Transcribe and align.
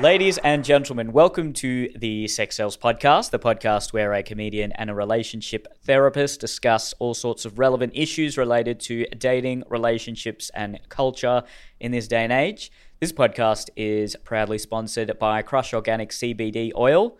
Ladies 0.00 0.36
and 0.36 0.62
gentlemen, 0.62 1.10
welcome 1.10 1.54
to 1.54 1.88
the 1.96 2.28
Sex 2.28 2.56
Sells 2.56 2.76
Podcast, 2.76 3.30
the 3.30 3.38
podcast 3.38 3.94
where 3.94 4.12
a 4.12 4.22
comedian 4.22 4.70
and 4.72 4.90
a 4.90 4.94
relationship 4.94 5.66
therapist 5.84 6.38
discuss 6.38 6.92
all 6.98 7.14
sorts 7.14 7.46
of 7.46 7.58
relevant 7.58 7.92
issues 7.96 8.36
related 8.36 8.78
to 8.80 9.06
dating, 9.16 9.62
relationships, 9.70 10.50
and 10.54 10.78
culture 10.90 11.44
in 11.80 11.92
this 11.92 12.08
day 12.08 12.24
and 12.24 12.32
age. 12.32 12.70
This 13.00 13.10
podcast 13.10 13.70
is 13.74 14.14
proudly 14.22 14.58
sponsored 14.58 15.18
by 15.18 15.42
Krush 15.42 15.72
Organic 15.72 16.10
CBD 16.10 16.72
Oil, 16.76 17.16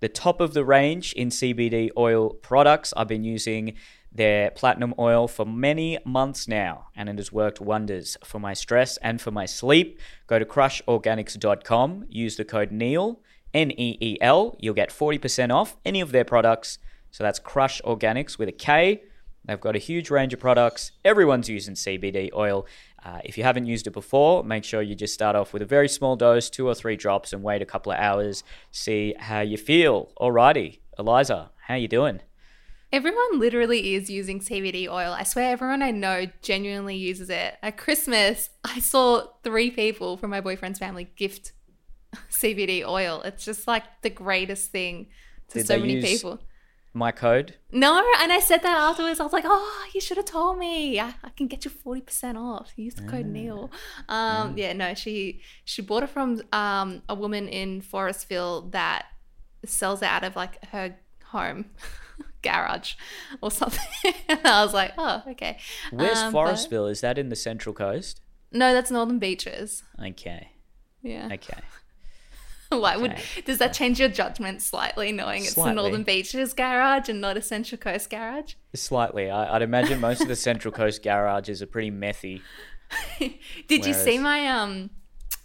the 0.00 0.08
top 0.08 0.40
of 0.40 0.54
the 0.54 0.64
range 0.64 1.12
in 1.12 1.28
CBD 1.28 1.90
oil 1.96 2.30
products. 2.30 2.92
I've 2.96 3.06
been 3.06 3.22
using 3.22 3.74
their 4.14 4.50
platinum 4.50 4.94
oil 4.98 5.26
for 5.26 5.46
many 5.46 5.98
months 6.04 6.46
now, 6.46 6.88
and 6.94 7.08
it 7.08 7.16
has 7.16 7.32
worked 7.32 7.60
wonders 7.60 8.16
for 8.24 8.38
my 8.38 8.52
stress 8.52 8.96
and 8.98 9.20
for 9.20 9.30
my 9.30 9.46
sleep. 9.46 9.98
Go 10.26 10.38
to 10.38 10.44
krushorganics.com, 10.44 12.06
use 12.08 12.36
the 12.36 12.44
code 12.44 12.70
NEEL, 12.70 13.20
N 13.54 13.70
E 13.72 13.98
E 14.00 14.18
L. 14.20 14.56
You'll 14.60 14.74
get 14.74 14.90
40% 14.90 15.52
off 15.52 15.76
any 15.84 16.00
of 16.00 16.12
their 16.12 16.24
products. 16.24 16.78
So 17.10 17.24
that's 17.24 17.38
Krush 17.38 17.82
Organics 17.82 18.38
with 18.38 18.48
a 18.48 18.52
K. 18.52 19.02
They've 19.44 19.60
got 19.60 19.74
a 19.74 19.80
huge 19.80 20.08
range 20.10 20.32
of 20.32 20.40
products. 20.40 20.92
Everyone's 21.04 21.48
using 21.48 21.74
CBD 21.74 22.30
oil. 22.32 22.66
Uh, 23.04 23.18
if 23.24 23.36
you 23.36 23.42
haven't 23.42 23.66
used 23.66 23.86
it 23.86 23.90
before, 23.90 24.44
make 24.44 24.62
sure 24.62 24.80
you 24.82 24.94
just 24.94 25.12
start 25.12 25.34
off 25.34 25.52
with 25.52 25.62
a 25.62 25.66
very 25.66 25.88
small 25.88 26.14
dose, 26.14 26.48
two 26.48 26.66
or 26.68 26.74
three 26.74 26.96
drops, 26.96 27.32
and 27.32 27.42
wait 27.42 27.60
a 27.60 27.66
couple 27.66 27.92
of 27.92 27.98
hours. 27.98 28.44
See 28.70 29.14
how 29.18 29.40
you 29.40 29.56
feel. 29.56 30.12
Alrighty, 30.20 30.78
Eliza, 30.96 31.50
how 31.66 31.74
you 31.74 31.88
doing? 31.88 32.20
Everyone 32.92 33.40
literally 33.40 33.94
is 33.94 34.10
using 34.10 34.38
CBD 34.38 34.86
oil. 34.86 35.12
I 35.12 35.22
swear 35.22 35.50
everyone 35.50 35.82
I 35.82 35.92
know 35.92 36.26
genuinely 36.42 36.96
uses 36.96 37.30
it. 37.30 37.56
At 37.62 37.78
Christmas, 37.78 38.50
I 38.64 38.80
saw 38.80 39.28
three 39.42 39.70
people 39.70 40.18
from 40.18 40.28
my 40.28 40.42
boyfriend's 40.42 40.78
family 40.78 41.08
gift 41.16 41.52
CBD 42.30 42.86
oil. 42.86 43.22
It's 43.22 43.46
just 43.46 43.66
like 43.66 43.84
the 44.02 44.10
greatest 44.10 44.70
thing 44.70 45.06
to 45.48 45.58
Did 45.58 45.66
so 45.66 45.78
many 45.78 46.02
people. 46.02 46.40
My 46.92 47.10
code? 47.10 47.54
No, 47.70 48.04
and 48.20 48.30
I 48.30 48.40
said 48.40 48.58
that 48.58 48.76
afterwards. 48.76 49.18
I 49.18 49.22
was 49.22 49.32
like, 49.32 49.46
"Oh, 49.46 49.86
you 49.94 50.00
should 50.02 50.18
have 50.18 50.26
told 50.26 50.58
me. 50.58 51.00
I, 51.00 51.14
I 51.24 51.30
can 51.30 51.46
get 51.46 51.64
you 51.64 51.70
forty 51.70 52.02
percent 52.02 52.36
off. 52.36 52.72
Use 52.76 52.92
the 52.92 53.04
code 53.04 53.24
Neel." 53.24 53.70
Um, 54.10 54.58
yeah, 54.58 54.74
no, 54.74 54.92
she 54.92 55.40
she 55.64 55.80
bought 55.80 56.02
it 56.02 56.10
from 56.10 56.42
um, 56.52 57.00
a 57.08 57.14
woman 57.14 57.48
in 57.48 57.80
Forestville 57.80 58.70
that 58.72 59.06
sells 59.64 60.02
it 60.02 60.08
out 60.08 60.22
of 60.22 60.36
like 60.36 60.62
her 60.66 60.94
home 61.24 61.64
garage 62.42 62.94
or 63.40 63.50
something. 63.50 63.80
and 64.28 64.40
I 64.46 64.64
was 64.64 64.74
like, 64.74 64.92
"Oh, 64.98 65.22
okay." 65.28 65.58
Where's 65.90 66.18
Um, 66.18 66.32
but- 66.32 66.38
Forestville? 66.46 66.90
Is 66.90 67.00
that 67.00 67.18
in 67.18 67.28
the 67.28 67.36
Central 67.36 67.74
Coast? 67.74 68.20
No, 68.50 68.74
that's 68.74 68.90
Northern 68.90 69.18
Beaches. 69.18 69.82
Okay. 70.04 70.50
Yeah. 71.02 71.28
Okay. 71.32 71.58
Why 72.68 72.96
would 72.96 73.16
does 73.44 73.58
that 73.58 73.74
change 73.74 74.00
your 74.00 74.08
judgment 74.08 74.62
slightly, 74.62 75.12
knowing 75.12 75.42
it's 75.44 75.54
the 75.54 75.72
Northern 75.72 76.04
Beaches 76.04 76.54
garage 76.54 77.08
and 77.08 77.20
not 77.20 77.36
a 77.36 77.42
Central 77.42 77.78
Coast 77.78 78.08
garage? 78.08 78.54
Slightly. 78.74 79.30
I, 79.30 79.54
I'd 79.56 79.62
imagine 79.62 80.00
most 80.00 80.22
of 80.22 80.28
the 80.28 80.36
Central 80.36 80.72
Coast 80.72 81.02
garages 81.02 81.60
are 81.60 81.66
pretty 81.66 81.90
methy. 81.90 82.40
Did 83.68 83.84
you 83.86 83.92
see 83.94 84.18
my 84.18 84.46
um 84.46 84.90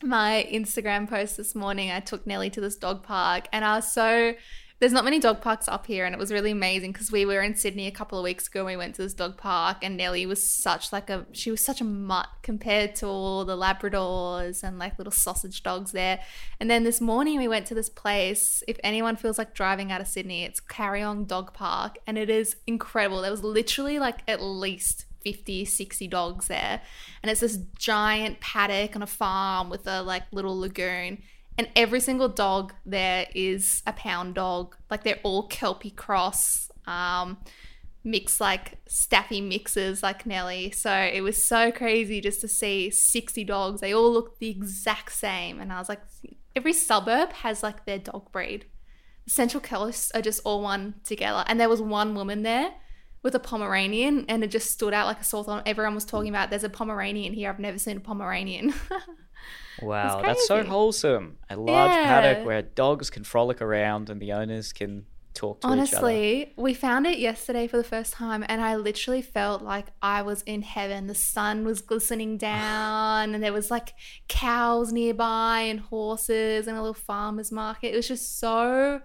my 0.04 0.48
Instagram 0.50 1.09
post 1.09 1.36
this 1.38 1.54
morning? 1.56 1.92
I 1.92 2.00
took 2.00 2.26
Nelly 2.28 2.50
to 2.52 2.61
this 2.61 2.76
dog 2.78 3.04
park 3.04 3.48
and 3.52 3.66
I 3.66 3.76
was 3.76 3.92
so 3.92 4.34
there's 4.80 4.92
not 4.92 5.03
many 5.03 5.20
dog 5.20 5.42
parks 5.42 5.67
up 5.67 5.88
here 5.88 6.06
and 6.06 6.14
it 6.14 6.20
was 6.20 6.31
really 6.31 6.52
amazing 6.52 6.92
because 6.92 7.11
we 7.11 7.25
were 7.25 7.42
in 7.42 7.56
Sydney 7.56 7.88
a 7.88 7.92
couple 7.92 8.20
of 8.20 8.23
weeks 8.23 8.47
ago 8.47 8.59
and 8.59 8.67
we 8.67 8.78
went 8.78 8.94
to 8.95 9.02
this 9.02 9.14
dog 9.14 9.36
park 9.36 9.78
and 9.81 9.97
Nelly 9.97 10.25
was 10.28 10.47
such 10.47 10.94
like 10.94 11.09
a 11.09 11.25
she 11.31 11.50
was 11.50 11.64
such 11.64 11.81
a 11.81 11.83
mutt 11.83 12.28
compared 12.44 12.95
to 12.98 13.08
all 13.08 13.44
the 13.44 13.58
labradors 13.58 14.61
and 14.61 14.78
like 14.78 14.98
little 15.00 15.11
sausage 15.11 15.64
dogs 15.64 15.94
there. 15.94 16.20
And 16.59 16.70
then 16.70 16.83
this 16.83 17.02
morning 17.02 17.39
we 17.39 17.48
went 17.48 17.66
to 17.67 17.75
this 17.75 17.89
place. 17.89 18.61
If 18.67 18.77
anyone 18.83 19.15
feels 19.15 19.39
like 19.39 19.55
driving 19.55 19.92
out 19.92 20.02
of 20.02 20.08
Sydney, 20.08 20.43
it's 20.43 20.60
Kariong 20.60 21.27
Dog 21.27 21.54
Park 21.54 21.98
and 22.05 22.17
it 22.17 22.30
is 22.30 22.55
incredible. 22.67 23.21
There 23.21 23.32
was 23.32 23.44
literally 23.44 23.98
like 23.98 24.20
at 24.27 24.42
least 24.42 25.05
50 25.23 25.65
60 25.65 26.08
dogs 26.08 26.48
there 26.48 26.80
and 27.21 27.30
it's 27.30 27.42
this 27.42 27.58
giant 27.77 28.39
paddock 28.39 28.95
on 28.95 29.02
a 29.02 29.08
farm 29.08 29.70
with 29.70 29.86
a 29.88 30.02
like 30.02 30.23
little 30.32 30.58
lagoon 30.58 31.21
and 31.58 31.70
every 31.76 32.00
single 32.00 32.30
dog 32.30 32.73
there 32.86 33.28
is 33.34 33.82
a 33.88 33.94
pound 33.94 34.36
dog 34.36 34.76
like 34.90 35.04
they're 35.04 35.20
all 35.23 35.48
kelpie 35.48 35.92
cross 35.92 36.70
um 36.86 37.38
mixed 38.08 38.40
like 38.40 38.80
staffy 38.88 39.42
mixes 39.42 40.02
like 40.02 40.26
Nelly. 40.26 40.72
So 40.72 40.92
it 40.92 41.22
was 41.22 41.44
so 41.44 41.72
crazy 41.72 42.22
just 42.22 42.42
to 42.42 42.48
see 42.48 42.90
60 42.90 43.44
dogs. 43.44 43.82
They 43.82 43.94
all 43.94 44.12
look 44.12 44.40
the 44.40 44.50
exact 44.50 45.12
same. 45.12 45.60
And 45.60 45.72
I 45.72 45.78
was 45.78 45.90
like, 45.90 46.02
every 46.56 46.73
suburb 46.73 47.34
has 47.34 47.62
like 47.62 47.86
their 47.86 48.00
dog 48.00 48.32
breed. 48.32 48.66
The 49.26 49.32
Central 49.32 49.62
Coast 49.62 50.12
are 50.16 50.22
just 50.22 50.42
all 50.45 50.62
one 50.62 50.95
together. 51.04 51.44
And 51.48 51.60
there 51.60 51.70
was 51.70 51.82
one 51.82 52.16
woman 52.16 52.44
there 52.44 52.72
with 53.24 53.36
a 53.36 53.39
Pomeranian 53.39 54.26
and 54.30 54.44
it 54.44 54.52
just 54.52 54.72
stood 54.72 54.94
out 54.94 55.08
like 55.08 55.20
a 55.20 55.26
sore 55.26 55.44
thumb. 55.44 55.62
Everyone 55.66 55.95
was 55.95 56.06
talking 56.06 56.30
about 56.30 56.50
there's 56.50 56.64
a 56.64 56.70
Pomeranian 56.70 57.34
here. 57.34 57.50
I've 57.50 57.60
never 57.60 57.78
seen 57.78 57.98
a 57.98 58.02
Pomeranian. 58.02 58.74
Wow, 59.81 60.21
that's 60.21 60.48
so 60.48 60.64
wholesome. 60.64 61.37
A 61.49 61.55
large 61.55 61.92
Yeah. 61.92 62.03
paddock 62.05 62.45
where 62.45 62.61
dogs 62.64 63.09
can 63.09 63.23
frolic 63.23 63.61
around 63.61 64.09
and 64.09 64.20
the 64.21 64.33
owners 64.33 64.73
can 64.73 65.05
talk 65.36 65.61
to 65.61 65.67
each 65.67 65.70
other. 65.70 65.81
Honestly, 66.08 66.53
we 66.58 66.73
found 66.73 67.05
it 67.05 67.20
yesterday 67.20 67.67
for 67.67 67.77
the 67.77 67.83
first 67.83 68.14
time, 68.14 68.43
and 68.49 68.59
I 68.59 68.76
literally 68.76 69.21
felt 69.21 69.61
like 69.61 69.86
I 70.02 70.23
was 70.23 70.42
in 70.43 70.64
heaven. 70.64 71.05
The 71.05 71.14
sun 71.14 71.64
was 71.64 71.81
glistening 71.81 72.37
down, 72.52 73.36
and 73.36 73.43
there 73.43 73.53
was 73.53 73.70
like 73.70 73.93
cows 74.27 74.92
nearby, 74.92 75.59
and 75.61 75.80
horses, 75.80 76.65
and 76.67 76.76
a 76.76 76.81
little 76.81 76.95
farmer's 76.95 77.52
market. 77.52 77.93
It 77.93 77.95
was 77.95 78.08
just 78.08 78.39
so 78.39 79.02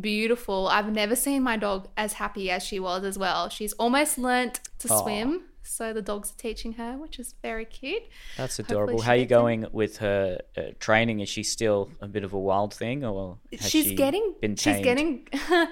beautiful. 0.00 0.68
I've 0.68 0.92
never 0.92 1.16
seen 1.16 1.42
my 1.42 1.56
dog 1.56 1.88
as 1.96 2.14
happy 2.14 2.50
as 2.50 2.62
she 2.64 2.78
was 2.78 3.04
as 3.04 3.18
well. 3.18 3.48
She's 3.48 3.72
almost 3.74 4.16
learnt 4.16 4.60
to 4.78 4.88
Aw. 4.92 5.02
swim, 5.02 5.42
so 5.64 5.92
the 5.92 6.02
dogs 6.02 6.30
are 6.30 6.36
teaching 6.36 6.74
her, 6.74 6.96
which 6.96 7.18
is 7.18 7.34
very 7.42 7.64
cute. 7.64 8.02
That's 8.36 8.58
adorable. 8.58 9.00
How 9.00 9.12
are 9.12 9.16
you 9.16 9.26
going 9.26 9.66
with 9.72 9.98
her 9.98 10.40
uh, 10.56 10.62
training? 10.78 11.20
Is 11.20 11.28
she 11.28 11.42
still 11.42 11.90
a 12.00 12.06
bit 12.06 12.22
of 12.22 12.32
a 12.32 12.38
wild 12.38 12.74
thing, 12.74 13.04
or 13.04 13.38
has 13.50 13.68
she's 13.68 13.86
she 13.86 13.94
getting 13.94 14.34
been 14.40 14.56
she's 14.56 14.80
getting 14.80 15.26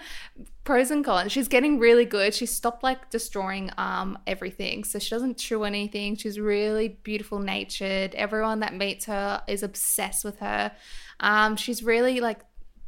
pros 0.64 0.90
and 0.90 1.04
cons. 1.04 1.32
She's 1.32 1.48
getting 1.48 1.78
really 1.78 2.04
good. 2.04 2.34
She 2.34 2.46
stopped 2.46 2.82
like 2.82 3.10
destroying 3.10 3.70
um 3.78 4.18
everything. 4.26 4.84
So 4.84 4.98
she 4.98 5.10
doesn't 5.10 5.38
chew 5.38 5.64
anything. 5.64 6.16
She's 6.16 6.38
really 6.38 6.88
beautiful 6.88 7.38
natured. 7.38 8.14
Everyone 8.14 8.60
that 8.60 8.74
meets 8.74 9.06
her 9.06 9.42
is 9.46 9.62
obsessed 9.62 10.24
with 10.24 10.38
her. 10.38 10.72
Um 11.20 11.56
she's 11.56 11.82
really 11.82 12.20
like 12.20 12.40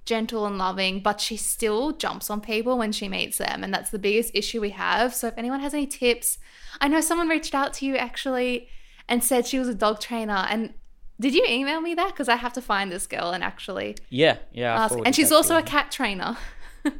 gentle 0.04 0.46
and 0.46 0.58
loving 0.58 1.00
but 1.00 1.20
she 1.20 1.36
still 1.36 1.92
jumps 1.92 2.28
on 2.30 2.40
people 2.40 2.76
when 2.76 2.92
she 2.92 3.08
meets 3.08 3.38
them 3.38 3.64
and 3.64 3.72
that's 3.72 3.90
the 3.90 3.98
biggest 3.98 4.30
issue 4.34 4.60
we 4.60 4.70
have 4.70 5.14
so 5.14 5.28
if 5.28 5.34
anyone 5.36 5.60
has 5.60 5.72
any 5.72 5.86
tips 5.86 6.38
i 6.80 6.88
know 6.88 7.00
someone 7.00 7.28
reached 7.28 7.54
out 7.54 7.72
to 7.72 7.86
you 7.86 7.96
actually 7.96 8.68
and 9.08 9.24
said 9.24 9.46
she 9.46 9.58
was 9.58 9.68
a 9.68 9.74
dog 9.74 10.00
trainer 10.00 10.46
and 10.50 10.74
did 11.20 11.34
you 11.34 11.44
email 11.48 11.80
me 11.80 11.94
that 11.94 12.08
because 12.08 12.28
i 12.28 12.36
have 12.36 12.52
to 12.52 12.60
find 12.60 12.92
this 12.92 13.06
girl 13.06 13.30
and 13.30 13.42
actually 13.42 13.96
Yeah, 14.10 14.36
yeah. 14.52 14.88
And 15.04 15.14
she's 15.14 15.32
also 15.32 15.54
you. 15.54 15.60
a 15.60 15.62
cat 15.62 15.90
trainer. 15.90 16.36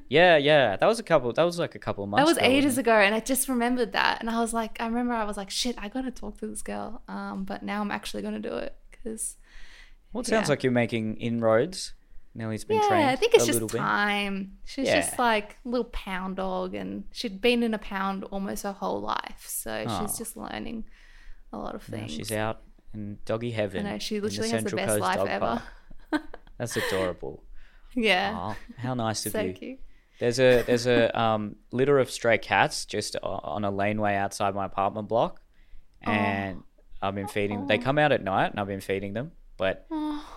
Yeah, 0.08 0.36
yeah. 0.36 0.76
That 0.76 0.86
was 0.86 0.98
a 0.98 1.02
couple. 1.02 1.32
That 1.32 1.42
was 1.42 1.58
like 1.58 1.74
a 1.74 1.78
couple 1.78 2.04
of 2.04 2.10
months. 2.10 2.22
That 2.22 2.28
was 2.28 2.38
ago, 2.38 2.46
ages 2.46 2.78
ago, 2.78 2.92
and 2.92 3.14
I 3.14 3.20
just 3.20 3.48
remembered 3.48 3.92
that. 3.92 4.20
And 4.20 4.30
I 4.30 4.40
was 4.40 4.54
like, 4.54 4.80
I 4.80 4.86
remember 4.86 5.12
I 5.12 5.24
was 5.24 5.36
like, 5.36 5.50
shit, 5.50 5.76
I 5.78 5.88
gotta 5.88 6.10
talk 6.10 6.38
to 6.38 6.46
this 6.46 6.62
girl. 6.62 7.02
Um, 7.08 7.44
but 7.44 7.62
now 7.62 7.80
I'm 7.80 7.90
actually 7.90 8.22
gonna 8.22 8.40
do 8.40 8.54
it 8.54 8.74
because? 8.90 9.36
Well, 10.12 10.22
it 10.22 10.26
sounds 10.26 10.46
yeah. 10.48 10.52
like 10.52 10.62
you're 10.62 10.72
making 10.72 11.16
inroads. 11.16 11.92
Nellie's 12.34 12.64
been 12.64 12.80
yeah, 12.80 12.88
trained. 12.88 13.10
I 13.10 13.16
think 13.16 13.34
it's 13.34 13.46
just 13.46 13.54
little 13.60 13.68
bit. 13.68 13.78
time. 13.78 14.58
She's 14.64 14.86
Yeah. 14.88 15.00
just 15.02 15.18
like 15.18 15.56
a 15.64 15.68
little 15.68 15.84
pound 15.84 16.36
dog, 16.36 16.74
and 16.74 17.04
she'd 17.12 17.40
been 17.40 17.62
in 17.62 17.74
a 17.74 17.78
pound 17.78 18.24
almost 18.24 18.64
her 18.64 18.72
whole 18.72 19.00
life, 19.00 19.44
so 19.46 19.84
Oh. 19.86 20.00
she's 20.00 20.18
just 20.18 20.36
learning 20.36 20.84
a 21.52 21.58
lot 21.58 21.74
of 21.76 21.88
Now 21.88 21.98
things. 21.98 22.12
she's 22.12 22.32
out 22.32 22.62
in 22.92 23.18
doggy 23.24 23.52
I 23.52 23.56
heaven. 23.56 23.84
know 23.84 23.98
she 23.98 24.18
the 24.18 24.24
literally 24.26 24.50
has 24.50 24.64
the 24.64 24.74
best 24.76 24.88
Coast 24.88 25.00
life 25.00 25.28
ever. 25.28 25.62
That's 26.58 26.76
adorable. 26.76 27.44
yeah, 27.94 28.32
Aw, 28.36 28.56
how 28.78 28.94
nice 28.94 29.24
of 29.26 29.32
so 29.32 29.40
you. 29.40 29.52
cute. 29.52 29.78
There's 30.18 30.38
a 30.40 30.62
there's 30.62 30.86
a 30.86 31.16
um, 31.20 31.56
litter 31.72 31.98
of 32.00 32.10
stray 32.10 32.38
cats 32.38 32.84
just 32.86 33.16
on 33.22 33.64
a 33.64 33.70
laneway 33.70 34.14
outside 34.16 34.54
my 34.54 34.64
apartment 34.66 35.06
block, 35.08 35.40
and 36.02 36.62
I've 37.02 37.14
been 37.14 37.28
feeding. 37.28 37.66
They 37.68 37.78
come 37.78 37.98
out 37.98 38.10
at 38.12 38.22
night, 38.22 38.50
and 38.50 38.58
I've 38.60 38.66
been 38.66 38.80
feeding 38.80 39.12
them. 39.12 39.32
But 39.56 39.86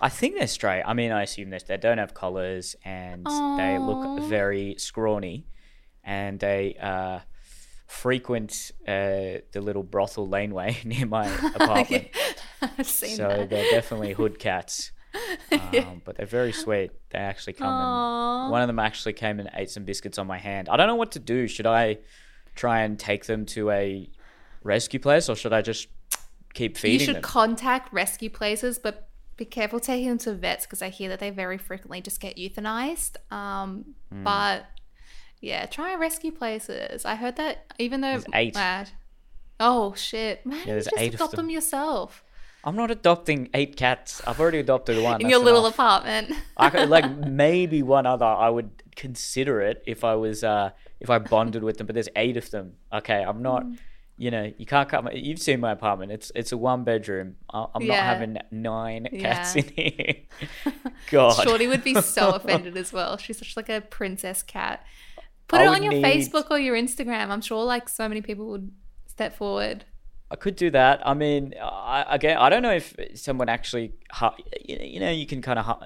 I 0.00 0.08
think 0.08 0.36
they're 0.38 0.46
stray. 0.46 0.82
I 0.84 0.94
mean, 0.94 1.10
I 1.10 1.22
assume 1.22 1.50
they 1.50 1.76
don't 1.76 1.98
have 1.98 2.14
collars, 2.14 2.76
and 2.84 3.26
they 3.26 3.78
look 3.78 4.22
very 4.28 4.76
scrawny, 4.78 5.46
and 6.04 6.38
they 6.38 6.76
uh, 6.80 7.20
frequent 7.88 8.70
uh, 8.86 9.42
the 9.52 9.60
little 9.60 9.82
brothel 9.82 10.28
laneway 10.28 10.76
near 10.84 11.06
my 11.06 11.26
apartment. 11.54 12.08
Seen 12.82 13.16
so 13.16 13.28
that. 13.28 13.50
they're 13.50 13.70
definitely 13.70 14.12
hood 14.12 14.38
cats. 14.38 14.92
Um, 15.50 16.02
but 16.04 16.16
they're 16.16 16.26
very 16.26 16.52
sweet. 16.52 16.90
They 17.10 17.18
actually 17.18 17.54
come 17.54 17.66
Aw. 17.66 18.42
and 18.44 18.52
one 18.52 18.60
of 18.60 18.66
them 18.68 18.78
actually 18.78 19.14
came 19.14 19.40
and 19.40 19.48
ate 19.54 19.70
some 19.70 19.84
biscuits 19.84 20.18
on 20.18 20.26
my 20.26 20.38
hand. 20.38 20.68
I 20.68 20.76
don't 20.76 20.86
know 20.86 20.96
what 20.96 21.12
to 21.12 21.18
do. 21.18 21.48
Should 21.48 21.66
I 21.66 21.98
try 22.54 22.82
and 22.82 22.98
take 22.98 23.24
them 23.24 23.46
to 23.46 23.70
a 23.70 24.08
rescue 24.62 25.00
place 25.00 25.28
or 25.28 25.34
should 25.34 25.54
I 25.54 25.62
just 25.62 25.88
keep 26.52 26.76
feeding? 26.76 27.00
You 27.00 27.06
should 27.06 27.16
them? 27.16 27.22
contact 27.22 27.92
rescue 27.92 28.28
places, 28.28 28.78
but 28.78 29.07
be 29.38 29.46
careful 29.46 29.80
taking 29.80 30.08
them 30.08 30.18
to 30.18 30.34
vets 30.34 30.66
because 30.66 30.82
I 30.82 30.90
hear 30.90 31.08
that 31.08 31.20
they 31.20 31.30
very 31.30 31.56
frequently 31.56 32.02
just 32.02 32.20
get 32.20 32.36
euthanized. 32.36 33.16
Um, 33.32 33.94
Hmm. 34.12 34.24
But 34.24 34.66
yeah, 35.40 35.66
try 35.66 35.94
rescue 35.94 36.32
places. 36.32 37.04
I 37.04 37.14
heard 37.14 37.36
that 37.36 37.64
even 37.78 38.00
though 38.02 38.12
There's 38.12 38.24
eight. 38.34 38.56
Uh, 38.56 38.84
oh 39.60 39.94
shit, 39.94 40.44
man, 40.44 40.66
there's 40.66 40.84
just 40.86 40.96
eight 40.98 41.14
adopt 41.14 41.32
them. 41.32 41.46
them 41.46 41.50
yourself 41.50 42.24
I'm 42.64 42.76
not 42.76 42.90
adopting 42.90 43.48
eight 43.54 43.76
cats. 43.76 44.20
I've 44.26 44.40
already 44.40 44.58
adopted 44.58 45.02
one. 45.02 45.20
in 45.20 45.28
your 45.28 45.38
little 45.38 45.64
enough. 45.64 45.74
apartment. 45.74 46.32
I 46.56 46.70
could, 46.70 46.88
like 46.88 47.08
maybe 47.26 47.82
one 47.82 48.04
other. 48.04 48.24
I 48.26 48.50
would 48.50 48.82
consider 48.96 49.60
it 49.60 49.82
if 49.86 50.02
I 50.04 50.16
was 50.16 50.42
uh 50.42 50.70
if 51.00 51.08
I 51.08 51.18
bonded 51.18 51.62
with 51.62 51.78
them. 51.78 51.86
But 51.86 51.94
there's 51.94 52.08
eight 52.16 52.36
of 52.36 52.50
them. 52.50 52.74
Okay, 52.92 53.22
I'm 53.22 53.42
not. 53.42 53.64
Mm. 53.64 53.78
You 54.20 54.32
know, 54.32 54.52
you 54.58 54.66
can't 54.66 54.88
cut 54.88 55.04
my. 55.04 55.12
You've 55.12 55.38
seen 55.38 55.60
my 55.60 55.70
apartment. 55.70 56.10
It's 56.10 56.32
it's 56.34 56.50
a 56.50 56.56
one 56.56 56.82
bedroom. 56.82 57.36
I'm 57.50 57.86
not 57.86 57.96
having 57.96 58.36
nine 58.50 59.06
cats 59.20 59.54
Yeah. 59.54 59.62
in 59.62 59.68
here. 59.76 60.14
God. 61.10 61.42
Shorty 61.44 61.68
would 61.68 61.84
be 61.84 61.94
so 62.00 62.30
offended 62.34 62.76
as 62.76 62.92
well. 62.92 63.16
She's 63.16 63.38
such 63.38 63.56
like 63.56 63.68
a 63.68 63.80
princess 63.80 64.42
cat. 64.42 64.84
Put 65.46 65.60
I 65.60 65.64
it 65.64 65.68
on 65.68 65.82
your 65.84 65.92
need- 65.92 66.04
Facebook 66.04 66.50
or 66.50 66.58
your 66.58 66.76
Instagram. 66.76 67.28
I'm 67.30 67.40
sure 67.40 67.62
like 67.64 67.88
so 67.88 68.08
many 68.08 68.20
people 68.20 68.46
would 68.50 68.72
step 69.06 69.36
forward. 69.36 69.84
I 70.30 70.36
could 70.36 70.56
do 70.56 70.70
that. 70.70 71.00
I 71.06 71.14
mean, 71.14 71.54
I, 71.60 72.04
again, 72.10 72.36
I 72.36 72.50
don't 72.50 72.62
know 72.62 72.72
if 72.74 72.94
someone 73.14 73.48
actually, 73.48 73.94
you 74.62 75.00
know, 75.00 75.10
you 75.10 75.26
can 75.26 75.40
kind 75.40 75.58
of, 75.58 75.82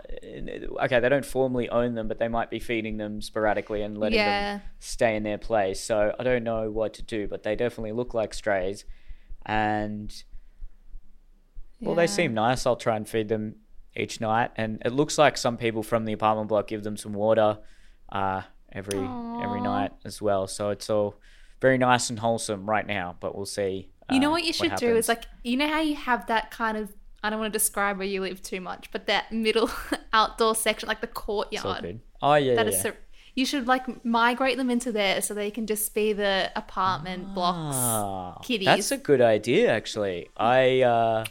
okay, 0.83 0.99
they 0.99 1.09
don't 1.09 1.25
formally 1.25 1.69
own 1.69 1.95
them, 1.95 2.09
but 2.09 2.19
they 2.19 2.27
might 2.27 2.51
be 2.51 2.59
feeding 2.59 2.97
them 2.97 3.23
sporadically 3.23 3.83
and 3.83 3.97
letting 3.97 4.19
Yeah. 4.19 4.55
them 4.55 4.63
stay 4.81 5.15
in 5.15 5.23
their 5.23 5.39
place. 5.39 5.79
So 5.81 6.13
I 6.19 6.25
don't 6.25 6.43
know 6.43 6.71
what 6.73 6.93
to 6.95 7.03
do, 7.03 7.29
but 7.29 7.45
they 7.45 7.55
definitely 7.55 7.93
look 7.93 8.15
like 8.15 8.35
strays, 8.35 8.85
and 9.47 10.13
well, 11.81 11.95
they 11.95 12.07
seem 12.09 12.35
nice. 12.35 12.67
I'll 12.67 12.77
try 12.77 12.97
and 12.97 13.09
feed 13.09 13.29
them 13.29 13.57
each 13.95 14.21
night, 14.21 14.51
and 14.57 14.83
it 14.85 14.91
looks 14.93 15.19
like 15.19 15.37
some 15.37 15.57
people 15.57 15.85
from 15.85 16.05
the 16.05 16.13
apartment 16.13 16.49
block 16.49 16.67
give 16.67 16.83
them 16.83 16.97
some 16.97 17.13
water 17.13 17.59
uh, 18.11 18.43
every 18.73 19.09
every 19.41 19.61
night 19.61 19.93
as 20.05 20.21
well. 20.21 20.49
So 20.49 20.71
it's 20.71 20.91
all 20.91 21.15
very 21.61 21.79
nice 21.79 22.11
and 22.11 22.19
wholesome 22.19 22.69
right 22.69 22.87
now. 22.87 23.17
But 23.21 23.37
we'll 23.37 23.47
see. 23.47 23.91
You 24.11 24.21
know 24.21 24.29
uh, 24.29 24.33
what 24.33 24.45
you 24.45 24.53
should 24.53 24.77
do 24.77 24.97
is 24.97 25.09
like 25.09 25.25
you 25.43 25.57
know 25.57 25.69
how 25.69 25.81
you 25.81 25.95
have 25.95 26.27
that 26.27 26.51
kind 26.51 26.77
of 26.77 26.93
I 27.23 27.31
don't 27.31 27.39
want 27.39 27.53
to 27.53 27.59
describe 27.59 27.99
where 27.99 28.07
you 28.07 28.21
live 28.21 28.43
too 28.43 28.61
much, 28.61 28.91
but 28.91 29.07
that 29.07 29.31
middle 29.31 29.71
outdoor 30.13 30.55
section, 30.55 30.89
like 30.89 31.01
the 31.01 31.07
courtyard. 31.07 32.01
Oh 32.21 32.35
yeah, 32.35 32.55
that 32.57 32.67
yeah, 32.67 32.71
is 32.71 32.77
yeah. 32.77 32.83
sur- 32.83 32.97
you 33.35 33.47
should 33.47 33.67
like 33.67 34.05
migrate 34.05 34.57
them 34.57 34.71
into 34.71 34.93
there 34.93 35.23
so 35.23 35.33
they 35.33 35.51
can 35.51 35.67
just 35.67 35.95
be 35.95 36.13
the 36.13 36.51
apartment 36.55 37.35
blocks. 37.35 37.77
Ah, 37.79 38.39
kitties. 38.43 38.67
That's 38.67 38.91
a 38.91 38.99
good 38.99 39.21
idea, 39.21 39.73
actually. 39.73 40.29
I, 40.37 41.25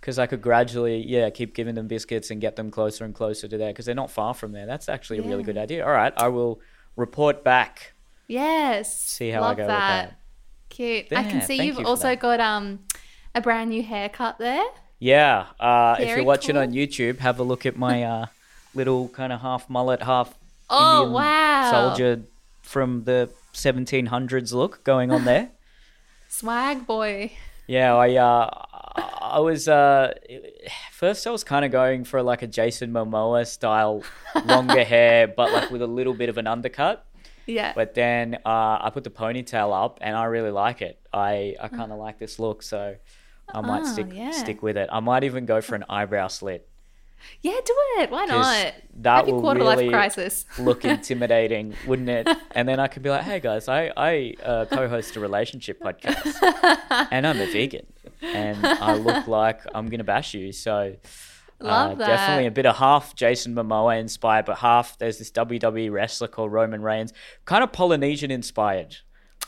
because 0.00 0.18
I 0.18 0.26
could 0.26 0.42
gradually, 0.42 0.98
yeah, 1.06 1.30
keep 1.30 1.54
giving 1.54 1.74
them 1.74 1.86
biscuits 1.86 2.30
and 2.30 2.40
get 2.40 2.56
them 2.56 2.70
closer 2.70 3.04
and 3.04 3.14
closer 3.14 3.48
to 3.48 3.56
there 3.56 3.70
because 3.70 3.86
they're 3.86 3.94
not 3.94 4.10
far 4.10 4.34
from 4.34 4.52
there. 4.52 4.66
That's 4.66 4.88
actually 4.88 5.20
a 5.20 5.22
really 5.22 5.42
good 5.42 5.58
idea. 5.58 5.84
All 5.84 5.92
right, 5.92 6.12
I 6.16 6.28
will 6.28 6.60
report 6.96 7.44
back. 7.44 7.94
Yes. 8.26 9.00
See 9.00 9.30
how 9.30 9.42
I 9.42 9.54
go 9.54 9.62
with 9.62 9.68
that. 9.68 10.18
Cute. 10.68 11.12
I 11.12 11.24
can 11.24 11.40
see 11.42 11.62
you've 11.64 11.78
you 11.78 11.86
also 11.86 12.08
that. 12.08 12.20
got 12.20 12.40
um 12.40 12.80
a 13.34 13.40
brand 13.40 13.70
new 13.70 13.82
haircut 13.82 14.38
there. 14.38 14.64
Yeah, 15.00 15.46
uh, 15.60 15.96
if 16.00 16.08
you're 16.08 16.24
watching 16.24 16.54
cool. 16.54 16.62
on 16.62 16.72
YouTube, 16.72 17.18
have 17.18 17.38
a 17.38 17.42
look 17.44 17.64
at 17.64 17.76
my 17.76 18.02
uh, 18.02 18.26
little 18.74 19.08
kind 19.08 19.32
of 19.32 19.40
half 19.40 19.70
mullet, 19.70 20.02
half 20.02 20.34
Oh, 20.70 21.02
Indian 21.04 21.12
wow. 21.14 21.70
soldier 21.70 22.22
from 22.62 23.04
the 23.04 23.30
1700s 23.54 24.52
look 24.52 24.84
going 24.84 25.10
on 25.10 25.24
there. 25.24 25.50
Swag 26.28 26.86
boy. 26.86 27.32
Yeah, 27.66 27.94
I 27.96 28.16
uh, 28.16 28.50
I 29.20 29.40
was 29.40 29.68
uh, 29.68 30.12
first 30.92 31.26
I 31.26 31.30
was 31.30 31.44
kind 31.44 31.64
of 31.64 31.70
going 31.72 32.04
for 32.04 32.22
like 32.22 32.42
a 32.42 32.46
Jason 32.46 32.92
Momoa 32.92 33.46
style, 33.46 34.02
longer 34.44 34.84
hair, 34.84 35.26
but 35.28 35.52
like 35.52 35.70
with 35.70 35.82
a 35.82 35.86
little 35.86 36.14
bit 36.14 36.28
of 36.28 36.36
an 36.38 36.46
undercut. 36.46 37.04
Yeah. 37.48 37.72
But 37.74 37.94
then 37.94 38.36
uh, 38.46 38.78
I 38.84 38.90
put 38.92 39.02
the 39.04 39.10
ponytail 39.10 39.72
up, 39.74 39.98
and 40.00 40.14
I 40.14 40.24
really 40.24 40.50
like 40.52 40.82
it. 40.82 41.00
I 41.12 41.56
I 41.60 41.68
kind 41.68 41.90
of 41.90 41.98
like 41.98 42.18
this 42.18 42.38
look, 42.38 42.62
so 42.62 42.94
I 43.52 43.60
might 43.62 43.82
Ah, 43.82 43.92
stick 43.92 44.06
yeah. 44.12 44.30
stick 44.30 44.62
with 44.62 44.76
it. 44.76 44.88
I 44.92 45.00
might 45.00 45.24
even 45.24 45.46
go 45.46 45.60
for 45.60 45.74
an 45.74 45.84
eyebrow 45.88 46.28
slit. 46.28 46.68
yeah, 47.42 47.58
do 47.64 47.74
it. 47.98 48.10
Why 48.12 48.26
not? 48.26 48.74
that 49.00 49.16
Happy 49.16 49.32
will 49.32 49.40
quarter 49.40 49.60
really 49.60 49.88
life 49.88 49.90
crisis. 50.14 50.44
look 50.58 50.84
intimidating, 50.94 51.74
wouldn't 51.86 52.08
it? 52.08 52.28
And 52.54 52.68
then 52.68 52.78
I 52.78 52.86
could 52.86 53.02
be 53.02 53.10
like, 53.10 53.22
"Hey 53.24 53.40
guys, 53.40 53.66
I 53.68 53.90
I 53.96 54.34
uh, 54.44 54.66
co-host 54.66 55.16
a 55.16 55.20
relationship 55.20 55.80
podcast, 55.80 56.36
and 57.10 57.26
I'm 57.26 57.40
a 57.40 57.46
vegan, 57.50 57.86
and 58.22 58.64
I 58.64 58.94
look 58.94 59.26
like 59.26 59.60
I'm 59.74 59.88
gonna 59.88 60.04
bash 60.04 60.34
you." 60.34 60.52
So, 60.52 60.94
uh, 61.60 61.94
that. 61.94 62.06
definitely 62.06 62.46
a 62.46 62.50
bit 62.50 62.66
of 62.66 62.76
half 62.76 63.14
Jason 63.14 63.54
Momoa 63.54 63.98
inspired, 63.98 64.44
but 64.44 64.58
half 64.58 64.98
there's 64.98 65.18
this 65.18 65.30
WWE 65.30 65.90
wrestler 65.90 66.28
called 66.28 66.52
Roman 66.52 66.82
Reigns, 66.82 67.12
kind 67.44 67.64
of 67.64 67.72
Polynesian 67.72 68.30
inspired. 68.30 68.96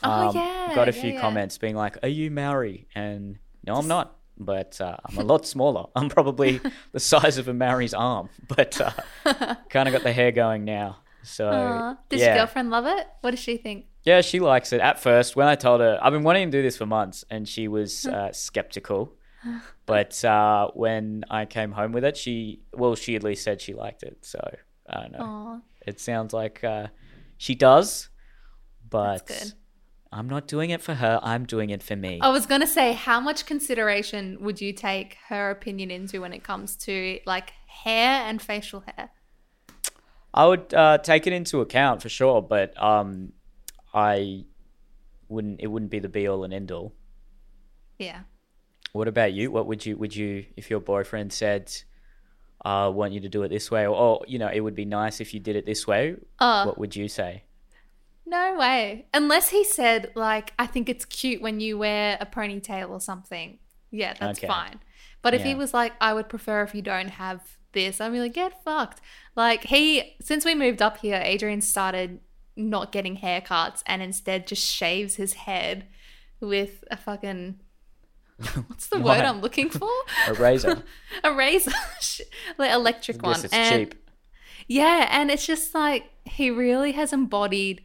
Oh, 0.03 0.33
yeah, 0.33 0.73
got 0.73 0.89
a 0.89 0.93
yeah, 0.93 1.01
few 1.01 1.13
yeah. 1.13 1.21
comments 1.21 1.57
being 1.57 1.75
like, 1.75 1.97
"Are 2.03 2.09
you 2.09 2.31
Maori?" 2.31 2.87
And 2.95 3.37
no, 3.65 3.75
I'm 3.75 3.87
not. 3.87 4.17
But 4.37 4.81
uh, 4.81 4.97
I'm 5.05 5.19
a 5.19 5.23
lot 5.23 5.45
smaller. 5.45 5.85
I'm 5.95 6.09
probably 6.09 6.59
the 6.93 6.99
size 6.99 7.37
of 7.37 7.47
a 7.47 7.53
Maori's 7.53 7.93
arm, 7.93 8.29
but 8.47 8.81
uh, 8.81 9.55
kind 9.69 9.87
of 9.87 9.93
got 9.93 10.03
the 10.03 10.11
hair 10.11 10.31
going 10.31 10.65
now. 10.65 10.97
So 11.23 11.47
Aw. 11.47 11.97
Did 12.09 12.19
yeah. 12.19 12.25
your 12.27 12.35
girlfriend 12.37 12.71
love 12.71 12.87
it? 12.87 13.07
What 13.21 13.31
does 13.31 13.39
she 13.39 13.57
think? 13.57 13.85
Yeah, 14.03 14.21
she 14.21 14.39
likes 14.39 14.73
it. 14.73 14.81
At 14.81 14.99
first, 14.99 15.35
when 15.35 15.47
I 15.47 15.53
told 15.53 15.81
her, 15.81 15.99
I've 16.01 16.11
been 16.11 16.23
wanting 16.23 16.49
to 16.49 16.57
do 16.57 16.63
this 16.63 16.77
for 16.77 16.87
months, 16.87 17.23
and 17.29 17.47
she 17.47 17.67
was 17.67 18.07
uh, 18.07 18.31
skeptical. 18.31 19.13
But 19.85 20.23
uh, 20.23 20.69
when 20.73 21.25
I 21.29 21.45
came 21.45 21.71
home 21.73 21.91
with 21.91 22.05
it, 22.05 22.15
she, 22.15 22.61
well, 22.73 22.95
she 22.95 23.15
at 23.15 23.23
least 23.23 23.43
said 23.43 23.59
she 23.59 23.73
liked 23.73 24.03
it. 24.03 24.19
So 24.21 24.39
I 24.89 25.01
don't 25.01 25.11
know. 25.11 25.25
Aw, 25.25 25.59
It 25.85 25.99
sounds 25.99 26.33
like 26.33 26.63
uh, 26.63 26.87
she 27.37 27.55
does, 27.55 28.09
but. 28.89 29.53
I'm 30.13 30.27
not 30.27 30.45
doing 30.45 30.71
it 30.71 30.81
for 30.81 30.93
her. 30.93 31.21
I'm 31.23 31.45
doing 31.45 31.69
it 31.69 31.81
for 31.81 31.95
me. 31.95 32.19
I 32.21 32.27
was 32.27 32.45
gonna 32.45 32.67
say, 32.67 32.91
how 32.91 33.21
much 33.21 33.45
consideration 33.45 34.37
would 34.41 34.59
you 34.59 34.73
take 34.73 35.15
her 35.29 35.49
opinion 35.51 35.89
into 35.89 36.19
when 36.19 36.33
it 36.33 36.43
comes 36.43 36.75
to 36.77 37.19
like 37.25 37.53
hair 37.65 38.21
and 38.27 38.41
facial 38.41 38.81
hair? 38.81 39.11
I 40.33 40.47
would 40.47 40.73
uh, 40.73 40.97
take 40.97 41.27
it 41.27 41.33
into 41.33 41.61
account 41.61 42.01
for 42.01 42.09
sure, 42.09 42.41
but 42.41 42.81
um, 42.81 43.31
I 43.93 44.45
wouldn't. 45.29 45.61
It 45.61 45.67
wouldn't 45.67 45.91
be 45.91 45.99
the 45.99 46.09
be 46.09 46.27
all 46.27 46.43
and 46.43 46.53
end 46.53 46.71
all. 46.71 46.93
Yeah. 47.97 48.21
What 48.93 49.07
about 49.07 49.33
you? 49.33 49.51
What 49.51 49.67
would 49.67 49.85
you 49.85 49.97
would 49.97 50.15
you 50.15 50.45
if 50.57 50.69
your 50.69 50.79
boyfriend 50.81 51.31
said, 51.33 51.71
"I 52.63 52.87
want 52.87 53.13
you 53.13 53.19
to 53.21 53.29
do 53.29 53.43
it 53.43 53.49
this 53.49 53.71
way," 53.71 53.85
or, 53.87 53.95
or 53.95 54.21
you 54.27 54.37
know, 54.39 54.47
it 54.49 54.59
would 54.61 54.75
be 54.75 54.85
nice 54.85 55.21
if 55.21 55.33
you 55.33 55.39
did 55.39 55.55
it 55.55 55.65
this 55.65 55.87
way? 55.87 56.15
Oh, 56.39 56.65
What 56.67 56.77
would 56.77 56.95
you 56.95 57.07
say? 57.07 57.43
no 58.25 58.55
way. 58.57 59.07
Unless 59.13 59.49
he 59.49 59.65
said, 59.65 60.11
like, 60.15 60.53
I 60.57 60.65
think 60.65 60.87
it's 60.87 61.03
cute 61.03 61.41
when 61.41 61.59
you 61.59 61.77
wear 61.77 62.17
a 62.21 62.25
ponytail 62.25 62.89
or 62.89 63.01
something. 63.01 63.59
Yeah, 63.89 64.13
that's 64.17 64.39
Okay. 64.39 64.47
fine. 64.47 64.79
But 65.21 65.33
if 65.33 65.43
he 65.43 65.53
was 65.53 65.73
like, 65.73 65.91
I 65.99 66.13
would 66.13 66.29
prefer 66.29 66.63
if 66.63 66.73
you 66.73 66.81
don't 66.81 67.09
have 67.09 67.57
this, 67.73 67.99
I'd 67.99 68.13
be 68.13 68.21
like, 68.21 68.31
get 68.33 68.63
fucked. 68.63 69.01
Like, 69.35 69.65
he, 69.65 70.15
since 70.21 70.45
we 70.45 70.55
moved 70.55 70.81
up 70.81 70.97
here, 70.99 71.19
Adrian 71.21 71.59
started 71.59 72.21
not 72.55 72.93
getting 72.93 73.17
haircuts 73.17 73.83
and 73.85 74.01
instead 74.01 74.47
just 74.47 74.65
shaves 74.65 75.15
his 75.15 75.33
head 75.33 75.87
with 76.39 76.85
a 76.89 76.95
fucking. 76.95 77.59
What's 78.67 78.87
the 78.87 78.99
word 78.99 79.21
I'm 79.21 79.41
looking 79.41 79.69
for? 79.69 79.89
A 80.27 80.33
razor. 80.33 80.83
a 81.23 81.33
razor, 81.33 81.71
like 82.57 82.71
electric 82.71 83.17
I 83.23 83.27
guess 83.27 83.37
one. 83.37 83.45
it's 83.45 83.53
and 83.53 83.89
cheap. 83.91 84.09
yeah, 84.67 85.07
and 85.11 85.29
it's 85.29 85.45
just 85.45 85.73
like 85.75 86.09
he 86.25 86.49
really 86.49 86.93
has 86.93 87.13
embodied 87.13 87.83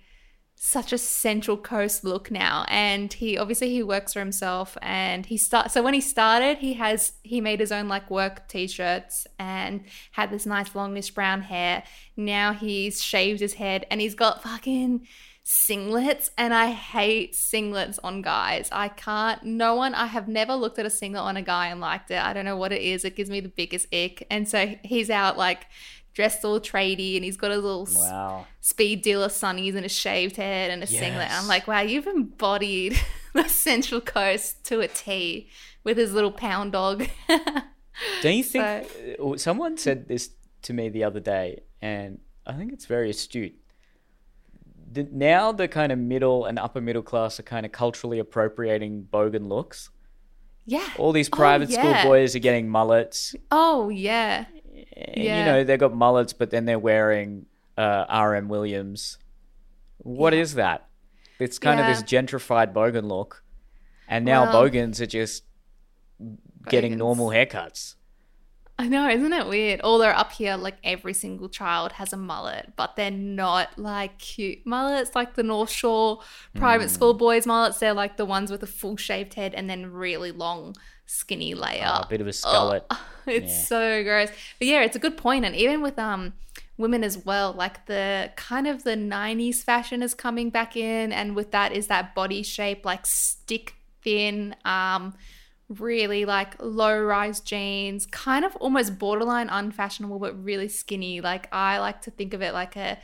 such 0.58 0.92
a 0.92 0.98
central 0.98 1.56
coast 1.56 2.02
look 2.02 2.30
now 2.30 2.64
and 2.68 3.12
he 3.12 3.36
obviously 3.36 3.68
he 3.68 3.82
works 3.82 4.14
for 4.14 4.20
himself 4.20 4.76
and 4.80 5.26
he 5.26 5.36
start 5.36 5.70
so 5.70 5.82
when 5.82 5.92
he 5.92 6.00
started 6.00 6.56
he 6.58 6.72
has 6.72 7.12
he 7.22 7.42
made 7.42 7.60
his 7.60 7.70
own 7.70 7.88
like 7.88 8.10
work 8.10 8.48
t-shirts 8.48 9.26
and 9.38 9.84
had 10.12 10.30
this 10.30 10.46
nice 10.46 10.75
longish 10.75 11.10
brown 11.10 11.42
hair 11.42 11.82
now 12.16 12.54
he's 12.54 13.02
shaved 13.02 13.38
his 13.38 13.54
head 13.54 13.86
and 13.90 14.00
he's 14.00 14.14
got 14.14 14.42
fucking 14.42 15.06
singlets 15.46 16.28
and 16.36 16.52
I 16.52 16.72
hate 16.72 17.34
singlets 17.34 18.00
on 18.02 18.20
guys. 18.20 18.68
I 18.72 18.88
can't 18.88 19.44
no 19.44 19.76
one 19.76 19.94
I 19.94 20.06
have 20.06 20.26
never 20.26 20.54
looked 20.56 20.80
at 20.80 20.86
a 20.86 20.90
singlet 20.90 21.22
on 21.22 21.36
a 21.36 21.42
guy 21.42 21.68
and 21.68 21.80
liked 21.80 22.10
it. 22.10 22.18
I 22.20 22.32
don't 22.32 22.44
know 22.44 22.56
what 22.56 22.72
it 22.72 22.82
is. 22.82 23.04
It 23.04 23.14
gives 23.14 23.30
me 23.30 23.38
the 23.38 23.48
biggest 23.48 23.86
ick. 23.94 24.26
And 24.28 24.48
so 24.48 24.74
he's 24.82 25.08
out 25.08 25.38
like 25.38 25.66
dressed 26.14 26.44
all 26.44 26.58
tradie 26.58 27.14
and 27.14 27.24
he's 27.24 27.36
got 27.36 27.52
a 27.52 27.56
little 27.56 27.86
Wow. 27.94 28.46
speed 28.60 29.02
dealer 29.02 29.28
sunnies 29.28 29.76
and 29.76 29.86
a 29.86 29.88
shaved 29.88 30.34
head 30.34 30.72
and 30.72 30.82
a 30.82 30.86
singlet. 30.86 31.26
And 31.28 31.34
I'm 31.34 31.46
like, 31.46 31.68
wow, 31.68 31.82
you've 31.82 32.08
embodied 32.08 32.98
the 33.32 33.46
Central 33.48 34.00
Coast 34.00 34.64
to 34.64 34.80
a 34.80 34.88
T 34.88 35.48
with 35.84 35.96
his 35.96 36.12
little 36.12 36.32
pound 36.32 36.72
dog. 36.72 37.06
Don't 38.20 38.34
you 38.34 38.42
think 38.42 38.64
uh, 39.20 39.36
someone 39.36 39.76
said 39.76 40.08
this 40.08 40.30
to 40.62 40.72
me 40.72 40.88
the 40.88 41.04
other 41.04 41.20
day, 41.20 41.60
and 41.80 42.18
I 42.46 42.54
think 42.54 42.72
it's 42.72 42.86
very 42.86 43.10
astute. 43.10 43.54
The, 44.96 45.06
now 45.12 45.52
the 45.52 45.68
kind 45.68 45.92
of 45.92 45.98
middle 45.98 46.46
and 46.46 46.58
upper 46.58 46.80
middle 46.80 47.02
class 47.02 47.38
are 47.38 47.42
kind 47.42 47.66
of 47.66 47.72
culturally 47.72 48.18
appropriating 48.18 49.06
bogan 49.12 49.46
looks. 49.48 49.90
Yeah. 50.64 50.86
All 50.98 51.12
these 51.12 51.28
Oh, 51.32 51.36
private 51.36 51.68
yeah. 51.70 51.80
school 52.00 52.10
boys 52.10 52.34
are 52.34 52.38
getting 52.40 52.68
mullets. 52.68 53.34
Oh 53.50 53.88
yeah. 53.90 54.46
And, 54.96 55.24
Yeah. 55.24 55.38
You 55.38 55.44
know, 55.44 55.64
they've 55.64 55.78
got 55.78 55.94
mullets, 55.94 56.32
but 56.32 56.50
then 56.50 56.64
they're 56.64 56.78
wearing 56.78 57.46
uh, 57.76 58.06
RM 58.08 58.48
Williams. 58.48 59.18
What 59.98 60.32
is 60.34 60.54
Yeah. 60.54 60.62
that? 60.62 60.88
It's 61.38 61.58
kind 61.58 61.78
of 61.78 61.86
this 61.86 62.02
gentrified 62.02 62.72
bogan 62.72 63.04
look. 63.06 63.42
And 64.08 64.24
now 64.24 64.44
Well- 64.44 64.52
bogans 64.52 65.00
are 65.02 65.06
just 65.06 65.44
getting 66.68 66.92
Bogans. 66.92 66.98
normal 66.98 67.28
haircuts. 67.28 67.96
I 68.78 68.88
know, 68.88 69.09
isn't 69.09 69.33
it 69.33 69.47
weird? 69.47 69.80
Although 69.83 70.09
up 70.11 70.33
here, 70.33 70.56
like 70.56 70.76
every 70.85 71.14
single 71.14 71.49
child 71.49 71.92
has 71.92 72.12
a 72.12 72.16
mullet, 72.16 72.73
but 72.76 72.95
they're 72.95 73.11
not 73.11 73.78
like 73.78 74.18
cute 74.18 74.66
mullets 74.66 75.14
like 75.14 75.35
the 75.35 75.42
North 75.42 75.71
Shore 75.71 76.21
private 76.54 76.90
school 76.90 77.14
boys 77.14 77.47
mullets. 77.47 77.78
They're 77.78 77.95
like 77.95 78.18
the 78.18 78.26
ones 78.26 78.50
with 78.50 78.62
a 78.62 78.66
full 78.66 78.97
shaved 78.99 79.33
head 79.35 79.54
and 79.54 79.71
then 79.71 79.90
really 79.92 80.30
long, 80.30 80.76
skinny 81.06 81.54
layer. 81.54 81.85
Ah, 81.87 82.02
a 82.04 82.09
bit 82.09 82.21
of 82.21 82.26
a 82.26 82.30
skullet. 82.30 82.83
Ugh, 82.90 82.99
it's 83.26 83.52
Yeah. 83.52 83.62
so 83.62 84.04
gross. 84.04 84.28
But 84.59 84.68
yeah, 84.68 84.83
it's 84.83 84.97
a 84.97 85.00
good 85.00 85.16
point. 85.16 85.47
And 85.47 85.56
even 85.56 85.80
with 85.80 85.99
um 85.99 86.35
women 86.76 87.02
as 87.02 87.25
well, 87.25 87.52
like 87.52 87.87
the 87.87 88.30
kind 88.37 88.66
of 88.66 88.85
the 88.85 88.90
90s 88.97 89.62
fashion 89.62 90.02
is 90.02 90.12
coming 90.12 90.50
back 90.50 90.76
in. 90.76 91.12
And 91.12 91.35
with 91.35 91.50
that 91.52 91.73
is 91.73 91.87
that 91.87 92.14
body 92.14 92.42
shape, 92.42 92.85
like 92.85 93.06
stick 93.06 93.75
thin, 94.02 94.54
um, 94.66 95.14
really 95.68 96.25
like 96.25 96.54
low 96.61 97.00
rise 97.02 97.40
jeans, 97.40 98.06
kind 98.06 98.44
of 98.44 98.54
almost 98.56 98.99
borderline 98.99 99.49
unfashionable, 99.49 100.18
but 100.18 100.42
really 100.42 100.68
skinny. 100.68 101.20
Like 101.20 101.49
I 101.52 101.78
like 101.78 102.02
to 102.02 102.11
think 102.11 102.35
of 102.35 102.42
it 102.42 102.52
like 102.52 102.76
a 102.76 102.99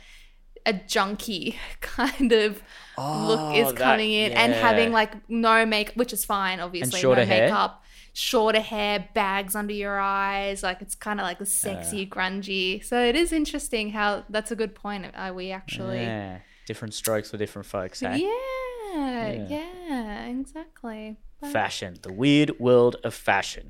a 0.65 0.71
junkie 0.71 1.57
kind 1.81 2.31
of 2.31 2.61
look 2.97 3.55
is 3.55 3.67
Oh, 3.67 3.71
that- 3.73 3.77
coming 3.77 4.11
in 4.13 4.31
and 4.31 4.53
having 4.53 4.93
like 4.93 5.13
no 5.29 5.65
make 5.65 5.91
which 5.95 6.13
is 6.13 6.23
fine 6.23 6.61
obviously 6.61 7.01
shorter 7.01 7.21
no 7.21 7.27
hair? 7.27 7.47
makeup 7.47 7.83
shorter 8.13 8.61
hair 8.61 9.09
bags 9.13 9.55
under 9.55 9.73
your 9.73 9.99
eyes 9.99 10.63
like 10.63 10.81
it's 10.81 10.95
kind 10.95 11.19
of 11.19 11.25
like 11.25 11.37
the 11.39 11.45
sexy 11.45 12.05
grungy 12.07 12.81
so 12.81 12.97
it 13.03 13.13
is 13.15 13.33
interesting 13.33 13.89
how 13.89 14.23
that's 14.29 14.51
a 14.51 14.55
good 14.55 14.73
point 14.73 15.05
uh, 15.15 15.33
we 15.35 15.51
actually 15.51 16.03
Yeah. 16.03 16.37
Different 16.65 16.93
strokes 16.93 17.31
for 17.31 17.37
different 17.37 17.65
folks, 17.65 18.01
eh? 18.03 18.15
yeah 18.15 19.31
yeah, 19.49 20.25
exactly 20.25 21.17
But 21.41 21.51
Fashion. 21.51 21.97
The 22.01 22.13
weird 22.13 22.59
world 22.59 22.97
of 23.03 23.13
fashion. 23.13 23.69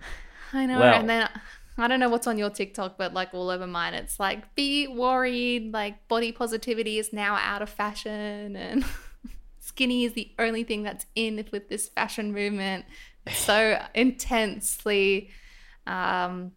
i 0.51 0.65
know 0.65 0.79
Well- 0.79 0.99
and 0.99 1.09
then 1.09 1.29
I 1.75 1.87
don't 1.87 1.99
know 1.99 2.09
what's 2.09 2.27
on 2.27 2.37
your 2.37 2.51
TikTok, 2.51 2.99
but 2.99 3.13
like 3.15 3.33
all 3.33 3.49
over 3.49 3.65
mine, 3.65 3.95
it's 3.95 4.19
like 4.19 4.53
be 4.53 4.87
worried, 4.87 5.73
like 5.73 6.07
body 6.07 6.31
positivity 6.31 6.99
is 6.99 7.11
now 7.11 7.33
out 7.35 7.63
of 7.63 7.69
fashion, 7.69 8.55
and 8.55 8.85
skinny 9.59 10.03
is 10.05 10.13
the 10.13 10.31
only 10.37 10.63
thing 10.63 10.83
that's 10.83 11.07
in 11.15 11.43
with 11.51 11.69
this 11.69 11.89
fashion 11.89 12.31
movement. 12.31 12.85
It's 13.25 13.39
so 13.39 13.81
intensely 13.95 15.31
um, 15.87 16.51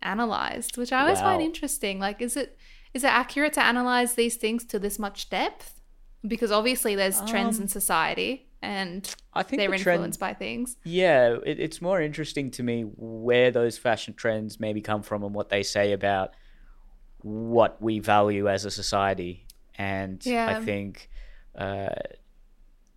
analyzed, 0.00 0.78
which 0.78 0.90
I 0.90 1.00
always 1.02 1.20
find 1.20 1.42
interesting. 1.42 1.98
Like, 1.98 2.22
is 2.22 2.34
it 2.34 2.56
is 2.96 3.04
it 3.04 3.12
accurate 3.12 3.52
to 3.52 3.62
analyze 3.62 4.14
these 4.14 4.36
things 4.36 4.64
to 4.64 4.78
this 4.78 4.98
much 4.98 5.28
depth? 5.28 5.80
Because 6.26 6.50
obviously 6.50 6.96
there's 6.96 7.20
trends 7.22 7.58
Um, 7.58 7.64
in 7.64 7.68
society 7.68 8.48
and 8.62 9.14
I 9.34 9.42
think 9.42 9.60
they're 9.60 9.70
the 9.70 9.78
trend 9.78 9.96
influenced 9.96 10.18
by 10.18 10.32
things. 10.32 10.76
Yeah, 10.82 11.36
it, 11.44 11.60
it's 11.60 11.82
more 11.82 12.00
interesting 12.00 12.50
to 12.52 12.62
me 12.62 12.82
where 12.96 13.50
those 13.50 13.76
fashion 13.76 14.14
trends 14.14 14.58
maybe 14.58 14.80
come 14.80 15.02
from 15.02 15.22
and 15.22 15.34
what 15.34 15.50
they 15.50 15.62
say 15.62 15.92
about 15.92 16.34
what 17.20 17.80
we 17.82 17.98
value 17.98 18.48
as 18.48 18.64
a 18.64 18.70
society. 18.70 19.46
And 19.78 20.22
I 20.26 20.64
think 20.64 21.10
uh, 21.54 21.90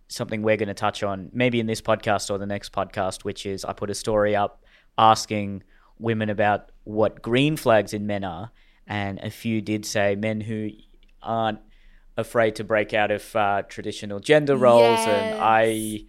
something 0.08 0.40
we're 0.40 0.56
going 0.56 0.68
to 0.68 0.74
touch 0.74 1.02
on 1.02 1.28
maybe 1.32 1.60
in 1.60 1.66
this 1.66 1.82
podcast 1.82 2.30
or 2.30 2.38
the 2.38 2.46
next 2.46 2.72
podcast, 2.72 3.22
which 3.22 3.44
is 3.44 3.66
I 3.66 3.74
put 3.74 3.90
a 3.90 3.94
story 3.94 4.34
up 4.34 4.64
asking 4.96 5.62
women 5.98 6.30
about 6.30 6.72
what 6.84 7.20
green 7.20 7.56
flags 7.56 7.92
in 7.92 8.06
men 8.06 8.24
are. 8.24 8.50
And 8.86 9.18
a 9.20 9.30
few 9.30 9.60
did 9.60 9.86
say 9.86 10.16
men 10.16 10.40
who 10.40 10.70
aren't 11.22 11.60
afraid 12.16 12.56
to 12.56 12.64
break 12.64 12.92
out 12.92 13.10
of 13.10 13.36
uh, 13.36 13.62
traditional 13.68 14.18
gender 14.20 14.56
roles. 14.56 14.98
And 14.98 15.40
I 15.40 16.04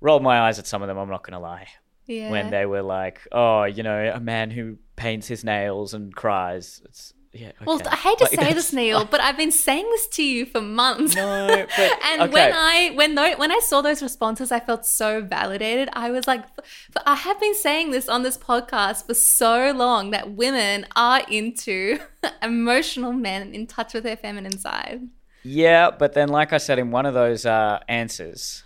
rolled 0.00 0.22
my 0.22 0.40
eyes 0.40 0.58
at 0.58 0.66
some 0.66 0.82
of 0.82 0.88
them. 0.88 0.98
I'm 0.98 1.08
not 1.08 1.22
going 1.24 1.32
to 1.32 1.40
lie. 1.40 1.68
Yeah. 2.06 2.30
When 2.30 2.50
they 2.50 2.64
were 2.64 2.82
like, 2.82 3.26
"Oh, 3.32 3.64
you 3.64 3.82
know, 3.82 4.10
a 4.14 4.20
man 4.20 4.50
who 4.50 4.78
paints 4.96 5.26
his 5.28 5.44
nails 5.44 5.92
and 5.92 6.14
cries." 6.14 6.80
It's 6.86 7.12
yeah. 7.38 7.52
Well. 7.64 7.80
I 7.90 7.96
hate 7.96 8.18
to 8.18 8.24
Like, 8.24 8.40
say 8.40 8.52
this, 8.52 8.72
Neel, 8.72 9.04
but 9.04 9.20
I've 9.20 9.36
been 9.36 9.52
saying 9.52 9.86
this 9.90 10.06
to 10.08 10.22
you 10.22 10.44
for 10.46 10.60
months. 10.60 11.14
No, 11.14 11.46
but- 11.46 11.92
and 12.06 12.22
okay. 12.22 12.32
when 12.32 12.52
I 12.52 12.90
when 12.94 13.14
tho- 13.14 13.36
when 13.36 13.52
I 13.52 13.60
saw 13.62 13.80
those 13.80 14.02
responses, 14.02 14.50
I 14.52 14.60
felt 14.60 14.84
so 14.84 15.20
validated. 15.22 15.88
I 15.92 16.10
was 16.10 16.26
like, 16.26 16.40
"F- 16.58 17.02
I 17.06 17.14
have 17.14 17.40
been 17.40 17.54
saying 17.54 17.90
this 17.92 18.08
on 18.08 18.22
this 18.22 18.36
podcast 18.36 19.06
for 19.06 19.14
so 19.14 19.72
long 19.72 20.10
that 20.10 20.32
women 20.32 20.86
are 20.96 21.22
into 21.30 21.98
emotional 22.42 23.12
men 23.12 23.54
in 23.54 23.66
touch 23.66 23.94
with 23.94 24.02
their 24.04 24.16
feminine 24.16 24.58
side. 24.58 25.02
Yeah, 25.44 25.90
but 25.90 26.14
then, 26.14 26.28
like 26.28 26.52
I 26.52 26.58
said 26.58 26.78
in 26.78 26.90
one 26.90 27.06
of 27.06 27.14
those 27.14 27.46
uh, 27.46 27.78
answers, 27.88 28.64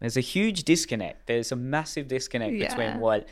there's 0.00 0.16
a 0.16 0.20
huge 0.20 0.64
disconnect. 0.64 1.26
There's 1.26 1.50
a 1.52 1.56
massive 1.56 2.08
disconnect 2.08 2.54
Yeah. 2.54 2.68
between 2.68 3.00
what 3.00 3.26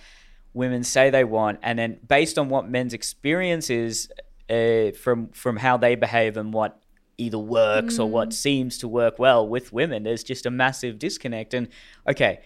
women 0.54 0.82
say 0.84 1.08
they 1.08 1.24
want, 1.24 1.58
and 1.62 1.78
then 1.78 1.98
based 2.06 2.38
on 2.38 2.48
what 2.48 2.68
men's 2.68 2.92
experience 2.92 3.70
is 3.70 4.10
uh, 4.52 4.92
from 5.02 5.28
from 5.42 5.56
how 5.56 5.76
they 5.76 5.94
behave 5.94 6.36
and 6.36 6.52
what 6.52 6.72
either 7.18 7.38
works 7.38 7.98
or 7.98 8.08
Mm. 8.08 8.12
what 8.12 8.32
seems 8.32 8.78
to 8.78 8.88
work 8.88 9.18
well 9.18 9.46
with 9.54 9.72
women. 9.72 10.02
There's 10.02 10.24
just 10.24 10.46
a 10.46 10.50
massive 10.50 10.98
disconnect. 10.98 11.54
And 11.54 11.68
okay, 12.12 12.40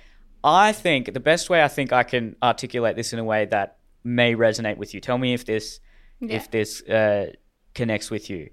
I 0.44 0.72
think 0.72 1.12
the 1.14 1.20
best 1.20 1.48
way 1.50 1.62
I 1.62 1.68
think 1.68 1.92
I 1.92 2.02
can 2.02 2.36
articulate 2.42 2.96
this 2.96 3.12
in 3.12 3.18
a 3.18 3.24
way 3.24 3.46
that 3.46 3.68
may 4.04 4.34
resonate 4.34 4.76
with 4.76 4.92
you. 4.94 5.00
Tell 5.00 5.18
me 5.18 5.34
if 5.34 5.44
this 5.44 5.80
Yeah. 6.20 6.36
if 6.36 6.50
this 6.50 6.82
uh, 6.88 7.32
connects 7.74 8.10
with 8.10 8.28
you. 8.30 8.48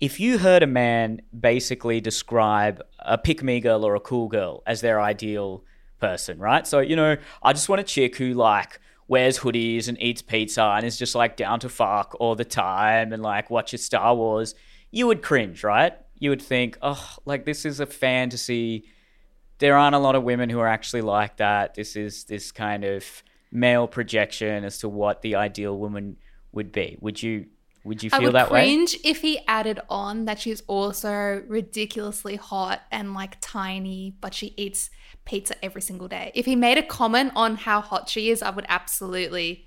If 0.00 0.20
you 0.20 0.38
heard 0.38 0.62
a 0.62 0.66
man 0.66 1.22
basically 1.50 2.00
describe 2.00 2.82
a 2.98 3.16
pick 3.16 3.42
me 3.42 3.60
girl 3.60 3.84
or 3.84 3.94
a 3.94 4.00
cool 4.00 4.28
girl 4.28 4.62
as 4.66 4.80
their 4.82 5.00
ideal 5.00 5.64
person, 6.00 6.38
right? 6.38 6.66
So, 6.66 6.80
you 6.80 6.96
know, 6.96 7.16
I 7.42 7.52
just 7.54 7.68
want 7.70 7.80
a 7.80 7.84
chick 7.84 8.16
who 8.18 8.34
like 8.34 8.78
wears 9.08 9.38
hoodies 9.38 9.88
and 9.88 10.00
eats 10.02 10.22
pizza 10.22 10.62
and 10.62 10.84
is 10.84 10.96
just 10.96 11.14
like 11.14 11.36
down 11.36 11.60
to 11.60 11.68
fuck 11.68 12.16
all 12.18 12.34
the 12.34 12.44
time 12.44 13.12
and 13.12 13.22
like 13.22 13.50
watches 13.50 13.84
Star 13.84 14.14
Wars, 14.14 14.54
you 14.90 15.06
would 15.06 15.22
cringe, 15.22 15.62
right? 15.62 15.92
You 16.18 16.30
would 16.30 16.42
think, 16.42 16.78
oh, 16.82 17.16
like 17.24 17.44
this 17.44 17.64
is 17.64 17.80
a 17.80 17.86
fantasy. 17.86 18.84
There 19.58 19.76
aren't 19.76 19.94
a 19.94 20.00
lot 20.00 20.14
of 20.14 20.22
women 20.22 20.50
who 20.50 20.60
are 20.60 20.68
actually 20.68 21.02
like 21.02 21.36
that. 21.36 21.74
This 21.74 21.96
is 21.96 22.24
this 22.24 22.50
kind 22.50 22.84
of 22.84 23.04
male 23.52 23.86
projection 23.86 24.64
as 24.64 24.78
to 24.78 24.88
what 24.88 25.22
the 25.22 25.36
ideal 25.36 25.78
woman 25.78 26.16
would 26.52 26.72
be. 26.72 26.96
Would 27.00 27.22
you 27.22 27.46
would 27.86 28.02
you 28.02 28.10
I 28.12 28.18
feel 28.18 28.28
would 28.28 28.34
that 28.34 28.50
way? 28.50 28.60
I 28.60 28.62
would 28.62 28.68
cringe 28.68 28.98
if 29.04 29.22
he 29.22 29.38
added 29.46 29.80
on 29.88 30.24
that 30.24 30.40
she's 30.40 30.62
also 30.66 31.42
ridiculously 31.46 32.36
hot 32.36 32.82
and 32.90 33.14
like 33.14 33.38
tiny, 33.40 34.16
but 34.20 34.34
she 34.34 34.54
eats 34.56 34.90
pizza 35.24 35.54
every 35.64 35.82
single 35.82 36.08
day. 36.08 36.32
If 36.34 36.46
he 36.46 36.56
made 36.56 36.78
a 36.78 36.82
comment 36.82 37.32
on 37.36 37.56
how 37.56 37.80
hot 37.80 38.08
she 38.08 38.30
is, 38.30 38.42
I 38.42 38.50
would 38.50 38.66
absolutely 38.68 39.66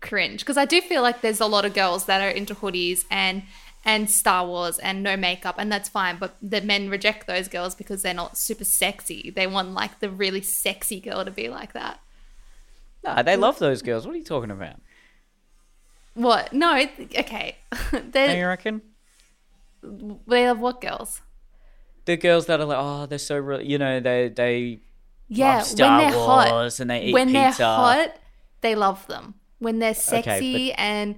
cringe 0.00 0.40
because 0.40 0.58
I 0.58 0.66
do 0.66 0.82
feel 0.82 1.00
like 1.00 1.22
there's 1.22 1.40
a 1.40 1.46
lot 1.46 1.64
of 1.64 1.72
girls 1.72 2.04
that 2.04 2.20
are 2.20 2.28
into 2.28 2.54
hoodies 2.54 3.06
and 3.10 3.42
and 3.86 4.10
Star 4.10 4.46
Wars 4.46 4.78
and 4.78 5.02
no 5.02 5.16
makeup 5.16 5.54
and 5.56 5.72
that's 5.72 5.88
fine 5.88 6.18
but 6.18 6.36
the 6.42 6.60
men 6.60 6.90
reject 6.90 7.26
those 7.26 7.48
girls 7.48 7.74
because 7.74 8.02
they're 8.02 8.12
not 8.12 8.36
super 8.36 8.64
sexy. 8.64 9.32
They 9.34 9.46
want 9.46 9.72
like 9.72 10.00
the 10.00 10.10
really 10.10 10.42
sexy 10.42 11.00
girl 11.00 11.24
to 11.24 11.30
be 11.30 11.48
like 11.48 11.72
that. 11.72 12.00
No, 13.02 13.22
they 13.22 13.36
love 13.36 13.58
those 13.58 13.80
girls. 13.80 14.06
What 14.06 14.14
are 14.14 14.18
you 14.18 14.24
talking 14.24 14.50
about? 14.50 14.76
What? 16.14 16.52
No, 16.52 16.76
it- 16.76 17.14
okay. 17.18 17.56
Don't 17.92 18.12
they 18.12 18.38
you 18.38 18.46
reckon? 18.46 18.82
they 19.82 20.46
love 20.48 20.60
what 20.60 20.80
girls? 20.80 21.20
The 22.06 22.16
girls 22.16 22.46
that 22.46 22.60
are 22.60 22.66
like, 22.66 22.78
oh, 22.80 23.06
they're 23.06 23.18
so, 23.18 23.38
re-, 23.38 23.64
you 23.64 23.78
know, 23.78 24.00
they 24.00 24.28
they 24.28 24.80
Yeah, 25.28 25.58
love 25.58 25.66
Star 25.66 25.88
when 25.88 25.96
they're 25.96 26.12
Wars 26.12 26.80
hot, 26.80 26.80
and 26.80 26.90
they 26.90 27.02
eat 27.02 27.12
when 27.12 27.32
they're 27.32 27.52
hot, 27.52 28.16
they 28.60 28.74
love 28.74 29.06
them. 29.06 29.34
When 29.58 29.78
they're 29.78 29.94
sexy 29.94 30.72
and 30.74 31.16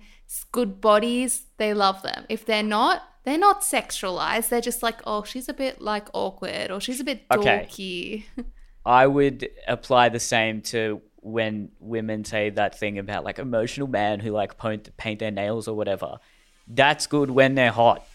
good 0.53 0.81
bodies, 0.81 1.47
they 1.57 1.75
love 1.75 2.03
them. 2.03 2.25
If 2.29 2.45
they're 2.47 2.63
not, 2.63 3.03
they're 3.25 3.39
not 3.39 3.63
sexualized. 3.63 4.49
They're 4.49 4.61
just 4.61 4.83
like, 4.83 5.01
oh, 5.07 5.25
she's 5.25 5.49
a 5.49 5.55
bit 5.55 5.81
like 5.81 6.09
awkward, 6.15 6.71
or 6.71 6.81
she's 6.81 7.01
a 7.01 7.05
bit 7.05 7.31
Okay. 7.31 7.69
dorky. 7.69 8.25
I 8.85 9.07
would 9.07 9.49
apply 9.67 10.09
the 10.11 10.21
same 10.21 10.63
to 10.63 11.03
when 11.27 11.71
women 11.81 12.25
say 12.25 12.51
that 12.51 12.79
thing 12.79 12.99
about 12.99 13.25
like 13.25 13.41
emotional 13.41 13.89
man 13.89 14.21
who 14.21 14.31
like 14.31 14.57
paint, 14.59 14.97
paint 14.97 15.19
their 15.19 15.33
nails 15.33 15.67
or 15.67 15.77
whatever. 15.77 16.19
That's 16.69 17.09
good 17.09 17.31
when 17.31 17.57
they're 17.57 17.73
hot. 17.73 18.07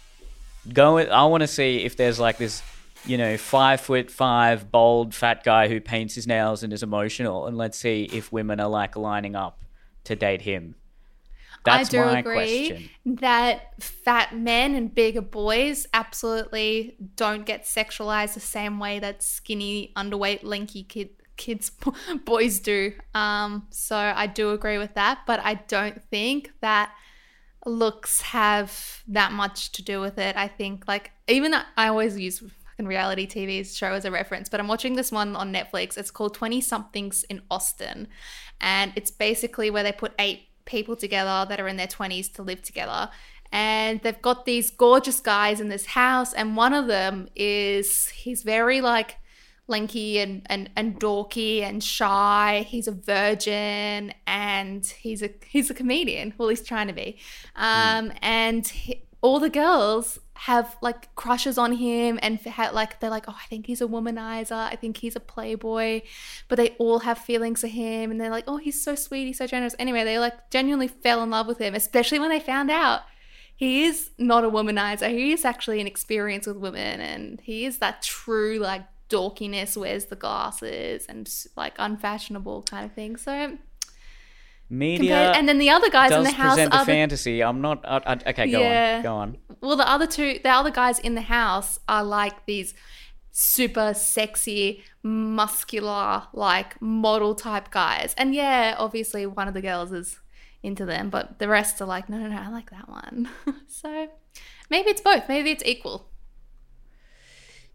Go. 0.72 0.98
I 0.98 1.26
want 1.26 1.42
to 1.42 1.48
see 1.48 1.84
if 1.84 1.98
there's 1.98 2.20
like 2.22 2.38
this, 2.38 2.64
you 3.06 3.18
know, 3.18 3.36
five 3.36 3.82
foot 3.82 4.10
five 4.10 4.72
bold 4.72 5.14
fat 5.14 5.44
guy 5.44 5.68
who 5.68 5.82
paints 5.82 6.16
his 6.16 6.26
nails 6.26 6.64
and 6.64 6.72
is 6.72 6.84
emotional, 6.84 7.48
and 7.48 7.58
let's 7.58 7.78
see 7.78 8.10
if 8.14 8.32
women 8.32 8.62
are 8.62 8.70
like 8.70 8.96
lining 8.96 9.36
up 9.36 9.60
to 10.06 10.16
date 10.16 10.42
him. 10.42 10.76
That's 11.66 11.90
I 11.90 11.92
do 11.92 12.06
my 12.06 12.20
agree 12.20 12.68
question. 12.70 12.90
that 13.20 13.84
fat 13.84 14.36
men 14.36 14.74
and 14.74 14.94
bigger 14.94 15.22
boys 15.22 15.86
absolutely 15.94 16.96
don't 17.16 17.46
get 17.46 17.66
sexualized 17.66 18.34
the 18.36 18.40
same 18.40 18.80
way 18.80 19.00
that 19.00 19.22
skinny, 19.22 19.92
underweight, 19.96 20.44
lanky 20.44 20.84
kid 20.84 21.10
kids 21.42 21.72
boys 22.26 22.60
do. 22.60 22.94
Um, 23.16 23.68
so 23.72 23.98
I 23.98 24.28
do 24.28 24.52
agree 24.52 24.78
with 24.78 24.94
that, 24.94 25.22
but 25.26 25.40
I 25.44 25.56
don't 25.56 26.02
think 26.04 26.52
that 26.62 26.94
looks 27.66 28.22
have 28.22 29.04
that 29.08 29.32
much 29.32 29.72
to 29.74 29.84
do 29.84 30.00
with 30.00 30.18
it. 30.20 30.36
I 30.38 30.48
think 30.48 30.88
like 30.88 31.12
even 31.28 31.54
I 31.54 31.88
always 31.88 32.18
use 32.18 32.40
fucking 32.40 32.86
reality 32.86 33.28
TV 33.28 33.66
show 33.76 33.94
as 33.94 34.06
a 34.06 34.12
reference, 34.12 34.50
but 34.50 34.60
I'm 34.60 34.68
watching 34.68 34.96
this 34.96 35.12
one 35.12 35.36
on 35.36 35.52
Netflix. 35.52 35.98
It's 35.98 36.12
called 36.12 36.36
20 36.36 36.62
somethings 36.62 37.24
in 37.24 37.42
Austin. 37.50 38.08
And 38.60 38.94
it's 38.96 39.12
basically 39.12 39.72
where 39.72 39.84
they 39.84 39.92
put 39.92 40.14
eight 40.20 40.48
people 40.66 40.96
together 40.96 41.48
that 41.50 41.60
are 41.60 41.68
in 41.68 41.78
their 41.78 41.88
20s 41.88 42.32
to 42.34 42.44
live 42.44 42.62
together. 42.62 43.10
And 43.52 44.00
they've 44.02 44.22
got 44.22 44.46
these 44.46 44.70
gorgeous 44.70 45.20
guys 45.20 45.60
in 45.60 45.70
this 45.70 45.88
house 45.88 46.34
and 46.34 46.56
one 46.56 46.74
of 46.74 46.88
them 46.88 47.28
is 47.36 48.10
he's 48.10 48.44
very 48.44 48.80
like 48.80 49.18
lanky 49.72 50.20
and, 50.20 50.44
and, 50.46 50.70
and 50.76 51.00
dorky 51.00 51.62
and 51.62 51.84
shy. 51.84 52.66
He's 52.68 52.88
a 52.88 52.92
virgin 52.92 54.14
and 54.28 54.86
he's 54.86 55.24
a 55.24 55.32
he's 55.48 55.72
a 55.72 55.74
comedian. 55.74 56.36
Well, 56.38 56.50
he's 56.50 56.62
trying 56.62 56.88
to 56.88 56.94
be. 56.94 57.18
Um, 57.56 58.10
mm. 58.10 58.18
And 58.22 58.68
he, 58.68 59.02
all 59.22 59.40
the 59.40 59.50
girls 59.50 60.20
have 60.34 60.76
like 60.82 61.14
crushes 61.16 61.60
on 61.60 61.74
him 61.74 62.18
and 62.24 62.40
like 62.74 63.00
they're 63.00 63.12
like, 63.12 63.26
oh, 63.28 63.36
I 63.40 63.46
think 63.48 63.68
he's 63.68 63.80
a 63.80 63.86
womanizer. 63.86 64.56
I 64.56 64.76
think 64.76 64.98
he's 64.98 65.16
a 65.16 65.20
playboy. 65.20 66.02
But 66.48 66.56
they 66.56 66.70
all 66.80 67.00
have 67.00 67.20
feelings 67.20 67.62
for 67.62 67.68
him 67.68 68.10
and 68.10 68.20
they're 68.20 68.32
like, 68.32 68.46
oh, 68.48 68.58
he's 68.58 68.84
so 68.84 68.96
sweet. 68.96 69.26
He's 69.26 69.38
so 69.38 69.46
generous. 69.46 69.76
Anyway, 69.78 70.04
they 70.04 70.18
like 70.18 70.50
genuinely 70.50 70.88
fell 70.88 71.22
in 71.22 71.30
love 71.30 71.46
with 71.46 71.60
him, 71.60 71.76
especially 71.76 72.18
when 72.18 72.30
they 72.30 72.40
found 72.40 72.72
out 72.72 73.02
he 73.56 73.84
is 73.84 74.10
not 74.18 74.44
a 74.44 74.50
womanizer. 74.50 75.12
He 75.12 75.32
is 75.32 75.46
actually 75.46 75.80
an 75.80 75.86
experience 75.86 76.48
with 76.48 76.58
women 76.58 77.00
and 77.00 77.40
he 77.42 77.66
is 77.66 77.78
that 77.78 78.02
true 78.02 78.58
like 78.58 78.82
dorkiness, 79.12 79.76
wears 79.78 80.06
the 80.06 80.16
glasses, 80.16 81.06
and 81.10 81.30
like 81.56 81.74
unfashionable 81.78 82.64
kind 82.64 82.86
of 82.86 82.94
thing. 82.94 83.18
So 83.18 83.58
media 84.70 84.98
compared, 85.10 85.36
and 85.38 85.50
then 85.50 85.58
the 85.58 85.70
other 85.70 85.90
guys 85.90 86.12
in 86.12 86.24
the 86.24 86.32
house 86.32 86.56
present 86.56 86.74
are 86.74 86.86
the 86.86 86.92
fantasy. 86.92 87.44
I'm 87.44 87.62
not 87.62 87.84
uh, 87.86 88.00
uh, 88.06 88.16
okay. 88.28 88.50
Go 88.50 88.60
Yeah. 88.60 88.98
on. 88.98 89.04
Go 89.04 89.16
on. 89.16 89.38
well, 89.62 89.76
the 89.76 89.90
other 89.90 90.08
two, 90.08 90.40
the 90.44 90.50
other 90.50 90.72
guys 90.72 90.98
in 91.00 91.16
the 91.16 91.22
house 91.22 91.80
are 91.88 92.04
like 92.04 92.46
these 92.46 92.74
super 93.34 93.94
sexy, 93.94 94.84
muscular, 95.04 96.24
like 96.34 96.82
model 96.82 97.36
type 97.36 97.72
guys. 97.72 98.14
And 98.18 98.34
yeah, 98.36 98.76
obviously 98.78 99.26
one 99.26 99.48
of 99.48 99.54
the 99.54 99.62
girls 99.62 99.92
is 99.92 100.20
into 100.64 100.86
them, 100.86 101.10
but 101.10 101.40
the 101.40 101.48
rest 101.48 101.82
are 101.82 101.86
like, 101.88 102.08
no, 102.10 102.18
no, 102.18 102.28
no, 102.28 102.38
I 102.38 102.50
like 102.50 102.70
that 102.72 102.88
one. 102.88 103.30
so 103.68 104.10
maybe 104.70 104.90
it's 104.90 105.02
both. 105.02 105.28
Maybe 105.28 105.52
it's 105.52 105.64
equal. 105.66 106.11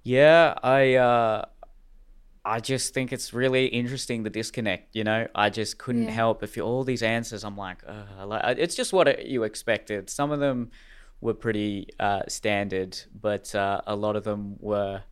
Yeah, 0.07 0.55
I 0.63 0.95
uh, 0.95 1.47
I 2.45 2.61
just 2.61 2.95
think 2.95 3.13
it's 3.13 3.35
really 3.35 3.67
interesting 3.67 4.23
the 4.23 4.31
disconnect. 4.31 4.95
You 4.95 5.03
know, 5.03 5.27
I 5.35 5.51
just 5.51 5.79
couldn't 5.79 6.05
Yeah. 6.05 6.11
help 6.13 6.45
if 6.45 6.57
you 6.57 6.63
all 6.63 6.85
these 6.85 7.03
answers. 7.03 7.43
I'm 7.43 7.57
like, 7.57 7.83
uh, 7.89 8.25
like 8.25 8.57
it's 8.59 8.77
just 8.77 8.93
what 8.93 9.27
you 9.27 9.43
expected. 9.43 10.09
Some 10.09 10.31
of 10.31 10.39
them 10.39 10.71
were 11.21 11.35
pretty 11.35 11.89
uh, 11.99 12.23
standard, 12.29 12.97
but 13.21 13.53
uh, 13.55 13.81
a 13.87 13.97
lot 13.97 14.15
of 14.15 14.23
them 14.23 14.57
were. 14.61 15.03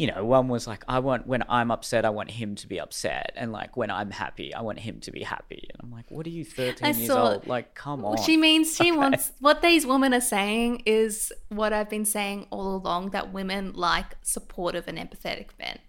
You 0.00 0.06
know, 0.06 0.24
one 0.24 0.48
was 0.48 0.66
like, 0.66 0.82
I 0.88 0.98
want 1.00 1.26
when 1.26 1.44
I'm 1.46 1.70
upset, 1.70 2.06
I 2.06 2.08
want 2.08 2.30
him 2.30 2.54
to 2.54 2.66
be 2.66 2.80
upset, 2.80 3.32
and 3.36 3.52
like 3.52 3.76
when 3.76 3.90
I'm 3.90 4.10
happy, 4.10 4.54
I 4.54 4.62
want 4.62 4.78
him 4.78 4.98
to 5.00 5.10
be 5.10 5.22
happy. 5.22 5.68
And 5.68 5.78
I'm 5.82 5.92
like, 5.92 6.10
what 6.10 6.26
are 6.26 6.30
you, 6.30 6.42
13 6.42 6.86
I 6.86 6.92
years 6.92 7.08
saw- 7.08 7.32
old? 7.32 7.46
Like, 7.46 7.74
come 7.74 8.02
on. 8.02 8.14
Well, 8.14 8.22
she 8.22 8.38
means 8.38 8.74
she 8.74 8.92
wants 9.00 9.32
what 9.40 9.60
these 9.60 9.84
women 9.84 10.14
are 10.14 10.22
saying 10.22 10.84
is 10.86 11.34
what 11.50 11.74
I've 11.74 11.90
been 11.90 12.06
saying 12.06 12.46
all 12.48 12.76
along 12.76 13.10
that 13.10 13.30
women 13.30 13.74
like 13.74 14.16
supportive 14.22 14.88
and 14.88 14.96
empathetic 14.96 15.48
men. 15.58 15.80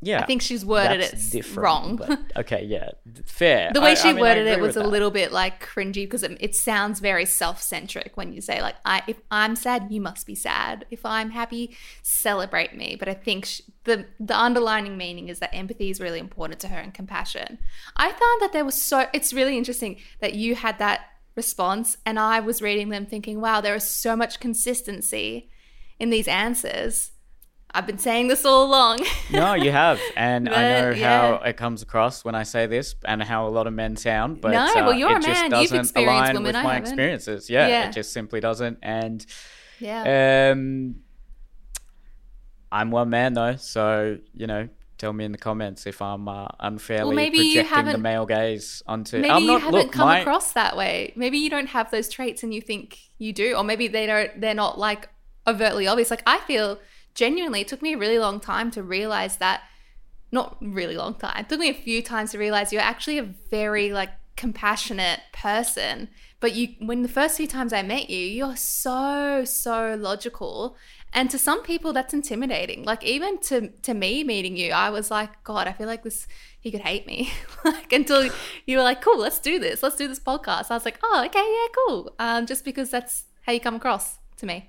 Yeah, 0.00 0.20
I 0.20 0.26
think 0.26 0.42
she's 0.42 0.64
worded 0.64 1.00
it 1.00 1.56
wrong. 1.56 1.96
but- 1.96 2.20
okay, 2.36 2.64
yeah, 2.64 2.90
fair. 3.24 3.70
the 3.74 3.80
way 3.80 3.90
I- 3.92 3.94
she 3.94 4.10
I 4.10 4.12
mean, 4.12 4.20
worded 4.22 4.46
it 4.46 4.60
was 4.60 4.76
a 4.76 4.80
that. 4.80 4.88
little 4.88 5.10
bit 5.10 5.32
like 5.32 5.64
cringy 5.66 6.04
because 6.04 6.22
it, 6.22 6.36
it 6.40 6.54
sounds 6.54 7.00
very 7.00 7.24
self-centric 7.24 8.16
when 8.16 8.32
you 8.32 8.40
say 8.40 8.60
like 8.62 8.76
I 8.84 9.02
if 9.06 9.16
I'm 9.30 9.56
sad 9.56 9.88
you 9.90 10.00
must 10.00 10.26
be 10.26 10.34
sad 10.34 10.86
if 10.90 11.04
I'm 11.04 11.30
happy 11.30 11.76
celebrate 12.02 12.76
me 12.76 12.96
but 12.98 13.08
I 13.08 13.14
think 13.14 13.46
sh 13.46 13.60
the 13.84 14.06
the 14.20 14.38
underlining 14.38 14.96
meaning 14.96 15.28
is 15.28 15.38
that 15.40 15.54
empathy 15.54 15.90
is 15.90 16.00
really 16.00 16.18
important 16.20 16.60
to 16.60 16.68
her 16.68 16.78
and 16.78 16.92
compassion 16.94 17.58
I 17.96 18.08
found 18.10 18.42
that 18.42 18.52
there 18.52 18.64
was 18.64 18.74
so 18.80 19.06
it's 19.12 19.32
really 19.32 19.56
interesting 19.58 19.96
that 20.20 20.34
you 20.34 20.54
had 20.54 20.78
that 20.78 21.00
response 21.36 21.96
and 22.06 22.18
I 22.18 22.40
was 22.40 22.60
reading 22.62 22.88
them 22.90 23.06
thinking 23.06 23.40
wow 23.40 23.60
there 23.60 23.74
is 23.74 23.84
so 23.84 24.14
much 24.16 24.40
consistency 24.40 25.48
in 25.98 26.10
these 26.10 26.28
answers 26.28 27.12
I've 27.74 27.86
been 27.86 27.98
saying 27.98 28.28
this 28.28 28.44
all 28.46 28.64
along 28.64 29.00
No, 29.30 29.52
you 29.54 29.70
have, 29.70 30.00
and 30.16 30.48
I 30.48 30.52
But, 30.52 30.96
know 30.96 31.04
how 31.04 31.34
it 31.44 31.56
comes 31.58 31.82
across 31.82 32.24
when 32.24 32.34
I 32.34 32.42
say 32.42 32.66
this, 32.66 32.94
and 33.04 33.22
how 33.22 33.46
a 33.46 33.50
lot 33.50 33.66
of 33.66 33.74
men 33.74 33.94
sound. 33.96 34.40
But 34.40 34.52
No, 34.52 34.70
well, 34.74 34.88
uh, 34.90 34.92
you're 34.92 35.10
a 35.12 35.16
it 35.18 35.22
just 35.22 35.28
man. 35.28 35.44
You've 35.60 35.70
doesn't 35.70 35.80
experienced 35.80 35.94
align 35.96 36.34
women, 36.34 36.42
with 36.44 36.56
I 36.56 36.62
my 36.62 36.74
haven't. 36.74 36.88
experiences. 36.88 37.50
Yeah, 37.50 37.68
Yeah. 37.68 37.88
it 37.88 37.92
just 37.92 38.12
simply 38.12 38.40
doesn't. 38.40 38.78
And 38.82 39.24
yeah 39.80 40.50
um, 40.52 40.96
I'm 42.70 42.90
one 42.90 43.10
man 43.10 43.34
though, 43.34 43.56
so 43.56 44.18
you 44.34 44.46
know, 44.46 44.68
tell 44.98 45.12
me 45.12 45.24
in 45.24 45.32
the 45.32 45.38
comments 45.38 45.86
if 45.86 46.02
I'm 46.02 46.28
uh, 46.28 46.48
unfairly 46.60 47.14
maybe 47.16 47.54
projecting 47.54 47.92
the 47.92 47.98
male 47.98 48.26
gaze 48.26 48.82
onto. 48.86 49.18
Maybe 49.18 49.30
I'm 49.30 49.42
you 49.44 49.58
haven't 49.58 49.72
look, 49.72 49.92
come 49.92 50.08
my, 50.08 50.20
across 50.20 50.52
that 50.52 50.76
way. 50.76 51.12
Maybe 51.16 51.38
you 51.38 51.50
don't 51.50 51.68
have 51.68 51.90
those 51.90 52.08
traits 52.08 52.42
and 52.42 52.52
you 52.52 52.60
think 52.60 52.98
you 53.18 53.32
do, 53.32 53.54
or 53.56 53.64
maybe 53.64 53.88
they 53.88 54.06
don't. 54.06 54.40
They're 54.40 54.54
not 54.54 54.78
like 54.78 55.08
overtly 55.46 55.86
obvious. 55.86 56.10
Like 56.10 56.22
I 56.26 56.38
feel 56.40 56.78
genuinely, 57.18 57.62
it 57.62 57.68
took 57.68 57.82
me 57.82 57.94
a 57.94 57.98
really 57.98 58.18
long 58.18 58.38
time 58.38 58.70
to 58.70 58.82
realize 58.82 59.38
that. 59.38 59.62
Not 60.30 60.58
really 60.60 60.94
long 60.94 61.14
time. 61.14 61.40
It 61.40 61.48
took 61.48 61.58
me 61.58 61.70
a 61.70 61.74
few 61.74 62.02
times 62.02 62.32
to 62.32 62.38
realize 62.38 62.70
you're 62.70 62.82
actually 62.82 63.16
a 63.16 63.22
very 63.22 63.92
like 63.92 64.10
compassionate 64.36 65.20
person. 65.32 66.10
But 66.38 66.54
you, 66.54 66.68
when 66.80 67.02
the 67.02 67.08
first 67.08 67.38
few 67.38 67.46
times 67.46 67.72
I 67.72 67.82
met 67.82 68.10
you, 68.10 68.18
you're 68.18 68.54
so 68.54 69.44
so 69.44 69.96
logical. 69.98 70.76
And 71.14 71.30
to 71.30 71.38
some 71.38 71.62
people, 71.62 71.94
that's 71.94 72.12
intimidating. 72.12 72.84
Like 72.84 73.02
even 73.04 73.38
to 73.48 73.68
to 73.68 73.94
me 73.94 74.22
meeting 74.22 74.56
you, 74.56 74.72
I 74.72 74.90
was 74.90 75.10
like, 75.10 75.42
God, 75.44 75.66
I 75.66 75.72
feel 75.72 75.86
like 75.86 76.04
this. 76.04 76.28
He 76.60 76.70
could 76.70 76.82
hate 76.82 77.06
me. 77.06 77.32
like 77.64 77.92
until 77.92 78.30
you 78.66 78.76
were 78.76 78.84
like, 78.84 79.00
Cool, 79.00 79.18
let's 79.18 79.38
do 79.38 79.58
this. 79.58 79.82
Let's 79.82 79.96
do 79.96 80.08
this 80.08 80.20
podcast. 80.20 80.70
I 80.70 80.74
was 80.74 80.84
like, 80.84 81.00
Oh, 81.02 81.22
okay, 81.26 81.48
yeah, 81.56 81.68
cool. 81.78 82.14
Um, 82.18 82.46
just 82.46 82.64
because 82.64 82.90
that's 82.90 83.24
how 83.42 83.52
you 83.52 83.60
come 83.60 83.76
across 83.76 84.18
to 84.36 84.46
me. 84.46 84.68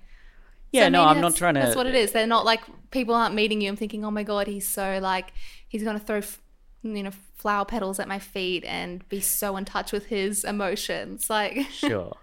Yeah, 0.72 0.86
So 0.86 0.90
no, 0.90 1.04
I'm 1.04 1.22
not 1.22 1.36
trying 1.36 1.56
to. 1.56 1.62
That's 1.62 1.76
what 1.76 1.88
it 1.88 1.96
is. 1.96 2.12
They're 2.12 2.28
not 2.28 2.46
like 2.46 2.62
people 2.92 3.16
aren't 3.16 3.36
meeting 3.36 3.62
you 3.62 3.70
and 3.70 3.78
thinking, 3.78 4.06
"Oh 4.06 4.12
my 4.12 4.24
god, 4.24 4.48
he's 4.48 4.68
so 4.68 5.00
like 5.02 5.34
he's 5.68 5.84
gonna 5.84 6.00
throw, 6.00 6.18
f- 6.18 6.40
you 6.84 7.04
know, 7.04 7.12
flower 7.36 7.66
petals 7.66 8.00
at 8.00 8.08
my 8.08 8.20
feet 8.20 8.64
and 8.66 9.08
be 9.10 9.20
so 9.20 9.58
in 9.58 9.66
touch 9.66 9.92
with 9.92 10.08
his 10.08 10.44
emotions." 10.44 11.30
Like, 11.30 11.68
Sure. 11.72 12.16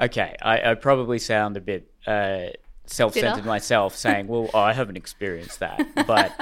Okay, 0.00 0.34
I, 0.42 0.70
I 0.72 0.74
probably 0.74 1.20
sound 1.20 1.56
a 1.56 1.60
bit 1.60 1.88
uh, 2.06 2.46
self-centered 2.86 3.44
myself, 3.44 3.94
saying, 3.94 4.26
"Well, 4.26 4.50
I 4.52 4.72
haven't 4.72 4.96
experienced 4.96 5.60
that," 5.60 5.80
but 6.08 6.32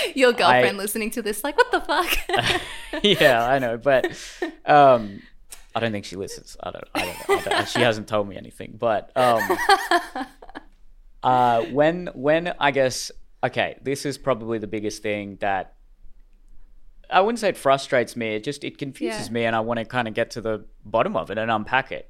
your 0.14 0.32
girlfriend 0.34 0.76
I- 0.76 0.82
listening 0.82 1.10
to 1.12 1.22
this, 1.22 1.42
like, 1.42 1.56
what 1.56 1.72
the 1.72 1.80
fuck? 1.80 2.62
yeah, 3.02 3.42
I 3.48 3.58
know, 3.58 3.78
but 3.78 4.04
um, 4.66 5.22
I 5.74 5.80
don't 5.80 5.92
think 5.92 6.04
she 6.04 6.16
listens. 6.16 6.56
I 6.62 6.70
don't. 6.72 6.84
I 6.94 7.00
don't, 7.06 7.28
know. 7.28 7.36
I 7.52 7.56
don't 7.58 7.68
She 7.68 7.80
hasn't 7.80 8.06
told 8.08 8.28
me 8.28 8.36
anything. 8.36 8.76
But 8.78 9.10
um, 9.16 9.40
uh, 11.22 11.62
when 11.62 12.08
when 12.14 12.54
I 12.58 12.70
guess 12.70 13.10
okay, 13.42 13.78
this 13.82 14.04
is 14.04 14.18
probably 14.18 14.58
the 14.58 14.66
biggest 14.66 15.02
thing 15.02 15.36
that 15.40 15.74
I 17.08 17.20
wouldn't 17.20 17.38
say 17.38 17.48
it 17.48 17.56
frustrates 17.56 18.16
me. 18.16 18.34
It 18.34 18.44
just 18.44 18.64
it 18.64 18.78
confuses 18.78 19.28
Yeah. 19.28 19.32
me, 19.32 19.44
and 19.44 19.56
I 19.56 19.60
want 19.60 19.78
to 19.78 19.84
kind 19.84 20.06
of 20.08 20.14
get 20.14 20.30
to 20.32 20.40
the 20.40 20.64
bottom 20.84 21.16
of 21.16 21.30
it 21.30 21.38
and 21.38 21.50
unpack 21.50 21.90
it. 21.92 22.09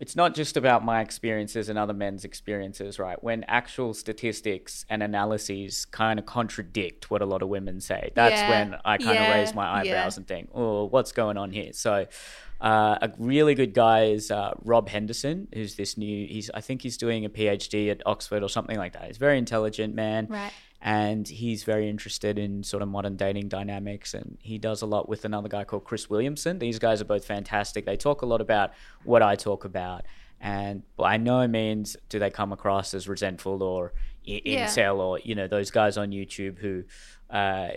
It's 0.00 0.16
not 0.16 0.34
just 0.34 0.56
about 0.56 0.82
my 0.82 1.02
experiences 1.02 1.68
and 1.68 1.78
other 1.78 1.92
men's 1.92 2.24
experiences, 2.24 2.98
right? 2.98 3.22
When 3.22 3.44
actual 3.44 3.92
statistics 3.92 4.86
and 4.88 5.02
analyses 5.02 5.84
kind 5.84 6.18
of 6.18 6.24
contradict 6.24 7.10
what 7.10 7.20
a 7.20 7.26
lot 7.26 7.42
of 7.42 7.50
women 7.50 7.80
say, 7.82 8.10
that's 8.14 8.40
Yeah. 8.40 8.48
when 8.48 8.76
I 8.84 8.96
kind 8.96 9.10
of 9.10 9.24
Yeah. 9.26 9.34
raise 9.38 9.54
my 9.54 9.66
eyebrows 9.68 9.84
Yeah. 10.16 10.20
and 10.20 10.26
think, 10.26 10.48
"Oh, 10.54 10.86
what's 10.86 11.12
going 11.12 11.36
on 11.36 11.50
here?" 11.52 11.74
So, 11.74 12.06
uh, 12.62 12.96
a 13.02 13.10
really 13.18 13.54
good 13.54 13.74
guy 13.74 14.04
is 14.04 14.30
uh, 14.30 14.54
Rob 14.64 14.88
Henderson, 14.88 15.48
who's 15.54 15.74
this 15.76 15.98
new. 15.98 16.26
He's 16.26 16.50
I 16.54 16.62
think 16.62 16.80
he's 16.80 16.96
doing 16.96 17.26
a 17.26 17.28
PhD 17.28 17.90
at 17.90 18.00
Oxford 18.06 18.42
or 18.42 18.48
something 18.48 18.78
like 18.78 18.94
that. 18.94 19.04
He's 19.06 19.16
a 19.16 19.20
very 19.20 19.36
intelligent 19.36 19.94
man, 19.94 20.26
right. 20.30 20.52
And 20.82 21.28
he's 21.28 21.62
very 21.64 21.88
interested 21.88 22.38
in 22.38 22.62
sort 22.62 22.82
of 22.82 22.88
modern 22.88 23.16
dating 23.16 23.48
dynamics 23.48 24.14
and 24.14 24.38
he 24.40 24.56
does 24.58 24.80
a 24.82 24.86
lot 24.86 25.08
with 25.08 25.24
another 25.24 25.48
guy 25.48 25.64
called 25.64 25.84
Chris 25.84 26.08
Williamson. 26.08 26.58
These 26.58 26.78
guys 26.78 27.00
are 27.00 27.04
both 27.04 27.24
fantastic. 27.24 27.84
They 27.84 27.96
talk 27.96 28.22
a 28.22 28.26
lot 28.26 28.40
about 28.40 28.72
what 29.04 29.22
I 29.22 29.36
talk 29.36 29.64
about 29.64 30.04
and 30.40 30.82
by 30.96 31.18
no 31.18 31.46
means 31.46 31.96
do 32.08 32.18
they 32.18 32.30
come 32.30 32.50
across 32.52 32.94
as 32.94 33.06
resentful 33.08 33.62
or 33.62 33.92
i- 34.26 34.40
Yeah. 34.44 34.66
incel 34.66 34.96
or 34.98 35.18
you 35.18 35.34
know 35.34 35.46
those 35.46 35.70
guys 35.70 35.98
on 35.98 36.10
YouTube 36.12 36.58
who 36.58 36.84
uh, 37.28 37.70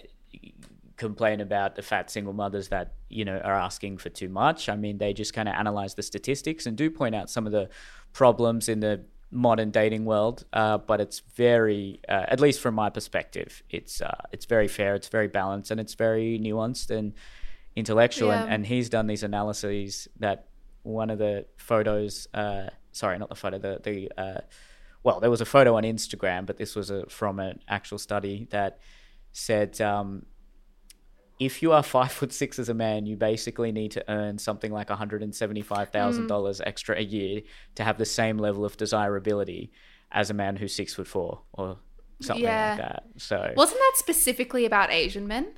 complain 0.96 1.42
about 1.42 1.76
the 1.76 1.82
fat 1.82 2.10
single 2.10 2.34
mothers 2.34 2.70
that 2.70 2.94
you 3.10 3.26
know 3.26 3.38
are 3.40 3.56
asking 3.60 3.98
for 3.98 4.10
too 4.10 4.30
much. 4.30 4.70
I 4.70 4.76
mean, 4.76 4.98
they 4.98 5.14
just 5.14 5.34
kind 5.34 5.50
of 5.50 5.56
analyze 5.56 5.96
the 5.96 6.04
statistics 6.04 6.66
and 6.66 6.78
do 6.78 6.90
point 6.90 7.16
out 7.16 7.30
some 7.30 7.46
of 7.46 7.52
the 7.52 7.70
problems 8.14 8.70
in 8.70 8.80
the 8.80 9.04
modern 9.34 9.72
dating 9.72 10.06
world, 10.06 10.46
uh, 10.54 10.78
but 10.78 11.02
it's 11.02 11.22
very, 11.36 12.00
uh, 12.08 12.26
at 12.28 12.40
least 12.40 12.62
from 12.62 12.76
my 12.76 12.90
perspective, 12.90 13.64
it's 13.70 14.02
uh, 14.02 14.22
it's 14.32 14.46
very 14.46 14.68
fair, 14.68 14.96
it's 14.96 15.10
very 15.10 15.28
balanced, 15.28 15.72
and 15.72 15.80
it's 15.80 15.96
very 15.96 16.40
nuanced 16.40 16.90
and 16.92 17.14
intellectual. 17.76 18.30
Yeah. 18.30 18.44
And, 18.44 18.54
and 18.54 18.66
he's 18.66 18.90
done 18.90 19.08
these 19.08 19.24
analyses 19.24 20.08
that 20.20 20.48
one 20.84 21.10
of 21.10 21.18
the 21.18 21.46
photos, 21.58 22.28
uh, 22.34 22.70
sorry, 22.92 23.18
not 23.18 23.30
the 23.30 23.36
photo, 23.36 23.58
the 23.58 23.80
the 23.84 24.12
uh, 24.22 24.42
well, 25.04 25.20
there 25.20 25.30
was 25.30 25.42
a 25.42 25.46
photo 25.46 25.76
on 25.76 25.84
Instagram, 25.84 26.46
but 26.46 26.58
this 26.58 26.76
was 26.76 26.90
a, 26.90 27.06
from 27.08 27.40
an 27.40 27.60
actual 27.68 27.98
study 27.98 28.48
that 28.52 28.80
said 29.34 29.82
um, 29.82 30.26
if 31.46 31.62
you 31.62 31.72
are 31.72 31.84
five 31.84 32.12
foot 32.12 32.32
six 32.34 32.60
as 32.60 32.70
a 32.70 32.74
man, 32.74 33.06
you 33.06 33.16
basically 33.16 33.72
need 33.72 33.92
to 33.92 34.04
earn 34.10 34.38
something 34.38 34.72
like 34.72 34.88
mm. 34.88 34.92
one 34.92 34.98
hundred 35.00 35.24
and 35.24 35.34
seventy 35.34 35.62
five 35.62 35.90
thousand 35.90 36.28
dollars 36.28 36.62
extra 36.66 36.98
a 36.98 37.02
year 37.04 37.42
to 37.76 37.84
have 37.84 37.98
the 37.98 38.06
same 38.06 38.38
level 38.38 38.66
of 38.66 38.78
desirability 38.78 39.72
as 40.12 40.30
a 40.30 40.34
man 40.34 40.56
who's 40.56 40.74
six 40.74 40.94
foot 40.94 41.08
four 41.08 41.42
or 41.54 41.78
something 42.22 42.44
Yeah. 42.44 42.70
like 42.70 42.78
that. 42.80 43.04
So 43.18 43.54
Wasn't 43.56 43.80
that 43.80 43.94
specifically 43.96 44.66
about 44.66 44.92
Asian 44.92 45.28
men? 45.28 45.54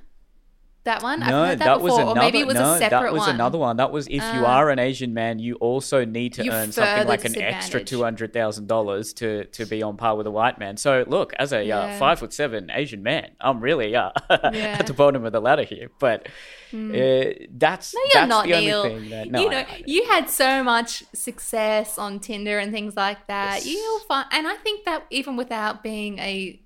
That 0.86 1.02
one? 1.02 1.24
I've 1.24 1.30
no, 1.30 1.45
heard 1.45 1.60
that, 1.60 1.65
that, 1.65 1.82
was 1.82 1.93
before, 1.93 2.02
another. 2.04 2.19
or 2.19 2.24
maybe 2.24 2.39
it 2.39 2.45
was 2.48 2.56
no, 2.56 2.74
a 2.74 2.78
separate 2.78 3.02
that 3.08 3.13
was 3.13 3.21
one. 3.21 3.36
another 3.36 3.58
one. 3.58 3.78
That 3.78 3.91
was 3.91 4.06
if 4.06 4.13
you 4.13 4.21
Ah. 4.45 4.58
are 4.60 4.69
an 4.69 4.78
Asian 4.78 5.13
man, 5.15 5.39
you 5.39 5.56
also 5.56 6.06
need 6.06 6.34
to 6.34 6.48
earn 6.50 6.71
something 6.71 7.08
like 7.08 7.26
an 7.26 7.41
extra 7.41 7.84
two 7.84 8.04
hundred 8.04 8.34
thousand 8.34 8.67
dollars 8.67 9.12
to 9.13 9.45
to 9.45 9.65
be 9.65 9.82
on 9.82 9.98
par 9.98 10.15
with 10.15 10.28
a 10.28 10.32
white 10.32 10.60
man. 10.60 10.78
So 10.78 11.04
look, 11.08 11.34
as 11.39 11.52
a 11.54 11.69
uh, 11.71 11.98
five 11.98 12.19
foot 12.19 12.34
seven 12.34 12.69
Asian 12.74 13.02
man, 13.02 13.32
I'm 13.41 13.60
really 13.62 13.95
uh, 13.95 14.12
Yeah. 14.30 14.78
At 14.80 14.86
the 14.88 14.93
bottom 14.93 15.26
of 15.26 15.32
the 15.34 15.41
ladder 15.41 15.63
here. 15.63 15.89
But 16.00 16.28
uh, 16.28 16.30
that's 16.71 17.93
No, 17.95 18.02
you're 18.02 18.12
that's 18.13 18.30
not, 18.30 18.45
the 18.45 18.54
only 18.54 18.65
Neel. 18.67 18.84
thing 18.84 19.10
that 19.10 19.32
no, 19.32 19.39
you 19.41 19.50
know, 19.50 19.62
know, 19.62 19.67
I 19.67 19.78
know. 19.80 19.84
you 19.88 20.06
had 20.06 20.30
so 20.30 20.63
much 20.63 21.04
success 21.13 21.98
on 21.98 22.19
Tinder 22.19 22.60
and 22.60 22.71
things 22.71 22.95
like 22.95 23.26
that. 23.28 23.65
Yes. 23.65 23.67
You'll 23.74 24.00
find, 24.02 24.28
and 24.32 24.48
I 24.48 24.56
think 24.56 24.86
that 24.86 25.06
even 25.10 25.36
without 25.36 25.82
being 25.82 26.19
a 26.19 26.60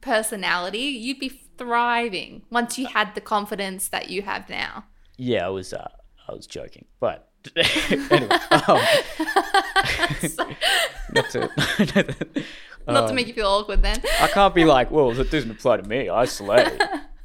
personality, 0.00 0.78
you'd 0.78 1.18
be 1.18 1.40
thriving 1.58 2.42
once 2.50 2.78
you 2.78 2.86
had 2.86 3.14
the 3.14 3.20
confidence 3.20 3.88
that 3.88 4.08
you 4.08 4.22
have 4.22 4.48
now. 4.48 4.84
yeah, 5.16 5.46
I 5.46 5.50
was 5.50 5.72
uh, 5.72 5.88
I 6.28 6.32
was 6.32 6.46
joking, 6.46 6.86
but 7.00 7.28
anyway, 7.56 8.28
um, 8.50 8.80
not 11.12 11.30
to. 11.30 11.50
Not 12.86 13.08
to 13.08 13.12
make 13.14 13.26
you 13.26 13.34
feel 13.34 13.46
awkward, 13.48 13.82
then. 13.82 14.00
I 14.18 14.28
can't 14.28 14.54
be 14.54 14.64
like, 14.64 14.90
well, 14.90 15.12
that 15.12 15.30
doesn't 15.30 15.50
apply 15.50 15.76
to 15.76 15.82
me. 15.82 16.08
I 16.08 16.24
slay, 16.24 16.66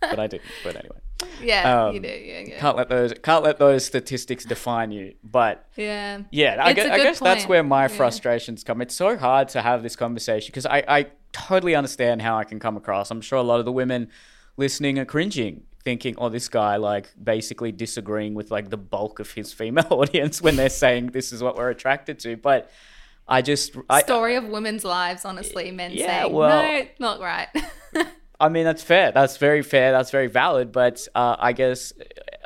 but 0.10 0.20
I 0.20 0.28
didn't. 0.28 0.44
But 0.63 0.76
anyway, 0.76 0.98
Yeah, 1.42 1.86
um, 1.86 1.96
you 1.96 2.00
do. 2.02 2.08
Yeah, 2.08 2.39
yeah. 2.48 2.60
can't 2.60 2.78
let 2.78 2.89
those 2.89 3.13
can't 3.24 3.44
let 3.44 3.58
those 3.60 3.86
statistics 3.86 4.46
define 4.46 4.92
you. 4.92 5.13
But 5.24 5.66
yeah. 5.76 6.22
yeah, 6.32 6.58
I 6.62 6.74
guess, 6.74 6.89
I 6.89 6.98
guess 6.98 7.20
that's 7.20 7.48
where 7.48 7.63
my 7.63 7.84
Yeah. 7.84 7.88
frustrations 7.89 8.63
come. 8.63 8.82
It's 8.82 8.96
so 8.96 9.18
hard 9.18 9.50
to 9.50 9.62
have 9.62 9.84
this 9.84 9.96
conversation 9.96 10.48
because 10.52 10.66
I, 10.66 10.84
I 10.88 11.06
totally 11.32 11.76
understand 11.76 12.22
how 12.22 12.38
I 12.38 12.44
can 12.44 12.60
come 12.60 12.78
across. 12.78 13.10
I'm 13.12 13.22
sure 13.22 13.39
a 13.39 13.44
lot 13.44 13.60
of 13.60 13.66
the 13.66 13.72
women 13.72 14.10
listening 14.58 15.00
are 15.00 15.06
cringing, 15.06 15.63
thinking, 15.84 16.16
"Oh, 16.18 16.30
this 16.30 16.48
guy 16.50 16.76
like 16.76 17.10
basically 17.22 17.72
disagreeing 17.72 18.34
with 18.34 18.52
like 18.52 18.70
the 18.70 18.78
bulk 18.78 19.20
of 19.20 19.32
his 19.32 19.54
female 19.54 19.88
audience 19.92 20.42
when 20.42 20.56
they're 20.56 20.70
saying 20.70 21.08
this 21.08 21.32
is 21.34 21.42
what 21.42 21.56
we're 21.56 21.70
attracted 21.70 22.20
to." 22.20 22.36
But 22.38 22.70
I 23.28 23.42
just 23.42 23.76
I, 23.89 24.02
Story 24.02 24.36
of 24.36 24.46
women's 24.50 24.84
lives, 24.84 25.24
honestly, 25.26 25.72
men 25.72 25.92
Yeah, 25.94 26.24
saying, 26.24 26.34
well- 26.34 26.62
no, 26.62 26.86
not 27.00 27.20
right. 27.22 27.48
I 28.45 28.49
mean, 28.49 28.65
that's 28.65 28.84
fair. 28.84 29.12
That's 29.12 29.38
very 29.38 29.62
fair. 29.62 29.91
That's 29.91 30.12
very 30.12 30.27
valid. 30.27 30.71
But 30.71 31.08
uh, 31.15 31.36
I 31.39 31.51
guess 31.53 31.93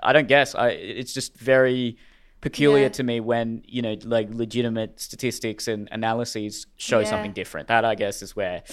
I 0.03 0.13
don't 0.13 0.27
guess. 0.27 0.55
I 0.55 0.69
it's 0.69 1.13
just 1.13 1.37
very 1.37 1.97
peculiar 2.41 2.83
Yeah. 2.83 2.89
to 2.99 3.03
me 3.03 3.19
when 3.19 3.63
you 3.65 3.81
know 3.81 3.95
like 4.03 4.27
legitimate 4.31 4.99
statistics 4.99 5.67
and 5.67 5.89
analyses 5.91 6.67
show 6.77 6.99
Yeah. 6.99 7.05
something 7.11 7.33
different. 7.33 7.67
That 7.67 7.83
I 7.85 7.95
guess 7.95 8.21
is 8.21 8.35
where 8.35 8.63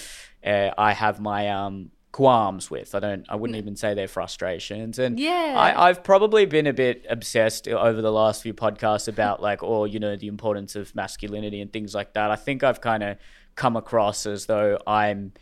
uh, 0.44 0.70
I 0.76 0.92
have 0.92 1.20
my 1.20 1.48
um, 1.48 1.90
qualms 2.12 2.70
with. 2.70 2.94
I 2.94 3.00
don't. 3.00 3.24
I 3.28 3.36
wouldn't 3.36 3.56
even 3.56 3.74
say 3.76 3.94
they're 3.94 4.06
frustrations. 4.20 4.98
And 4.98 5.18
Yeah. 5.18 5.54
I, 5.56 5.88
I've 5.88 6.04
probably 6.04 6.44
been 6.46 6.66
a 6.66 6.72
bit 6.72 7.06
obsessed 7.08 7.66
over 7.68 8.00
the 8.02 8.12
last 8.12 8.42
few 8.42 8.54
podcasts 8.54 9.08
about 9.08 9.40
like, 9.42 9.62
or 9.70 9.88
you 9.88 9.98
know, 9.98 10.14
the 10.16 10.28
importance 10.28 10.76
of 10.76 10.94
masculinity 10.94 11.60
and 11.62 11.72
things 11.72 11.94
like 11.94 12.12
that. 12.14 12.30
I 12.30 12.36
think 12.36 12.62
I've 12.62 12.80
kind 12.80 13.02
of 13.02 13.16
come 13.56 13.76
across 13.76 14.26
as 14.26 14.46
though 14.46 14.78
I'm 14.86 15.32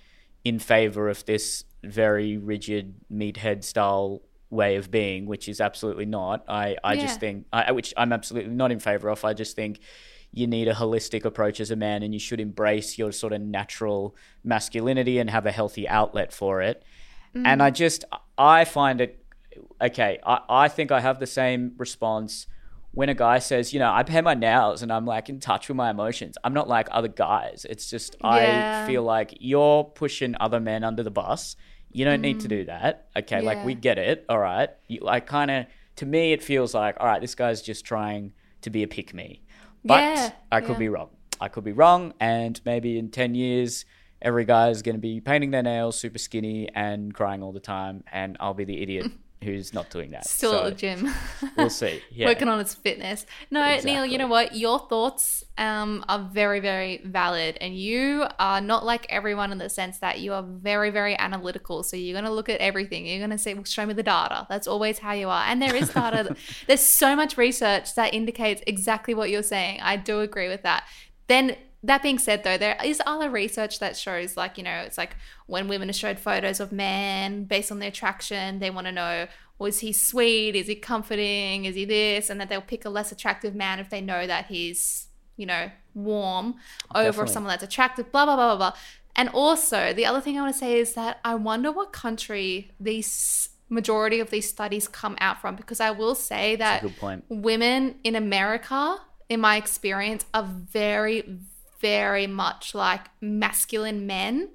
in 0.44 0.58
favor 0.58 1.08
of 1.08 1.24
this 1.24 1.64
very 1.82 2.36
rigid 2.36 2.94
meathead 3.12 3.64
style 3.64 4.22
way 4.50 4.76
of 4.76 4.90
being, 4.90 5.26
which 5.26 5.48
is 5.48 5.60
absolutely 5.60 6.04
not. 6.04 6.44
I, 6.48 6.76
I 6.84 6.94
Yeah. 6.94 7.00
just 7.00 7.20
think, 7.20 7.46
I, 7.52 7.72
which 7.72 7.94
I'm 7.96 8.12
absolutely 8.12 8.52
not 8.52 8.70
in 8.70 8.78
favor 8.78 9.08
of. 9.08 9.24
I 9.24 9.32
just 9.32 9.56
think 9.56 9.80
you 10.30 10.46
need 10.46 10.68
a 10.68 10.74
holistic 10.74 11.24
approach 11.24 11.60
as 11.60 11.70
a 11.70 11.76
man 11.76 12.02
and 12.02 12.12
you 12.12 12.20
should 12.20 12.40
embrace 12.40 12.98
your 12.98 13.12
sort 13.12 13.32
of 13.32 13.40
natural 13.40 14.14
masculinity 14.44 15.18
and 15.18 15.30
have 15.30 15.46
a 15.46 15.52
healthy 15.52 15.88
outlet 15.88 16.32
for 16.32 16.62
it. 16.62 16.82
And 17.34 17.60
mm. 17.60 17.64
I 17.64 17.70
just, 17.70 18.04
I 18.36 18.64
find 18.64 19.00
it, 19.00 19.24
okay, 19.80 20.18
I, 20.24 20.40
I 20.48 20.68
think 20.68 20.90
I 20.92 21.00
have 21.00 21.18
the 21.18 21.26
same 21.26 21.72
response 21.78 22.46
when 22.92 23.08
a 23.08 23.14
guy 23.14 23.38
says, 23.38 23.72
you 23.72 23.78
know, 23.78 23.90
I 23.90 24.02
paint 24.02 24.24
my 24.24 24.34
nails 24.34 24.82
and 24.82 24.92
I'm 24.92 25.06
like 25.06 25.28
in 25.28 25.40
touch 25.40 25.68
with 25.68 25.76
my 25.76 25.90
emotions. 25.90 26.36
I'm 26.44 26.52
not 26.52 26.68
like 26.68 26.88
other 26.90 27.08
guys. 27.08 27.66
It's 27.68 27.88
just, 27.88 28.16
Yeah. 28.22 28.84
I 28.84 28.86
feel 28.86 29.02
like 29.02 29.36
you're 29.40 29.84
pushing 29.84 30.34
other 30.38 30.60
men 30.60 30.84
under 30.84 31.02
the 31.02 31.10
bus. 31.10 31.56
You 31.90 32.04
don't 32.04 32.20
need 32.20 32.40
to 32.40 32.48
do 32.48 32.64
mm. 32.64 32.66
that. 32.66 33.08
Okay, 33.16 33.40
like 33.40 33.64
we 33.64 33.74
get 33.74 33.98
it. 33.98 34.24
All 34.28 34.38
right. 34.38 34.70
You, 34.88 35.00
like 35.00 35.26
kind 35.26 35.50
of, 35.50 35.66
to 35.96 36.06
me, 36.06 36.32
it 36.32 36.42
feels 36.42 36.74
like, 36.74 36.96
all 37.00 37.06
right, 37.06 37.20
this 37.20 37.34
guy's 37.34 37.62
just 37.62 37.84
trying 37.84 38.32
to 38.60 38.70
be 38.70 38.82
a 38.82 38.88
pick 38.88 39.14
me. 39.14 39.42
But 39.84 40.00
Yeah, 40.00 40.30
I 40.50 40.60
could 40.60 40.72
yeah. 40.72 40.78
be 40.78 40.88
wrong. 40.88 41.10
I 41.40 41.48
could 41.48 41.64
be 41.64 41.72
wrong. 41.72 42.12
And 42.20 42.60
maybe 42.64 42.98
in 42.98 43.10
10 43.10 43.34
years, 43.34 43.84
every 44.20 44.44
guy 44.44 44.68
is 44.68 44.82
going 44.82 44.96
to 44.96 45.00
be 45.00 45.20
painting 45.20 45.50
their 45.50 45.62
nails 45.62 45.98
super 45.98 46.18
skinny 46.18 46.68
and 46.74 47.12
crying 47.12 47.42
all 47.42 47.52
the 47.52 47.60
time. 47.60 48.04
And 48.12 48.36
I'll 48.38 48.54
be 48.54 48.64
the 48.64 48.82
idiot 48.82 49.10
who's 49.42 49.74
not 49.74 49.90
doing 49.90 50.12
that. 50.12 50.26
Still 50.26 50.52
So 50.52 50.58
at 50.58 50.64
the 50.64 50.72
gym. 50.72 51.10
We'll 51.56 51.70
see. 51.70 52.02
Yeah. 52.12 52.28
Working 52.28 52.48
on 52.48 52.60
its 52.60 52.74
fitness. 52.74 53.26
No, 53.50 53.78
Neel, 53.80 54.04
you 54.04 54.18
know 54.18 54.26
what? 54.26 54.54
Your 54.54 54.78
thoughts 54.78 55.44
um, 55.58 56.04
are 56.08 56.28
very, 56.32 56.60
very 56.60 57.00
valid. 57.04 57.56
And 57.60 57.74
you 57.74 58.26
are 58.38 58.60
not 58.60 58.84
like 58.84 59.06
everyone 59.08 59.50
in 59.50 59.58
the 59.58 59.68
sense 59.68 59.98
that 59.98 60.20
you 60.20 60.32
are 60.34 60.42
very, 60.42 60.90
very 60.90 61.18
analytical. 61.18 61.82
So 61.82 61.96
you're 61.96 62.14
going 62.14 62.24
to 62.24 62.30
look 62.30 62.48
at 62.48 62.60
everything. 62.60 63.06
You're 63.06 63.18
going 63.18 63.30
to 63.30 63.38
say, 63.38 63.54
well, 63.54 63.64
show 63.64 63.86
me 63.86 63.94
the 63.94 64.02
data. 64.02 64.46
That's 64.48 64.66
always 64.66 64.98
how 64.98 65.12
you 65.12 65.28
are. 65.28 65.44
And 65.46 65.60
there 65.60 65.74
is 65.74 65.88
data. 65.88 66.36
There's 66.66 66.80
so 66.80 67.16
much 67.16 67.36
research 67.36 67.94
that 67.94 68.14
indicates 68.14 68.62
exactly 68.66 69.14
what 69.14 69.30
you're 69.30 69.42
saying. 69.42 69.80
I 69.82 69.96
do 69.96 70.20
agree 70.20 70.48
with 70.48 70.62
that. 70.62 70.84
Then 71.28 71.56
that 71.82 72.02
being 72.02 72.18
said 72.18 72.44
though 72.44 72.56
there 72.56 72.76
is 72.84 73.02
other 73.06 73.28
research 73.28 73.78
that 73.80 73.96
shows 73.96 74.36
like 74.36 74.56
you 74.56 74.64
know 74.64 74.82
it's 74.86 74.96
like 74.96 75.16
when 75.46 75.66
women 75.68 75.90
are 75.90 75.92
showed 75.92 76.18
photos 76.18 76.60
of 76.60 76.70
men 76.72 77.44
based 77.44 77.72
on 77.72 77.78
their 77.80 77.88
attraction 77.88 78.60
they 78.60 78.70
want 78.70 78.86
to 78.86 78.92
know 78.92 79.26
was 79.62 79.78
he 79.78 79.92
sweet? 79.92 80.56
Is 80.56 80.66
he 80.66 80.74
comforting? 80.74 81.66
Is 81.66 81.76
he 81.76 81.84
this? 81.84 82.28
And 82.28 82.40
that 82.40 82.48
they'll 82.48 82.60
pick 82.60 82.84
a 82.84 82.90
less 82.90 83.12
attractive 83.12 83.54
man 83.54 83.78
if 83.78 83.90
they 83.90 84.00
know 84.00 84.26
that 84.26 84.46
he's 84.46 85.06
you 85.36 85.46
know 85.46 85.70
warm 85.94 86.54
over 86.94 87.06
Definitely. 87.06 87.32
someone 87.32 87.50
that's 87.50 87.62
attractive 87.62 88.12
blah 88.12 88.24
blah 88.24 88.36
blah 88.36 88.56
blah 88.56 88.70
blah. 88.70 88.78
And 89.16 89.28
also 89.30 89.92
the 89.92 90.04
other 90.04 90.20
thing 90.20 90.38
i 90.38 90.42
want 90.42 90.54
to 90.54 90.58
say 90.58 90.78
is 90.78 90.94
that 90.94 91.20
i 91.24 91.34
wonder 91.34 91.72
what 91.72 91.92
country 91.92 92.70
these 92.78 93.48
majority 93.68 94.20
of 94.20 94.30
these 94.30 94.48
studies 94.48 94.86
come 94.88 95.16
out 95.20 95.40
from 95.40 95.56
because 95.56 95.80
i 95.80 95.90
will 95.90 96.14
say 96.14 96.56
that 96.56 96.84
women 97.28 97.96
in 98.04 98.14
America, 98.14 98.98
in 99.28 99.40
my 99.40 99.56
experience, 99.56 100.26
are 100.34 100.44
very, 100.44 101.38
very 101.82 102.26
much 102.26 102.74
like 102.74 103.02
masculine 103.20 104.06
men 104.06 104.48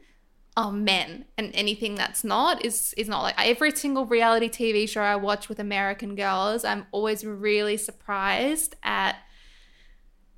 are 0.55 0.71
men, 0.71 1.25
and 1.37 1.51
anything 1.53 1.93
that's 1.93 2.23
not 2.23 2.65
is 2.65 2.95
is 2.97 3.07
not 3.07 3.21
like 3.21 3.35
every 3.37 3.71
single 3.71 4.07
reality 4.07 4.49
TV 4.49 4.89
show 4.89 5.01
I 5.01 5.15
watch 5.15 5.47
with 5.49 5.59
American 5.59 6.15
girls. 6.15 6.65
I'm 6.65 6.87
always 6.91 7.23
really 7.23 7.77
surprised 7.77 8.75
at 8.81 9.17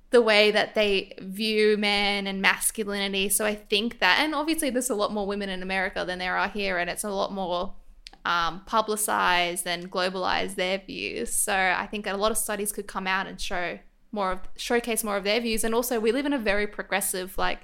the 0.10 0.22
way 0.22 0.52
that 0.52 0.76
they 0.76 1.14
view 1.22 1.78
men 1.78 2.28
and 2.28 2.42
masculinity. 2.42 3.30
So 3.30 3.46
I 3.46 3.56
think 3.56 4.00
that, 4.00 4.20
and 4.20 4.34
obviously 4.34 4.72
there's 4.72 4.90
a 4.90 4.96
lot 4.96 5.14
more 5.14 5.28
women 5.28 5.50
in 5.50 5.62
America 5.62 6.04
than 6.06 6.20
there 6.20 6.36
are 6.36 6.50
here, 6.50 6.78
and 6.78 6.90
it's 6.90 7.04
a 7.04 7.12
lot 7.12 7.32
more 7.32 7.76
um, 8.26 8.64
publicized 8.66 9.68
and 9.68 9.90
globalized 9.92 10.56
their 10.56 10.80
views. 10.80 11.32
So 11.32 11.54
I 11.54 11.88
think 11.88 12.08
a 12.08 12.18
lot 12.18 12.32
of 12.32 12.38
studies 12.38 12.72
could 12.72 12.88
come 12.88 13.08
out 13.08 13.28
and 13.28 13.40
show 13.40 13.80
more 14.12 14.32
of 14.34 14.40
showcase 14.58 15.04
more 15.04 15.18
of 15.18 15.24
their 15.24 15.40
views. 15.40 15.64
And 15.64 15.74
also, 15.76 16.00
we 16.00 16.12
live 16.12 16.26
in 16.26 16.34
a 16.34 16.40
very 16.40 16.68
progressive 16.68 17.38
like 17.38 17.60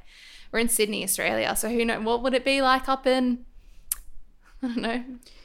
we're 0.52 0.60
in 0.60 0.70
Sydney, 0.70 1.04
Australia. 1.04 1.56
So 1.56 1.70
who 1.70 1.84
know 1.86 2.00
what 2.02 2.22
would 2.24 2.34
it 2.34 2.46
be 2.46 2.62
like 2.62 2.88
up 2.88 3.06
in 3.08 3.46
I 4.64 4.68
don't 4.68 4.78
know 4.78 5.04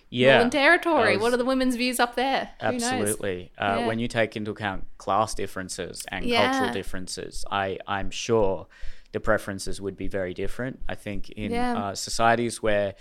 Yeah. 0.08 0.34
Northern 0.34 0.50
Territory? 0.50 1.16
Was- 1.16 1.22
What 1.22 1.32
are 1.34 1.36
the 1.36 1.44
women's 1.44 1.76
views 1.76 1.98
up 2.00 2.14
there? 2.16 2.50
Who 2.60 2.72
knows? 2.72 2.82
Absolutely. 2.82 3.52
Uh, 3.58 3.76
Yeah. 3.80 3.86
When 3.86 3.98
you 3.98 4.08
take 4.08 4.36
into 4.36 4.50
account 4.50 4.86
class 4.98 5.34
differences 5.34 6.04
and 6.08 6.24
Yeah. 6.24 6.50
cultural 6.52 6.72
differences, 6.72 7.44
I, 7.50 7.78
I'm 7.86 8.10
sure 8.10 8.66
the 9.12 9.20
preferences 9.20 9.80
would 9.80 9.96
be 9.96 10.06
very 10.08 10.32
different. 10.34 10.80
I 10.88 10.94
think 10.94 11.30
in 11.30 11.50
Yeah. 11.52 11.76
uh, 11.76 11.94
societies 11.94 12.62
where 12.62 12.94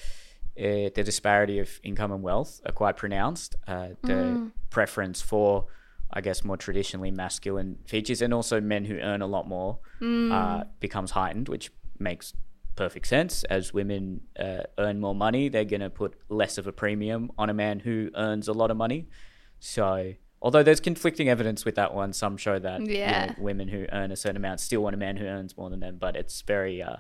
uh, 0.58 0.90
the 0.94 1.04
disparity 1.06 1.60
of 1.60 1.80
income 1.84 2.12
and 2.12 2.22
wealth 2.22 2.60
are 2.66 2.74
quite 2.74 2.98
pronounced, 2.98 3.56
uh, 3.68 3.90
the 4.02 4.14
Mm. 4.14 4.52
preference 4.70 5.22
for 5.22 5.68
I 6.12 6.22
guess, 6.22 6.44
more 6.44 6.58
traditionally 6.58 7.12
masculine 7.12 7.78
features, 7.86 8.22
and 8.22 8.34
also 8.34 8.60
men 8.62 8.86
who 8.86 8.96
earn 8.98 9.22
a 9.22 9.28
lot 9.28 9.48
more 9.48 9.80
uh, 10.32 10.64
becomes 10.80 11.12
heightened, 11.12 11.50
which 11.50 11.72
makes 12.00 12.34
perfect 12.76 13.08
sense. 13.08 13.44
As 13.46 13.74
women 13.74 14.22
uh, 14.40 14.64
earn 14.78 15.00
more 15.00 15.14
money, 15.16 15.50
they're 15.50 15.66
going 15.66 15.82
to 15.82 15.90
put 15.90 16.16
less 16.30 16.58
of 16.58 16.66
a 16.68 16.72
premium 16.72 17.30
on 17.38 17.50
a 17.50 17.54
man 17.54 17.80
who 17.80 18.10
earns 18.16 18.48
a 18.48 18.54
lot 18.54 18.72
of 18.72 18.78
money. 18.78 19.08
So, 19.60 20.14
although 20.42 20.64
there's 20.64 20.80
conflicting 20.80 21.28
evidence 21.30 21.66
with 21.66 21.76
that 21.76 21.94
one, 21.94 22.14
some 22.14 22.38
show 22.38 22.58
that 22.60 22.82
you 22.82 22.94
know, 23.28 23.36
women 23.44 23.68
who 23.68 23.86
earn 23.92 24.12
a 24.12 24.16
certain 24.16 24.38
amount 24.38 24.62
still 24.62 24.82
want 24.82 24.96
a 24.96 24.98
man 24.98 25.18
who 25.18 25.26
earns 25.26 25.58
more 25.58 25.70
than 25.70 25.80
them, 25.82 25.98
but 26.00 26.16
it's 26.16 26.42
very. 26.42 26.82
Uh, 26.82 26.98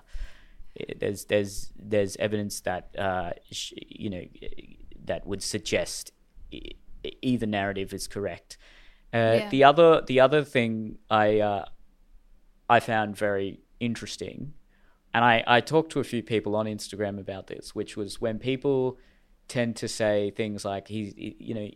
there's 0.98 1.26
there's 1.26 1.74
there's 1.78 2.16
evidence 2.18 2.62
that 2.62 2.90
uh, 2.98 3.32
sh- 3.52 3.74
you 3.88 4.10
know 4.10 4.24
that 5.06 5.26
would 5.26 5.42
suggest 5.42 6.12
e- 6.52 6.74
either 7.22 7.46
narrative 7.48 7.94
is 7.94 8.08
correct. 8.08 8.58
Uh, 9.14 9.18
Yeah. 9.18 9.50
The 9.50 9.64
other 9.64 10.02
the 10.02 10.20
other 10.20 10.44
thing 10.44 10.98
I 11.10 11.40
uh, 11.40 11.66
I 12.70 12.80
found 12.80 13.18
very 13.18 13.62
interesting, 13.80 14.54
and 15.14 15.26
I 15.26 15.44
I 15.48 15.62
talked 15.62 15.92
to 15.94 16.00
a 16.00 16.04
few 16.04 16.22
people 16.24 16.56
on 16.56 16.66
Instagram 16.66 17.20
about 17.20 17.48
this, 17.48 17.74
which 17.74 17.98
was 17.98 18.22
when 18.22 18.40
people 18.40 18.98
tend 19.48 19.76
to 19.78 19.88
say 19.88 20.32
things 20.32 20.64
like 20.64 20.88
he's 20.88 21.14
you 21.18 21.56
know 21.56 21.70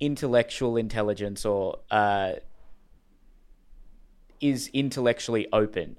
intellectual 0.00 0.76
intelligence 0.76 1.44
or 1.44 1.80
uh, 1.90 2.34
is 4.40 4.68
intellectually 4.72 5.48
open. 5.52 5.98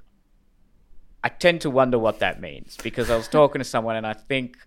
I 1.22 1.28
tend 1.28 1.60
to 1.62 1.70
wonder 1.70 2.00
what 2.00 2.20
that 2.20 2.40
means 2.40 2.78
because 2.82 3.10
I 3.10 3.18
was 3.18 3.28
talking 3.28 3.60
to 3.60 3.66
someone 3.66 3.98
and 3.98 4.08
I 4.08 4.14
think 4.14 4.58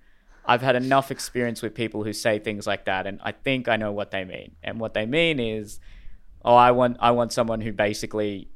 I've 0.44 0.62
had 0.62 0.76
enough 0.76 1.10
experience 1.10 1.62
with 1.62 1.74
people 1.74 2.02
who 2.04 2.12
say 2.12 2.38
things 2.38 2.66
like 2.66 2.84
that 2.86 3.06
and 3.06 3.20
I 3.22 3.32
think 3.32 3.68
I 3.68 3.76
know 3.76 3.92
what 3.92 4.10
they 4.10 4.24
mean. 4.24 4.56
And 4.62 4.80
what 4.80 4.94
they 4.94 5.06
mean 5.06 5.38
is 5.40 5.78
oh 6.44 6.54
I 6.54 6.70
want 6.72 6.96
I 7.00 7.12
want 7.12 7.32
someone 7.32 7.60
who 7.60 7.72
basically 7.72 8.48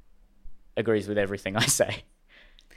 agrees 0.76 1.08
with 1.08 1.18
everything 1.18 1.56
I 1.56 1.66
say. 1.66 2.04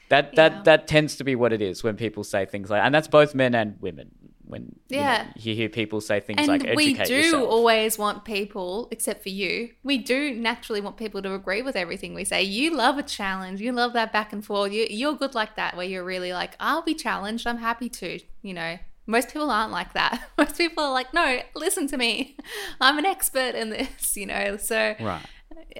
That 0.09 0.35
that 0.35 0.51
Yeah. 0.51 0.61
that 0.63 0.87
tends 0.87 1.15
to 1.17 1.23
be 1.23 1.35
what 1.35 1.53
it 1.53 1.61
is 1.61 1.83
when 1.83 1.95
people 1.95 2.23
say 2.23 2.45
things 2.45 2.69
like 2.69 2.81
and 2.83 2.93
that's 2.93 3.07
both 3.07 3.33
men 3.35 3.53
and 3.55 3.75
women 3.81 4.11
when 4.43 4.75
you 4.89 4.97
know, 4.97 5.03
Yeah. 5.03 5.27
you 5.37 5.53
hear 5.53 5.69
people 5.69 6.01
say 6.01 6.19
things 6.19 6.39
And 6.39 6.47
like 6.47 6.75
we 6.75 6.95
do 6.95 7.13
yourself. 7.13 7.47
always 7.49 7.99
want 7.99 8.25
people, 8.25 8.87
except 8.89 9.21
for 9.21 9.29
you, 9.29 9.69
we 9.83 9.99
do 9.99 10.33
naturally 10.33 10.81
want 10.81 10.97
people 10.97 11.21
to 11.21 11.35
agree 11.35 11.61
with 11.61 11.75
everything 11.75 12.15
we 12.15 12.23
say. 12.25 12.41
You 12.41 12.75
love 12.75 12.97
a 12.97 13.03
challenge. 13.03 13.61
You 13.61 13.71
love 13.73 13.93
that 13.93 14.11
back 14.11 14.33
and 14.33 14.43
forth. 14.43 14.71
You, 14.73 14.87
you're 14.89 15.13
good 15.13 15.35
like 15.35 15.55
that, 15.57 15.77
where 15.77 15.85
you're 15.85 16.03
really 16.03 16.33
like, 16.33 16.55
I'll 16.59 16.81
be 16.81 16.95
challenged. 16.95 17.45
I'm 17.45 17.59
happy 17.59 17.89
to. 17.89 18.19
You 18.41 18.53
know, 18.55 18.79
most 19.09 19.29
people 19.29 19.49
aren't 19.49 19.71
like 19.71 19.93
that. 19.93 20.21
Most 20.37 20.55
people 20.57 20.83
are 20.83 20.91
like, 20.93 21.13
no, 21.13 21.41
listen 21.55 21.87
to 21.87 21.97
me. 21.97 22.37
I'm 22.79 22.97
an 22.99 23.05
expert 23.05 23.55
in 23.55 23.71
this, 23.71 24.15
you 24.21 24.27
know. 24.27 24.55
So 24.57 24.95
Right. 24.99 25.25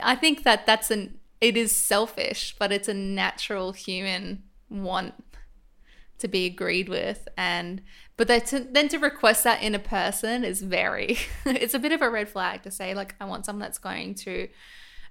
I 0.01 0.15
think 0.15 0.43
that 0.43 0.65
that's 0.65 0.89
an, 0.89 1.19
it 1.39 1.55
is 1.55 1.75
selfish, 1.75 2.55
but 2.57 2.71
it's 2.71 2.87
a 2.87 2.93
natural 2.93 3.71
human 3.71 4.43
want 4.69 5.13
to 6.17 6.27
be 6.27 6.45
agreed 6.45 6.89
with 6.89 7.27
and 7.37 7.81
but 8.17 8.27
then 8.27 8.41
to, 8.41 8.59
then 8.59 8.87
to 8.89 8.97
request 8.97 9.45
that 9.45 9.61
in 9.63 9.73
a 9.73 9.79
person 9.79 10.43
is 10.43 10.61
very 10.61 11.17
it's 11.45 11.73
a 11.73 11.79
bit 11.79 11.93
of 11.93 12.01
a 12.01 12.09
red 12.09 12.27
flag 12.27 12.61
to 12.61 12.69
say 12.69 12.93
like 12.93 13.15
i 13.21 13.25
want 13.25 13.45
someone 13.45 13.61
that's 13.61 13.77
going 13.79 14.13
to 14.13 14.47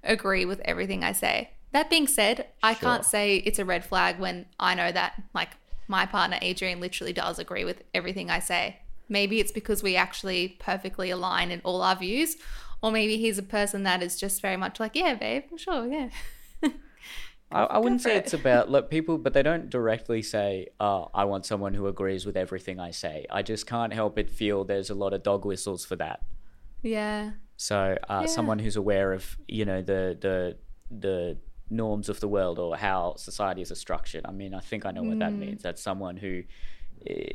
agree 0.04 0.44
with 0.44 0.60
everything 0.66 1.02
i 1.02 1.10
say 1.12 1.50
that 1.72 1.88
being 1.88 2.06
said 2.06 2.46
i 2.62 2.74
Sure. 2.74 2.80
can't 2.90 3.04
say 3.06 3.36
it's 3.36 3.58
a 3.58 3.64
red 3.64 3.86
flag 3.86 4.20
when 4.20 4.44
i 4.60 4.74
know 4.74 4.92
that 4.92 5.14
like 5.34 5.56
my 5.88 6.06
partner 6.06 6.38
adrian 6.42 6.80
literally 6.80 7.12
does 7.12 7.38
agree 7.38 7.64
with 7.64 7.82
everything 7.94 8.30
i 8.30 8.38
say 8.38 8.78
maybe 9.08 9.40
it's 9.40 9.52
because 9.52 9.82
we 9.82 9.96
actually 9.96 10.56
perfectly 10.60 11.10
align 11.10 11.50
in 11.50 11.60
all 11.64 11.82
our 11.82 11.96
views 11.96 12.36
or 12.82 12.92
maybe 12.92 13.16
he's 13.16 13.38
a 13.38 13.42
person 13.42 13.82
that 13.82 14.02
is 14.02 14.18
just 14.20 14.40
very 14.40 14.56
much 14.56 14.78
like 14.78 14.94
yeah 14.94 15.14
babe 15.14 15.42
sure 15.56 15.86
yeah 15.86 16.08
I, 17.50 17.62
I 17.62 17.78
wouldn't 17.78 18.02
say 18.02 18.16
it. 18.16 18.26
it's 18.26 18.34
about 18.34 18.70
look 18.70 18.90
people, 18.90 19.16
but 19.16 19.32
they 19.32 19.42
don't 19.42 19.70
directly 19.70 20.20
say, 20.20 20.68
"Oh, 20.78 21.08
I 21.14 21.24
want 21.24 21.46
someone 21.46 21.72
who 21.72 21.86
agrees 21.86 22.26
with 22.26 22.36
everything 22.36 22.78
I 22.78 22.90
say." 22.90 23.24
I 23.30 23.40
just 23.40 23.66
can't 23.66 23.94
help 23.94 24.16
but 24.16 24.28
feel 24.28 24.64
there's 24.64 24.90
a 24.90 24.94
lot 24.94 25.14
of 25.14 25.22
dog 25.22 25.46
whistles 25.46 25.82
for 25.82 25.96
that. 25.96 26.20
yeah 26.82 27.30
So, 27.56 27.96
uh, 28.06 28.20
Yeah. 28.20 28.26
someone 28.26 28.58
who's 28.58 28.76
aware 28.76 29.14
of 29.14 29.38
you 29.48 29.64
know 29.64 29.80
the 29.80 30.18
the 30.20 30.58
the 30.90 31.38
norms 31.70 32.08
of 32.08 32.20
the 32.20 32.28
world 32.28 32.58
or 32.58 32.76
how 32.76 33.14
societies 33.16 33.70
are 33.70 33.76
structured. 33.76 34.24
I 34.24 34.32
mean, 34.32 34.54
I 34.54 34.60
think 34.60 34.86
I 34.86 34.90
know 34.90 35.02
what 35.02 35.18
that 35.18 35.32
means. 35.34 35.62
That's 35.62 35.82
someone 35.82 36.16
who 36.16 36.42
eh, 37.06 37.30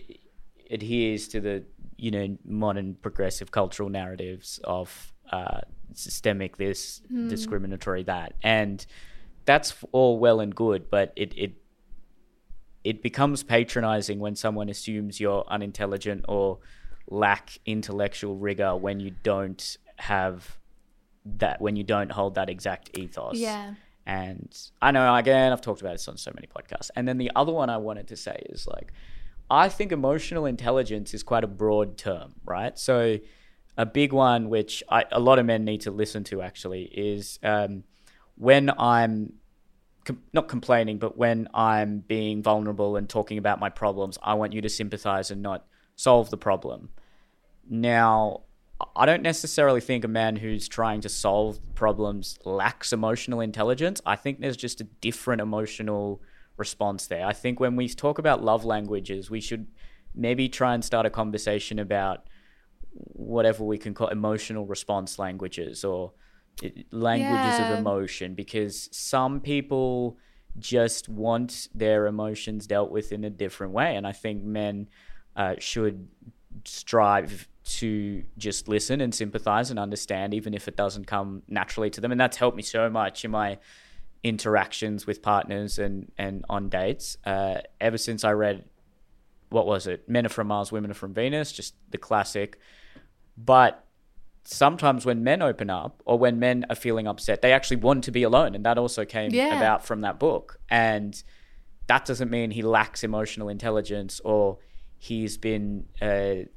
adheres 0.71 1.27
to 1.29 1.39
the 1.39 1.63
you 1.97 2.11
know 2.11 2.37
modern 2.45 2.95
progressive 2.95 3.51
cultural 3.51 3.89
narratives 3.89 4.59
of 4.63 5.13
uh, 5.31 5.61
systemic 5.93 6.57
this, 6.57 7.01
discriminatory 7.27 8.03
that, 8.03 8.33
and 8.43 8.85
that's 9.45 9.75
all 9.91 10.19
well 10.19 10.39
and 10.39 10.55
good, 10.55 10.89
but 10.89 11.13
it 11.15 11.33
it 11.37 11.53
it 12.83 13.01
becomes 13.01 13.43
patronizing 13.43 14.19
when 14.19 14.35
someone 14.35 14.69
assumes 14.69 15.19
you're 15.19 15.45
unintelligent 15.47 16.25
or 16.27 16.59
lack 17.07 17.57
intellectual 17.65 18.37
rigor 18.37 18.75
when 18.75 18.99
you 18.99 19.11
don't 19.23 19.77
have 19.97 20.57
that 21.25 21.61
when 21.61 21.75
you 21.75 21.83
don't 21.83 22.11
hold 22.11 22.35
that 22.35 22.49
exact 22.49 22.97
ethos. 22.97 23.35
yeah 23.35 23.73
And 24.05 24.55
I 24.81 24.91
know 24.91 25.13
again 25.15 25.51
I've 25.51 25.61
talked 25.61 25.81
about 25.81 25.93
this 25.93 26.07
on 26.07 26.17
so 26.17 26.31
many 26.35 26.47
podcasts. 26.47 26.91
And 26.95 27.07
then 27.07 27.17
the 27.17 27.31
other 27.35 27.51
one 27.51 27.69
I 27.69 27.77
wanted 27.77 28.07
to 28.09 28.15
say 28.15 28.43
is 28.49 28.67
like 28.67 28.91
I 29.49 29.69
think 29.69 29.91
emotional 29.91 30.45
intelligence 30.45 31.13
is 31.13 31.23
quite 31.23 31.43
a 31.43 31.47
broad 31.47 31.97
term, 31.97 32.33
right? 32.45 32.77
So 32.77 33.19
a 33.77 33.85
big 33.85 34.13
one 34.13 34.49
which 34.49 34.83
I, 34.89 35.05
a 35.11 35.19
lot 35.19 35.39
of 35.39 35.45
men 35.45 35.65
need 35.65 35.81
to 35.81 35.91
listen 35.91 36.23
to 36.25 36.41
actually 36.41 36.83
is 36.83 37.39
um, 37.43 37.83
when 38.35 38.69
I'm 38.77 39.33
com- 40.05 40.23
not 40.31 40.47
complaining, 40.47 40.97
but 40.97 41.17
when 41.17 41.47
I'm 41.53 41.99
being 41.99 42.43
vulnerable 42.43 42.95
and 42.95 43.09
talking 43.09 43.37
about 43.37 43.59
my 43.59 43.69
problems, 43.69 44.17
I 44.21 44.35
want 44.35 44.53
you 44.53 44.61
to 44.61 44.69
sympathize 44.69 45.31
and 45.31 45.41
not 45.41 45.65
solve 45.95 46.29
the 46.29 46.37
problem. 46.37 46.89
Now, 47.69 48.41
I 48.95 49.05
don't 49.05 49.21
necessarily 49.21 49.81
think 49.81 50.03
a 50.03 50.07
man 50.07 50.35
who's 50.35 50.67
trying 50.67 51.01
to 51.01 51.09
solve 51.09 51.59
problems 51.75 52.39
lacks 52.45 52.93
emotional 52.93 53.39
intelligence. 53.41 54.01
I 54.05 54.15
think 54.15 54.39
there's 54.39 54.57
just 54.57 54.81
a 54.81 54.85
different 54.85 55.41
emotional 55.41 56.21
response 56.57 57.07
there. 57.07 57.25
I 57.25 57.33
think 57.33 57.59
when 57.59 57.75
we 57.75 57.89
talk 57.89 58.19
about 58.19 58.43
love 58.43 58.65
languages, 58.65 59.29
we 59.29 59.41
should 59.41 59.67
maybe 60.15 60.49
try 60.49 60.73
and 60.73 60.83
start 60.83 61.05
a 61.05 61.09
conversation 61.09 61.79
about 61.79 62.27
whatever 62.93 63.63
we 63.63 63.77
can 63.77 63.93
call 63.93 64.07
emotional 64.09 64.65
response 64.65 65.17
languages 65.17 65.83
or 65.83 66.13
languages 66.91 67.59
Yeah. 67.59 67.73
of 67.73 67.79
emotion 67.79 68.35
because 68.35 68.87
some 68.91 69.41
people 69.41 70.17
just 70.59 71.09
want 71.09 71.67
their 71.73 72.05
emotions 72.05 72.67
dealt 72.67 72.91
with 72.91 73.11
in 73.11 73.23
a 73.23 73.29
different 73.31 73.73
way 73.73 73.95
and 73.95 74.05
i 74.05 74.11
think 74.11 74.43
men 74.43 74.87
uh, 75.35 75.55
should 75.57 76.07
strive 76.63 77.47
to 77.65 78.23
just 78.37 78.67
listen 78.67 78.99
and 79.01 79.15
sympathize 79.15 79.69
and 79.69 79.79
understand 79.79 80.33
even 80.33 80.53
if 80.53 80.67
it 80.67 80.75
doesn't 80.75 81.07
come 81.07 81.43
naturally 81.47 81.89
to 81.89 82.01
them 82.01 82.11
and 82.11 82.19
that's 82.19 82.37
helped 82.37 82.57
me 82.57 82.63
so 82.63 82.89
much 82.89 83.23
in 83.23 83.31
my 83.31 83.57
interactions 84.23 85.05
with 85.07 85.21
partners 85.21 85.79
and 85.79 86.11
and 86.17 86.45
on 86.49 86.69
dates 86.69 87.17
uh, 87.25 87.55
ever 87.79 87.97
since 87.97 88.23
i 88.23 88.31
read 88.31 88.63
what 89.49 89.65
was 89.65 89.87
it 89.87 90.07
men 90.09 90.25
are 90.25 90.29
from 90.29 90.47
mars 90.47 90.71
women 90.71 90.91
are 90.91 90.95
from 90.95 91.13
venus 91.13 91.51
just 91.51 91.73
the 91.91 91.97
classic 91.97 92.59
but 93.37 93.85
sometimes 94.45 95.05
when 95.05 95.23
men 95.23 95.41
open 95.41 95.69
up 95.69 96.01
or 96.05 96.19
when 96.19 96.37
men 96.37 96.65
are 96.69 96.75
feeling 96.75 97.07
upset, 97.07 97.41
they 97.41 97.53
actually 97.53 97.77
want 97.77 98.03
to 98.03 98.11
be 98.11 98.23
alone. 98.23 98.53
And 98.55 98.65
that 98.65 98.77
also 98.77 99.05
came 99.05 99.31
Yeah. 99.31 99.55
about 99.55 99.85
from 99.85 100.01
that 100.01 100.19
book. 100.19 100.59
And 100.69 101.23
that 101.87 102.03
doesn't 102.03 102.29
mean 102.29 102.51
he 102.51 102.61
lacks 102.61 103.05
emotional 103.05 103.47
intelligence 103.47 104.19
or 104.25 104.57
he's 104.99 105.37
been 105.37 105.85
uh, 106.01 106.49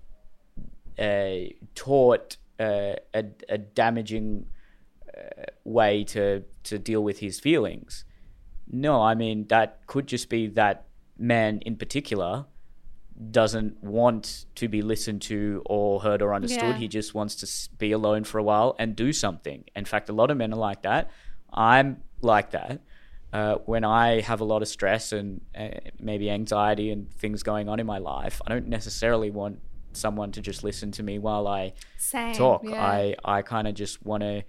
uh, 0.98 1.52
taught 1.74 2.36
uh, 2.58 2.94
a, 3.14 3.24
a 3.48 3.58
damaging 3.58 4.46
uh, 5.16 5.44
way 5.64 6.04
to, 6.04 6.44
to 6.64 6.78
deal 6.78 7.02
with 7.02 7.18
his 7.18 7.40
feelings. 7.40 8.04
No, 8.70 9.02
I 9.02 9.14
mean, 9.14 9.46
that 9.48 9.86
could 9.86 10.06
just 10.06 10.28
be 10.28 10.48
that 10.48 10.86
man 11.18 11.60
in 11.60 11.76
particular 11.76 12.46
doesn't 13.30 13.82
want 13.82 14.44
to 14.54 14.68
be 14.68 14.82
listened 14.82 15.22
to 15.22 15.62
or 15.66 16.00
heard 16.02 16.20
or 16.20 16.34
understood. 16.34 16.62
Yeah. 16.62 16.78
He 16.78 16.88
just 16.88 17.14
wants 17.14 17.34
to 17.36 17.76
be 17.76 17.92
alone 17.92 18.24
for 18.24 18.38
a 18.38 18.42
while 18.42 18.76
and 18.78 18.94
do 18.94 19.12
something. 19.12 19.64
In 19.74 19.84
fact, 19.84 20.08
a 20.08 20.12
lot 20.12 20.30
of 20.30 20.36
men 20.36 20.52
are 20.52 20.58
like 20.58 20.82
that. 20.82 21.10
I'm 21.52 22.02
like 22.20 22.50
that. 22.50 22.80
Uh, 23.32 23.56
when 23.66 23.84
I 23.84 24.20
have 24.20 24.40
a 24.40 24.44
lot 24.44 24.62
of 24.62 24.68
stress 24.68 25.12
and 25.12 25.40
uh, 25.58 25.68
maybe 25.98 26.30
anxiety 26.30 26.90
and 26.90 27.10
things 27.10 27.42
going 27.42 27.68
on 27.68 27.80
in 27.80 27.86
my 27.86 27.98
life, 27.98 28.40
I 28.46 28.50
don't 28.50 28.68
necessarily 28.68 29.30
want 29.30 29.60
someone 29.96 30.30
to 30.32 30.40
just 30.40 30.62
listen 30.62 30.90
to 30.92 31.02
me 31.02 31.18
while 31.18 31.46
I 31.48 31.72
same 31.98 32.34
talk. 32.34 32.62
yeah. 32.64 32.84
I, 32.84 33.14
I 33.24 33.42
kind 33.42 33.66
of 33.66 33.74
just 33.74 34.04
want 34.04 34.22
to. 34.22 34.44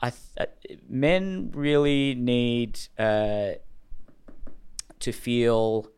I 0.00 0.10
th- 0.10 0.20
uh, 0.40 0.46
men 0.88 1.50
really 1.54 2.14
need 2.14 2.80
uh, 2.98 3.52
to 5.00 5.12
feel. 5.12 5.88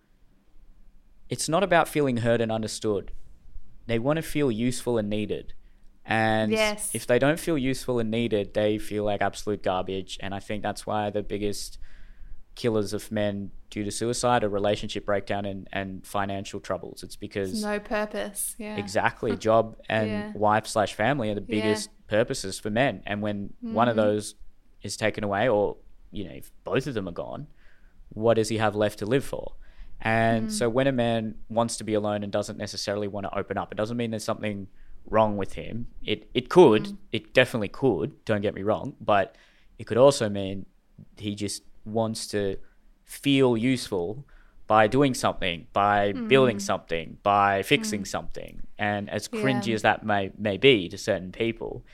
It's 1.30 1.48
not 1.48 1.62
about 1.62 1.88
feeling 1.88 2.18
heard 2.18 2.40
and 2.40 2.52
understood. 2.52 3.12
They 3.86 3.98
want 3.98 4.16
to 4.18 4.22
feel 4.22 4.50
useful 4.50 4.98
and 4.98 5.08
needed. 5.08 5.54
And 6.06 6.52
Yes. 6.52 6.90
if 6.94 7.06
they 7.06 7.18
don't 7.18 7.40
feel 7.40 7.56
useful 7.56 7.98
and 7.98 8.10
needed, 8.10 8.52
they 8.52 8.76
feel 8.78 9.04
like 9.04 9.22
absolute 9.22 9.62
garbage. 9.62 10.18
And 10.20 10.34
I 10.34 10.38
think 10.38 10.62
that's 10.62 10.86
why 10.86 11.08
the 11.10 11.22
biggest 11.22 11.78
killers 12.54 12.92
of 12.92 13.10
men 13.10 13.50
due 13.70 13.84
to 13.84 13.90
suicide 13.90 14.44
or 14.44 14.48
relationship 14.48 15.04
breakdown 15.04 15.44
and, 15.44 15.68
and 15.72 16.06
financial 16.06 16.60
troubles. 16.60 17.02
It's 17.02 17.16
because 17.16 17.62
no 17.62 17.80
purpose. 17.80 18.54
Yeah. 18.58 18.76
exactly 18.76 19.36
job 19.48 19.76
and 19.88 20.08
Yeah. 20.10 20.32
wife 20.34 20.66
slash 20.66 20.94
family 20.94 21.30
are 21.30 21.34
the 21.34 21.40
Yeah. 21.40 21.46
biggest 21.60 21.90
purposes 22.06 22.58
for 22.60 22.70
men. 22.70 23.02
And 23.06 23.22
when 23.22 23.52
one 23.60 23.88
of 23.88 23.94
Mhm. 23.94 24.02
those 24.04 24.34
is 24.82 24.96
taken 24.96 25.24
away, 25.24 25.48
or 25.48 25.76
you 26.12 26.24
know, 26.24 26.32
if 26.34 26.52
both 26.62 26.86
of 26.86 26.94
them 26.94 27.08
are 27.08 27.12
gone, 27.12 27.48
what 28.10 28.34
does 28.34 28.48
he 28.48 28.58
have 28.58 28.76
left 28.76 29.00
to 29.00 29.06
live 29.06 29.24
for? 29.24 29.54
And 30.00 30.46
Mm. 30.48 30.52
so 30.52 30.68
when 30.68 30.86
a 30.86 30.92
man 30.92 31.36
wants 31.48 31.76
to 31.78 31.84
be 31.84 31.94
alone 31.94 32.22
and 32.22 32.30
doesn't 32.30 32.58
necessarily 32.58 33.08
want 33.08 33.24
to 33.26 33.36
open 33.36 33.58
up, 33.58 33.72
it 33.72 33.76
doesn't 33.76 33.96
mean 33.96 34.10
there's 34.10 34.22
something 34.24 34.68
wrong 35.06 35.36
with 35.36 35.54
him. 35.54 35.88
It 36.04 36.28
it 36.34 36.48
could, 36.48 36.84
Mm. 36.84 36.96
it 37.10 37.34
definitely 37.34 37.68
could, 37.68 38.24
don't 38.24 38.42
get 38.42 38.54
me 38.54 38.62
wrong, 38.62 38.94
but 39.00 39.34
it 39.78 39.84
could 39.88 39.96
also 39.98 40.28
mean 40.28 40.66
he 41.16 41.34
just 41.34 41.62
wants 41.84 42.26
to 42.28 42.56
feel 43.04 43.56
useful 43.56 44.24
by 44.66 44.86
doing 44.86 45.12
something, 45.12 45.66
by 45.72 46.12
building 46.12 46.58
something, 46.58 47.18
by 47.22 47.62
fixing 47.62 48.04
something. 48.04 48.62
And 48.78 49.10
as 49.10 49.28
cringy 49.28 49.64
Mm. 49.64 49.66
Yeah. 49.66 49.74
as 49.74 49.82
that 49.82 50.06
may 50.06 50.32
may 50.38 50.56
be 50.56 50.88
to 50.88 50.96
certain 50.96 51.32
people, 51.32 51.84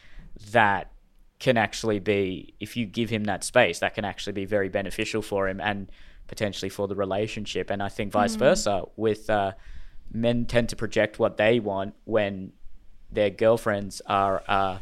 that 0.53 0.93
can 1.41 1.57
actually 1.57 1.99
be 1.99 2.55
if 2.61 2.77
you 2.77 2.87
give 2.87 3.11
him 3.11 3.25
that 3.25 3.43
space, 3.45 3.81
that 3.81 3.95
can 3.95 4.05
actually 4.05 4.35
be 4.35 4.45
very 4.45 4.69
beneficial 4.69 5.23
for 5.23 5.49
him 5.49 5.61
and 5.61 5.91
potentially 6.29 6.69
for 6.69 6.87
the 6.87 6.95
relationship. 6.95 7.71
And 7.71 7.83
I 7.83 7.89
think 7.89 8.13
vice 8.13 8.37
versa 8.37 8.85
with 8.97 9.29
uh, 9.29 9.53
men 10.13 10.47
tend 10.47 10.69
to 10.69 10.77
project 10.77 11.19
what 11.19 11.37
they 11.39 11.59
want 11.59 11.95
when 12.05 12.53
their 13.11 13.31
girlfriends 13.31 14.01
are 14.07 14.43
uh, 14.47 14.79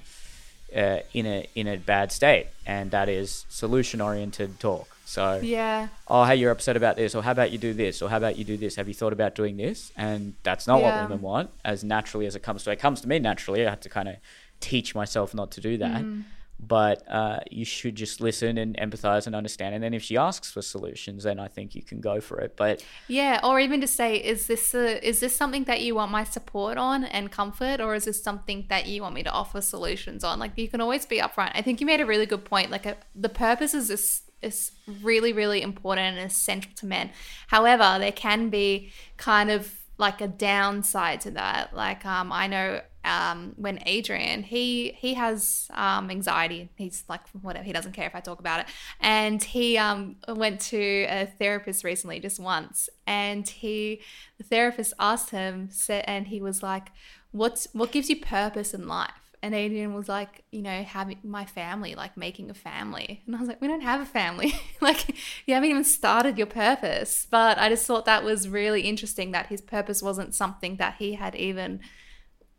uh, 0.77 0.99
in 1.15 1.25
a 1.25 1.49
in 1.55 1.67
a 1.67 1.79
bad 1.79 2.13
state, 2.13 2.49
and 2.67 2.91
that 2.91 3.09
is 3.09 3.47
solution 3.49 4.03
oriented 4.03 4.61
talk. 4.61 4.98
So 5.09 5.41
Yeah. 5.43 5.89
oh, 6.07 6.25
hey, 6.25 6.37
you're 6.37 6.51
upset 6.51 6.77
about 6.77 6.97
this, 6.97 7.15
or 7.15 7.23
how 7.23 7.33
about 7.33 7.51
you 7.51 7.57
do 7.57 7.73
this, 7.73 8.03
or 8.03 8.11
how 8.11 8.19
about 8.19 8.37
you 8.37 8.45
do 8.45 8.59
this? 8.59 8.77
Have 8.77 8.89
you 8.89 8.95
thought 8.95 9.15
about 9.15 9.35
doing 9.35 9.57
this? 9.57 9.91
And 9.97 10.35
that's 10.43 10.67
not 10.67 10.81
Yeah. 10.81 10.85
what 11.01 11.09
women 11.09 11.23
want, 11.23 11.51
as 11.65 11.83
naturally 11.83 12.27
as 12.27 12.37
it 12.37 12.43
comes 12.43 12.63
to 12.65 12.71
it. 12.71 12.79
comes 12.79 13.01
to 13.01 13.09
me 13.09 13.19
naturally. 13.19 13.67
I 13.67 13.71
had 13.71 13.81
to 13.83 13.89
kind 13.89 14.09
of 14.09 14.17
teach 14.61 14.95
myself 14.95 15.35
not 15.35 15.51
to 15.53 15.63
do 15.63 15.79
that. 15.79 16.03
Mm-hmm. 16.03 16.21
But 16.61 17.09
uh, 17.09 17.39
you 17.51 17.65
should 17.65 17.95
just 17.95 18.21
listen 18.21 18.59
and 18.59 18.77
empathize 18.77 19.27
and 19.27 19.35
understand. 19.35 19.77
And 19.77 19.83
then 19.83 19.95
if 19.95 20.03
she 20.03 20.17
asks 20.17 20.51
for 20.51 20.61
solutions, 20.61 21.23
then 21.23 21.39
I 21.39 21.47
think 21.49 21.75
you 21.77 21.83
can 21.83 22.01
go 22.01 22.21
for 22.21 22.41
it. 22.41 22.55
But 22.57 22.85
Yeah, 23.07 23.41
or 23.45 23.61
even 23.61 23.81
to 23.81 23.87
say, 23.87 24.17
is 24.17 24.47
this 24.49 24.75
a, 24.75 24.87
is 25.07 25.21
this 25.21 25.35
something 25.35 25.65
that 25.65 25.81
you 25.81 25.95
want 25.95 26.11
my 26.11 26.25
support 26.25 26.77
on 26.77 27.05
and 27.05 27.31
comfort, 27.31 27.81
or 27.81 27.95
is 27.95 28.05
this 28.07 28.23
something 28.23 28.67
that 28.69 28.87
you 28.87 29.03
want 29.03 29.15
me 29.15 29.23
to 29.23 29.31
offer 29.31 29.61
solutions 29.61 30.23
on? 30.25 30.39
Like 30.39 30.53
you 30.57 30.69
can 30.69 30.81
always 30.83 31.07
be 31.07 31.19
upfront. 31.19 31.53
I 31.55 31.63
think 31.63 31.81
you 31.81 31.87
made 31.87 32.01
a 32.01 32.07
really 32.07 32.27
good 32.27 32.45
point. 32.45 32.71
Like 32.71 32.85
a, 32.85 32.97
the 33.15 33.31
purpose 33.31 33.73
is 33.73 33.87
this 33.89 34.23
is 34.43 34.73
really 35.03 35.33
really 35.33 35.63
important 35.63 36.19
and 36.19 36.31
essential 36.31 36.71
to 36.77 36.87
men. 36.87 37.11
However, 37.49 37.97
there 37.99 38.13
can 38.13 38.49
be 38.51 38.91
kind 39.17 39.51
of 39.51 39.75
like 39.99 40.21
a 40.21 40.29
downside 40.29 41.21
to 41.23 41.31
that. 41.33 41.75
Like 41.75 42.07
um, 42.07 42.33
I 42.33 42.47
know 42.47 42.81
um, 43.05 43.55
when 43.57 43.81
Adrian 43.87 44.43
he 44.43 44.93
he 44.99 45.15
has 45.15 45.69
um, 45.75 46.11
anxiety. 46.11 46.71
He's 46.77 47.05
like 47.09 47.29
whatever. 47.43 47.65
He 47.65 47.73
doesn't 47.73 47.93
care 47.93 48.07
if 48.07 48.15
I 48.15 48.21
talk 48.21 48.39
about 48.39 48.61
it. 48.61 48.67
And 49.01 49.43
he 49.43 49.77
um, 49.77 50.17
went 50.29 50.61
to 50.63 51.07
a 51.09 51.27
therapist 51.27 51.85
recently, 51.85 52.21
just 52.21 52.39
once, 52.39 52.89
and 53.07 53.49
he 53.49 54.01
the 54.39 54.45
therapist 54.45 54.95
asked 54.99 55.31
him, 55.31 55.71
and 55.89 56.29
he 56.29 56.41
was 56.41 56.63
like, 56.63 56.89
"What's 57.33 57.69
what 57.73 57.93
gives 57.93 58.09
you 58.09 58.21
purpose 58.21 58.75
in 58.75 58.87
life?" 58.87 59.28
And 59.43 59.55
Adrian 59.55 59.95
was 59.95 60.09
like, 60.09 60.43
you 60.51 60.63
know, 60.63 60.83
having 60.83 61.19
my 61.23 61.45
family, 61.45 61.95
like 61.95 62.17
making 62.17 62.51
a 62.51 62.55
family. 62.55 63.23
And 63.27 63.37
I 63.37 63.39
was 63.39 63.49
like, 63.49 63.61
we 63.61 63.69
don't 63.69 63.83
have 63.83 64.01
a 64.01 64.07
family. 64.07 64.53
like, 64.81 65.09
you 65.47 65.55
haven't 65.55 65.71
even 65.71 65.85
started 65.85 66.39
your 66.39 66.49
purpose. 66.49 67.27
But 67.31 67.59
I 67.59 67.69
just 67.69 67.87
thought 67.87 68.05
that 68.07 68.25
was 68.25 68.49
really 68.49 68.83
interesting 68.83 69.31
that 69.33 69.47
his 69.47 69.61
purpose 69.61 70.03
wasn't 70.03 70.35
something 70.35 70.77
that 70.77 70.97
he 70.99 71.15
had 71.15 71.37
even 71.37 71.81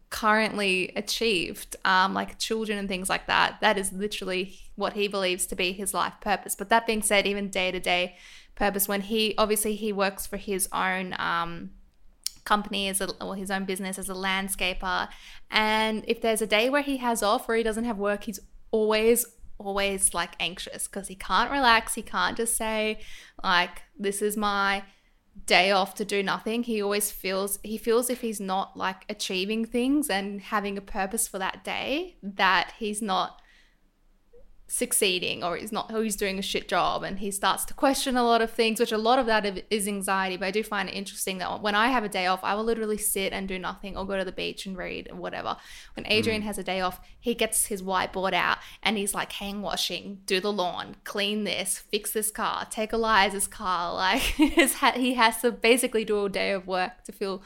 currently 0.10 0.92
achieved, 0.96 1.76
um, 1.86 2.14
like 2.14 2.40
children 2.40 2.80
and 2.80 2.88
things 2.88 3.10
like 3.10 3.28
that. 3.28 3.58
That 3.62 3.78
is 3.78 3.92
literally 3.92 4.60
what 4.76 4.94
he 4.94 5.08
believes 5.08 5.46
to 5.48 5.56
be 5.56 5.74
his 5.74 5.94
life 5.94 6.14
purpose. 6.22 6.56
But 6.56 6.70
that 6.70 6.88
being 6.88 7.02
said, 7.02 7.28
even 7.28 7.50
day 7.50 7.72
to 7.72 7.80
day 7.80 8.16
purpose, 8.56 8.88
when 8.88 9.02
he 9.02 9.36
obviously 9.38 9.76
he 9.76 9.92
works 9.92 10.26
for 10.26 10.38
his 10.38 10.68
own 10.72 11.16
um, 11.20 11.72
company 12.46 12.88
as 12.88 13.02
a 13.02 13.12
or 13.24 13.36
his 13.36 13.52
own 13.52 13.66
business 13.66 13.98
as 13.98 14.10
a 14.10 14.14
landscaper, 14.14 15.08
and 15.50 16.04
if 16.08 16.22
there's 16.22 16.42
a 16.42 16.48
day 16.48 16.70
where 16.70 16.82
he 16.82 16.98
has 16.98 17.24
off 17.24 17.48
or 17.48 17.56
he 17.56 17.64
doesn't 17.64 17.86
have 17.86 17.98
work, 17.98 18.24
he's 18.24 18.40
always 18.72 19.26
always 19.58 20.14
like 20.14 20.32
anxious 20.40 20.88
because 20.88 21.08
he 21.08 21.16
can't 21.16 21.52
relax. 21.52 21.96
He 21.96 22.02
can't 22.02 22.38
just 22.38 22.56
say 22.56 23.00
like 23.44 23.84
this 23.98 24.22
is 24.22 24.38
my 24.38 24.84
day 25.46 25.72
off 25.72 25.96
to 25.96 26.06
do 26.06 26.22
nothing 26.22 26.64
he 26.64 26.82
always 26.82 27.12
feels 27.12 27.60
he 27.64 27.78
feels 27.78 28.10
if 28.10 28.22
he's 28.22 28.42
not 28.42 28.76
like 28.76 29.06
achieving 29.10 29.64
things 29.64 30.10
and 30.10 30.42
having 30.42 30.78
a 30.78 30.82
purpose 30.82 31.28
for 31.28 31.40
that 31.40 31.64
day 31.64 32.18
that 32.22 32.74
he's 32.78 33.02
not 33.02 33.42
succeeding 34.72 35.44
or 35.44 35.58
he's 35.58 35.72
not 35.72 35.92
or 35.92 36.04
he's 36.04 36.16
doing 36.16 36.38
a 36.38 36.44
shit 36.44 36.68
job 36.68 37.02
and 37.02 37.18
he 37.18 37.32
starts 37.32 37.66
to 37.66 37.74
question 37.74 38.16
a 38.16 38.24
lot 38.24 38.40
of 38.40 38.52
things 38.52 38.80
which 38.80 38.92
a 38.92 38.98
lot 38.98 39.18
of 39.18 39.26
that 39.26 39.64
is 39.72 39.88
anxiety 39.88 40.38
but 40.38 40.46
i 40.46 40.52
do 40.52 40.64
find 40.64 40.88
it 40.88 40.92
interesting 40.94 41.40
that 41.40 41.60
when 41.60 41.74
i 41.74 41.88
have 41.88 42.04
a 42.04 42.10
day 42.10 42.28
off 42.28 42.40
i 42.44 42.54
will 42.54 42.64
literally 42.64 42.98
sit 42.98 43.34
and 43.34 43.48
do 43.48 43.58
nothing 43.58 43.98
or 43.98 44.06
go 44.06 44.16
to 44.16 44.24
the 44.24 44.32
beach 44.32 44.68
and 44.68 44.78
read 44.78 45.10
or 45.12 45.16
whatever. 45.16 45.58
When 45.96 46.06
mm. 46.06 46.12
adrian 46.12 46.44
has 46.44 46.60
a 46.60 46.64
day 46.64 46.82
off 46.82 47.02
he 47.20 47.34
gets 47.34 47.66
his 47.66 47.82
whiteboard 47.82 48.34
out 48.34 48.60
and 48.84 48.96
he's 48.96 49.16
like 49.16 49.32
hang 49.32 49.64
washing 49.64 50.20
do 50.28 50.40
the 50.40 50.52
lawn 50.52 50.98
clean 51.04 51.46
this 51.46 51.80
fix 51.80 52.12
this 52.12 52.30
car 52.30 52.68
take 52.70 52.94
eliza's 52.94 53.48
car 53.48 53.94
like 53.96 54.22
his 54.22 54.76
ha- 54.76 54.94
he 54.96 55.16
has 55.16 55.42
to 55.42 55.52
basically 55.52 56.06
do 56.06 56.24
a 56.24 56.30
day 56.30 56.52
of 56.52 56.68
work 56.68 57.04
to 57.06 57.12
feel 57.12 57.42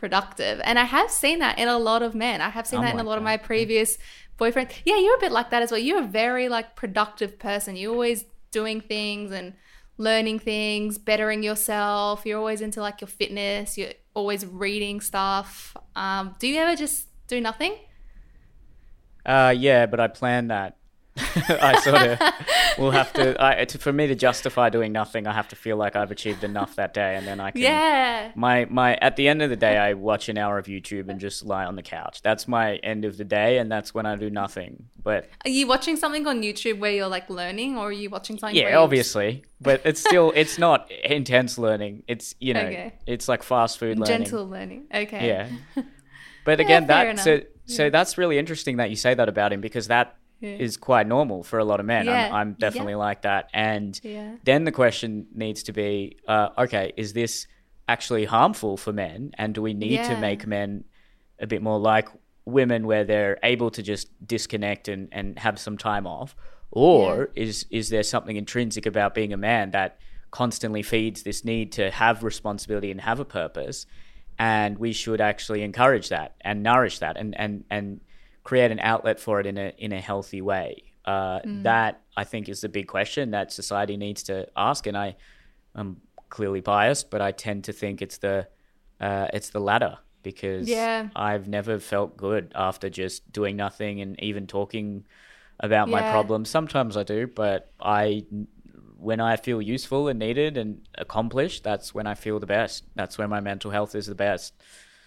productive. 0.00 0.60
And 0.64 0.78
i 0.78 0.84
have 0.84 1.10
seen 1.10 1.38
that 1.40 1.58
in 1.58 1.68
a 1.68 1.78
lot 1.78 2.02
of 2.02 2.14
men. 2.14 2.40
I 2.40 2.48
have 2.48 2.66
seen 2.66 2.78
I'm 2.78 2.86
that 2.86 2.94
in 2.94 3.00
a 3.00 3.02
like 3.02 3.06
lot 3.06 3.18
of 3.18 3.22
that, 3.22 3.32
my 3.32 3.32
yeah. 3.32 3.46
previous 3.46 3.98
boyfriend. 4.40 4.70
Yeah, 4.84 4.96
you're 4.96 5.16
a 5.16 5.20
bit 5.20 5.30
like 5.30 5.50
that 5.50 5.62
as 5.62 5.70
well. 5.70 5.78
You're 5.78 6.02
a 6.02 6.06
very 6.06 6.48
like 6.48 6.74
productive 6.74 7.38
person. 7.38 7.76
You're 7.76 7.92
always 7.92 8.24
doing 8.50 8.80
things 8.80 9.30
and 9.30 9.52
learning 9.98 10.40
things, 10.40 10.98
bettering 10.98 11.44
yourself. 11.44 12.22
You're 12.24 12.38
always 12.38 12.60
into 12.62 12.80
like 12.80 13.00
your 13.00 13.08
fitness. 13.08 13.78
You're 13.78 13.92
always 14.14 14.44
reading 14.44 15.00
stuff. 15.00 15.76
Um, 15.94 16.34
do 16.40 16.48
you 16.48 16.58
ever 16.58 16.74
just 16.74 17.06
do 17.28 17.40
nothing? 17.40 17.74
uh, 19.26 19.54
yeah, 19.56 19.86
but 19.86 20.00
I 20.00 20.08
plan 20.08 20.48
that. 20.48 20.79
I 21.16 21.80
sort 21.80 22.02
of 22.02 22.18
will 22.78 22.92
have 22.92 23.12
to, 23.14 23.36
I, 23.44 23.64
to. 23.64 23.78
For 23.78 23.92
me 23.92 24.06
to 24.06 24.14
justify 24.14 24.70
doing 24.70 24.92
nothing, 24.92 25.26
I 25.26 25.32
have 25.32 25.48
to 25.48 25.56
feel 25.56 25.76
like 25.76 25.96
I've 25.96 26.10
achieved 26.10 26.44
enough 26.44 26.76
that 26.76 26.94
day, 26.94 27.16
and 27.16 27.26
then 27.26 27.40
I 27.40 27.50
can. 27.50 27.60
Yeah. 27.62 28.32
My 28.34 28.66
my. 28.70 28.94
At 28.96 29.16
the 29.16 29.28
end 29.28 29.42
of 29.42 29.50
the 29.50 29.56
day, 29.56 29.76
I 29.76 29.94
watch 29.94 30.28
an 30.28 30.38
hour 30.38 30.56
of 30.58 30.66
YouTube 30.66 31.08
and 31.08 31.18
just 31.20 31.44
lie 31.44 31.64
on 31.64 31.76
the 31.76 31.82
couch. 31.82 32.22
That's 32.22 32.46
my 32.48 32.76
end 32.76 33.04
of 33.04 33.16
the 33.16 33.24
day, 33.24 33.58
and 33.58 33.70
that's 33.70 33.92
when 33.92 34.06
I 34.06 34.16
do 34.16 34.30
nothing. 34.30 34.84
But 35.02 35.28
Are 35.44 35.50
you 35.50 35.66
watching 35.66 35.96
something 35.96 36.26
on 36.26 36.42
YouTube 36.42 36.78
where 36.78 36.92
you're 36.92 37.08
like 37.08 37.28
learning, 37.28 37.76
or 37.76 37.88
are 37.88 37.92
you 37.92 38.08
watching 38.08 38.38
something? 38.38 38.56
yeah, 38.56 38.76
obviously. 38.78 39.44
But 39.60 39.82
it's 39.84 40.00
still 40.00 40.32
it's 40.34 40.58
not 40.58 40.90
intense 40.90 41.58
learning. 41.58 42.04
It's 42.08 42.34
you 42.38 42.54
know 42.54 42.60
Okay. 42.60 42.94
it's 43.06 43.28
like 43.28 43.42
fast 43.42 43.78
food 43.78 43.98
learning. 43.98 44.18
gentle 44.24 44.48
learning. 44.48 44.86
Okay. 44.94 45.26
Yeah. 45.26 45.82
But 46.42 46.58
again, 46.58 46.86
fair 46.86 47.12
that 47.14 47.22
so 47.22 47.32
enough. 47.34 47.44
so 47.66 47.90
that's 47.90 48.16
really 48.16 48.38
interesting 48.38 48.78
that 48.78 48.88
you 48.88 48.96
say 48.96 49.12
that 49.12 49.28
about 49.28 49.52
him 49.52 49.60
because 49.60 49.88
that 49.88 50.16
is 50.42 50.76
quite 50.76 51.06
normal 51.06 51.42
for 51.42 51.58
a 51.58 51.64
lot 51.64 51.80
of 51.80 51.86
men. 51.86 52.06
Yeah. 52.06 52.26
I'm, 52.26 52.32
I'm 52.32 52.52
definitely 52.54 52.94
like 52.94 53.22
that. 53.22 53.48
And 53.52 53.98
Yeah. 54.02 54.36
then 54.44 54.64
the 54.64 54.72
question 54.72 55.26
needs 55.34 55.62
to 55.64 55.72
be, 55.72 56.16
uh, 56.28 56.48
okay, 56.58 56.92
is 56.96 57.12
this 57.12 57.46
actually 57.88 58.24
harmful 58.24 58.76
for 58.76 58.92
men? 58.92 59.32
And 59.38 59.54
do 59.54 59.62
we 59.62 59.74
need 59.74 60.04
to 60.04 60.16
make 60.16 60.46
men 60.46 60.84
a 61.38 61.46
bit 61.46 61.62
more 61.62 61.78
like 61.78 62.08
women 62.44 62.86
where 62.86 63.04
they're 63.04 63.38
able 63.42 63.70
to 63.70 63.82
just 63.82 64.08
disconnect 64.26 64.88
and, 64.88 65.08
and 65.12 65.38
have 65.38 65.58
some 65.58 65.76
time 65.78 66.06
off? 66.06 66.34
Or 66.70 67.30
is 67.34 67.66
is 67.70 67.88
there 67.88 68.02
something 68.04 68.36
intrinsic 68.36 68.86
about 68.86 69.14
being 69.14 69.32
a 69.32 69.36
man 69.36 69.72
that 69.72 69.98
constantly 70.30 70.82
feeds 70.82 71.22
this 71.24 71.44
need 71.44 71.72
to 71.72 71.90
have 71.90 72.22
responsibility 72.22 72.90
and 72.90 73.00
have 73.00 73.18
a 73.18 73.24
purpose? 73.24 73.86
And 74.38 74.78
we 74.78 74.92
should 74.92 75.20
actually 75.20 75.62
encourage 75.62 76.08
that 76.10 76.36
and 76.42 76.62
nourish 76.62 76.98
that 77.00 77.16
and, 77.16 77.38
and, 77.38 77.64
and 77.70 78.00
create 78.42 78.70
an 78.70 78.80
outlet 78.80 79.20
for 79.20 79.40
it 79.40 79.46
in 79.46 79.58
a 79.58 79.72
in 79.78 79.92
a 79.92 80.00
healthy 80.00 80.40
way. 80.42 80.84
Uh, 81.04 81.40
That 81.62 82.02
I 82.16 82.24
think 82.24 82.48
is 82.48 82.60
the 82.60 82.68
big 82.68 82.86
question 82.86 83.30
that 83.30 83.52
society 83.52 83.96
needs 83.96 84.22
to 84.24 84.46
ask, 84.56 84.86
and 84.86 84.96
I 84.96 85.16
am 85.74 85.96
clearly 86.28 86.60
biased, 86.60 87.10
but 87.10 87.20
I 87.20 87.32
tend 87.32 87.64
to 87.64 87.72
think 87.72 88.02
it's 88.02 88.18
the 88.18 88.48
uh, 89.00 89.28
it's 89.32 89.50
the 89.50 89.60
latter 89.60 89.98
because 90.22 90.68
Yeah. 90.68 91.08
I've 91.16 91.48
never 91.48 91.78
felt 91.80 92.16
good 92.16 92.52
after 92.54 92.90
just 92.90 93.32
doing 93.32 93.56
nothing 93.56 94.00
and 94.02 94.22
even 94.22 94.46
talking 94.46 95.06
about 95.58 95.88
my 95.88 96.02
problems. 96.10 96.50
Sometimes 96.50 96.96
I 96.96 97.02
do, 97.02 97.26
but 97.26 97.72
I 97.80 98.24
when 98.98 99.20
I 99.20 99.36
feel 99.36 99.62
useful 99.62 100.08
and 100.08 100.18
needed 100.18 100.58
and 100.58 100.86
accomplished, 100.98 101.64
that's 101.64 101.94
when 101.94 102.06
I 102.06 102.14
feel 102.14 102.38
the 102.38 102.46
best. 102.46 102.84
That's 102.94 103.16
when 103.16 103.30
my 103.30 103.40
mental 103.40 103.70
health 103.70 103.94
is 103.94 104.06
the 104.06 104.14
best. 104.14 104.54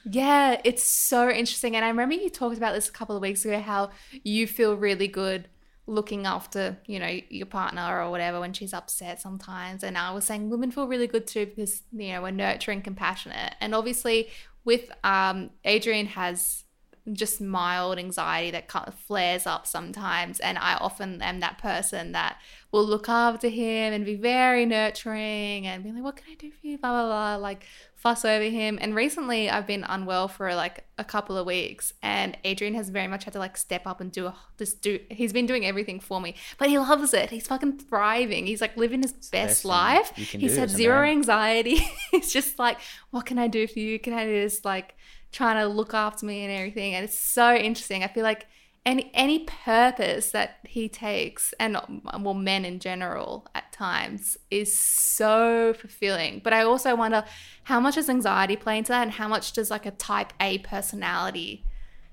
Yeah, 0.04 0.60
it's 0.64 0.84
so 0.84 1.30
interesting. 1.30 1.76
And 1.76 1.86
I 1.86 1.88
remember 1.89 2.16
you 2.16 2.30
talked 2.30 2.58
about 2.58 2.74
this 2.74 2.89
a 2.89 2.91
couple 2.91 3.16
of 3.16 3.22
weeks 3.22 3.45
ago 3.45 3.60
how 3.60 3.91
you 4.24 4.47
feel 4.47 4.76
really 4.76 5.08
good 5.08 5.47
looking 5.88 6.26
after, 6.26 6.78
you 6.88 6.99
know, 6.99 7.20
your 7.30 7.45
partner 7.45 8.01
or 8.01 8.10
whatever 8.10 8.39
when 8.39 8.54
she's 8.54 8.74
upset 8.74 9.22
sometimes. 9.22 9.84
And 9.84 9.97
I 9.97 10.12
was 10.12 10.26
saying 10.26 10.49
women 10.49 10.72
feel 10.72 10.88
really 10.88 11.08
good 11.08 11.28
too 11.28 11.45
because, 11.45 11.84
you 11.91 12.10
know, 12.14 12.22
we're 12.22 12.32
nurturing, 12.32 12.82
compassionate. 12.82 13.56
And 13.62 13.74
obviously 13.74 14.30
with 14.66 14.89
um 15.04 15.49
Adrian 15.66 16.08
has 16.08 16.64
just 17.12 17.41
mild 17.41 17.97
anxiety 17.99 18.51
that 18.51 18.68
kind 18.70 18.88
of 18.88 18.93
flares 18.95 19.45
up 19.45 19.68
sometimes. 19.68 20.39
And 20.39 20.58
I 20.58 20.76
often 20.76 21.22
am 21.22 21.41
that 21.41 21.58
person 21.58 22.14
that 22.14 22.38
will 22.74 22.84
look 22.84 23.07
after 23.07 23.49
him 23.49 23.93
and 23.93 24.03
be 24.03 24.15
very 24.15 24.65
nurturing 24.65 25.67
and 25.67 25.84
be 25.84 25.91
like, 25.91 26.03
what 26.03 26.15
can 26.15 26.26
I 26.32 26.36
do 26.36 26.49
for 26.49 26.65
you? 26.65 26.80
Blah, 26.80 26.89
blah, 26.89 27.05
blah. 27.05 27.36
Like 27.36 27.65
fuss 27.93 28.26
over 28.26 28.43
him. 28.45 28.80
And 28.82 28.95
recently 28.95 29.47
I've 29.47 29.67
been 29.67 29.86
unwell 29.88 30.28
for 30.28 30.55
like 30.55 30.84
a 30.97 31.03
couple 31.03 31.38
of 31.38 31.45
weeks 31.45 31.93
and 32.01 32.36
Adrian 32.43 32.74
has 32.74 32.89
very 32.89 33.07
much 33.07 33.26
had 33.26 33.34
to 33.34 33.39
like 33.39 33.57
step 33.57 33.86
up 33.86 34.01
and 34.01 34.11
do 34.11 34.26
a, 34.26 34.36
just 34.57 34.82
do, 34.82 34.99
he's 35.11 35.32
been 35.32 35.45
doing 35.45 35.67
everything 35.67 35.99
for 35.99 36.19
me, 36.19 36.34
but 36.57 36.67
he 36.67 36.80
loves 36.80 37.13
it. 37.13 37.30
He's 37.30 37.45
fucking 37.45 37.78
thriving. 37.78 38.47
He's 38.47 38.59
like 38.59 38.76
living 38.76 39.03
his 39.03 39.13
best, 39.13 39.32
best 39.32 39.65
life. 39.65 40.11
He's 40.15 40.57
had 40.57 40.71
zero 40.71 41.03
anxiety. 41.03 41.76
He's 42.11 42.34
just 42.34 42.57
like, 42.57 42.80
what 43.11 43.28
can 43.28 43.38
I 43.38 43.47
do 43.47 43.67
for 43.67 43.78
you? 43.78 43.99
Can 43.99 44.13
I 44.13 44.26
do 44.26 44.32
this? 44.32 44.65
Like, 44.65 44.95
trying 45.32 45.57
to 45.57 45.67
look 45.67 45.93
after 45.93 46.26
me 46.28 46.43
and 46.43 46.53
everything 46.53 46.93
and 46.93 47.03
it's 47.03 47.17
so 47.17 47.55
interesting 47.55 48.03
i 48.03 48.07
feel 48.07 48.21
like 48.21 48.45
any 48.86 49.09
any 49.13 49.39
purpose 49.39 50.31
that 50.31 50.57
he 50.65 50.89
takes 50.89 51.53
and 51.59 51.77
well 52.19 52.34
men 52.34 52.65
in 52.65 52.79
general 52.79 53.47
at 53.55 53.71
times 53.71 54.38
is 54.51 54.77
so 54.77 55.73
fulfilling. 55.73 56.41
But 56.43 56.53
i 56.53 56.63
also 56.63 56.95
wonder 56.95 57.23
how 57.63 57.79
much 57.79 57.95
does 57.95 58.09
anxiety 58.09 58.55
play 58.55 58.77
into 58.77 58.89
that 58.89 59.03
and 59.03 59.11
how 59.11 59.27
much 59.27 59.53
does 59.53 59.71
like 59.71 59.86
a 59.86 59.91
type 59.91 60.34
a 60.39 60.57
personality 60.59 61.65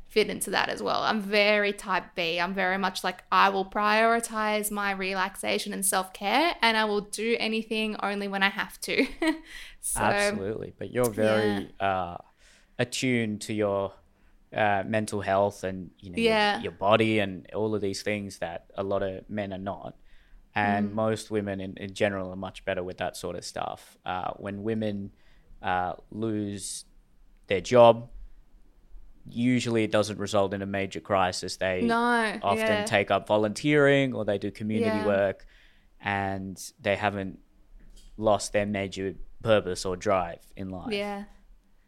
fit 0.07 0.29
into 0.29 0.51
that 0.51 0.69
as 0.69 0.83
well? 0.83 1.03
I'm 1.03 1.21
very 1.21 1.73
type 1.73 2.15
b. 2.15 2.39
I'm 2.39 2.55
very 2.55 2.79
much 2.79 3.03
like 3.03 3.25
i 3.33 3.49
will 3.49 3.65
prioritize 3.65 4.71
my 4.71 4.93
relaxation 4.93 5.73
and 5.73 5.85
self-care 5.85 6.55
and 6.63 6.77
i 6.77 6.85
will 6.85 7.03
do 7.03 7.37
anything 7.41 7.97
only 8.01 8.29
when 8.29 8.43
i 8.43 8.51
have 8.51 8.81
to. 8.83 9.07
So 9.83 10.01
Absolutely. 10.01 10.75
But 10.79 10.93
you're 10.93 11.09
very 11.09 11.73
uh, 11.81 12.19
attuned 12.79 13.41
to 13.41 13.55
your 13.55 13.95
uh, 14.57 14.83
mental 14.87 15.21
health 15.21 15.63
and 15.65 15.91
you 16.01 16.11
know 16.11 16.17
your- 16.17 16.33
Yeah. 16.33 16.61
your, 16.61 16.73
body 16.73 17.19
and 17.21 17.49
all 17.55 17.75
of 17.75 17.81
these 17.81 18.03
things 18.03 18.39
that 18.39 18.67
a 18.77 18.83
lot 18.83 19.03
of 19.03 19.29
men 19.31 19.53
are 19.53 19.59
not. 19.59 19.97
And 20.55 20.91
Mm. 20.91 20.95
most 20.95 21.31
women 21.31 21.61
in, 21.61 21.77
in 21.77 21.95
general 21.95 22.31
are 22.31 22.37
much 22.37 22.65
better 22.65 22.83
with 22.83 22.99
that 22.99 23.17
sort 23.17 23.37
of 23.37 23.45
stuff. 23.45 23.97
Uh, 24.05 24.33
when 24.39 24.63
women 24.65 25.13
uh, 25.63 25.93
lose 26.11 26.85
their 27.47 27.61
job, 27.61 28.09
usually 29.29 29.85
it 29.85 29.93
doesn't 29.93 30.19
result 30.19 30.53
in 30.55 30.63
a 30.63 30.67
major 30.67 31.01
crisis. 31.01 31.57
They 31.57 31.83
no 31.83 32.39
often 32.43 32.59
yeah. 32.67 32.85
take 32.85 33.11
up 33.11 33.27
volunteering 33.29 34.15
or 34.15 34.25
they 34.25 34.39
do 34.39 34.51
community 34.51 34.97
Yeah. 34.97 35.07
work 35.07 35.47
and 36.01 36.61
they 36.81 36.97
haven't 36.97 37.39
lost 38.17 38.53
their 38.53 38.67
major 38.67 39.15
purpose 39.43 39.85
or 39.87 39.97
drive 39.97 40.41
in 40.57 40.69
life 40.69 40.93
yeah 40.93 41.25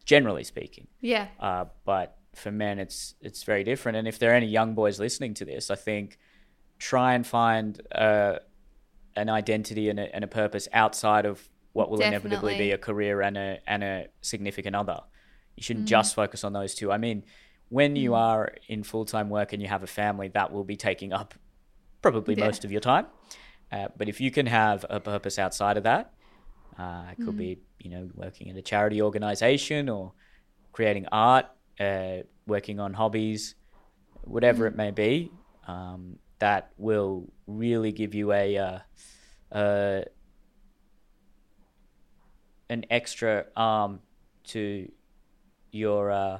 generally 0.05 0.43
speaking 0.43 0.87
yeah 1.01 1.27
uh, 1.39 1.65
but 1.85 2.17
for 2.35 2.51
men 2.51 2.79
it's 2.79 3.15
it's 3.21 3.43
very 3.43 3.63
different 3.63 3.97
and 3.97 4.07
if 4.07 4.17
there 4.19 4.31
are 4.31 4.35
any 4.35 4.47
young 4.47 4.73
boys 4.73 4.99
listening 4.99 5.33
to 5.33 5.45
this 5.45 5.69
i 5.69 5.75
think 5.75 6.17
try 6.79 7.13
and 7.13 7.25
find 7.25 7.81
uh, 7.93 8.37
an 9.15 9.29
identity 9.29 9.89
and 9.89 9.99
a, 9.99 10.13
and 10.15 10.23
a 10.23 10.27
purpose 10.27 10.67
outside 10.73 11.25
of 11.25 11.47
what 11.73 11.89
will 11.89 12.01
inevitably 12.01 12.55
be 12.57 12.71
a 12.71 12.77
career 12.77 13.21
and 13.21 13.37
a 13.37 13.59
and 13.67 13.83
a 13.83 14.07
significant 14.21 14.75
other 14.75 14.99
you 15.55 15.61
Mm. 15.61 15.65
shouldn't 15.65 15.87
just 15.87 16.15
focus 16.15 16.43
on 16.43 16.53
those 16.53 16.73
two 16.75 16.91
i 16.91 16.97
mean 16.97 17.23
when 17.69 17.95
you 17.95 18.13
are 18.13 18.55
in 18.67 18.83
full-time 18.83 19.29
work 19.29 19.53
and 19.53 19.61
you 19.61 19.67
have 19.67 19.83
a 19.83 19.87
family 19.87 20.27
that 20.29 20.51
will 20.51 20.63
be 20.63 20.75
taking 20.75 21.13
up 21.13 21.33
probably 22.01 22.35
Yeah. 22.35 22.45
most 22.45 22.65
of 22.65 22.71
your 22.71 22.81
time 22.81 23.05
uh, 23.71 23.87
but 23.97 24.09
if 24.09 24.19
you 24.19 24.29
can 24.31 24.45
have 24.47 24.85
a 24.89 24.99
purpose 24.99 25.37
outside 25.39 25.77
of 25.77 25.83
that 25.83 26.13
uh, 26.77 27.05
it 27.11 27.19
Mm. 27.19 27.25
could 27.25 27.37
be, 27.37 27.59
you 27.79 27.91
know, 27.91 28.09
working 28.15 28.47
in 28.47 28.57
a 28.57 28.61
charity 28.63 28.99
organization 28.99 29.89
or 29.89 30.13
creating 30.71 31.05
art, 31.11 31.45
uh, 31.79 32.17
working 32.47 32.79
on 32.79 32.93
hobbies, 32.93 33.55
whatever 34.23 34.67
it 34.67 34.75
may 34.75 34.91
be. 34.91 35.31
Um, 35.67 36.19
that 36.39 36.71
will 36.77 37.31
really 37.47 37.91
give 37.93 38.13
you 38.13 38.33
a 38.33 38.57
uh, 38.57 38.79
uh, 39.51 40.01
an 42.69 42.85
extra 42.89 43.45
arm 43.55 43.99
to 44.45 44.91
your 45.71 46.11
uh, 46.11 46.39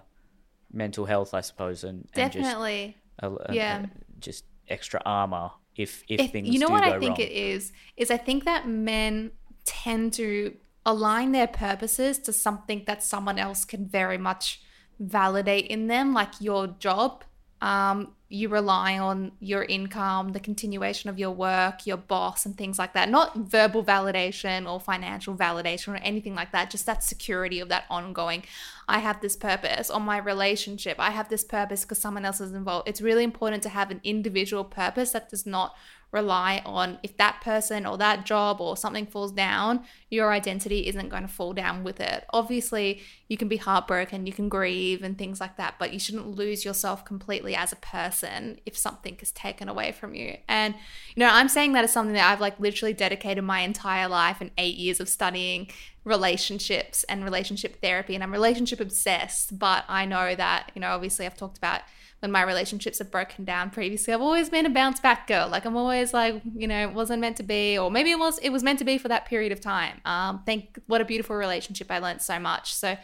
mental 0.72 1.06
health, 1.06 1.34
I 1.34 1.42
suppose, 1.42 1.84
and, 1.84 2.08
and 2.16 2.32
just 2.32 2.44
definitely 2.44 2.98
a, 3.20 3.32
a- 3.32 3.54
Yeah. 3.54 3.84
a- 3.84 4.20
just 4.20 4.46
extra 4.70 5.02
armor 5.06 5.52
if 5.76 6.04
if, 6.08 6.22
if, 6.22 6.32
things 6.32 6.48
you 6.48 6.58
know 6.58 6.70
what 6.70 6.84
i 6.84 6.98
think 6.98 7.18
wrong. 7.18 7.28
it 7.28 7.32
is 7.32 7.74
is 7.98 8.10
i 8.10 8.16
think 8.16 8.46
that 8.46 8.66
men 8.66 9.32
tend 9.66 10.14
to 10.14 10.56
align 10.86 11.34
their 11.34 11.48
purposes 11.48 12.18
to 12.20 12.32
something 12.32 12.84
that 12.88 13.04
someone 13.04 13.38
else 13.38 13.66
can 13.66 13.86
very 13.86 14.18
much 14.18 14.62
validate 15.00 15.68
in 15.68 15.88
them 15.88 16.14
like 16.14 16.34
your 16.40 16.68
job 16.68 17.24
um, 17.62 18.12
you 18.28 18.50
rely 18.50 18.98
on 18.98 19.32
your 19.40 19.64
income 19.64 20.34
the 20.34 20.40
continuation 20.40 21.10
of 21.10 21.18
your 21.18 21.32
work 21.32 21.86
your 21.86 21.98
boss 21.98 22.46
and 22.46 22.58
things 22.58 22.78
like 22.78 22.94
that. 22.94 23.10
Not 23.10 23.38
verbal 23.38 23.84
validation 23.84 24.70
or 24.70 24.80
financial 24.80 25.36
validation 25.36 25.94
or 25.94 25.98
anything 25.98 26.36
like 26.36 26.52
that 26.52 26.70
just 26.70 26.86
that 26.88 27.04
security 27.04 27.60
of 27.60 27.70
that 27.70 27.86
ongoing 27.90 28.44
i 28.90 29.00
have 29.00 29.22
this 29.22 29.36
purpose 29.38 29.90
on 29.90 30.02
my 30.02 30.18
relationship 30.18 30.98
i 31.00 31.12
have 31.12 31.30
this 31.30 31.44
purpose 31.44 31.84
because 31.84 32.00
someone 32.00 32.26
else 32.26 32.42
is 32.42 32.52
involved. 32.52 32.90
It's 32.90 33.02
really 33.02 33.24
important 33.24 33.64
to 33.64 33.70
have 33.70 33.92
an 33.92 34.02
individual 34.04 34.66
purpose 34.66 35.12
that 35.12 35.30
does 35.30 35.46
not 35.46 35.76
rely 36.14 36.62
on 36.64 37.00
if 37.02 37.18
that 37.18 37.42
person 37.42 37.88
or 37.88 37.98
that 37.98 38.24
job 38.24 38.62
or 38.62 38.78
something 38.78 39.06
falls 39.06 39.32
down, 39.32 39.84
your 40.12 40.32
identity 40.32 40.88
isn't 40.88 41.10
going 41.10 41.24
to 41.24 41.28
fall 41.28 41.54
down 41.54 41.84
with 41.84 42.00
it. 42.00 42.24
Obviously, 42.32 43.02
you 43.28 43.36
can 43.36 43.48
be 43.48 43.58
heartbroken, 43.58 44.28
you 44.28 44.32
can 44.32 44.48
grieve 44.48 45.02
and 45.02 45.18
things 45.18 45.42
like 45.42 45.58
that, 45.58 45.74
but 45.80 45.92
you 45.92 46.00
shouldn't 46.00 46.28
lose 46.28 46.64
yourself 46.64 47.04
completely 47.04 47.56
as 47.56 47.74
a 47.74 47.78
person 47.78 48.60
if 48.64 48.78
something 48.78 49.18
is 49.20 49.32
taken 49.32 49.68
away 49.68 49.92
from 49.92 50.14
you. 50.14 50.38
And 50.48 50.76
you 51.16 51.22
know, 51.22 51.30
I'm 51.32 51.50
saying 51.50 51.74
that 51.74 51.84
as 51.84 51.92
something 51.92 52.14
that 52.14 52.32
I've 52.32 52.40
like 52.42 52.60
literally 52.60 52.94
dedicated 52.94 53.44
my 53.44 53.62
entire 53.62 54.08
life 54.08 54.38
and 54.40 54.52
8 54.56 54.76
years 54.76 55.00
of 55.00 55.10
studying 55.10 55.72
relationships 56.04 57.04
and 57.06 57.24
relationship 57.24 57.82
therapy 57.82 58.14
and 58.14 58.24
I'm 58.24 58.32
relationship 58.32 58.80
obsessed, 58.80 59.58
but 59.58 59.84
I 59.88 60.06
know 60.06 60.36
that, 60.36 60.70
you 60.76 60.82
know, 60.82 60.92
obviously 60.92 61.26
I've 61.26 61.38
talked 61.38 61.58
about 61.58 61.82
when 62.24 62.32
my 62.32 62.42
relationships 62.42 63.00
have 63.00 63.12
broken 63.12 63.44
down 63.44 63.70
previously, 63.70 64.14
I've 64.14 64.22
always 64.22 64.50
been 64.50 64.66
a 64.66 64.70
bounce 64.70 65.02
back 65.02 65.28
girl. 65.28 65.50
Like 65.50 65.66
I'm 65.66 65.76
always 65.76 66.14
like, 66.14 66.42
you 66.56 66.70
know, 66.70 66.82
it 66.88 66.94
wasn't 66.94 67.20
meant 67.20 67.36
to 67.38 67.44
be, 67.44 67.78
or 67.78 67.92
maybe 67.92 68.12
it 68.12 68.18
was 68.18 68.40
it 68.40 68.50
was 68.50 68.64
meant 68.64 68.80
to 68.80 68.86
be 68.86 68.98
for 68.98 69.10
that 69.10 69.26
period 69.26 69.52
of 69.52 69.60
time. 69.60 70.00
Um, 70.06 70.42
think 70.46 70.80
what 70.88 71.02
a 71.02 71.06
beautiful 71.06 71.36
relationship. 71.36 71.92
I 71.92 72.00
learned 72.00 72.22
so 72.22 72.40
much. 72.40 72.74
So 72.74 72.96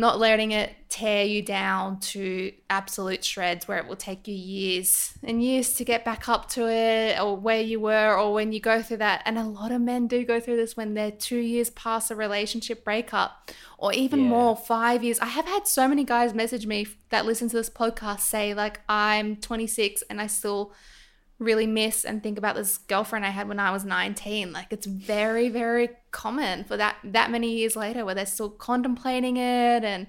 not 0.00 0.18
letting 0.18 0.50
it 0.52 0.74
tear 0.88 1.24
you 1.24 1.42
down 1.42 2.00
to 2.00 2.50
absolute 2.68 3.24
shreds 3.24 3.68
where 3.68 3.78
it 3.78 3.86
will 3.86 3.94
take 3.96 4.26
you 4.26 4.34
years 4.34 5.12
and 5.22 5.42
years 5.42 5.72
to 5.74 5.84
get 5.84 6.04
back 6.04 6.28
up 6.28 6.48
to 6.48 6.68
it 6.68 7.20
or 7.20 7.36
where 7.36 7.60
you 7.60 7.78
were 7.78 8.16
or 8.18 8.32
when 8.32 8.50
you 8.52 8.58
go 8.58 8.82
through 8.82 8.96
that 8.96 9.22
and 9.24 9.38
a 9.38 9.44
lot 9.44 9.70
of 9.70 9.80
men 9.80 10.08
do 10.08 10.24
go 10.24 10.40
through 10.40 10.56
this 10.56 10.76
when 10.76 10.94
they're 10.94 11.10
two 11.12 11.38
years 11.38 11.70
past 11.70 12.10
a 12.10 12.14
relationship 12.16 12.82
breakup 12.84 13.50
or 13.78 13.92
even 13.92 14.20
Yeah. 14.24 14.28
more 14.30 14.56
five 14.56 15.04
years 15.04 15.20
i 15.20 15.26
have 15.26 15.44
had 15.46 15.68
so 15.68 15.86
many 15.86 16.02
guys 16.02 16.34
message 16.34 16.66
me 16.66 16.86
that 17.10 17.24
listen 17.26 17.48
to 17.50 17.56
this 17.56 17.70
podcast 17.70 18.20
say 18.20 18.52
like 18.54 18.80
i'm 18.88 19.36
26 19.36 20.02
and 20.10 20.20
i 20.20 20.26
still 20.26 20.72
really 21.38 21.66
miss 21.66 22.04
and 22.04 22.22
think 22.22 22.36
about 22.36 22.54
this 22.54 22.76
girlfriend 22.76 23.24
I 23.24 23.30
had 23.30 23.48
when 23.48 23.58
I 23.58 23.70
was 23.70 23.82
19. 23.82 24.52
Like 24.52 24.66
it's 24.70 24.84
very, 24.84 25.48
very 25.48 25.88
common 26.10 26.64
for 26.64 26.76
that 26.76 26.96
that 27.04 27.30
many 27.30 27.56
years 27.56 27.76
later 27.76 28.04
where 28.04 28.14
they're 28.14 28.26
still 28.26 28.50
contemplating 28.50 29.36
it 29.36 29.84
and 29.84 30.06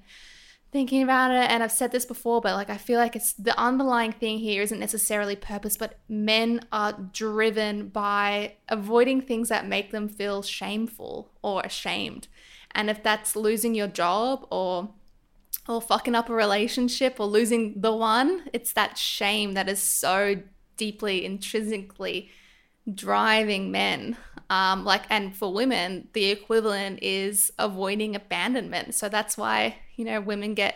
thinking 0.72 1.04
about 1.04 1.32
it. 1.32 1.49
And 1.49 1.62
I've 1.62 1.72
said 1.72 1.91
this 1.91 2.06
before, 2.06 2.41
but 2.41 2.56
like 2.56 2.70
I 2.70 2.78
feel 2.78 2.99
like 2.99 3.16
it's 3.16 3.34
the 3.34 3.58
underlying 3.60 4.14
thing 4.14 4.39
here 4.39 4.62
isn't 4.62 4.80
necessarily 4.80 5.36
purpose, 5.36 5.78
but 5.78 5.99
men 6.08 6.62
are 6.72 6.93
driven 6.93 7.89
by 7.89 8.56
avoiding 8.70 9.22
things 9.22 9.49
that 9.49 9.68
make 9.68 9.91
them 9.91 10.08
feel 10.08 10.41
shameful 10.41 11.32
or 11.41 11.62
ashamed. 11.62 12.28
And 12.74 12.89
if 12.89 13.04
that's 13.04 13.36
losing 13.36 13.76
your 13.76 13.88
job 13.88 14.47
or 14.49 14.93
or 15.68 15.82
fucking 15.82 16.16
up 16.16 16.30
a 16.30 16.34
relationship 16.34 17.20
or 17.20 17.26
losing 17.28 17.80
the 17.80 17.95
one, 17.95 18.43
it's 18.54 18.74
that 18.74 18.97
shame 18.97 19.54
that 19.54 19.70
is 19.70 19.82
so 19.82 20.38
deeply 20.78 21.24
intrinsically 21.24 22.32
driving 22.91 23.72
men. 23.72 24.18
Um, 24.52 24.84
like, 24.84 25.04
and 25.10 25.36
for 25.36 25.54
women, 25.54 26.10
the 26.14 26.26
equivalent 26.26 26.99
is 27.02 27.52
avoiding 27.58 28.16
abandonment. 28.16 28.95
So 28.95 29.08
that's 29.08 29.38
why, 29.38 29.78
you 29.95 30.04
know, 30.04 30.20
women 30.20 30.56
get 30.56 30.76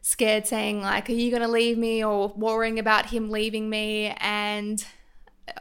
scared 0.00 0.46
saying, 0.46 0.80
like, 0.80 1.10
are 1.10 1.12
you 1.12 1.30
going 1.30 1.42
to 1.42 1.48
leave 1.48 1.76
me 1.76 2.02
or 2.02 2.28
worrying 2.34 2.78
about 2.78 3.06
him 3.06 3.30
leaving 3.30 3.68
me 3.68 4.14
and 4.16 4.82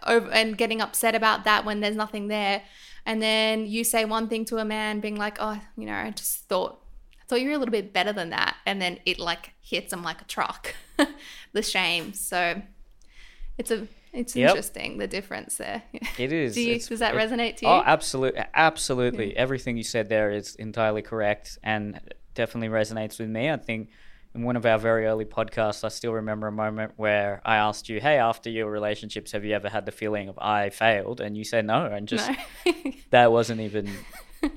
over 0.05 0.29
and 0.31 0.57
getting 0.57 0.81
upset 0.81 1.15
about 1.15 1.43
that 1.45 1.65
when 1.65 1.79
there's 1.79 1.95
nothing 1.95 2.27
there. 2.27 2.63
And 3.05 3.21
then 3.21 3.65
you 3.65 3.83
say 3.83 4.05
one 4.05 4.27
thing 4.27 4.45
to 4.45 4.57
a 4.57 4.65
man 4.65 4.99
being 4.99 5.15
like, 5.15 5.37
oh, 5.39 5.59
you 5.77 5.85
know, 5.85 5.95
I 5.95 6.11
just 6.11 6.47
thought 6.47 6.81
I 7.19 7.25
thought 7.25 7.41
you 7.41 7.49
were 7.49 7.55
a 7.55 7.57
little 7.57 7.71
bit 7.71 7.93
better 7.93 8.13
than 8.13 8.29
that. 8.31 8.55
And 8.65 8.81
then 8.81 8.99
it 9.05 9.19
like 9.19 9.51
hits 9.61 9.91
them 9.91 10.03
like 10.03 10.21
a 10.21 10.25
truck, 10.25 10.75
the 11.53 11.61
shame. 11.61 12.13
So 12.13 12.61
it's 13.57 13.71
a, 13.71 13.87
it's 14.13 14.35
Yep. 14.35 14.49
interesting 14.49 14.97
the 14.97 15.07
difference 15.07 15.57
there. 15.57 15.83
It 16.17 16.31
is. 16.31 16.55
Do 16.55 16.61
you, 16.61 16.79
does 16.79 16.99
that 16.99 17.15
it- 17.15 17.17
resonate 17.17 17.57
to 17.57 17.65
oh, 17.65 17.75
you? 17.77 17.81
Oh, 17.81 17.83
absolutely, 17.85 18.41
absolutely. 18.53 19.37
Everything 19.37 19.77
you 19.77 19.83
said 19.83 20.09
there 20.09 20.31
is 20.31 20.55
entirely 20.55 21.01
correct 21.01 21.57
and 21.63 21.99
definitely 22.35 22.69
resonates 22.69 23.19
with 23.19 23.29
me. 23.29 23.49
I 23.49 23.57
think 23.57 23.89
in 24.35 24.43
one 24.43 24.55
of 24.55 24.65
our 24.65 24.77
very 24.77 25.05
early 25.05 25.25
podcasts, 25.25 25.83
I 25.83 25.87
still 25.87 26.13
remember 26.13 26.47
a 26.47 26.51
moment 26.51 26.93
where 26.97 27.41
I 27.43 27.55
asked 27.57 27.89
you, 27.89 27.99
"Hey, 27.99 28.17
after 28.17 28.49
your 28.49 28.69
relationships, 28.69 29.31
have 29.31 29.43
you 29.43 29.53
ever 29.55 29.69
had 29.69 29.85
the 29.85 29.91
feeling 29.91 30.29
of 30.29 30.37
I 30.39 30.69
failed?" 30.69 31.19
And 31.19 31.35
you 31.35 31.43
said 31.43 31.65
no, 31.65 31.85
and 31.85 32.07
just 32.07 32.29
no. 32.29 32.73
that 33.09 33.31
wasn't 33.31 33.61
even 33.61 33.89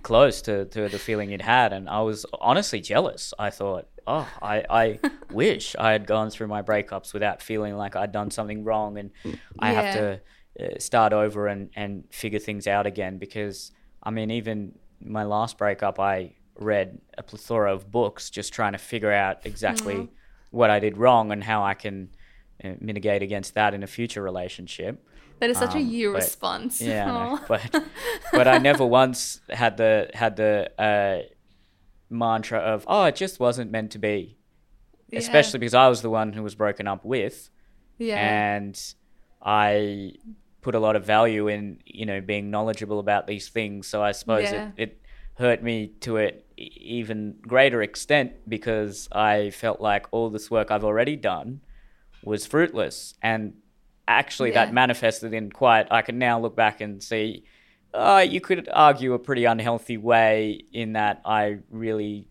close 0.02 0.42
to, 0.42 0.64
to 0.66 0.88
the 0.88 0.98
feeling 0.98 1.30
you'd 1.30 1.42
had. 1.42 1.72
And 1.72 1.88
I 1.88 2.00
was 2.00 2.26
honestly 2.40 2.80
jealous. 2.80 3.34
I 3.38 3.50
thought, 3.50 3.88
oh, 4.06 4.28
I, 4.40 4.64
I 4.68 5.00
wish 5.30 5.76
I 5.78 5.92
had 5.92 6.06
gone 6.06 6.30
through 6.30 6.48
my 6.48 6.62
breakups 6.62 7.12
without 7.12 7.42
feeling 7.42 7.76
like 7.76 7.96
I'd 7.96 8.12
done 8.12 8.30
something 8.30 8.64
wrong 8.64 8.98
and 8.98 9.10
I 9.58 9.72
have 9.72 9.94
to 9.94 10.20
uh, 10.60 10.78
start 10.78 11.12
over 11.12 11.46
and, 11.46 11.70
and 11.74 12.04
figure 12.10 12.38
things 12.38 12.66
out 12.66 12.86
again. 12.86 13.18
Because, 13.18 13.72
I 14.02 14.10
mean, 14.10 14.30
even 14.30 14.78
my 15.00 15.24
last 15.24 15.58
breakup, 15.58 15.98
I 15.98 16.34
read 16.58 17.00
a 17.16 17.22
plethora 17.22 17.72
of 17.72 17.90
books 17.90 18.30
just 18.30 18.52
trying 18.52 18.72
to 18.72 18.78
figure 18.78 19.12
out 19.12 19.44
exactly 19.44 20.10
what 20.50 20.70
I 20.70 20.78
did 20.78 20.98
wrong 20.98 21.32
and 21.32 21.42
how 21.42 21.64
I 21.64 21.74
can 21.74 22.10
uh, 22.62 22.74
mitigate 22.78 23.22
against 23.22 23.54
that 23.54 23.74
in 23.74 23.82
a 23.82 23.86
future 23.86 24.22
relationship. 24.22 25.04
That 25.42 25.50
is 25.50 25.58
such 25.58 25.74
a 25.74 25.78
um, 25.78 25.86
you 25.88 26.12
but- 26.12 26.22
response. 26.22 26.80
Yeah. 26.80 27.36
But 27.48 27.84
but 28.32 28.46
I 28.46 28.58
never 28.58 28.86
once 28.86 29.40
had 29.50 29.76
the 29.76 30.08
had 30.14 30.36
the 30.36 30.70
uh, 30.78 31.22
mantra 32.08 32.60
of 32.60 32.84
oh 32.86 33.04
it 33.06 33.16
just 33.16 33.40
wasn't 33.40 33.72
meant 33.72 33.90
to 33.92 33.98
be, 33.98 34.38
Yeah. 35.10 35.18
especially 35.18 35.58
because 35.58 35.74
I 35.74 35.88
was 35.88 36.00
the 36.00 36.10
one 36.10 36.32
who 36.32 36.44
was 36.44 36.54
broken 36.54 36.86
up 36.86 37.04
with, 37.04 37.50
yeah. 37.98 38.16
and 38.18 38.80
I 39.42 40.12
put 40.60 40.76
a 40.76 40.78
lot 40.78 40.94
of 40.94 41.04
value 41.04 41.48
in 41.48 41.80
you 41.86 42.06
know 42.06 42.20
being 42.20 42.48
knowledgeable 42.50 43.00
about 43.00 43.26
these 43.26 43.48
things. 43.48 43.88
So 43.88 44.00
I 44.00 44.12
suppose 44.12 44.44
Yeah. 44.52 44.70
it, 44.76 44.82
it 44.90 45.00
hurt 45.38 45.60
me 45.60 45.88
to 46.02 46.18
an 46.18 46.34
even 46.56 47.34
greater 47.40 47.82
extent 47.82 48.32
because 48.48 49.08
I 49.10 49.50
felt 49.50 49.80
like 49.80 50.06
all 50.12 50.30
this 50.30 50.52
work 50.52 50.70
I've 50.70 50.84
already 50.84 51.16
done 51.16 51.62
was 52.22 52.46
fruitless 52.46 53.14
and 53.20 53.54
actually 54.08 54.50
Yeah. 54.50 54.64
that 54.66 54.74
manifested 54.74 55.32
in 55.32 55.50
quite 55.50 55.86
i 55.90 56.02
can 56.02 56.18
now 56.18 56.40
look 56.40 56.56
back 56.56 56.80
and 56.80 57.02
see 57.02 57.44
uh, 57.94 58.24
you 58.26 58.40
could 58.40 58.68
argue 58.72 59.12
a 59.12 59.18
pretty 59.18 59.44
unhealthy 59.44 59.96
way 59.98 60.62
in 60.72 60.94
that 60.94 61.20
i 61.24 61.58
really 61.70 62.28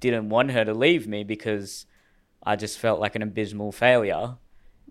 didn't 0.00 0.28
want 0.28 0.50
her 0.50 0.64
to 0.64 0.74
leave 0.74 1.06
me 1.06 1.24
because 1.24 1.86
i 2.42 2.56
just 2.56 2.78
felt 2.78 3.00
like 3.00 3.14
an 3.16 3.22
abysmal 3.22 3.72
failure. 3.72 4.36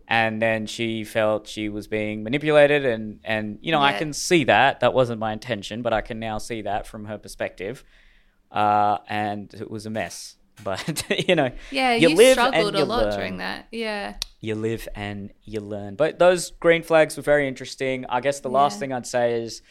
And 0.05 0.41
then 0.41 0.65
she 0.65 1.05
felt 1.05 1.47
she 1.47 1.69
was 1.69 1.87
being 1.87 2.23
manipulated 2.23 2.85
and 2.85 3.19
and 3.23 3.57
you 3.61 3.71
know 3.71 3.81
i 3.81 3.93
can 3.93 4.11
see 4.11 4.43
that. 4.45 4.79
That 4.81 4.93
wasn't 4.93 5.19
my 5.19 5.31
intention 5.31 5.81
but 5.81 5.93
i 5.93 6.01
can 6.01 6.19
now 6.19 6.39
see 6.39 6.61
that 6.63 6.85
from 6.87 7.05
her 7.05 7.17
perspective. 7.17 7.83
Uh, 8.51 8.97
and 9.07 9.53
it 9.53 9.69
was 9.71 9.85
a 9.85 9.89
mess 9.89 10.35
but 10.63 11.03
you 11.27 11.35
know 11.35 11.51
yeah, 11.71 11.93
you 11.95 12.09
you, 12.09 12.15
live 12.15 12.33
struggled 12.33 12.67
and 12.67 12.75
a 12.75 12.79
you 12.79 12.85
lot 12.85 13.03
learn 13.05 13.15
during 13.17 13.37
that. 13.37 13.67
Yeah. 13.71 14.15
you 14.41 14.55
live 14.55 14.87
and 14.95 15.31
you 15.43 15.61
learn. 15.61 15.95
But 15.95 16.19
those 16.19 16.51
green 16.51 16.83
flags 16.83 17.15
were 17.17 17.23
very 17.23 17.47
interesting. 17.47 18.05
I 18.09 18.19
guess 18.21 18.39
the 18.41 18.49
last 18.49 18.75
Yeah. 18.75 18.79
thing 18.79 18.93
I'd 18.93 19.07
say 19.07 19.41
is, 19.41 19.61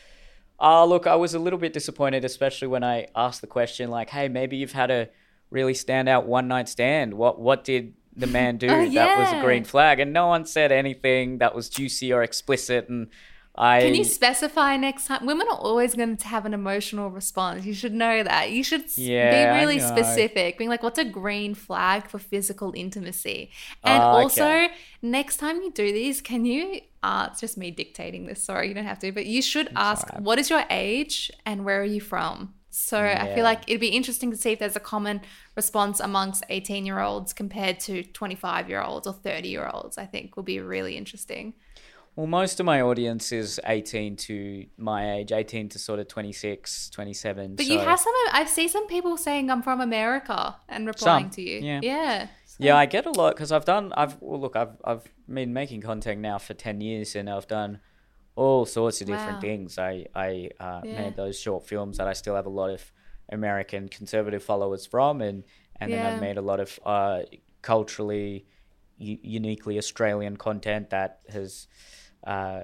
uh, 0.61 0.85
look, 0.85 1.07
I 1.07 1.16
was 1.16 1.35
a 1.35 1.39
little 1.39 1.59
bit 1.59 1.72
disappointed, 1.72 2.24
especially 2.24 2.68
when 2.68 2.83
I 2.85 3.09
asked 3.14 3.41
the 3.41 3.47
question, 3.47 3.91
like, 3.91 4.11
hey, 4.11 4.28
maybe 4.28 4.57
you've 4.57 4.72
had 4.72 4.91
a 4.91 5.09
really 5.51 5.74
standout 5.74 6.24
one 6.24 6.49
night 6.49 6.68
stand. 6.68 7.14
What 7.14 7.39
what 7.41 7.64
did 7.64 7.95
the 8.16 8.26
man 8.26 8.57
do 8.64 8.66
Oh, 8.68 8.89
that 8.91 9.18
was 9.18 9.33
a 9.33 9.41
green 9.45 9.64
flag? 9.64 10.01
And 10.01 10.12
no 10.12 10.26
one 10.28 10.47
said 10.47 10.72
anything 10.72 11.39
that 11.39 11.55
was 11.55 11.68
juicy 11.68 12.12
or 12.12 12.22
explicit. 12.22 12.89
And 12.89 13.09
I 13.57 13.79
Can 13.79 13.95
you 13.95 14.05
specify 14.05 14.77
next 14.77 15.07
time? 15.07 15.27
Women 15.27 15.49
are 15.51 15.57
always 15.59 15.95
going 15.95 16.17
to 16.17 16.29
have 16.29 16.47
an 16.47 16.55
emotional 16.55 17.11
response. 17.11 17.65
You 17.67 17.75
should 17.75 17.93
know 17.93 18.23
that. 18.23 18.53
You 18.53 18.63
should 18.63 18.85
Yeah, 18.97 19.27
be 19.29 19.47
really 19.47 19.81
specific, 19.81 20.57
being 20.57 20.71
like, 20.71 20.85
what's 20.85 21.01
a 21.01 21.05
green 21.05 21.55
flag 21.55 22.09
for 22.09 22.21
physical 22.21 22.73
intimacy? 22.77 23.51
And 23.85 24.05
Ah, 24.05 24.13
also, 24.13 24.47
okay. 24.47 24.69
next 25.03 25.39
time 25.39 25.63
you 25.63 25.73
do 25.73 25.93
these, 25.93 26.21
can 26.21 26.45
you? 26.45 26.81
Uh, 27.03 27.29
it's 27.33 27.41
just 27.41 27.59
me 27.59 27.73
dictating 27.73 28.27
this. 28.27 28.45
Sorry, 28.45 28.69
you 28.69 28.75
don't 28.75 28.85
have 28.85 29.01
to, 29.01 29.11
but 29.11 29.27
you 29.27 29.43
should 29.43 29.69
ask, 29.75 30.09
what 30.15 30.39
is 30.39 30.49
your 30.49 30.65
age 30.71 31.33
and 31.45 31.65
where 31.65 31.81
are 31.81 31.85
you 31.85 32.01
from? 32.01 32.55
So 32.71 32.99
I 32.99 33.27
feel 33.27 33.43
like 33.45 33.65
it'd 33.69 33.81
be 33.81 33.89
interesting 33.89 34.31
to 34.31 34.37
see 34.37 34.53
if 34.53 34.61
there's 34.61 34.77
a 34.77 34.81
common 34.81 35.21
response 35.57 35.99
amongst 36.01 36.45
18 36.49 36.87
year 36.87 37.01
olds 37.01 37.33
compared 37.33 37.81
to 37.81 38.05
25 38.05 38.69
year 38.69 38.81
olds 38.83 39.07
or 39.09 39.13
30 39.13 39.49
year 39.49 39.69
olds. 39.73 39.99
I 39.99 40.07
think 40.07 40.37
will 40.37 40.43
be 40.45 40.61
really 40.61 40.97
interesting. 40.97 41.55
Well, 42.17 42.27
most 42.27 42.61
of 42.61 42.67
my 42.67 42.81
audience 42.83 43.33
is 43.33 43.59
18 43.65 44.17
to 44.17 44.67
my 44.77 45.15
age, 45.15 45.33
18 45.33 45.69
to 45.71 45.79
sort 45.79 45.99
of 45.99 46.09
26, 46.09 46.91
27. 46.91 47.57
But 47.57 47.67
you 47.67 47.79
have 47.79 47.99
some. 47.99 48.13
I 48.33 48.45
see 48.45 48.69
some 48.69 48.87
people 48.87 49.17
saying 49.17 49.51
I'm 49.51 49.63
from 49.63 49.81
America 49.81 50.57
and 50.69 50.87
replying 50.87 51.25
Some, 51.27 51.31
to 51.33 51.43
you. 51.43 51.59
yeah. 51.61 51.81
yeah, 51.83 52.27
Yeah, 52.59 52.77
I 52.77 52.87
get 52.87 53.07
a 53.07 53.13
lot 53.13 53.35
because 53.35 53.51
I've 53.51 53.65
done. 53.65 53.93
I've 53.97 54.21
well, 54.21 54.41
look, 54.41 54.57
I've 54.57 54.77
I've 54.85 55.05
been 55.27 55.53
making 55.55 55.81
content 55.81 56.21
now 56.21 56.39
for 56.39 56.53
ten 56.55 56.81
years, 56.83 57.17
and 57.17 57.31
I've 57.31 57.49
done 57.49 57.81
all 58.35 58.67
sorts 58.67 59.01
of 59.01 59.07
different 59.07 59.37
Wow. 59.37 59.41
things. 59.49 59.79
I 59.79 60.07
I 60.15 60.51
uh, 60.61 60.83
Yeah. 60.85 61.03
made 61.03 61.17
those 61.17 61.41
short 61.41 61.67
films 61.67 61.97
that 61.97 62.07
I 62.09 62.13
still 62.13 62.35
have 62.35 62.47
a 62.47 62.51
lot 62.51 62.71
of 62.71 62.93
American 63.31 63.89
conservative 63.89 64.43
followers 64.43 64.85
from, 64.87 65.23
and 65.23 65.45
and 65.81 65.91
then 65.93 66.05
I've 66.05 66.21
made 66.21 66.37
a 66.37 66.43
lot 66.43 66.61
of 66.61 66.79
uh, 66.85 67.21
culturally 67.63 68.45
u- 68.99 69.19
uniquely 69.23 69.79
Australian 69.79 70.37
content 70.37 70.91
that 70.91 71.21
has. 71.31 71.69
Uh, 72.25 72.62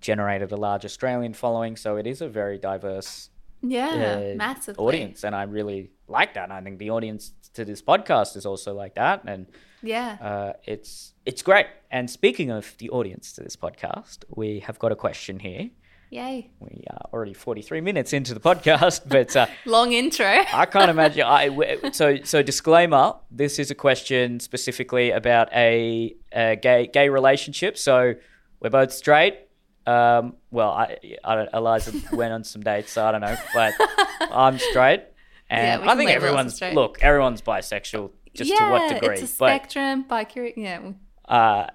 generated 0.00 0.52
a 0.52 0.56
large 0.56 0.84
Australian 0.84 1.32
following, 1.32 1.76
so 1.76 1.96
it 1.96 2.06
is 2.06 2.20
a 2.20 2.28
very 2.28 2.58
diverse 2.58 3.30
yeah, 3.62 4.32
uh, 4.32 4.36
massively. 4.36 4.84
audience, 4.84 5.24
and 5.24 5.34
I 5.34 5.44
really 5.44 5.90
like 6.08 6.34
that. 6.34 6.50
I 6.50 6.60
think 6.60 6.78
the 6.78 6.90
audience 6.90 7.32
to 7.54 7.64
this 7.64 7.80
podcast 7.80 8.36
is 8.36 8.44
also 8.44 8.74
like 8.74 8.94
that, 8.96 9.22
and 9.26 9.46
Yeah, 9.82 10.18
uh, 10.20 10.52
it's 10.64 11.14
it's 11.24 11.42
great. 11.42 11.66
And 11.90 12.10
speaking 12.10 12.50
of 12.50 12.74
the 12.78 12.90
audience 12.90 13.32
to 13.32 13.42
this 13.42 13.56
podcast, 13.56 14.24
we 14.28 14.60
have 14.60 14.78
got 14.78 14.92
a 14.92 14.96
question 14.96 15.38
here. 15.40 15.70
Yay! 16.14 16.50
We 16.60 16.84
are 16.90 17.10
already 17.12 17.34
forty 17.34 17.60
three 17.62 17.80
minutes 17.80 18.12
into 18.12 18.34
the 18.34 18.40
podcast, 18.40 19.02
but 19.06 19.34
uh, 19.36 19.46
Long 19.66 19.92
intro. 19.92 20.26
I 20.26 20.66
can't 20.66 20.90
imagine. 20.90 21.24
I 21.26 21.90
so 21.92 22.18
so 22.22 22.42
disclaimer. 22.42 23.14
This 23.30 23.58
is 23.58 23.70
a 23.70 23.74
question 23.74 24.40
specifically 24.40 25.10
about 25.10 25.52
a, 25.52 26.14
a 26.32 26.56
gay 26.56 26.86
gay 26.86 27.08
relationship. 27.08 27.76
So 27.76 28.14
we're 28.60 28.70
both 28.70 28.92
straight. 28.92 29.38
Um, 29.86 30.36
well, 30.50 30.70
I, 30.70 30.96
I 31.22 31.34
don't, 31.34 31.50
Eliza 31.52 31.92
went 32.12 32.32
on 32.32 32.42
some 32.42 32.62
dates, 32.62 32.92
so 32.92 33.04
I 33.04 33.12
don't 33.12 33.20
know, 33.20 33.36
but 33.52 33.74
I'm 34.20 34.58
straight, 34.58 35.02
and 35.50 35.82
we 35.82 35.88
I 35.88 35.96
think 35.96 36.08
label 36.08 36.38
us 36.38 36.46
as 36.46 36.62
everyone's 36.62 36.74
look. 36.74 37.02
Everyone's 37.02 37.42
bisexual, 37.42 38.10
just 38.32 38.50
yeah, 38.50 38.64
to 38.64 38.70
what 38.70 38.88
degree? 38.94 39.16
it's 39.16 39.34
a 39.34 39.38
but 39.38 39.48
spectrum. 39.48 40.04
Bicurious. 40.04 40.54
Yeah, 40.56 40.92
uh, 41.28 41.66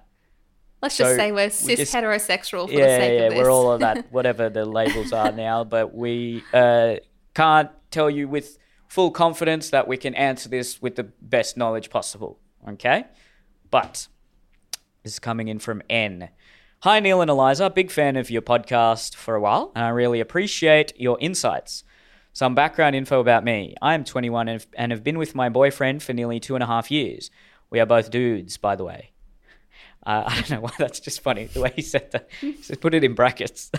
let's 0.82 0.94
So 0.94 1.04
just 1.04 1.16
say 1.16 1.32
we're 1.32 1.50
cis 1.50 1.78
just- 1.78 1.94
heterosexual 1.94 2.66
for 2.66 2.72
yeah, 2.72 2.86
the 2.86 2.96
sake 3.04 3.18
yeah, 3.18 3.26
of 3.26 3.30
this. 3.32 3.38
we're 3.38 3.50
all 3.50 3.72
of 3.72 3.80
that, 3.80 4.06
whatever 4.12 4.48
the 4.48 4.64
labels 4.64 5.12
are 5.12 5.32
now. 5.32 5.64
But 5.64 5.94
we 5.94 6.42
uh, 6.52 6.96
can't 7.34 7.70
tell 7.90 8.10
you 8.10 8.28
with 8.28 8.58
full 8.88 9.10
confidence 9.10 9.70
that 9.70 9.86
we 9.88 9.96
can 9.96 10.14
answer 10.14 10.48
this 10.48 10.80
with 10.82 10.96
the 10.96 11.04
best 11.20 11.56
knowledge 11.56 11.90
possible. 11.90 12.38
Okay, 12.68 13.04
but 13.70 14.08
this 15.02 15.14
is 15.14 15.18
coming 15.18 15.48
in 15.48 15.58
from 15.58 15.82
N. 15.88 16.28
Hi, 16.82 16.98
Neel 17.00 17.20
and 17.20 17.30
Eliza. 17.30 17.68
Big 17.70 17.90
fan 17.90 18.16
of 18.16 18.30
your 18.30 18.42
podcast 18.42 19.14
for 19.14 19.34
a 19.34 19.40
while, 19.40 19.70
and 19.74 19.84
I 19.84 19.88
really 19.90 20.20
appreciate 20.20 20.92
your 20.98 21.18
insights. 21.20 21.84
Some 22.32 22.54
background 22.54 22.94
info 22.96 23.20
about 23.20 23.44
me. 23.44 23.74
I 23.82 23.94
am 23.94 24.04
21 24.04 24.48
and 24.48 24.66
and 24.74 24.92
have 24.92 25.02
been 25.04 25.18
with 25.18 25.34
my 25.34 25.48
boyfriend 25.48 26.02
for 26.02 26.12
nearly 26.12 26.38
two 26.40 26.54
and 26.54 26.62
a 26.62 26.66
half 26.66 26.90
years. 26.90 27.30
We 27.70 27.80
are 27.80 27.86
both 27.86 28.10
dudes, 28.10 28.56
by 28.56 28.76
the 28.76 28.84
way. 28.84 29.10
Uh, 30.06 30.24
I 30.26 30.34
don't 30.36 30.50
know 30.50 30.60
why 30.60 30.70
that's 30.78 30.98
just 31.00 31.20
funny 31.20 31.44
the 31.44 31.60
way 31.60 31.72
he 31.76 31.82
said 31.82 32.10
that. 32.12 32.28
He 32.40 32.54
said, 32.62 32.80
put 32.80 32.94
it 32.94 33.04
in 33.04 33.14
brackets. 33.14 33.70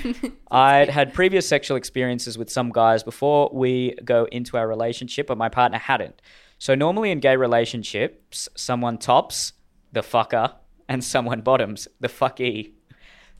I'd 0.50 0.90
had 0.90 1.14
previous 1.14 1.48
sexual 1.48 1.76
experiences 1.76 2.36
with 2.36 2.50
some 2.50 2.70
guys 2.70 3.02
before 3.02 3.50
we 3.52 3.94
go 4.04 4.26
into 4.30 4.56
our 4.56 4.68
relationship, 4.68 5.26
but 5.26 5.38
my 5.38 5.48
partner 5.48 5.78
hadn't. 5.78 6.20
So 6.58 6.74
normally 6.74 7.10
in 7.10 7.20
gay 7.20 7.36
relationships, 7.36 8.48
someone 8.54 8.98
tops 8.98 9.54
the 9.92 10.00
fucker 10.02 10.52
and 10.88 11.02
someone 11.02 11.40
bottoms 11.40 11.88
the 11.98 12.08
fucky. 12.08 12.72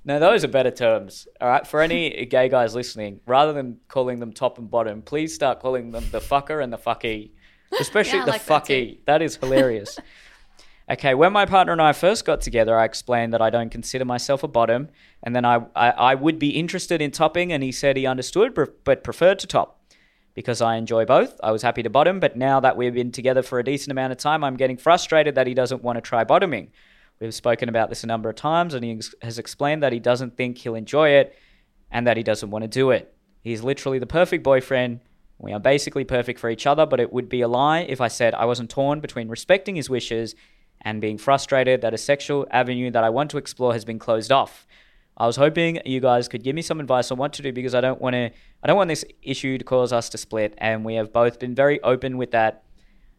Now 0.04 0.18
those 0.18 0.42
are 0.42 0.48
better 0.48 0.70
terms. 0.70 1.28
All 1.42 1.48
right, 1.48 1.66
for 1.66 1.82
any 1.82 2.24
gay 2.24 2.48
guys 2.48 2.74
listening, 2.74 3.20
rather 3.26 3.52
than 3.52 3.80
calling 3.88 4.18
them 4.18 4.32
top 4.32 4.56
and 4.56 4.70
bottom, 4.70 5.02
please 5.02 5.34
start 5.34 5.60
calling 5.60 5.90
them 5.90 6.04
the 6.10 6.20
fucker 6.20 6.62
and 6.64 6.72
the 6.72 6.78
fucky, 6.78 7.32
especially 7.80 8.20
Yeah, 8.20 8.24
the 8.24 8.30
like 8.30 8.44
that 8.46 8.64
fucky. 8.64 8.98
that 9.04 9.20
is 9.20 9.36
hilarious. 9.36 9.98
Okay, 10.90 11.14
when 11.14 11.32
my 11.32 11.46
partner 11.46 11.72
and 11.72 11.80
I 11.80 11.92
first 11.92 12.24
got 12.24 12.40
together, 12.40 12.76
I 12.76 12.84
explained 12.84 13.32
that 13.32 13.40
I 13.40 13.48
don't 13.48 13.70
consider 13.70 14.04
myself 14.04 14.42
a 14.42 14.48
bottom, 14.48 14.88
and 15.22 15.36
then 15.36 15.44
I, 15.44 15.60
I, 15.76 15.90
I 15.90 16.14
would 16.16 16.36
be 16.40 16.50
interested 16.50 17.00
in 17.00 17.12
topping, 17.12 17.52
and 17.52 17.62
he 17.62 17.70
said 17.70 17.96
he 17.96 18.06
understood, 18.06 18.58
but 18.82 19.04
preferred 19.04 19.38
to 19.38 19.46
top. 19.46 19.80
because 20.34 20.60
I 20.60 20.76
enjoy 20.76 21.04
both. 21.04 21.38
I 21.42 21.50
was 21.52 21.62
happy 21.62 21.82
to 21.82 21.90
bottom, 21.90 22.20
but 22.20 22.36
now 22.36 22.60
that 22.60 22.76
we've 22.76 22.94
been 22.94 23.12
together 23.12 23.42
for 23.42 23.58
a 23.58 23.64
decent 23.64 23.90
amount 23.90 24.12
of 24.12 24.18
time, 24.18 24.42
I'm 24.42 24.56
getting 24.56 24.76
frustrated 24.76 25.34
that 25.34 25.46
he 25.46 25.54
doesn't 25.54 25.82
want 25.82 25.96
to 25.96 26.00
try 26.00 26.24
bottoming. 26.24 26.70
We've 27.20 27.34
spoken 27.34 27.68
about 27.68 27.88
this 27.88 28.04
a 28.04 28.06
number 28.06 28.30
of 28.30 28.36
times, 28.36 28.74
and 28.74 28.84
he 28.84 29.00
has 29.22 29.38
explained 29.38 29.82
that 29.82 29.92
he 29.92 30.00
doesn't 30.00 30.36
think 30.36 30.58
he'll 30.58 30.74
enjoy 30.74 31.10
it 31.10 31.34
and 31.90 32.06
that 32.06 32.16
he 32.16 32.22
doesn't 32.22 32.50
want 32.50 32.62
to 32.62 32.68
do 32.68 32.90
it. 32.90 33.14
He's 33.42 33.62
literally 33.62 33.98
the 33.98 34.06
perfect 34.06 34.42
boyfriend. 34.42 35.00
We 35.38 35.52
are 35.52 35.60
basically 35.60 36.04
perfect 36.04 36.38
for 36.38 36.50
each 36.50 36.66
other, 36.66 36.86
but 36.86 37.00
it 37.00 37.12
would 37.12 37.28
be 37.28 37.40
a 37.42 37.48
lie 37.48 37.80
if 37.80 38.00
I 38.00 38.08
said 38.08 38.34
I 38.34 38.44
wasn't 38.44 38.70
torn 38.70 39.00
between 39.00 39.28
respecting 39.28 39.76
his 39.76 39.90
wishes 39.90 40.34
and 40.82 41.00
being 41.00 41.18
frustrated 41.18 41.80
that 41.82 41.94
a 41.94 41.98
sexual 41.98 42.46
avenue 42.50 42.90
that 42.90 43.04
I 43.04 43.10
want 43.10 43.30
to 43.30 43.38
explore 43.38 43.72
has 43.72 43.84
been 43.84 43.98
closed 43.98 44.32
off. 44.32 44.66
I 45.16 45.26
was 45.26 45.36
hoping 45.36 45.80
you 45.84 46.00
guys 46.00 46.28
could 46.28 46.42
give 46.42 46.54
me 46.54 46.62
some 46.62 46.80
advice 46.80 47.10
on 47.10 47.18
what 47.18 47.34
to 47.34 47.42
do 47.42 47.52
because 47.52 47.74
I 47.74 47.82
don't 47.82 48.00
want 48.00 48.14
to 48.14 48.30
I 48.62 48.66
don't 48.66 48.76
want 48.76 48.88
this 48.88 49.04
issue 49.22 49.58
to 49.58 49.64
cause 49.64 49.92
us 49.92 50.08
to 50.10 50.18
split 50.18 50.54
and 50.58 50.84
we 50.84 50.94
have 50.94 51.12
both 51.12 51.38
been 51.38 51.54
very 51.54 51.80
open 51.82 52.16
with 52.16 52.30
that. 52.30 52.64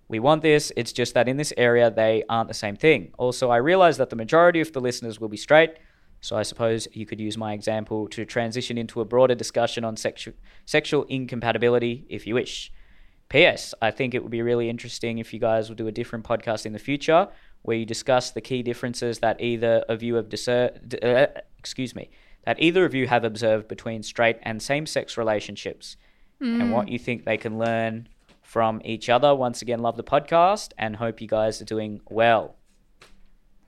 We 0.08 0.20
want 0.20 0.42
this, 0.42 0.72
it's 0.76 0.92
just 0.92 1.14
that 1.14 1.28
in 1.28 1.38
this 1.38 1.54
area 1.58 1.92
they 1.92 2.24
aren't 2.28 2.48
the 2.48 2.54
same 2.56 2.76
thing. 2.76 3.12
Also, 3.18 3.50
I 3.50 3.58
realize 3.58 3.98
that 3.98 4.10
the 4.10 4.16
majority 4.16 4.62
of 4.62 4.74
the 4.74 4.82
listeners 4.82 5.22
will 5.22 5.30
be 5.30 5.38
straight, 5.38 5.78
so 6.22 6.36
I 6.36 6.44
suppose 6.44 6.88
you 6.92 7.06
could 7.06 7.20
use 7.20 7.38
my 7.38 7.54
example 7.54 8.08
to 8.10 8.26
transition 8.26 8.78
into 8.78 9.00
a 9.00 9.06
broader 9.06 9.36
discussion 9.36 9.84
on 9.84 9.96
sexu- 9.96 10.34
sexual 10.66 11.04
incompatibility 11.04 12.06
if 12.10 12.28
you 12.28 12.34
wish. 12.34 12.72
P.S. 13.30 13.74
I 13.82 13.92
think 13.92 14.14
it 14.14 14.22
would 14.22 14.32
be 14.32 14.42
really 14.42 14.70
interesting 14.70 15.18
if 15.18 15.34
you 15.34 15.40
guys 15.40 15.70
would 15.70 15.78
do 15.78 15.88
a 15.88 15.92
different 15.92 16.26
podcast 16.26 16.66
in 16.66 16.74
the 16.74 16.80
future 16.80 17.30
where 17.64 17.78
you 17.78 17.86
discuss 17.86 18.32
the 18.32 18.42
key 18.42 18.64
differences 18.64 19.20
that 19.20 19.40
either 19.42 19.84
of 19.88 20.02
you 20.02 20.16
have 20.16 20.30
discerned, 20.30 20.98
uh, 21.04 21.28
excuse 21.58 21.96
me, 21.96 22.10
that 22.46 22.62
either 22.62 22.86
of 22.86 22.94
you 22.94 23.08
have 23.08 23.24
observed 23.24 23.68
between 23.68 24.02
straight 24.04 24.38
and 24.42 24.62
same-sex 24.62 25.18
relationships, 25.18 25.96
mm. 26.42 26.60
and 26.60 26.72
what 26.72 26.90
you 26.90 26.98
think 26.98 27.24
they 27.24 27.38
can 27.38 27.58
learn 27.60 28.08
from 28.42 28.82
each 28.84 29.10
other. 29.10 29.34
Once 29.36 29.62
again, 29.62 29.80
love 29.80 29.96
the 29.96 30.04
podcast 30.04 30.72
and 30.78 30.96
hope 30.96 31.22
you 31.22 31.28
guys 31.28 31.62
are 31.62 31.66
doing 31.66 32.02
well. 32.10 32.56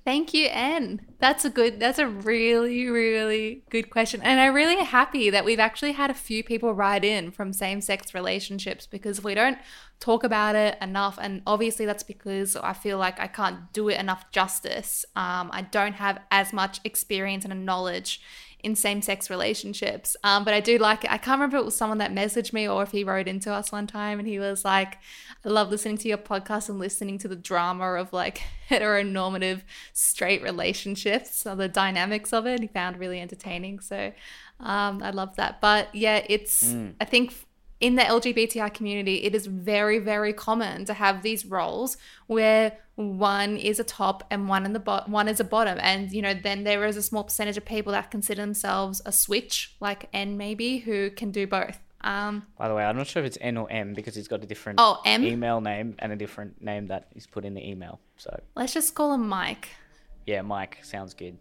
Thank 0.05 0.33
you, 0.33 0.47
Anne. 0.47 0.99
That's 1.19 1.45
a 1.45 1.49
good, 1.49 1.79
that's 1.79 1.97
a 1.97 2.07
really, 2.07 2.89
really 2.89 3.63
good 3.69 3.89
question. 3.89 4.21
And 4.21 4.37
I'm 4.37 4.53
really 4.53 4.83
happy 4.83 5.29
that 5.29 5.45
we've 5.45 5.61
actually 5.61 5.93
had 5.93 6.11
a 6.11 6.13
few 6.13 6.43
people 6.43 6.73
write 6.73 7.05
in 7.05 7.31
from 7.31 7.53
same 7.53 7.79
sex 7.79 8.13
relationships 8.13 8.85
because 8.85 9.23
we 9.23 9.33
don't 9.33 9.57
talk 10.01 10.25
about 10.25 10.55
it 10.55 10.77
enough. 10.81 11.17
And 11.21 11.41
obviously, 11.47 11.85
that's 11.85 12.03
because 12.03 12.57
I 12.57 12.73
feel 12.73 12.97
like 12.97 13.17
I 13.17 13.27
can't 13.27 13.71
do 13.71 13.87
it 13.87 13.97
enough 13.97 14.29
justice. 14.31 15.05
Um, 15.15 15.49
I 15.53 15.67
don't 15.71 15.93
have 15.93 16.19
as 16.31 16.51
much 16.51 16.81
experience 16.83 17.45
and 17.45 17.65
knowledge 17.65 18.19
in 18.63 18.75
same 18.75 19.01
sex 19.01 19.29
relationships. 19.29 20.15
Um, 20.23 20.45
but 20.45 20.53
I 20.53 20.61
do 20.61 20.77
like 20.77 21.03
it. 21.03 21.11
I 21.11 21.17
can't 21.17 21.39
remember 21.39 21.57
if 21.57 21.61
it 21.61 21.65
was 21.65 21.75
someone 21.75 21.97
that 21.97 22.13
messaged 22.13 22.53
me 22.53 22.67
or 22.67 22.81
if 22.81 22.91
he 22.91 23.03
wrote 23.03 23.27
into 23.27 23.51
us 23.51 23.71
one 23.71 23.87
time 23.87 24.19
and 24.19 24.27
he 24.27 24.39
was 24.39 24.63
like, 24.63 24.97
I 25.45 25.49
love 25.49 25.69
listening 25.69 25.97
to 25.99 26.07
your 26.07 26.17
podcast 26.17 26.69
and 26.69 26.79
listening 26.79 27.17
to 27.19 27.27
the 27.27 27.35
drama 27.35 27.95
of 27.95 28.13
like 28.13 28.41
heteronormative 28.69 29.61
straight 29.91 30.41
relationships 30.41 31.45
or 31.45 31.55
the 31.55 31.67
dynamics 31.67 32.31
of 32.31 32.47
it. 32.47 32.61
He 32.61 32.67
found 32.67 32.97
really 32.97 33.19
entertaining. 33.19 33.81
So 33.81 34.13
um, 34.61 35.03
I 35.03 35.11
love 35.11 35.35
that. 35.35 35.59
But 35.59 35.93
yeah, 35.93 36.25
it's, 36.29 36.63
mm. 36.71 36.93
I 37.01 37.05
think 37.05 37.33
in 37.83 37.95
the 37.95 38.01
LGBTI 38.01 38.73
community, 38.73 39.25
it 39.25 39.35
is 39.35 39.45
very, 39.45 39.99
very 39.99 40.31
common 40.31 40.85
to 40.85 40.93
have 40.93 41.21
these 41.21 41.45
roles 41.45 41.97
where 42.27 42.77
one 42.95 43.57
is 43.57 43.77
a 43.77 43.83
top 43.83 44.23
and 44.31 44.47
one 44.47 44.65
in 44.65 44.71
the 44.71 44.79
bot, 44.79 45.09
one 45.09 45.27
is 45.27 45.41
a 45.41 45.43
bottom, 45.43 45.77
and 45.81 46.09
you 46.13 46.21
know 46.21 46.33
then 46.33 46.63
there 46.63 46.85
is 46.85 46.95
a 46.95 47.01
small 47.01 47.25
percentage 47.25 47.57
of 47.57 47.65
people 47.65 47.91
that 47.91 48.09
consider 48.09 48.41
themselves 48.41 49.01
a 49.05 49.11
switch, 49.11 49.75
like 49.81 50.07
N 50.13 50.37
maybe, 50.37 50.77
who 50.77 51.11
can 51.11 51.29
do 51.31 51.45
both. 51.45 51.77
Um, 51.99 52.47
By 52.57 52.69
the 52.69 52.73
way, 52.73 52.85
I'm 52.85 52.95
not 52.95 53.07
sure 53.07 53.21
if 53.21 53.27
it's 53.27 53.37
N 53.41 53.57
or 53.57 53.69
M 53.69 53.93
because 53.93 54.15
he's 54.15 54.29
got 54.29 54.41
a 54.41 54.47
different 54.47 54.79
oh, 54.79 55.01
M? 55.05 55.25
email 55.25 55.59
name 55.59 55.95
and 55.99 56.13
a 56.13 56.15
different 56.15 56.61
name 56.61 56.87
that 56.87 57.09
is 57.15 57.27
put 57.27 57.43
in 57.43 57.53
the 57.53 57.69
email. 57.69 57.99
So 58.15 58.39
let's 58.55 58.73
just 58.73 58.95
call 58.95 59.13
him 59.13 59.27
Mike. 59.27 59.67
Yeah, 60.25 60.41
Mike 60.41 60.77
sounds 60.83 61.13
good. 61.13 61.37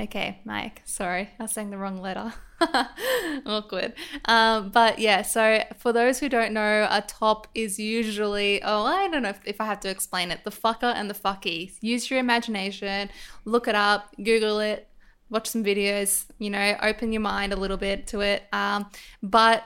Okay, 0.00 0.40
Mike. 0.44 0.82
Sorry, 0.84 1.28
I 1.40 1.42
was 1.42 1.52
saying 1.52 1.70
the 1.70 1.78
wrong 1.78 2.00
letter. 2.00 2.32
Awkward. 3.46 3.94
Um, 4.26 4.70
but 4.70 5.00
yeah, 5.00 5.22
so 5.22 5.64
for 5.76 5.92
those 5.92 6.20
who 6.20 6.28
don't 6.28 6.52
know, 6.52 6.86
a 6.88 7.02
top 7.02 7.48
is 7.54 7.80
usually, 7.80 8.62
oh, 8.62 8.84
I 8.84 9.08
don't 9.08 9.22
know 9.22 9.30
if, 9.30 9.40
if 9.44 9.60
I 9.60 9.64
have 9.64 9.80
to 9.80 9.90
explain 9.90 10.30
it, 10.30 10.44
the 10.44 10.52
fucker 10.52 10.94
and 10.94 11.10
the 11.10 11.14
fucky. 11.14 11.72
Use 11.80 12.10
your 12.10 12.20
imagination, 12.20 13.10
look 13.44 13.66
it 13.66 13.74
up, 13.74 14.14
Google 14.22 14.60
it, 14.60 14.88
watch 15.30 15.48
some 15.48 15.64
videos, 15.64 16.26
you 16.38 16.50
know, 16.50 16.76
open 16.80 17.12
your 17.12 17.22
mind 17.22 17.52
a 17.52 17.56
little 17.56 17.76
bit 17.76 18.06
to 18.08 18.20
it. 18.20 18.44
Um, 18.52 18.90
but 19.20 19.64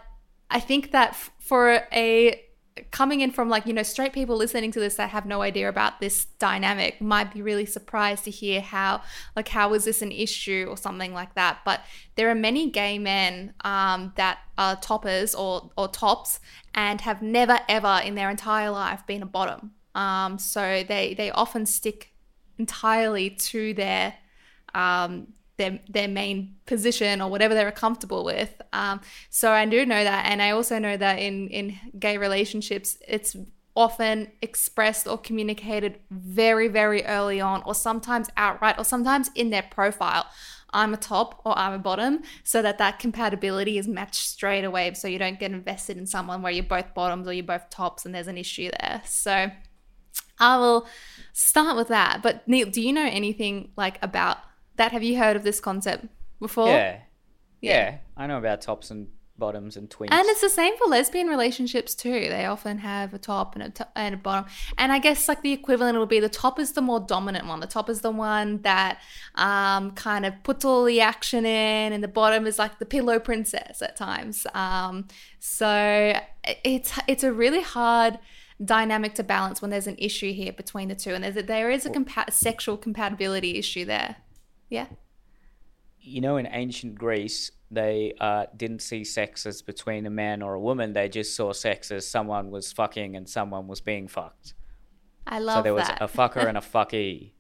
I 0.50 0.60
think 0.60 0.92
that 0.92 1.10
f- 1.10 1.30
for 1.40 1.82
a 1.92 2.42
coming 2.90 3.20
in 3.20 3.30
from 3.30 3.48
like 3.48 3.66
you 3.66 3.72
know 3.72 3.82
straight 3.82 4.12
people 4.12 4.36
listening 4.36 4.70
to 4.72 4.80
this 4.80 4.94
that 4.94 5.10
have 5.10 5.26
no 5.26 5.42
idea 5.42 5.68
about 5.68 6.00
this 6.00 6.24
dynamic 6.38 7.00
might 7.00 7.32
be 7.32 7.42
really 7.42 7.66
surprised 7.66 8.24
to 8.24 8.30
hear 8.30 8.60
how 8.60 9.02
like 9.36 9.48
how 9.48 9.74
is 9.74 9.84
this 9.84 10.02
an 10.02 10.12
issue 10.12 10.66
or 10.68 10.76
something 10.76 11.12
like 11.12 11.34
that. 11.34 11.58
But 11.64 11.80
there 12.14 12.30
are 12.30 12.34
many 12.34 12.70
gay 12.70 12.98
men 12.98 13.54
um, 13.64 14.12
that 14.16 14.38
are 14.56 14.76
toppers 14.76 15.34
or 15.34 15.70
or 15.76 15.88
tops 15.88 16.40
and 16.74 17.00
have 17.02 17.22
never 17.22 17.60
ever 17.68 18.00
in 18.04 18.14
their 18.14 18.30
entire 18.30 18.70
life 18.70 19.06
been 19.06 19.22
a 19.22 19.26
bottom. 19.26 19.72
Um, 19.94 20.38
so 20.38 20.84
they 20.86 21.14
they 21.14 21.30
often 21.30 21.66
stick 21.66 22.12
entirely 22.58 23.30
to 23.30 23.74
their 23.74 24.14
um, 24.74 25.28
their 25.62 25.78
their 25.96 26.08
main 26.08 26.36
position 26.66 27.14
or 27.22 27.28
whatever 27.30 27.54
they're 27.54 27.72
comfortable 27.84 28.22
with. 28.24 28.52
Um, 28.72 29.00
so 29.30 29.46
I 29.52 29.64
do 29.66 29.86
know 29.92 30.02
that, 30.10 30.26
and 30.30 30.42
I 30.42 30.50
also 30.50 30.78
know 30.78 30.96
that 30.96 31.16
in 31.18 31.48
in 31.48 31.66
gay 31.98 32.16
relationships, 32.18 32.98
it's 33.16 33.36
often 33.74 34.30
expressed 34.42 35.06
or 35.06 35.16
communicated 35.28 35.92
very 36.10 36.68
very 36.68 37.02
early 37.04 37.40
on, 37.40 37.62
or 37.64 37.74
sometimes 37.74 38.28
outright, 38.36 38.76
or 38.78 38.84
sometimes 38.84 39.30
in 39.34 39.50
their 39.50 39.66
profile. 39.78 40.26
I'm 40.74 40.94
a 40.94 40.96
top 40.96 41.42
or 41.44 41.52
I'm 41.58 41.74
a 41.74 41.78
bottom, 41.78 42.22
so 42.44 42.62
that 42.62 42.78
that 42.78 42.98
compatibility 42.98 43.76
is 43.76 43.86
matched 43.86 44.24
straight 44.36 44.64
away. 44.64 44.94
So 44.94 45.06
you 45.06 45.18
don't 45.18 45.38
get 45.38 45.50
invested 45.52 45.98
in 45.98 46.06
someone 46.06 46.40
where 46.42 46.52
you're 46.52 46.64
both 46.76 46.94
bottoms 46.94 47.28
or 47.28 47.32
you're 47.32 47.52
both 47.54 47.68
tops, 47.68 48.06
and 48.06 48.14
there's 48.14 48.28
an 48.28 48.38
issue 48.38 48.70
there. 48.80 49.02
So 49.04 49.50
I 50.38 50.56
will 50.56 50.86
start 51.32 51.76
with 51.76 51.88
that. 51.88 52.22
But 52.22 52.48
Neel, 52.48 52.70
do 52.70 52.80
you 52.80 52.92
know 52.92 53.06
anything 53.06 53.70
like 53.76 53.98
about 54.02 54.38
that 54.76 54.92
have 54.92 55.02
you 55.02 55.18
heard 55.18 55.36
of 55.36 55.42
this 55.42 55.60
concept 55.60 56.06
before? 56.40 56.68
Yeah. 56.68 56.98
Yeah. 57.60 57.72
yeah. 57.72 57.98
I 58.16 58.26
know 58.26 58.38
about 58.38 58.60
tops 58.62 58.90
and 58.90 59.08
bottoms 59.38 59.76
and 59.76 59.90
twins. 59.90 60.12
And 60.12 60.24
it's 60.28 60.40
the 60.40 60.50
same 60.50 60.76
for 60.76 60.86
lesbian 60.86 61.26
relationships 61.26 61.94
too. 61.94 62.28
They 62.28 62.44
often 62.44 62.78
have 62.78 63.14
a 63.14 63.18
top 63.18 63.54
and 63.54 63.64
a, 63.64 63.70
to- 63.70 63.88
and 63.96 64.14
a 64.14 64.18
bottom. 64.18 64.44
And 64.78 64.92
I 64.92 64.98
guess 64.98 65.26
like 65.28 65.42
the 65.42 65.52
equivalent 65.52 65.98
would 65.98 66.08
be 66.08 66.20
the 66.20 66.28
top 66.28 66.58
is 66.60 66.72
the 66.72 66.82
more 66.82 67.00
dominant 67.00 67.46
one. 67.46 67.60
The 67.60 67.66
top 67.66 67.88
is 67.88 68.02
the 68.02 68.10
one 68.10 68.62
that 68.62 69.00
um, 69.34 69.92
kind 69.92 70.26
of 70.26 70.34
puts 70.44 70.64
all 70.64 70.84
the 70.84 71.00
action 71.00 71.44
in, 71.46 71.92
and 71.92 72.02
the 72.04 72.08
bottom 72.08 72.46
is 72.46 72.58
like 72.58 72.78
the 72.78 72.86
pillow 72.86 73.18
princess 73.18 73.82
at 73.82 73.96
times. 73.96 74.46
Um, 74.54 75.08
so 75.40 76.14
it's 76.64 76.92
it's 77.08 77.24
a 77.24 77.32
really 77.32 77.62
hard 77.62 78.18
dynamic 78.64 79.14
to 79.14 79.24
balance 79.24 79.60
when 79.60 79.70
there's 79.72 79.88
an 79.88 79.96
issue 79.98 80.32
here 80.32 80.52
between 80.52 80.88
the 80.88 80.94
two, 80.94 81.14
and 81.14 81.24
there's 81.24 81.36
a, 81.36 81.42
there 81.42 81.70
is 81.70 81.84
a 81.86 81.90
compa- 81.90 82.32
sexual 82.32 82.76
compatibility 82.76 83.56
issue 83.58 83.84
there. 83.84 84.16
Yeah. 84.72 84.86
You 86.00 86.22
know, 86.22 86.38
in 86.38 86.48
ancient 86.50 86.94
Greece, 86.94 87.50
they 87.70 88.14
uh, 88.18 88.46
didn't 88.56 88.80
see 88.80 89.04
sex 89.04 89.44
as 89.44 89.60
between 89.60 90.06
a 90.06 90.10
man 90.10 90.40
or 90.40 90.54
a 90.54 90.60
woman. 90.60 90.94
They 90.94 91.10
just 91.10 91.36
saw 91.36 91.52
sex 91.52 91.90
as 91.90 92.06
someone 92.06 92.50
was 92.50 92.72
fucking 92.72 93.14
and 93.14 93.28
someone 93.28 93.68
was 93.68 93.82
being 93.82 94.08
fucked. 94.08 94.54
I 95.26 95.40
love 95.40 95.56
that. 95.56 95.58
So 95.58 95.62
there 95.62 95.74
was 95.74 95.88
that. 95.88 96.00
a 96.00 96.08
fucker 96.08 96.48
and 96.48 96.56
a 96.56 96.60
fucky. 96.74 97.32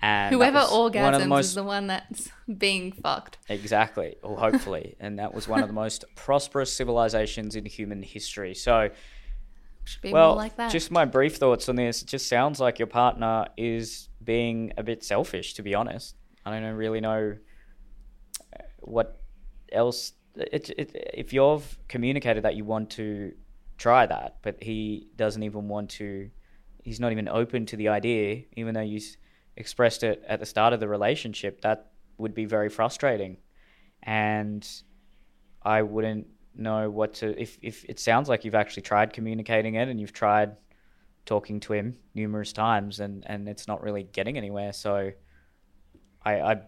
And 0.00 0.34
Whoever 0.34 0.58
that 0.58 0.72
one 0.72 0.84
of 0.84 0.92
orgasms 0.92 1.18
the 1.20 1.28
most 1.28 1.44
is 1.46 1.54
the 1.54 1.62
one 1.62 1.86
that's 1.86 2.28
being 2.58 2.90
fucked. 2.90 3.38
Exactly, 3.48 4.16
or 4.24 4.36
hopefully. 4.36 4.96
and 5.00 5.20
that 5.20 5.32
was 5.32 5.46
one 5.46 5.62
of 5.62 5.68
the 5.68 5.74
most 5.74 6.04
prosperous 6.16 6.72
civilizations 6.72 7.54
in 7.54 7.64
human 7.64 8.02
history. 8.02 8.54
So, 8.54 8.90
be 10.02 10.12
well, 10.12 10.30
more 10.30 10.36
like 10.36 10.56
that. 10.56 10.72
just 10.72 10.90
my 10.90 11.04
brief 11.04 11.36
thoughts 11.36 11.68
on 11.68 11.76
this. 11.76 12.02
It 12.02 12.08
just 12.08 12.28
sounds 12.28 12.58
like 12.58 12.80
your 12.80 12.88
partner 12.88 13.46
is 13.56 14.08
being 14.22 14.72
a 14.76 14.82
bit 14.82 15.04
selfish, 15.04 15.54
to 15.54 15.62
be 15.62 15.76
honest. 15.76 16.16
I 16.44 16.58
don't 16.58 16.74
really 16.74 17.00
know 17.00 17.36
what 18.80 19.20
else. 19.70 20.12
It, 20.36 20.70
it, 20.70 21.10
if 21.14 21.32
you've 21.32 21.78
communicated 21.88 22.44
that 22.44 22.56
you 22.56 22.64
want 22.64 22.90
to 22.90 23.32
try 23.78 24.06
that, 24.06 24.38
but 24.42 24.62
he 24.62 25.08
doesn't 25.16 25.42
even 25.42 25.68
want 25.68 25.90
to, 25.90 26.30
he's 26.82 27.00
not 27.00 27.12
even 27.12 27.28
open 27.28 27.66
to 27.66 27.76
the 27.76 27.88
idea, 27.88 28.44
even 28.56 28.74
though 28.74 28.80
you 28.80 29.00
expressed 29.56 30.02
it 30.02 30.22
at 30.26 30.40
the 30.40 30.46
start 30.46 30.72
of 30.72 30.80
the 30.80 30.88
relationship, 30.88 31.60
that 31.60 31.92
would 32.18 32.34
be 32.34 32.44
very 32.44 32.68
frustrating. 32.68 33.36
And 34.02 34.66
I 35.62 35.82
wouldn't 35.82 36.26
know 36.54 36.90
what 36.90 37.14
to, 37.14 37.40
if, 37.40 37.58
if 37.62 37.84
it 37.84 38.00
sounds 38.00 38.28
like 38.28 38.44
you've 38.44 38.54
actually 38.54 38.82
tried 38.82 39.12
communicating 39.12 39.74
it 39.76 39.88
and 39.88 40.00
you've 40.00 40.12
tried 40.12 40.56
talking 41.24 41.60
to 41.60 41.72
him 41.72 41.96
numerous 42.14 42.52
times 42.52 42.98
and, 43.00 43.24
and 43.26 43.48
it's 43.48 43.68
not 43.68 43.82
really 43.82 44.02
getting 44.02 44.36
anywhere. 44.36 44.72
So, 44.72 45.12
I, 46.24 46.40
I 46.40 46.60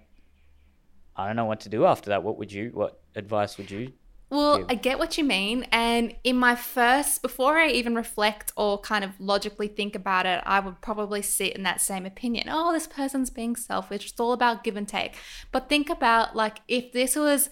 I 1.16 1.26
don't 1.26 1.36
know 1.36 1.44
what 1.44 1.60
to 1.60 1.68
do 1.68 1.84
after 1.84 2.10
that. 2.10 2.22
What 2.22 2.38
would 2.38 2.52
you? 2.52 2.70
What 2.74 3.00
advice 3.14 3.56
would 3.56 3.70
you 3.70 3.92
Well, 4.30 4.58
feel. 4.58 4.66
I 4.68 4.74
get 4.74 4.98
what 4.98 5.16
you 5.16 5.24
mean. 5.24 5.66
And 5.70 6.14
in 6.24 6.36
my 6.36 6.56
first, 6.56 7.22
before 7.22 7.56
I 7.58 7.68
even 7.68 7.94
reflect 7.94 8.52
or 8.56 8.80
kind 8.80 9.04
of 9.04 9.12
logically 9.20 9.68
think 9.68 9.94
about 9.94 10.26
it, 10.26 10.42
I 10.44 10.58
would 10.60 10.80
probably 10.80 11.22
sit 11.22 11.54
in 11.54 11.62
that 11.62 11.80
same 11.80 12.04
opinion. 12.04 12.48
Oh, 12.50 12.72
this 12.72 12.86
person's 12.88 13.30
being 13.30 13.54
selfish. 13.54 14.10
It's 14.10 14.20
all 14.20 14.32
about 14.32 14.64
give 14.64 14.76
and 14.76 14.88
take. 14.88 15.14
But 15.52 15.68
think 15.68 15.88
about 15.88 16.34
like 16.34 16.60
if 16.66 16.92
this 16.92 17.14
was 17.14 17.50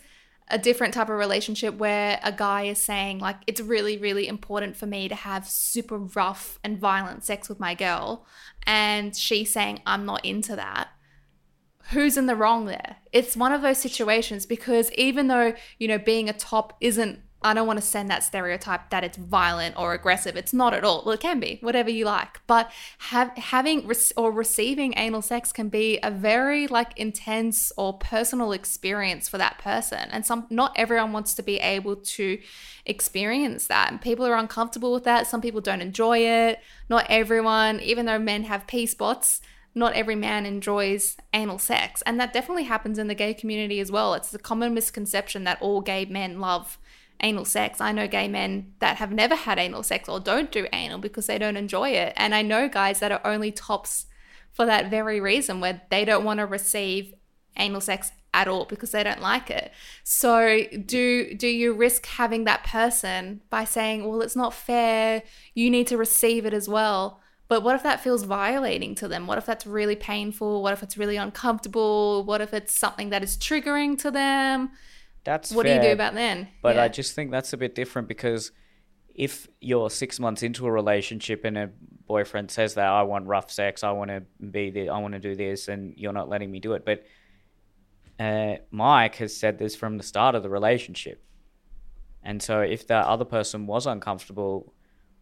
a 0.49 0.59
different 0.59 0.93
type 0.93 1.09
of 1.09 1.17
relationship 1.17 1.77
where 1.77 2.19
a 2.23 2.33
guy 2.33 2.65
is 2.65 2.79
saying, 2.83 3.21
like, 3.21 3.37
it's 3.47 3.61
really, 3.61 3.97
really 3.97 4.27
important 4.27 4.77
for 4.77 4.87
me 4.87 5.09
to 5.09 5.15
have 5.15 5.49
super 5.49 5.97
rough 5.97 6.59
and 6.65 6.79
violent 6.79 7.25
sex 7.25 7.49
with 7.49 7.61
my 7.61 7.75
girl. 7.75 8.27
And 8.67 9.17
she's 9.17 9.53
saying, 9.53 9.81
I'm 9.87 10.05
not 10.05 10.25
into 10.25 10.57
that 10.57 10.89
who's 11.91 12.17
in 12.17 12.27
the 12.27 12.37
wrong 12.37 12.67
there? 12.67 12.97
It's 13.13 13.37
one 13.37 13.53
of 13.53 13.63
those 13.63 13.79
situations 13.79 14.47
because 14.47 14.91
even 14.93 15.29
though, 15.29 15.55
you 15.79 15.89
know, 15.89 15.99
being 15.99 16.29
a 16.29 16.33
top 16.33 16.77
isn't, 16.81 17.21
I 17.45 17.55
don't 17.55 17.67
want 17.67 17.81
to 17.81 17.85
send 17.85 18.09
that 18.09 18.23
stereotype 18.23 18.91
that 18.91 19.03
it's 19.03 19.17
violent 19.17 19.77
or 19.77 19.95
aggressive. 19.95 20.37
It's 20.37 20.53
not 20.53 20.75
at 20.75 20.85
all. 20.85 21.03
Well, 21.05 21.15
it 21.15 21.21
can 21.21 21.41
be, 21.41 21.59
whatever 21.61 21.91
you 21.91 22.05
like. 22.05 22.41
But 22.47 22.71
have, 22.99 23.37
having 23.37 23.85
re- 23.87 23.97
or 24.17 24.31
receiving 24.31 24.95
anal 24.97 25.23
sex 25.23 25.51
can 25.53 25.69
be 25.69 25.99
a 26.05 26.11
very 26.11 26.69
like 26.69 26.97
intense 26.97 27.73
or 27.77 27.99
personal 27.99 28.53
experience 28.53 29.29
for 29.29 29.39
that 29.39 29.59
person. 29.59 30.09
And 30.13 30.25
some, 30.25 30.47
not 30.51 30.73
everyone 30.77 31.13
wants 31.13 31.35
to 31.35 31.43
be 31.43 31.59
able 31.59 31.97
to 31.97 32.39
experience 32.87 33.67
that. 33.67 33.91
And 33.91 34.01
people 34.01 34.25
are 34.25 34.37
uncomfortable 34.37 34.93
with 34.93 35.03
that. 35.05 35.27
Some 35.27 35.41
people 35.41 35.61
don't 35.61 35.83
enjoy 35.83 36.19
it. 36.19 36.61
Not 36.89 37.07
everyone, 37.09 37.81
even 37.81 38.07
though 38.07 38.21
men 38.21 38.45
have 38.45 38.69
P-spots, 38.69 39.41
not 39.75 39.95
every 39.95 40.15
man 40.15 40.45
enjoys 40.47 41.17
anal 41.33 41.59
sex. 41.59 42.03
And 42.03 42.21
that 42.21 42.33
definitely 42.33 42.65
happens 42.65 42.99
in 42.99 43.09
the 43.09 43.15
gay 43.15 43.35
community 43.35 43.81
as 43.81 43.91
well. 43.91 44.15
It's 44.15 44.35
a 44.35 44.39
common 44.39 44.75
misconception 44.75 45.45
that 45.45 45.61
all 45.63 45.81
gay 45.81 46.05
men 46.05 46.41
love 46.41 46.79
anal 47.21 47.45
sex. 47.45 47.81
I 47.81 47.93
know 47.93 48.09
gay 48.09 48.29
men 48.29 48.75
that 48.81 48.97
have 48.97 49.13
never 49.13 49.35
had 49.35 49.59
anal 49.59 49.83
sex 49.83 50.09
or 50.09 50.21
don't 50.21 50.51
do 50.51 50.67
anal 50.73 50.99
because 50.99 51.27
they 51.27 51.39
don't 51.39 51.57
enjoy 51.57 51.91
it. 51.91 52.13
And 52.17 52.35
I 52.35 52.43
know 52.43 52.69
guys 52.69 53.01
that 53.01 53.13
are 53.13 53.21
only 53.25 53.53
tops 53.53 54.07
for 54.51 54.67
that 54.67 54.91
very 54.91 55.21
reason, 55.21 55.61
where 55.61 55.81
they 55.91 56.05
don't 56.05 56.25
want 56.25 56.39
to 56.39 56.47
receive 56.47 57.15
anal 57.57 57.81
sex 57.81 58.13
at 58.35 58.49
all 58.49 58.65
because 58.67 58.91
they 58.91 59.03
don't 59.03 59.21
like 59.21 59.51
it. 59.51 59.73
So 60.05 60.65
do 60.85 61.35
do 61.35 61.49
you 61.49 61.73
risk 61.73 62.07
having 62.07 62.45
that 62.45 62.65
person 62.65 63.41
by 63.49 63.65
saying, 63.65 64.07
"Well, 64.07 64.21
it's 64.21 64.37
not 64.37 64.53
fair. 64.53 65.23
You 65.55 65.71
need 65.71 65.87
to 65.87 65.97
receive 65.97 66.45
it 66.45 66.53
as 66.53 66.69
well." 66.69 67.22
But 67.53 67.63
what 67.63 67.75
if 67.75 67.83
that 67.83 68.01
feels 68.01 68.23
violating 68.23 68.95
to 68.95 69.09
them? 69.09 69.27
What 69.27 69.37
if 69.37 69.45
that's 69.45 69.67
really 69.67 69.95
painful? 69.95 70.63
What 70.63 70.73
if 70.73 70.83
it's 70.83 70.97
really 70.97 71.19
uncomfortable? 71.19 72.25
What 72.25 72.41
if 72.41 72.55
it's 72.55 72.75
something 72.75 73.11
that 73.11 73.23
is 73.23 73.37
triggering 73.37 73.99
to 73.99 74.11
them? 74.11 74.71
That's 75.25 75.53
what 75.53 75.67
fair, 75.67 75.79
do 75.79 75.83
you 75.83 75.91
do 75.91 75.93
about 75.93 76.15
then? 76.15 76.49
But 76.63 76.77
Yeah. 76.77 76.85
I 76.85 76.89
just 76.89 77.15
think 77.15 77.31
that's 77.31 77.53
a 77.53 77.59
bit 77.59 77.75
different 77.75 78.09
because 78.09 78.53
if 79.15 79.49
you're 79.61 79.91
six 79.91 80.19
months 80.19 80.43
into 80.43 80.67
a 80.67 80.73
relationship 80.73 81.45
and 81.45 81.59
a 81.59 81.71
boyfriend 82.07 82.51
says 82.51 82.73
that 82.77 82.89
I 82.89 83.03
want 83.03 83.27
rough 83.27 83.51
sex, 83.51 83.85
I 83.85 83.91
want 83.91 84.09
to 84.09 84.23
be 84.43 84.71
the, 84.71 84.89
I 84.89 84.97
want 85.01 85.13
to 85.13 85.21
do 85.21 85.35
this, 85.35 85.69
and 85.69 85.93
you're 85.99 86.15
not 86.15 86.31
letting 86.31 86.51
me 86.51 86.59
do 86.59 86.73
it, 86.73 86.87
but 86.87 87.05
uh, 88.19 88.63
Mike 88.71 89.17
has 89.17 89.37
said 89.37 89.59
this 89.59 89.77
from 89.77 89.99
the 89.99 90.05
start 90.05 90.35
of 90.35 90.43
the 90.43 90.49
relationship, 90.49 91.23
and 92.23 92.43
so 92.43 92.63
if 92.63 92.87
that 92.87 93.05
other 93.05 93.27
person 93.27 93.67
was 93.67 93.87
uncomfortable 93.87 94.73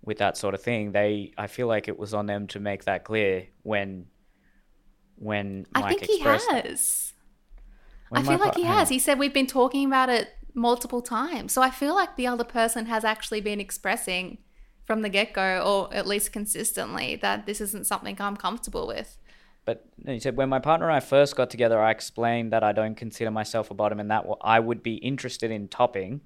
with 0.03 0.19
that 0.19 0.37
sort 0.37 0.55
of 0.55 0.63
thing, 0.63 0.93
they, 0.93 1.33
I 1.37 1.47
feel 1.47 1.67
like 1.67 1.89
it 1.89 1.99
was 1.99 2.15
on 2.15 2.27
them 2.27 2.47
to 2.49 2.61
make 2.61 2.85
that 2.85 3.05
clear 3.05 3.49
when, 3.63 4.07
when 5.17 5.67
I 5.75 5.81
Mike 5.81 5.99
think 5.99 6.11
he 6.11 6.21
has. 6.21 7.13
I 8.13 8.23
feel 8.23 8.39
like 8.39 8.57
he 8.57 8.65
has. 8.65 8.89
He 8.89 8.99
said 8.99 9.19
we've 9.19 9.35
been 9.35 9.47
talking 9.47 9.87
about 9.87 10.09
it 10.09 10.31
multiple 10.55 11.03
times. 11.03 11.53
So 11.53 11.63
I 11.63 11.71
feel 11.71 11.95
like 11.95 12.17
the 12.17 12.27
other 12.27 12.45
person 12.45 12.87
has 12.87 13.05
actually 13.05 13.41
been 13.41 13.61
expressing 13.61 14.39
from 14.85 15.03
the 15.03 15.09
get 15.09 15.33
go, 15.33 15.63
or 15.65 15.95
at 15.95 16.07
least 16.07 16.33
consistently, 16.33 17.17
that 17.17 17.47
this 17.47 17.61
isn't 17.61 17.87
something 17.87 18.17
I'm 18.19 18.37
comfortable 18.37 18.89
with. 18.89 19.19
But 19.65 19.85
he 20.05 20.19
said, 20.19 20.37
when 20.37 20.49
my 20.49 20.59
partner 20.59 20.89
and 20.89 20.97
I 20.97 21.01
first 21.01 21.37
got 21.37 21.51
together, 21.51 21.81
I 21.81 21.91
explained 21.91 22.53
that 22.53 22.65
I 22.65 22.73
don't 22.73 22.97
consider 22.97 23.31
myself 23.31 23.71
a 23.71 23.75
bottom 23.75 24.01
and 24.01 24.11
that 24.11 24.27
I 24.41 24.59
would 24.59 24.83
be 24.83 24.95
interested 24.95 25.51
in 25.51 25.69
topping. 25.69 26.23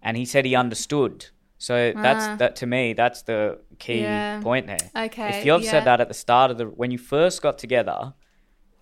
And 0.00 0.16
he 0.16 0.24
said 0.24 0.46
he 0.46 0.54
understood. 0.54 1.26
So 1.62 1.92
Ah. 1.94 2.02
that's 2.02 2.38
that 2.38 2.56
to 2.56 2.66
me. 2.66 2.94
That's 2.94 3.20
the 3.22 3.58
key 3.78 4.00
Yeah. 4.00 4.40
point 4.40 4.66
there. 4.66 4.90
Okay, 5.06 5.28
If 5.38 5.44
you've 5.44 5.62
yeah. 5.62 5.70
said 5.70 5.84
that 5.84 6.00
at 6.00 6.08
the 6.08 6.14
start 6.14 6.50
of 6.50 6.56
the 6.56 6.64
when 6.64 6.90
you 6.90 6.96
first 6.98 7.42
got 7.42 7.58
together, 7.58 8.14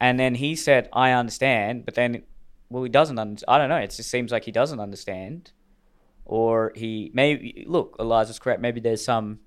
and 0.00 0.18
then 0.18 0.36
he 0.36 0.54
said, 0.54 0.88
"I 0.92 1.10
understand," 1.10 1.84
but 1.84 1.94
then, 1.96 2.22
well, 2.70 2.84
he 2.84 2.88
doesn't. 2.88 3.18
Un- 3.18 3.38
I 3.48 3.58
don't 3.58 3.68
know. 3.68 3.78
It 3.86 3.90
just 3.90 4.08
seems 4.08 4.30
like 4.30 4.44
he 4.44 4.52
doesn't 4.52 4.78
understand, 4.78 5.50
or 6.24 6.72
he 6.76 7.10
maybe 7.12 7.64
look. 7.66 7.96
Eliza's 7.98 8.38
correct. 8.38 8.60
Maybe 8.60 8.80
there's 8.80 9.04
some 9.04 9.40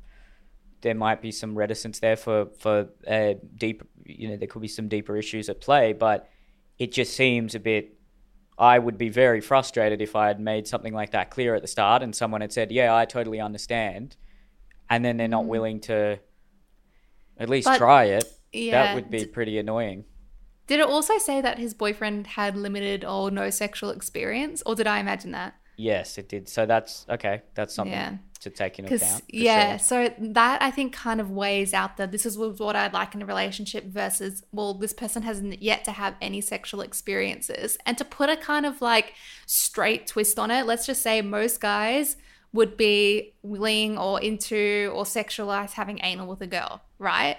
there 0.82 0.96
might 0.96 1.22
be 1.22 1.32
some 1.32 1.56
reticence 1.58 2.00
there 2.00 2.18
for 2.18 2.48
for 2.60 2.90
uh, 3.08 3.36
deep. 3.56 3.82
You 4.06 4.28
know, 4.30 4.36
there 4.38 4.48
could 4.48 4.62
be 4.62 4.68
some 4.68 4.90
deeper 4.90 5.16
issues 5.16 5.48
at 5.48 5.62
play, 5.62 5.94
but 5.94 6.28
it 6.78 6.92
just 6.92 7.14
seems 7.16 7.56
a 7.56 7.60
bit. 7.62 7.98
I 8.62 8.78
would 8.78 8.98
be 8.98 9.10
very 9.10 9.42
frustrated 9.42 10.02
if 10.04 10.16
I 10.16 10.28
had 10.28 10.40
made 10.40 10.68
something 10.68 10.94
like 10.94 11.12
that 11.12 11.32
clear 11.32 11.56
at 11.56 11.64
the 11.64 11.68
start, 11.68 12.04
and 12.04 12.16
someone 12.16 12.42
had 12.42 12.54
said, 12.54 12.72
"Yeah, 12.72 12.96
I 12.96 13.06
totally 13.06 13.42
understand," 13.42 14.16
and 14.88 15.04
then 15.04 15.18
they're 15.18 15.28
not 15.28 15.46
willing 15.46 15.80
to 15.82 16.20
at 17.40 17.50
least 17.50 17.68
Mm. 17.68 17.72
But- 17.72 17.78
try 17.80 18.04
it. 18.06 18.26
Yeah. 18.54 18.84
That 18.84 18.96
would 18.96 19.10
be 19.10 19.26
pretty 19.26 19.58
annoying. 19.58 20.06
Did 20.68 20.80
it 20.80 20.86
also 20.86 21.18
say 21.18 21.42
that 21.42 21.58
his 21.58 21.74
boyfriend 21.74 22.28
had 22.28 22.56
limited 22.56 23.04
or 23.04 23.32
no 23.32 23.50
sexual 23.50 23.90
experience, 23.90 24.62
or 24.66 24.76
did 24.76 24.86
I 24.86 25.00
imagine 25.00 25.32
that? 25.32 25.56
Yes, 25.76 26.20
it 26.20 26.30
did. 26.30 26.48
So 26.48 26.68
that's 26.68 27.06
okay. 27.10 27.42
That's 27.56 27.74
something 27.74 27.94
Yeah. 27.94 28.18
To 28.42 28.50
take 28.50 28.80
into 28.80 28.96
account. 28.96 29.24
yeah, 29.28 29.78
sure. 29.78 30.10
so 30.10 30.14
that 30.18 30.62
I 30.62 30.72
think 30.72 30.94
kind 30.94 31.22
of 31.22 31.30
weighs 31.30 31.74
out 31.74 31.98
that 31.98 32.12
this 32.12 32.26
is 32.26 32.38
what 32.38 32.76
I'd 32.76 32.92
like 32.92 33.14
in 33.14 33.22
a 33.22 33.26
relationship 33.26 33.86
versus 33.86 34.44
well, 34.52 34.74
this 34.74 34.94
person 34.94 35.22
hasn't 35.24 35.62
yet 35.62 35.86
to 35.86 35.92
have 35.92 36.16
any 36.22 36.42
sexual 36.42 36.82
experiences, 36.82 37.78
and 37.86 37.98
to 38.00 38.06
put 38.06 38.30
a 38.30 38.36
kind 38.36 38.66
of 38.66 38.82
like 38.82 39.14
straight 39.46 40.08
twist 40.08 40.40
on 40.40 40.50
it, 40.50 40.66
let's 40.66 40.86
just 40.86 41.04
say 41.04 41.22
most 41.22 41.62
guys 41.62 42.18
would 42.52 42.76
be 42.76 43.34
willing 43.44 43.98
or 43.98 44.20
into 44.20 44.92
or 44.94 45.04
sexualize 45.04 45.74
having 45.74 46.00
anal 46.04 46.28
with 46.28 46.42
a 46.42 46.48
girl, 46.48 46.82
right? 46.98 47.38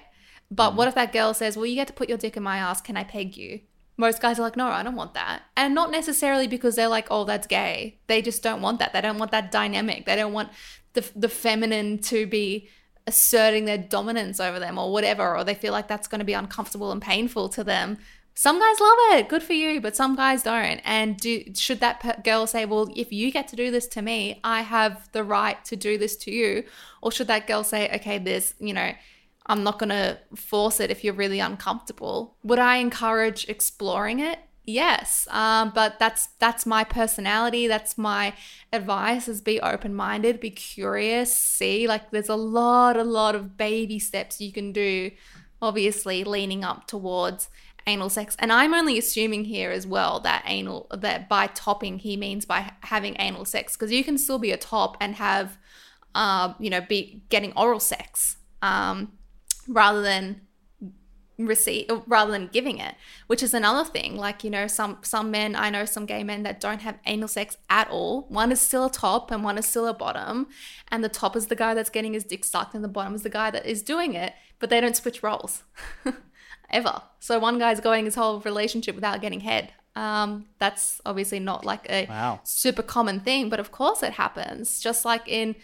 But 0.51 0.69
mm-hmm. 0.69 0.79
what 0.79 0.89
if 0.89 0.95
that 0.95 1.13
girl 1.13 1.35
says, 1.35 1.57
"Well, 1.57 1.67
you 1.67 1.75
get 1.75 1.89
to 1.89 1.93
put 1.93 2.09
your 2.09 2.19
dick 2.19 2.37
in 2.37 2.45
my 2.45 2.59
ass. 2.59 2.81
Can 2.81 2.97
I 2.97 3.05
peg 3.05 3.37
you?" 3.37 3.61
Most 3.99 4.23
guys 4.23 4.39
are 4.39 4.43
like, 4.43 4.57
no, 4.57 4.69
I 4.69 4.83
don't 4.83 4.97
want 4.97 5.13
that. 5.15 5.43
And 5.55 5.75
not 5.75 5.91
necessarily 5.91 6.49
because 6.49 6.77
they're 6.77 6.89
like, 6.89 7.07
oh, 7.11 7.25
that's 7.25 7.47
gay. 7.47 8.01
They 8.07 8.23
just 8.23 8.43
don't 8.43 8.63
want 8.63 8.79
that. 8.79 8.95
They 8.95 9.03
don't 9.03 9.19
want 9.19 9.33
that 9.33 9.53
dynamic. 9.53 10.07
They 10.07 10.17
don't 10.17 10.33
want 10.33 10.49
the, 10.95 11.09
the 11.15 11.29
feminine 11.29 11.99
to 11.99 12.27
be 12.27 12.69
asserting 13.07 13.65
their 13.65 13.79
dominance 13.79 14.39
over 14.39 14.59
them 14.59 14.79
or 14.79 14.93
whatever, 14.93 15.37
or 15.37 15.45
they 15.45 15.55
feel 15.55 15.73
like 15.73 15.89
that's 15.89 16.09
going 16.09 16.21
to 16.21 16.25
be 16.25 16.33
uncomfortable 16.33 16.93
and 16.93 17.03
painful 17.03 17.49
to 17.51 17.65
them. 17.65 17.99
Some 18.35 18.59
guys 18.59 18.81
love 18.81 18.99
it, 19.19 19.29
good 19.29 19.43
for 19.43 19.53
you, 19.53 19.81
but 19.81 19.95
some 19.95 20.17
guys 20.17 20.43
don't. 20.43 20.81
And 20.85 21.19
do, 21.19 21.45
should 21.55 21.81
that 21.81 22.01
per- 22.01 22.23
girl 22.25 22.47
say, 22.47 22.65
well, 22.65 22.91
if 22.97 23.13
you 23.13 23.31
get 23.31 23.49
to 23.49 23.57
do 23.57 23.71
this 23.71 23.87
to 23.89 24.03
me, 24.03 24.41
I 24.43 24.63
have 24.63 25.11
the 25.13 25.23
right 25.23 25.63
to 25.67 25.77
do 25.77 25.99
this 25.99 26.17
to 26.19 26.31
you? 26.31 26.65
Or 27.03 27.13
should 27.13 27.27
that 27.27 27.47
girl 27.47 27.63
say, 27.63 27.91
okay, 27.95 28.19
there's, 28.19 28.55
you 28.59 28.73
know, 28.73 28.93
I'm 29.47 29.65
not 29.65 29.79
going 29.79 29.91
to 29.91 30.19
force 30.35 30.81
it 30.81 30.91
if 30.91 31.05
you're 31.05 31.13
really 31.13 31.41
uncomfortable. 31.41 32.37
Would 32.45 32.59
I 32.59 32.77
encourage 32.77 33.49
exploring 33.49 34.21
it? 34.21 34.39
Yes, 34.65 35.27
um, 35.31 35.73
but 35.75 35.99
that's 35.99 36.29
that's 36.39 36.65
my 36.65 36.85
personality. 36.85 37.67
That's 37.67 37.99
my 37.99 38.35
advice: 38.73 39.27
is 39.27 39.41
be 39.41 39.61
open 39.61 39.93
minded, 39.93 40.39
be 40.39 40.51
curious. 40.51 41.37
See, 41.37 41.89
like 41.89 42.13
there's 42.13 42.29
a 42.29 42.37
lot, 42.37 42.97
a 42.97 43.03
lot 43.03 43.35
of 43.35 43.57
baby 43.57 43.99
steps 43.99 44.41
you 44.41 44.53
can 44.53 44.73
do. 44.73 45.11
Obviously, 45.61 46.23
leaning 46.23 46.63
up 46.63 46.87
towards 46.87 47.49
anal 47.89 48.09
sex, 48.09 48.37
and 48.39 48.53
I'm 48.53 48.73
only 48.73 48.99
assuming 48.99 49.47
here 49.47 49.73
as 49.73 49.85
well 49.85 50.21
that 50.21 50.45
anal 50.47 50.87
that 50.97 51.29
by 51.29 51.49
topping 51.49 51.99
he 51.99 52.17
means 52.17 52.45
by 52.45 52.73
having 52.83 53.17
anal 53.19 53.45
sex 53.45 53.77
because 53.77 53.91
you 53.91 54.05
can 54.05 54.17
still 54.17 54.39
be 54.39 54.53
a 54.53 54.57
top 54.57 54.97
and 55.01 55.17
have, 55.17 55.59
um, 56.15 56.55
you 56.61 56.71
know, 56.71 56.81
be 56.81 57.23
getting 57.31 57.53
oral 57.57 57.81
sex. 57.81 58.37
Um, 58.63 59.15
rather 59.67 60.03
than 60.03 60.43
receive 61.39 61.87
rather 62.07 62.31
than 62.31 62.47
giving 62.53 62.79
it 62.79 62.95
which 63.27 63.43
is 63.43 63.55
another 63.55 63.89
thing. 63.89 64.17
Like 64.17 64.45
you 64.45 64.51
know 64.51 64.67
some 64.67 64.99
some 65.03 65.31
men 65.31 65.57
i 65.57 65.71
know 65.71 65.85
some 65.85 66.07
gay 66.07 66.23
men 66.23 66.43
that 66.45 66.61
don't 66.61 66.83
have 66.83 66.99
anal 67.07 67.29
sex 67.29 67.57
at 67.71 67.89
all. 67.91 68.23
One 68.29 68.53
is 68.53 68.61
still 68.61 68.85
a 68.87 68.91
top 68.91 69.31
and 69.31 69.43
one 69.43 69.59
is 69.59 69.67
still 69.67 69.87
a 69.87 69.95
bottom. 69.95 70.49
And 70.91 71.03
the 71.03 71.09
top 71.09 71.35
is 71.37 71.47
the 71.47 71.57
guy 71.57 71.75
that's 71.75 71.91
getting 71.91 72.13
his 72.15 72.25
dick 72.25 72.45
sucked 72.45 72.75
and 72.75 72.85
the 72.85 72.89
bottom 72.89 73.15
is 73.15 73.23
the 73.23 73.31
guy 73.31 73.51
that 73.51 73.67
is 73.67 73.83
doing 73.83 74.15
it 74.15 74.35
but 74.59 74.71
they 74.71 74.81
don't 74.81 74.97
switch 74.97 75.23
roles. 75.23 75.63
Ever. 76.71 77.03
So 77.21 77.39
one 77.39 77.59
guy's 77.59 77.81
going 77.81 78.05
his 78.07 78.15
whole 78.15 78.41
relationship 78.41 78.95
without 78.95 79.21
getting 79.21 79.41
head. 79.41 79.73
Um, 79.95 80.47
that's 80.59 81.03
obviously 81.05 81.39
not 81.39 81.67
like 81.67 81.87
a 81.91 82.07
Wow. 82.07 82.41
super 82.45 82.83
common 82.83 83.21
thing, 83.21 83.51
but 83.51 83.61
of 83.61 83.71
course 83.73 84.03
it 84.03 84.15
happens. 84.15 84.81
Just 84.81 85.05
like 85.05 85.29
in 85.29 85.55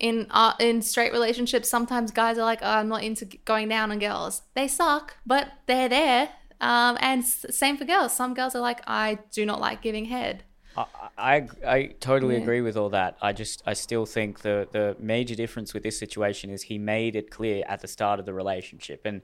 in 0.00 0.26
uh, 0.30 0.54
in 0.60 0.82
straight 0.82 1.12
relationships, 1.12 1.68
sometimes 1.68 2.10
guys 2.10 2.38
are 2.38 2.44
like, 2.44 2.60
oh, 2.62 2.68
"I'm 2.70 2.88
not 2.88 3.02
into 3.02 3.24
going 3.44 3.68
down 3.68 3.90
on 3.90 3.98
girls." 3.98 4.42
They 4.54 4.68
suck, 4.68 5.16
but 5.26 5.52
they're 5.66 5.88
there. 5.88 6.30
Um, 6.60 6.96
and 7.00 7.24
same 7.24 7.76
for 7.76 7.84
girls. 7.84 8.14
Some 8.14 8.34
girls 8.34 8.54
are 8.54 8.60
like, 8.60 8.80
"I 8.86 9.18
do 9.32 9.44
not 9.46 9.60
like 9.60 9.82
giving 9.82 10.06
head." 10.06 10.44
I, 10.76 10.86
I, 11.16 11.48
I 11.66 11.82
totally 12.00 12.34
Yeah. 12.34 12.42
agree 12.42 12.60
with 12.60 12.76
all 12.76 12.90
that. 12.90 13.16
I 13.22 13.32
just 13.32 13.62
I 13.66 13.74
still 13.74 14.06
think 14.06 14.40
the 14.40 14.68
the 14.72 14.96
major 14.98 15.34
difference 15.34 15.72
with 15.74 15.82
this 15.82 15.98
situation 15.98 16.50
is 16.50 16.62
he 16.62 16.78
made 16.78 17.14
it 17.16 17.30
clear 17.30 17.64
at 17.68 17.80
the 17.80 17.88
start 17.88 18.18
of 18.20 18.26
the 18.26 18.34
relationship. 18.34 19.02
And 19.04 19.22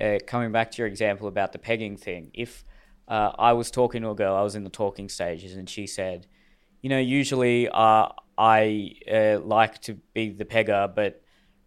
uh, 0.00 0.18
coming 0.26 0.52
back 0.52 0.70
to 0.72 0.78
your 0.78 0.88
example 0.88 1.28
about 1.28 1.52
the 1.52 1.58
pegging 1.58 1.96
thing, 1.96 2.30
if 2.34 2.64
uh, 3.06 3.32
I 3.38 3.52
was 3.52 3.70
talking 3.70 4.02
to 4.02 4.10
a 4.10 4.14
girl, 4.14 4.34
I 4.34 4.42
was 4.42 4.54
in 4.56 4.64
the 4.64 4.70
talking 4.70 5.08
stages, 5.08 5.54
and 5.56 5.68
she 5.70 5.86
said, 5.86 6.26
you 6.82 6.88
know, 6.90 6.98
usually 6.98 7.68
uh, 7.68 8.08
I 8.38 8.92
uh, 9.12 9.40
like 9.40 9.80
to 9.82 9.94
be 10.14 10.30
the 10.30 10.44
pegger, 10.44 10.94
but 10.94 11.20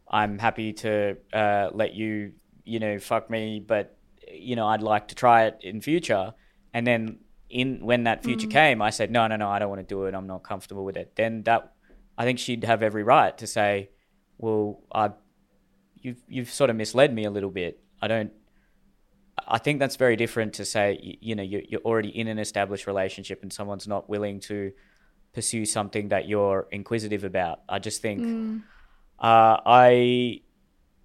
I'm 0.09 0.39
happy 0.39 0.71
to 0.73 1.17
uh, 1.33 1.69
let 1.73 1.93
you, 1.93 2.31
you 2.63 2.79
know, 2.79 2.97
fuck 2.97 3.29
me, 3.29 3.59
but 3.59 3.97
you 4.31 4.55
know, 4.55 4.67
I'd 4.67 4.81
like 4.81 5.09
to 5.09 5.15
try 5.15 5.45
it 5.47 5.57
in 5.61 5.81
future. 5.81 6.33
And 6.73 6.87
then 6.87 7.19
in 7.49 7.85
when 7.85 8.05
that 8.05 8.23
future 8.23 8.47
came, 8.47 8.81
I 8.81 8.89
said, 8.89 9.11
no, 9.11 9.27
no, 9.27 9.35
no, 9.35 9.49
I 9.49 9.59
don't 9.59 9.69
want 9.69 9.81
to 9.81 9.85
do 9.95 10.05
it. 10.05 10.15
I'm 10.15 10.27
not 10.27 10.43
comfortable 10.43 10.85
with 10.85 10.95
it. 10.95 11.13
Then 11.17 11.43
that, 11.43 11.73
I 12.17 12.23
think 12.23 12.39
she'd 12.39 12.63
have 12.63 12.81
every 12.81 13.03
right 13.03 13.37
to 13.39 13.47
say, 13.47 13.89
well, 14.37 14.81
I, 14.93 15.11
you've 15.95 16.23
you've 16.29 16.49
sort 16.49 16.69
of 16.69 16.77
misled 16.77 17.13
me 17.13 17.25
a 17.25 17.31
little 17.31 17.51
bit. 17.51 17.83
I 18.01 18.07
don't. 18.07 18.31
I 19.45 19.57
think 19.57 19.79
that's 19.79 19.97
very 19.97 20.15
different 20.15 20.53
to 20.53 20.65
say, 20.65 20.99
you, 21.01 21.17
you 21.19 21.35
know, 21.35 21.43
you're, 21.43 21.63
you're 21.67 21.81
already 21.81 22.09
in 22.09 22.27
an 22.27 22.39
established 22.39 22.87
relationship 22.87 23.41
and 23.41 23.51
someone's 23.51 23.87
not 23.87 24.09
willing 24.09 24.39
to 24.41 24.71
pursue 25.33 25.65
something 25.65 26.09
that 26.09 26.27
you're 26.27 26.67
inquisitive 26.71 27.23
about. 27.23 27.61
I 27.69 27.79
just 27.79 28.01
think 28.01 28.25
uh, 29.19 29.57
I, 29.65 30.41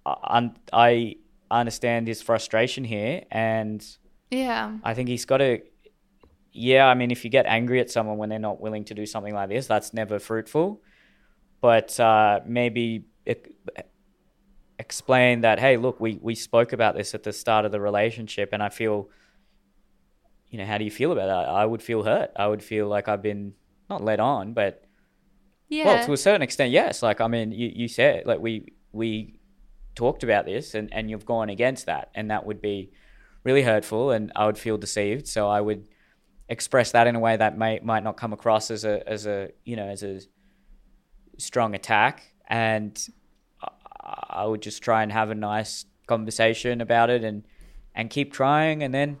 I 0.05 0.51
I 0.71 1.15
understand 1.61 2.07
his 2.07 2.21
frustration 2.21 2.83
here, 2.83 3.23
and 3.31 3.85
Yeah. 4.31 4.77
I 4.83 4.93
think 4.93 5.07
he's 5.09 5.25
got 5.25 5.37
to. 5.37 5.61
Yeah, 6.51 6.87
I 6.87 6.95
mean, 6.95 7.11
if 7.11 7.23
you 7.23 7.29
get 7.29 7.45
angry 7.45 7.79
at 7.79 7.89
someone 7.91 8.17
when 8.17 8.29
they're 8.29 8.39
not 8.39 8.59
willing 8.59 8.83
to 8.85 8.93
do 8.93 9.05
something 9.05 9.33
like 9.33 9.49
this, 9.49 9.67
that's 9.67 9.93
never 9.93 10.17
fruitful. 10.19 10.81
But 11.61 11.99
uh, 11.99 12.39
maybe 12.45 13.05
ex- 13.25 13.49
explain 14.79 15.41
that, 15.41 15.59
hey, 15.59 15.77
look, 15.77 15.99
we, 15.99 16.19
we 16.21 16.35
spoke 16.35 16.73
about 16.73 16.95
this 16.95 17.13
at 17.13 17.23
the 17.23 17.31
start 17.33 17.65
of 17.65 17.71
the 17.71 17.79
relationship, 17.79 18.49
and 18.53 18.63
I 18.63 18.69
feel, 18.69 19.09
you 20.49 20.57
know, 20.57 20.65
how 20.65 20.77
do 20.77 20.85
you 20.85 20.91
feel 20.91 21.11
about 21.11 21.27
that? 21.27 21.49
I 21.49 21.65
would 21.65 21.81
feel 21.81 22.03
hurt. 22.03 22.31
I 22.35 22.47
would 22.47 22.63
feel 22.63 22.87
like 22.87 23.07
I've 23.07 23.21
been 23.21 23.53
not 23.89 24.03
led 24.03 24.19
on, 24.19 24.53
but 24.53 24.83
Yeah. 25.69 25.85
well, 25.85 26.05
to 26.05 26.13
a 26.13 26.17
certain 26.17 26.41
extent, 26.41 26.71
yes. 26.71 27.01
Like, 27.01 27.21
I 27.21 27.27
mean, 27.27 27.51
you, 27.51 27.71
you 27.73 27.87
said, 27.87 28.25
like, 28.25 28.39
we 28.39 28.73
we 28.91 29.39
talked 29.95 30.23
about 30.23 30.45
this 30.45 30.75
and, 30.75 30.93
and 30.93 31.09
you've 31.09 31.25
gone 31.25 31.49
against 31.49 31.85
that. 31.87 32.11
And 32.15 32.29
that 32.31 32.45
would 32.45 32.61
be 32.61 32.91
really 33.43 33.63
hurtful 33.63 34.11
and 34.11 34.31
I 34.35 34.45
would 34.45 34.57
feel 34.57 34.77
deceived. 34.77 35.27
So 35.27 35.49
I 35.49 35.59
would 35.61 35.87
express 36.49 36.91
that 36.91 37.07
in 37.07 37.15
a 37.15 37.19
way 37.19 37.35
that 37.35 37.57
may, 37.57 37.79
might 37.83 38.03
not 38.03 38.15
come 38.17 38.31
across 38.33 38.69
as 38.71 38.85
a, 38.85 39.07
as 39.07 39.25
a, 39.25 39.49
you 39.65 39.75
know, 39.75 39.87
as 39.87 40.03
a 40.03 40.19
strong 41.37 41.75
attack. 41.75 42.23
And 42.47 42.97
I- 43.61 43.71
I 44.41 44.45
would 44.45 44.61
just 44.61 44.81
try 44.83 45.03
and 45.03 45.11
have 45.11 45.29
a 45.31 45.35
nice 45.35 45.85
conversation 46.07 46.79
about 46.81 47.09
it 47.09 47.23
and, 47.23 47.43
and 47.95 48.09
keep 48.09 48.31
trying. 48.31 48.83
And 48.83 48.93
then, 48.93 49.17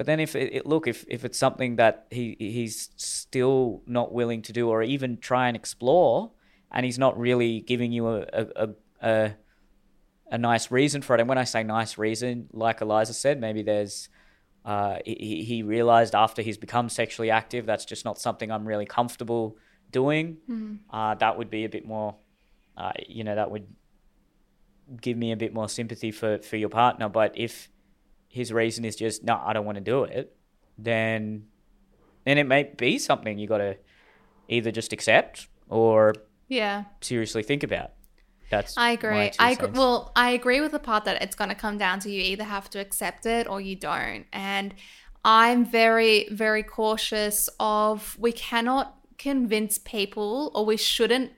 but 0.00 0.06
then 0.06 0.18
if 0.18 0.34
it, 0.34 0.54
it 0.54 0.66
look, 0.66 0.86
if, 0.86 1.04
if 1.08 1.26
it's 1.26 1.36
something 1.36 1.76
that 1.76 2.06
he, 2.10 2.34
he's 2.38 2.88
still 2.96 3.82
not 3.86 4.14
willing 4.14 4.40
to 4.40 4.50
do 4.50 4.70
or 4.70 4.82
even 4.82 5.18
try 5.18 5.46
and 5.46 5.54
explore, 5.54 6.30
and 6.72 6.86
he's 6.86 6.98
not 6.98 7.20
really 7.20 7.60
giving 7.60 7.92
you 7.92 8.08
a, 8.08 8.20
a, 8.32 8.46
a, 8.56 8.68
a, 9.02 9.34
a 10.30 10.38
nice 10.38 10.70
reason 10.70 11.02
for 11.02 11.16
it. 11.16 11.20
And 11.20 11.28
when 11.28 11.36
I 11.36 11.44
say 11.44 11.62
nice 11.64 11.98
reason, 11.98 12.48
like 12.50 12.80
Eliza 12.80 13.12
said, 13.12 13.42
maybe 13.42 13.62
there's, 13.62 14.08
uh, 14.64 15.00
he, 15.04 15.44
he 15.44 15.62
realized 15.62 16.14
after 16.14 16.40
he's 16.40 16.56
become 16.56 16.88
sexually 16.88 17.30
active, 17.30 17.66
that's 17.66 17.84
just 17.84 18.06
not 18.06 18.18
something 18.18 18.50
I'm 18.50 18.66
really 18.66 18.86
comfortable 18.86 19.58
doing. 19.90 20.38
Uh, 20.90 21.14
that 21.16 21.36
would 21.36 21.50
be 21.50 21.66
a 21.66 21.68
bit 21.68 21.84
more, 21.84 22.16
uh, 22.74 22.92
you 23.06 23.22
know, 23.22 23.34
that 23.34 23.50
would 23.50 23.66
give 24.98 25.18
me 25.18 25.32
a 25.32 25.36
bit 25.36 25.52
more 25.52 25.68
sympathy 25.68 26.10
for, 26.10 26.38
for 26.38 26.56
your 26.56 26.70
partner. 26.70 27.10
But 27.10 27.36
if 27.36 27.68
his 28.30 28.52
reason 28.52 28.84
is 28.84 28.96
just, 28.96 29.24
no, 29.24 29.40
I 29.44 29.52
don't 29.52 29.66
want 29.66 29.76
to 29.76 29.84
do 29.84 30.04
it, 30.04 30.34
then, 30.78 31.46
then 32.24 32.38
it 32.38 32.46
may 32.46 32.62
be 32.62 32.98
something 32.98 33.38
you 33.38 33.48
got 33.48 33.58
to 33.58 33.76
either 34.48 34.70
just 34.70 34.92
accept 34.92 35.48
or 35.68 36.14
yeah. 36.48 36.84
seriously 37.00 37.42
think 37.42 37.62
about. 37.62 37.90
That's 38.50 38.76
I 38.76 38.92
agree. 38.92 39.30
I 39.38 39.52
agree. 39.52 39.68
Well, 39.68 40.12
I 40.16 40.30
agree 40.30 40.60
with 40.60 40.72
the 40.72 40.78
part 40.78 41.04
that 41.04 41.22
it's 41.22 41.36
going 41.36 41.50
to 41.50 41.56
come 41.56 41.76
down 41.76 42.00
to 42.00 42.10
you 42.10 42.20
either 42.20 42.44
have 42.44 42.68
to 42.70 42.80
accept 42.80 43.26
it 43.26 43.48
or 43.48 43.60
you 43.60 43.76
don't. 43.76 44.26
And 44.32 44.74
I'm 45.24 45.64
very, 45.64 46.28
very 46.30 46.62
cautious 46.62 47.48
of 47.60 48.16
we 48.18 48.32
cannot 48.32 48.96
convince 49.18 49.78
people 49.78 50.50
or 50.54 50.64
we 50.64 50.76
shouldn't 50.76 51.32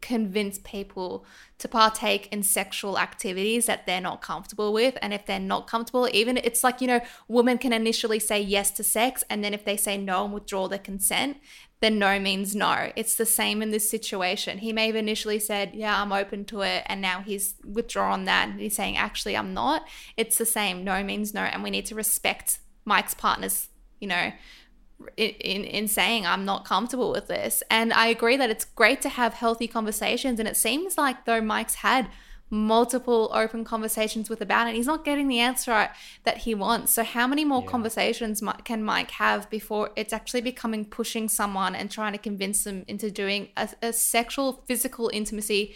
convince 0.00 0.58
people 0.58 1.24
to 1.58 1.68
partake 1.68 2.28
in 2.32 2.42
sexual 2.42 2.98
activities 2.98 3.66
that 3.66 3.86
they're 3.86 4.00
not 4.00 4.22
comfortable 4.22 4.72
with. 4.72 4.96
And 5.02 5.12
if 5.12 5.26
they're 5.26 5.38
not 5.38 5.66
comfortable 5.66 6.08
even 6.12 6.36
it's 6.38 6.64
like 6.64 6.80
you 6.80 6.86
know 6.86 7.00
women 7.28 7.58
can 7.58 7.72
initially 7.72 8.18
say 8.18 8.40
yes 8.40 8.70
to 8.72 8.84
sex 8.84 9.22
and 9.28 9.44
then 9.44 9.54
if 9.54 9.64
they 9.64 9.76
say 9.76 9.96
no 9.96 10.24
and 10.24 10.34
withdraw 10.34 10.68
their 10.68 10.78
consent 10.78 11.38
then 11.80 11.98
no 11.98 12.20
means 12.20 12.54
no. 12.54 12.92
It's 12.94 13.14
the 13.14 13.24
same 13.24 13.62
in 13.62 13.70
this 13.70 13.88
situation. 13.88 14.58
He 14.58 14.70
may 14.70 14.88
have 14.88 14.96
initially 14.96 15.38
said 15.38 15.72
yeah 15.74 16.00
i'm 16.00 16.12
open 16.12 16.44
to 16.46 16.62
it 16.62 16.84
and 16.86 17.00
now 17.00 17.20
he's 17.20 17.54
withdrawn 17.64 18.24
that 18.24 18.48
and 18.48 18.60
he's 18.60 18.76
saying 18.76 18.96
actually 18.96 19.36
i'm 19.36 19.54
not. 19.54 19.86
It's 20.16 20.38
the 20.38 20.46
same. 20.46 20.84
No 20.84 21.02
means 21.02 21.34
no. 21.34 21.42
And 21.42 21.62
we 21.62 21.70
need 21.70 21.86
to 21.86 21.94
respect 21.94 22.58
mike's 22.84 23.14
partner's 23.14 23.68
you 24.00 24.08
know 24.08 24.32
in, 25.16 25.30
in, 25.30 25.64
in 25.64 25.88
saying 25.88 26.26
I'm 26.26 26.44
not 26.44 26.64
comfortable 26.64 27.10
with 27.10 27.28
this. 27.28 27.62
And 27.70 27.92
I 27.92 28.06
agree 28.06 28.36
that 28.36 28.50
it's 28.50 28.64
great 28.64 29.00
to 29.02 29.08
have 29.08 29.34
healthy 29.34 29.66
conversations. 29.68 30.38
And 30.38 30.48
it 30.48 30.56
seems 30.56 30.96
like 30.98 31.24
though 31.24 31.40
Mike's 31.40 31.76
had 31.76 32.08
multiple 32.52 33.30
open 33.32 33.64
conversations 33.64 34.28
with 34.28 34.40
about 34.40 34.66
it, 34.68 34.74
he's 34.74 34.86
not 34.86 35.04
getting 35.04 35.28
the 35.28 35.38
answer 35.38 35.88
that 36.24 36.38
he 36.38 36.54
wants. 36.54 36.92
So 36.92 37.04
how 37.04 37.26
many 37.28 37.44
more 37.44 37.62
Yeah. 37.62 37.70
conversations 37.70 38.42
can 38.64 38.82
Mike 38.82 39.12
have 39.12 39.48
before 39.50 39.90
it's 39.94 40.12
actually 40.12 40.40
becoming 40.40 40.84
pushing 40.84 41.28
someone 41.28 41.76
and 41.76 41.90
trying 41.90 42.12
to 42.12 42.18
convince 42.18 42.64
them 42.64 42.84
into 42.88 43.10
doing 43.10 43.50
a, 43.56 43.68
a 43.82 43.92
sexual 43.92 44.64
physical 44.66 45.10
intimacy 45.12 45.74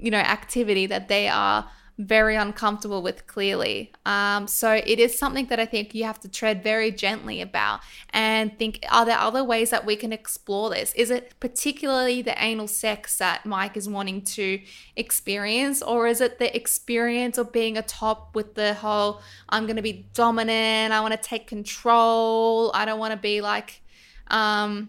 you 0.00 0.10
know 0.10 0.18
activity 0.18 0.86
that 0.86 1.08
they 1.08 1.28
are 1.28 1.68
very 1.98 2.36
uncomfortable 2.36 3.02
with 3.02 3.26
clearly. 3.26 3.92
Um, 4.06 4.46
so 4.46 4.72
it 4.72 5.00
is 5.00 5.18
something 5.18 5.46
that 5.46 5.58
i 5.58 5.66
think 5.66 5.94
you 5.94 6.04
have 6.04 6.20
to 6.20 6.28
tread 6.28 6.62
very 6.62 6.92
gently 6.92 7.40
about 7.40 7.80
and 8.10 8.56
think 8.56 8.84
are 8.90 9.04
there 9.04 9.18
other 9.18 9.42
ways 9.42 9.70
that 9.70 9.84
we 9.84 9.96
can 9.96 10.12
explore 10.12 10.70
this? 10.70 10.92
Is 10.94 11.10
it 11.10 11.34
particularly 11.40 12.22
the 12.22 12.40
anal 12.42 12.68
sex 12.68 13.18
that 13.18 13.44
mike 13.44 13.76
is 13.76 13.88
wanting 13.88 14.22
to 14.22 14.60
experience 14.96 15.82
or 15.82 16.06
is 16.06 16.20
it 16.20 16.38
the 16.38 16.54
experience 16.54 17.36
of 17.36 17.52
being 17.52 17.76
a 17.76 17.82
top 17.82 18.34
with 18.34 18.54
the 18.54 18.74
whole 18.74 19.20
i'm 19.48 19.64
going 19.64 19.76
to 19.76 19.82
be 19.82 20.06
dominant 20.14 20.92
i 20.92 21.00
want 21.00 21.12
to 21.12 21.20
take 21.20 21.46
control 21.46 22.70
i 22.74 22.84
don't 22.84 22.98
want 22.98 23.12
to 23.12 23.18
be 23.18 23.40
like 23.40 23.82
um 24.28 24.88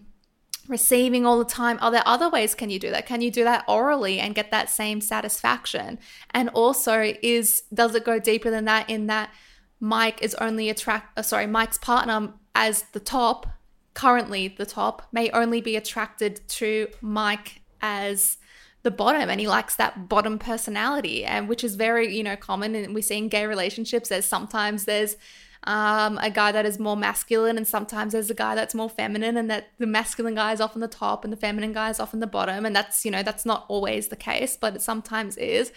receiving 0.70 1.26
all 1.26 1.38
the 1.38 1.44
time. 1.44 1.78
Are 1.80 1.90
there 1.90 2.02
other 2.06 2.30
ways 2.30 2.54
can 2.54 2.70
you 2.70 2.78
do 2.78 2.90
that? 2.90 3.06
Can 3.06 3.20
you 3.20 3.30
do 3.30 3.44
that 3.44 3.64
orally 3.68 4.18
and 4.20 4.34
get 4.34 4.50
that 4.50 4.70
same 4.70 5.00
satisfaction? 5.00 5.98
And 6.30 6.48
also 6.50 7.12
is 7.22 7.64
does 7.74 7.94
it 7.94 8.04
go 8.04 8.18
deeper 8.18 8.50
than 8.50 8.64
that 8.66 8.88
in 8.88 9.06
that 9.08 9.30
mike 9.80 10.22
is 10.22 10.34
only 10.36 10.68
attract 10.68 11.18
uh, 11.18 11.22
sorry 11.22 11.46
mike's 11.46 11.78
partner 11.78 12.32
as 12.54 12.84
the 12.92 13.00
top 13.00 13.46
currently 13.94 14.48
the 14.48 14.66
top 14.66 15.08
may 15.10 15.30
only 15.30 15.60
be 15.60 15.74
attracted 15.74 16.46
to 16.46 16.86
mike 17.00 17.62
as 17.80 18.36
the 18.82 18.90
bottom 18.90 19.28
and 19.28 19.40
he 19.40 19.48
likes 19.48 19.76
that 19.76 20.08
bottom 20.08 20.38
personality 20.38 21.24
and 21.24 21.48
which 21.48 21.64
is 21.64 21.74
very 21.74 22.14
you 22.14 22.22
know 22.22 22.36
common 22.36 22.74
and 22.74 22.94
we 22.94 23.02
see 23.02 23.16
in 23.16 23.28
gay 23.28 23.46
relationships 23.46 24.10
there's 24.10 24.24
sometimes 24.24 24.84
there's 24.84 25.16
um, 25.64 26.18
a 26.22 26.30
guy 26.30 26.52
that 26.52 26.64
is 26.64 26.78
more 26.78 26.96
masculine 26.96 27.58
and 27.58 27.68
sometimes 27.68 28.12
there's 28.12 28.30
a 28.30 28.34
guy 28.34 28.54
that's 28.54 28.74
more 28.74 28.88
feminine 28.88 29.36
and 29.36 29.50
that 29.50 29.68
the 29.78 29.86
masculine 29.86 30.34
guy 30.34 30.52
is 30.52 30.60
often 30.60 30.80
the 30.80 30.88
top 30.88 31.22
and 31.22 31.32
the 31.32 31.36
feminine 31.36 31.72
guy 31.72 31.90
is 31.90 32.00
often 32.00 32.20
the 32.20 32.26
bottom 32.26 32.64
and 32.64 32.74
that's 32.74 33.04
you 33.04 33.10
know 33.10 33.22
that's 33.22 33.44
not 33.44 33.66
always 33.68 34.08
the 34.08 34.16
case 34.16 34.56
but 34.56 34.74
it 34.74 34.82
sometimes 34.82 35.36
is. 35.36 35.72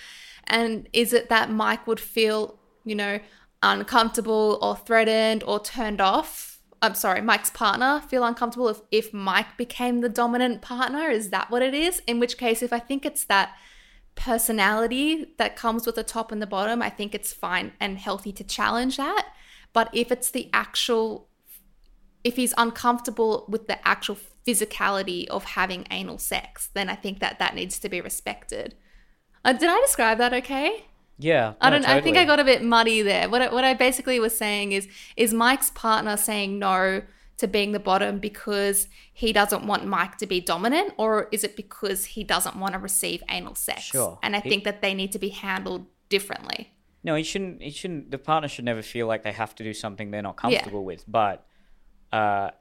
And 0.45 0.87
is 0.93 1.11
it 1.11 1.29
that 1.29 1.49
mike 1.49 1.85
would 1.85 1.99
feel 1.99 2.57
you 2.85 2.95
know 2.95 3.19
uncomfortable 3.61 4.57
or 4.61 4.77
threatened 4.77 5.43
or 5.43 5.59
turned 5.59 5.99
off? 5.99 6.61
I'm 6.81 6.95
sorry 6.95 7.21
mike's 7.21 7.49
partner 7.49 8.01
feel 8.07 8.23
uncomfortable 8.23 8.69
if, 8.69 8.81
if 8.89 9.13
mike 9.13 9.57
became 9.57 9.99
the 9.99 10.09
dominant 10.09 10.61
partner? 10.61 11.09
Is 11.09 11.29
that 11.31 11.51
what 11.51 11.61
it 11.61 11.73
is? 11.73 12.01
In 12.07 12.19
which 12.21 12.37
case 12.37 12.63
if 12.63 12.71
i 12.71 12.79
think 12.79 13.05
it's 13.05 13.25
that 13.25 13.53
personality 14.15 15.33
that 15.39 15.57
comes 15.57 15.85
with 15.85 15.95
the 15.95 16.03
top 16.03 16.31
and 16.31 16.39
the 16.39 16.45
bottom 16.47 16.83
i 16.83 16.89
think 16.89 17.15
it's 17.15 17.33
fine 17.33 17.73
and 17.79 17.97
healthy 17.97 18.31
to 18.31 18.43
challenge 18.43 18.95
that 18.95 19.27
but 19.73 19.89
if 19.93 20.11
it's 20.11 20.31
the 20.31 20.49
actual, 20.53 21.27
if 22.23 22.35
he's 22.35 22.53
uncomfortable 22.57 23.45
with 23.49 23.67
the 23.67 23.85
actual 23.87 24.17
physicality 24.47 25.27
of 25.27 25.43
having 25.45 25.85
anal 25.91 26.17
sex, 26.17 26.69
then 26.73 26.89
I 26.89 26.95
think 26.95 27.19
that 27.19 27.39
that 27.39 27.55
needs 27.55 27.79
to 27.79 27.89
be 27.89 28.01
respected. 28.01 28.75
Uh, 29.43 29.53
did 29.53 29.69
I 29.69 29.79
describe 29.81 30.17
that 30.19 30.33
okay? 30.33 30.85
yeah, 31.19 31.53
I 31.61 31.69
don't. 31.69 31.87
I 31.87 32.01
think 32.01 32.17
I 32.17 32.25
got 32.25 32.39
a 32.39 32.43
bit 32.43 32.63
muddy 32.63 33.01
there. 33.01 33.29
What 33.29 33.41
I, 33.41 33.53
what 33.53 33.63
I 33.63 33.73
basically 33.73 34.19
was 34.19 34.35
saying 34.37 34.71
is 34.71 34.87
is 35.15 35.33
Mike's 35.33 35.69
partner 35.71 36.17
saying 36.17 36.59
no 36.59 37.01
to 37.37 37.47
being 37.47 37.71
the 37.71 37.79
bottom 37.79 38.19
because 38.19 38.87
he 39.13 39.33
doesn't 39.33 39.65
want 39.65 39.85
Mike 39.85 40.17
to 40.17 40.25
be 40.25 40.39
dominant, 40.39 40.93
or 40.97 41.27
is 41.31 41.43
it 41.43 41.55
because 41.55 42.05
he 42.05 42.23
doesn't 42.23 42.55
want 42.55 42.73
to 42.73 42.79
receive 42.79 43.21
anal 43.29 43.55
sex? 43.55 43.81
Sure. 43.81 44.19
And 44.23 44.35
I 44.35 44.39
He- 44.39 44.49
think 44.49 44.63
that 44.63 44.81
they 44.81 44.93
need 44.93 45.11
to 45.13 45.19
be 45.19 45.29
handled 45.29 45.87
differently. 46.09 46.72
No, 47.03 47.15
it 47.15 47.23
shouldn't. 47.23 47.61
He 47.61 47.69
shouldn't. 47.71 48.11
The 48.11 48.17
partner 48.17 48.47
should 48.47 48.65
never 48.65 48.81
feel 48.81 49.07
like 49.07 49.23
they 49.23 49.31
have 49.33 49.53
to 49.55 49.63
do 49.63 49.73
something 49.73 50.11
they're 50.11 50.21
not 50.21 50.37
comfortable 50.37 50.85
with. 50.85 51.03
But, 51.07 51.45
uh, 52.11 52.51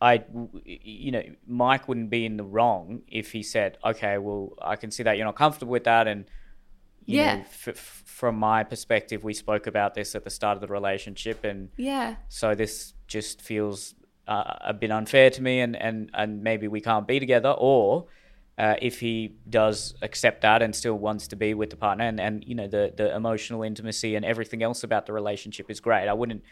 I, 0.00 0.24
you 0.64 1.10
know, 1.12 1.22
Mike 1.46 1.88
wouldn't 1.88 2.10
be 2.10 2.26
in 2.26 2.36
the 2.36 2.44
wrong 2.44 3.02
if 3.08 3.32
he 3.32 3.42
said, 3.42 3.78
"Okay, 3.84 4.18
well, 4.18 4.52
I 4.60 4.76
can 4.76 4.90
see 4.90 5.02
that 5.04 5.16
you're 5.16 5.24
not 5.26 5.36
comfortable 5.36 5.72
with 5.72 5.84
that," 5.84 6.06
and 6.06 6.26
you 7.06 7.20
Yeah. 7.20 7.36
know, 7.36 7.40
f- 7.42 7.68
f- 7.68 8.02
from 8.04 8.36
my 8.36 8.64
perspective, 8.64 9.22
we 9.22 9.32
spoke 9.32 9.66
about 9.68 9.94
this 9.94 10.14
at 10.16 10.24
the 10.24 10.30
start 10.30 10.56
of 10.56 10.60
the 10.60 10.66
relationship, 10.66 11.44
and 11.44 11.70
Yeah. 11.76 12.16
so 12.28 12.54
this 12.54 12.94
just 13.06 13.40
feels 13.40 13.94
uh, 14.28 14.56
a 14.62 14.74
bit 14.74 14.90
unfair 14.90 15.30
to 15.30 15.40
me, 15.40 15.60
and 15.60 15.76
and 15.76 16.10
and 16.12 16.42
maybe 16.42 16.66
we 16.66 16.80
can't 16.80 17.06
be 17.06 17.20
together, 17.20 17.50
or. 17.56 18.06
Uh, 18.58 18.74
if 18.80 19.00
he 19.00 19.34
does 19.50 19.94
accept 20.00 20.40
that 20.40 20.62
and 20.62 20.74
still 20.74 20.94
wants 20.94 21.28
to 21.28 21.36
be 21.36 21.52
with 21.52 21.68
the 21.68 21.76
partner. 21.76 22.04
And, 22.04 22.18
and 22.18 22.42
you 22.46 22.54
know 22.54 22.66
the, 22.66 22.90
the 22.96 23.14
emotional 23.14 23.62
intimacy 23.62 24.14
and 24.16 24.24
everything 24.24 24.62
else 24.62 24.82
about 24.82 25.04
the 25.06 25.12
relationship 25.12 25.70
is 25.70 25.78
great. 25.80 26.08
I 26.08 26.14
wouldn't 26.14 26.42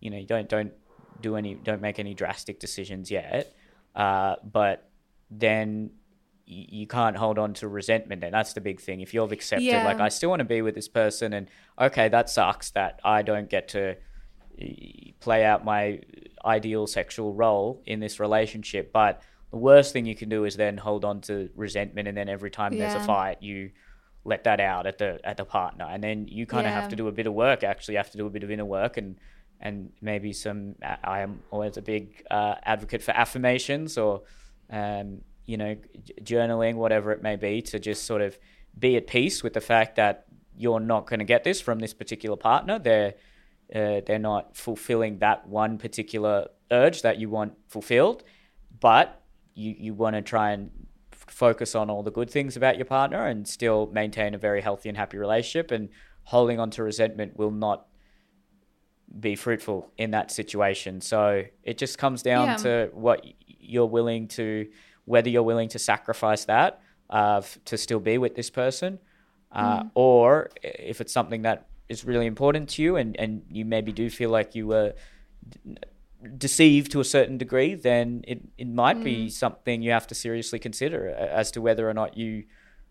you 0.00 0.10
know 0.10 0.22
don't 0.24 0.48
don't 0.48 0.72
do 1.20 1.36
any 1.36 1.54
don't 1.54 1.82
make 1.82 1.98
any 1.98 2.14
drastic 2.14 2.60
decisions 2.60 3.10
yet. 3.10 3.54
Uh, 3.94 4.36
but 4.42 4.88
then 5.30 5.90
y- 6.48 6.66
you 6.70 6.86
can't 6.86 7.16
hold 7.16 7.38
on 7.38 7.52
to 7.54 7.68
resentment 7.68 8.24
and 8.24 8.32
that's 8.32 8.54
the 8.54 8.60
big 8.62 8.80
thing. 8.80 9.00
If 9.02 9.12
you've 9.12 9.30
accepted 9.32 9.64
Yeah. 9.66 9.84
like 9.84 10.00
i 10.00 10.08
still 10.08 10.30
want 10.30 10.40
to 10.40 10.44
be 10.46 10.62
with 10.62 10.74
this 10.74 10.88
person 10.88 11.32
and 11.34 11.48
okay 11.78 12.08
that 12.08 12.30
sucks 12.30 12.70
that 12.70 13.00
i 13.04 13.22
don't 13.22 13.48
get 13.50 13.68
to 13.68 13.96
play 15.20 15.44
out 15.44 15.64
my 15.64 16.00
ideal 16.44 16.86
sexual 16.86 17.32
role 17.34 17.82
in 17.86 18.00
this 18.00 18.20
relationship 18.20 18.92
but 18.92 19.22
the 19.54 19.60
worst 19.70 19.92
thing 19.92 20.04
you 20.04 20.16
can 20.22 20.28
do 20.28 20.40
is 20.48 20.56
then 20.56 20.76
hold 20.76 21.04
on 21.10 21.20
to 21.28 21.34
resentment 21.54 22.08
and 22.08 22.16
then 22.18 22.28
every 22.28 22.50
time 22.58 22.70
there's 22.76 22.94
a 22.94 22.98
Yeah. 22.98 23.06
fight 23.14 23.36
you 23.48 23.70
let 24.24 24.42
that 24.48 24.58
out 24.72 24.84
at 24.90 24.96
the 25.02 25.10
at 25.30 25.36
the 25.36 25.44
partner 25.44 25.86
and 25.94 26.00
then 26.06 26.26
you 26.36 26.44
kind 26.54 26.66
of 26.66 26.72
Yeah. 26.72 26.80
have 26.80 26.88
to 26.90 26.96
do 26.96 27.06
a 27.08 27.12
bit 27.12 27.26
of 27.30 27.34
work 27.46 27.62
actually 27.72 27.94
you 27.94 27.98
have 28.04 28.10
to 28.10 28.18
do 28.22 28.26
a 28.26 28.30
bit 28.36 28.42
of 28.46 28.50
inner 28.50 28.64
work 28.78 28.96
and 29.00 29.16
and 29.60 29.76
maybe 30.10 30.32
some 30.32 30.60
I- 30.82 30.98
i 31.16 31.18
am 31.26 31.32
always 31.52 31.76
a 31.76 31.82
big 31.82 32.04
uh, 32.38 32.54
advocate 32.74 33.02
for 33.06 33.12
affirmations 33.24 33.96
or 34.04 34.12
um, 34.80 35.08
you 35.50 35.56
know 35.62 35.72
j- 36.02 36.14
journaling 36.30 36.74
whatever 36.84 37.12
it 37.16 37.22
may 37.28 37.36
be 37.36 37.52
to 37.70 37.78
just 37.78 38.00
sort 38.10 38.22
of 38.22 38.36
be 38.86 38.96
at 38.96 39.06
peace 39.06 39.36
with 39.44 39.52
the 39.52 39.60
fact 39.72 39.92
that 40.02 40.14
you're 40.62 40.80
not 40.94 41.02
going 41.06 41.20
to 41.20 41.24
get 41.34 41.44
this 41.44 41.60
from 41.66 41.78
this 41.84 41.94
particular 42.02 42.36
partner 42.50 42.76
they're 42.88 43.14
uh, 43.78 44.00
they're 44.06 44.26
not 44.32 44.56
fulfilling 44.56 45.18
that 45.26 45.38
one 45.46 45.78
particular 45.86 46.48
urge 46.72 47.02
that 47.02 47.18
you 47.20 47.28
want 47.30 47.52
fulfilled 47.68 48.24
but 48.80 49.20
you, 49.54 49.74
you 49.78 49.94
want 49.94 50.16
to 50.16 50.22
try 50.22 50.50
and 50.52 50.70
f- 51.12 51.24
focus 51.28 51.74
on 51.74 51.90
all 51.90 52.02
the 52.02 52.10
good 52.10 52.30
things 52.30 52.56
about 52.56 52.76
your 52.76 52.84
partner 52.86 53.26
and 53.26 53.46
still 53.46 53.86
maintain 53.92 54.34
a 54.34 54.38
very 54.38 54.60
healthy 54.60 54.88
and 54.88 54.98
happy 54.98 55.16
relationship 55.16 55.70
and 55.70 55.88
holding 56.24 56.58
on 56.60 56.70
to 56.70 56.82
resentment 56.82 57.36
will 57.36 57.50
not 57.50 57.86
be 59.20 59.36
fruitful 59.36 59.90
in 59.96 60.10
that 60.10 60.30
situation 60.30 61.00
so 61.00 61.44
it 61.62 61.78
just 61.78 61.98
comes 61.98 62.22
down 62.22 62.46
Yeah. 62.48 62.56
to 62.56 62.90
what 62.94 63.24
you're 63.46 63.86
willing 63.86 64.26
to 64.28 64.68
whether 65.04 65.28
you're 65.28 65.42
willing 65.44 65.68
to 65.68 65.78
sacrifice 65.78 66.46
that 66.46 66.80
uh, 67.10 67.36
f- 67.38 67.58
to 67.66 67.76
still 67.76 68.00
be 68.00 68.18
with 68.18 68.34
this 68.34 68.50
person 68.50 68.98
uh, 69.52 69.84
or 69.94 70.50
if 70.62 71.00
it's 71.00 71.12
something 71.12 71.42
that 71.42 71.68
is 71.88 72.04
really 72.04 72.26
important 72.26 72.68
to 72.70 72.82
you 72.82 72.96
and, 72.96 73.14
and 73.20 73.42
you 73.50 73.64
maybe 73.64 73.92
do 73.92 74.10
feel 74.10 74.30
like 74.30 74.54
you 74.56 74.66
were 74.66 74.94
deceived 76.38 76.92
to 76.92 77.00
a 77.00 77.04
certain 77.04 77.38
degree, 77.38 77.74
then 77.74 78.22
it, 78.26 78.42
it 78.58 78.68
might 78.68 79.02
be 79.02 79.28
something 79.28 79.82
you 79.82 79.90
have 79.90 80.06
to 80.08 80.14
seriously 80.14 80.58
consider 80.58 81.08
as 81.08 81.50
to 81.52 81.60
whether 81.60 81.88
or 81.88 81.94
not 81.94 82.16
you 82.16 82.44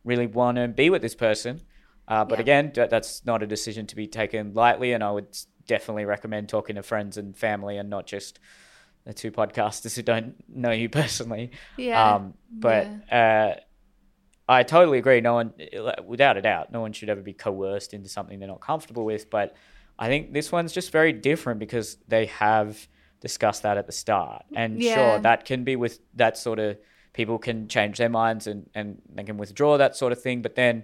really 0.04 0.28
want 0.28 0.58
to 0.58 0.68
be 0.68 0.90
with 0.90 1.02
this 1.02 1.16
person. 1.16 1.62
Uh, 2.08 2.26
but 2.26 2.40
Yeah. 2.40 2.44
again, 2.44 2.72
that, 2.76 2.90
that's 2.90 3.26
not 3.26 3.42
a 3.44 3.48
decision 3.48 3.88
to 3.88 3.96
be 3.96 4.08
taken 4.08 4.54
lightly, 4.54 4.92
and 4.94 5.04
I 5.04 5.12
would 5.12 5.38
definitely 5.68 6.06
recommend 6.06 6.50
talking 6.50 6.76
to 6.76 6.84
friends 6.84 7.18
and 7.18 7.38
family 7.38 7.78
and 7.78 7.90
not 7.90 8.06
just 8.06 8.40
the 9.06 9.14
two 9.14 9.32
podcasters 9.32 9.96
who 9.96 10.02
don't 10.02 10.36
know 10.48 10.72
you 10.72 10.90
personally. 11.02 11.52
Yeah. 11.78 12.16
Um, 12.16 12.34
but 12.52 12.88
uh, 13.12 13.56
I 14.48 14.64
totally 14.64 14.98
agree. 14.98 15.22
No 15.22 15.36
one, 15.36 15.54
without 16.06 16.38
a 16.38 16.42
doubt, 16.42 16.72
no 16.72 16.82
one 16.82 16.92
should 16.94 17.10
ever 17.10 17.22
be 17.22 17.34
coerced 17.34 17.94
into 17.94 18.10
something 18.10 18.40
they're 18.40 18.48
not 18.48 18.62
comfortable 18.62 19.06
with. 19.06 19.30
But 19.30 19.56
I 19.98 20.08
think 20.08 20.34
this 20.34 20.52
one's 20.52 20.74
just 20.74 20.92
very 20.92 21.14
different 21.14 21.60
because 21.60 21.98
they 22.08 22.26
have 22.26 22.88
discussed 23.24 23.64
that 23.64 23.78
at 23.78 23.88
the 23.88 23.92
start. 23.92 24.44
And 24.56 24.80
Yeah. 24.80 24.96
sure, 24.96 25.20
that 25.20 25.46
can 25.46 25.64
be 25.64 25.76
with 25.76 26.00
that 26.16 26.38
sort 26.38 26.60
of 26.60 26.78
people 27.14 27.40
can 27.40 27.68
change 27.68 27.98
their 27.98 28.10
minds 28.10 28.46
and, 28.48 28.70
and 28.76 29.02
they 29.16 29.24
can 29.24 29.38
withdraw 29.38 29.78
that 29.78 29.96
sort 29.96 30.12
of 30.12 30.22
thing. 30.22 30.42
But 30.42 30.56
then, 30.56 30.84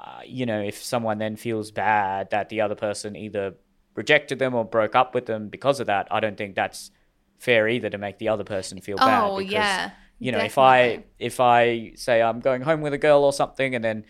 uh, 0.00 0.20
you 0.24 0.46
know, 0.46 0.60
if 0.60 0.82
someone 0.82 1.18
then 1.18 1.36
feels 1.36 1.70
bad 1.70 2.30
that 2.30 2.48
the 2.48 2.60
other 2.62 2.74
person 2.74 3.14
either 3.16 3.54
rejected 3.94 4.38
them 4.38 4.54
or 4.54 4.64
broke 4.64 4.94
up 4.96 5.14
with 5.14 5.26
them 5.26 5.48
because 5.48 5.78
of 5.78 5.86
that, 5.88 6.08
I 6.10 6.18
don't 6.20 6.36
think 6.36 6.54
that's 6.56 6.90
fair 7.38 7.68
either 7.68 7.90
to 7.90 7.98
make 7.98 8.18
the 8.18 8.28
other 8.28 8.44
person 8.44 8.80
feel 8.80 8.96
bad. 8.96 9.24
oh, 9.24 9.38
yeah. 9.40 9.90
you 10.20 10.30
know 10.30 10.38
if 10.38 10.56
i 10.58 11.02
if 11.18 11.40
i 11.40 11.92
say 11.96 12.22
i'm 12.22 12.38
going 12.38 12.62
home 12.62 12.80
with 12.82 12.92
a 12.92 12.98
girl 12.98 13.24
or 13.24 13.32
something 13.32 13.74
and 13.74 13.82
then 13.82 14.04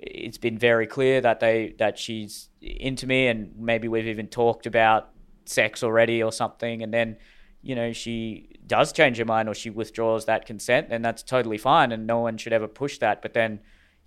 it's 0.00 0.36
been 0.36 0.58
very 0.58 0.88
clear 0.88 1.20
that 1.20 1.38
they 1.38 1.76
that 1.78 1.96
she's 1.96 2.48
into 2.60 3.06
me 3.06 3.28
and 3.28 3.54
maybe 3.56 3.86
we've 3.86 4.08
even 4.08 4.26
talked 4.26 4.66
about 4.66 5.10
sex 5.44 5.82
already 5.82 6.22
or 6.22 6.32
something 6.32 6.82
and 6.82 6.92
then 6.92 7.16
you 7.62 7.74
know 7.74 7.92
she 7.92 8.48
does 8.66 8.92
change 8.92 9.18
her 9.18 9.24
mind 9.24 9.48
or 9.48 9.54
she 9.54 9.70
withdraws 9.70 10.24
that 10.26 10.46
consent 10.46 10.88
then 10.90 11.02
that's 11.02 11.22
totally 11.22 11.58
fine 11.58 11.92
and 11.92 12.06
no 12.06 12.18
one 12.20 12.36
should 12.36 12.52
ever 12.52 12.68
push 12.68 12.98
that 12.98 13.22
but 13.22 13.32
then 13.34 13.60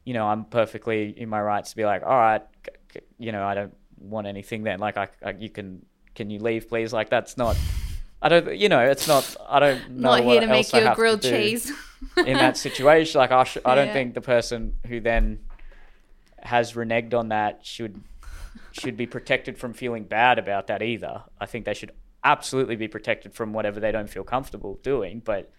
you 0.03 0.13
know 0.13 0.27
i'm 0.27 0.45
perfectly 0.45 1.13
in 1.17 1.29
my 1.29 1.41
rights 1.41 1.71
to 1.71 1.75
be 1.75 1.85
like 1.85 2.03
all 2.03 2.17
right 2.17 2.41
you 3.17 3.31
know 3.31 3.43
i 3.45 3.53
don't 3.53 3.73
want 3.97 4.27
anything 4.27 4.63
then 4.63 4.79
like 4.79 4.97
I, 4.97 5.07
I 5.25 5.31
you 5.31 5.49
can 5.49 5.85
can 6.15 6.29
you 6.29 6.39
leave 6.39 6.67
please 6.69 6.93
like 6.93 7.09
that's 7.09 7.37
not 7.37 7.55
I 8.21 8.29
don't, 8.29 8.55
you 8.57 8.69
know, 8.69 8.79
it's 8.79 9.07
not. 9.07 9.35
I 9.47 9.59
don't 9.59 9.89
know 9.91 10.09
Not 10.09 10.23
what 10.23 10.31
here 10.31 10.41
to 10.41 10.47
make 10.47 10.73
you 10.73 10.79
a 10.79 10.95
grilled 10.95 11.21
cheese. 11.21 11.71
in 12.17 12.33
that 12.33 12.57
situation. 12.57 13.19
Like 13.19 13.31
I, 13.31 13.43
sh- 13.43 13.57
I 13.63 13.75
don't 13.75 13.87
Yeah. 13.91 13.93
think 13.93 14.13
the 14.15 14.21
person 14.21 14.77
who 14.87 14.99
then 14.99 15.41
has 16.41 16.73
reneged 16.73 17.13
on 17.13 17.29
that 17.29 17.63
should 17.65 18.01
should 18.75 18.97
be 18.97 19.05
protected 19.05 19.57
from 19.57 19.73
feeling 19.73 20.03
bad 20.03 20.37
about 20.37 20.67
that 20.67 20.81
either. 20.81 21.23
I 21.39 21.45
think 21.45 21.65
they 21.65 21.73
should 21.73 21.91
absolutely 22.23 22.75
be 22.75 22.87
protected 22.87 23.33
from 23.33 23.53
whatever 23.53 23.79
they 23.79 23.91
don't 23.91 24.09
feel 24.09 24.23
comfortable 24.23 24.79
doing. 24.83 25.21
But 25.23 25.51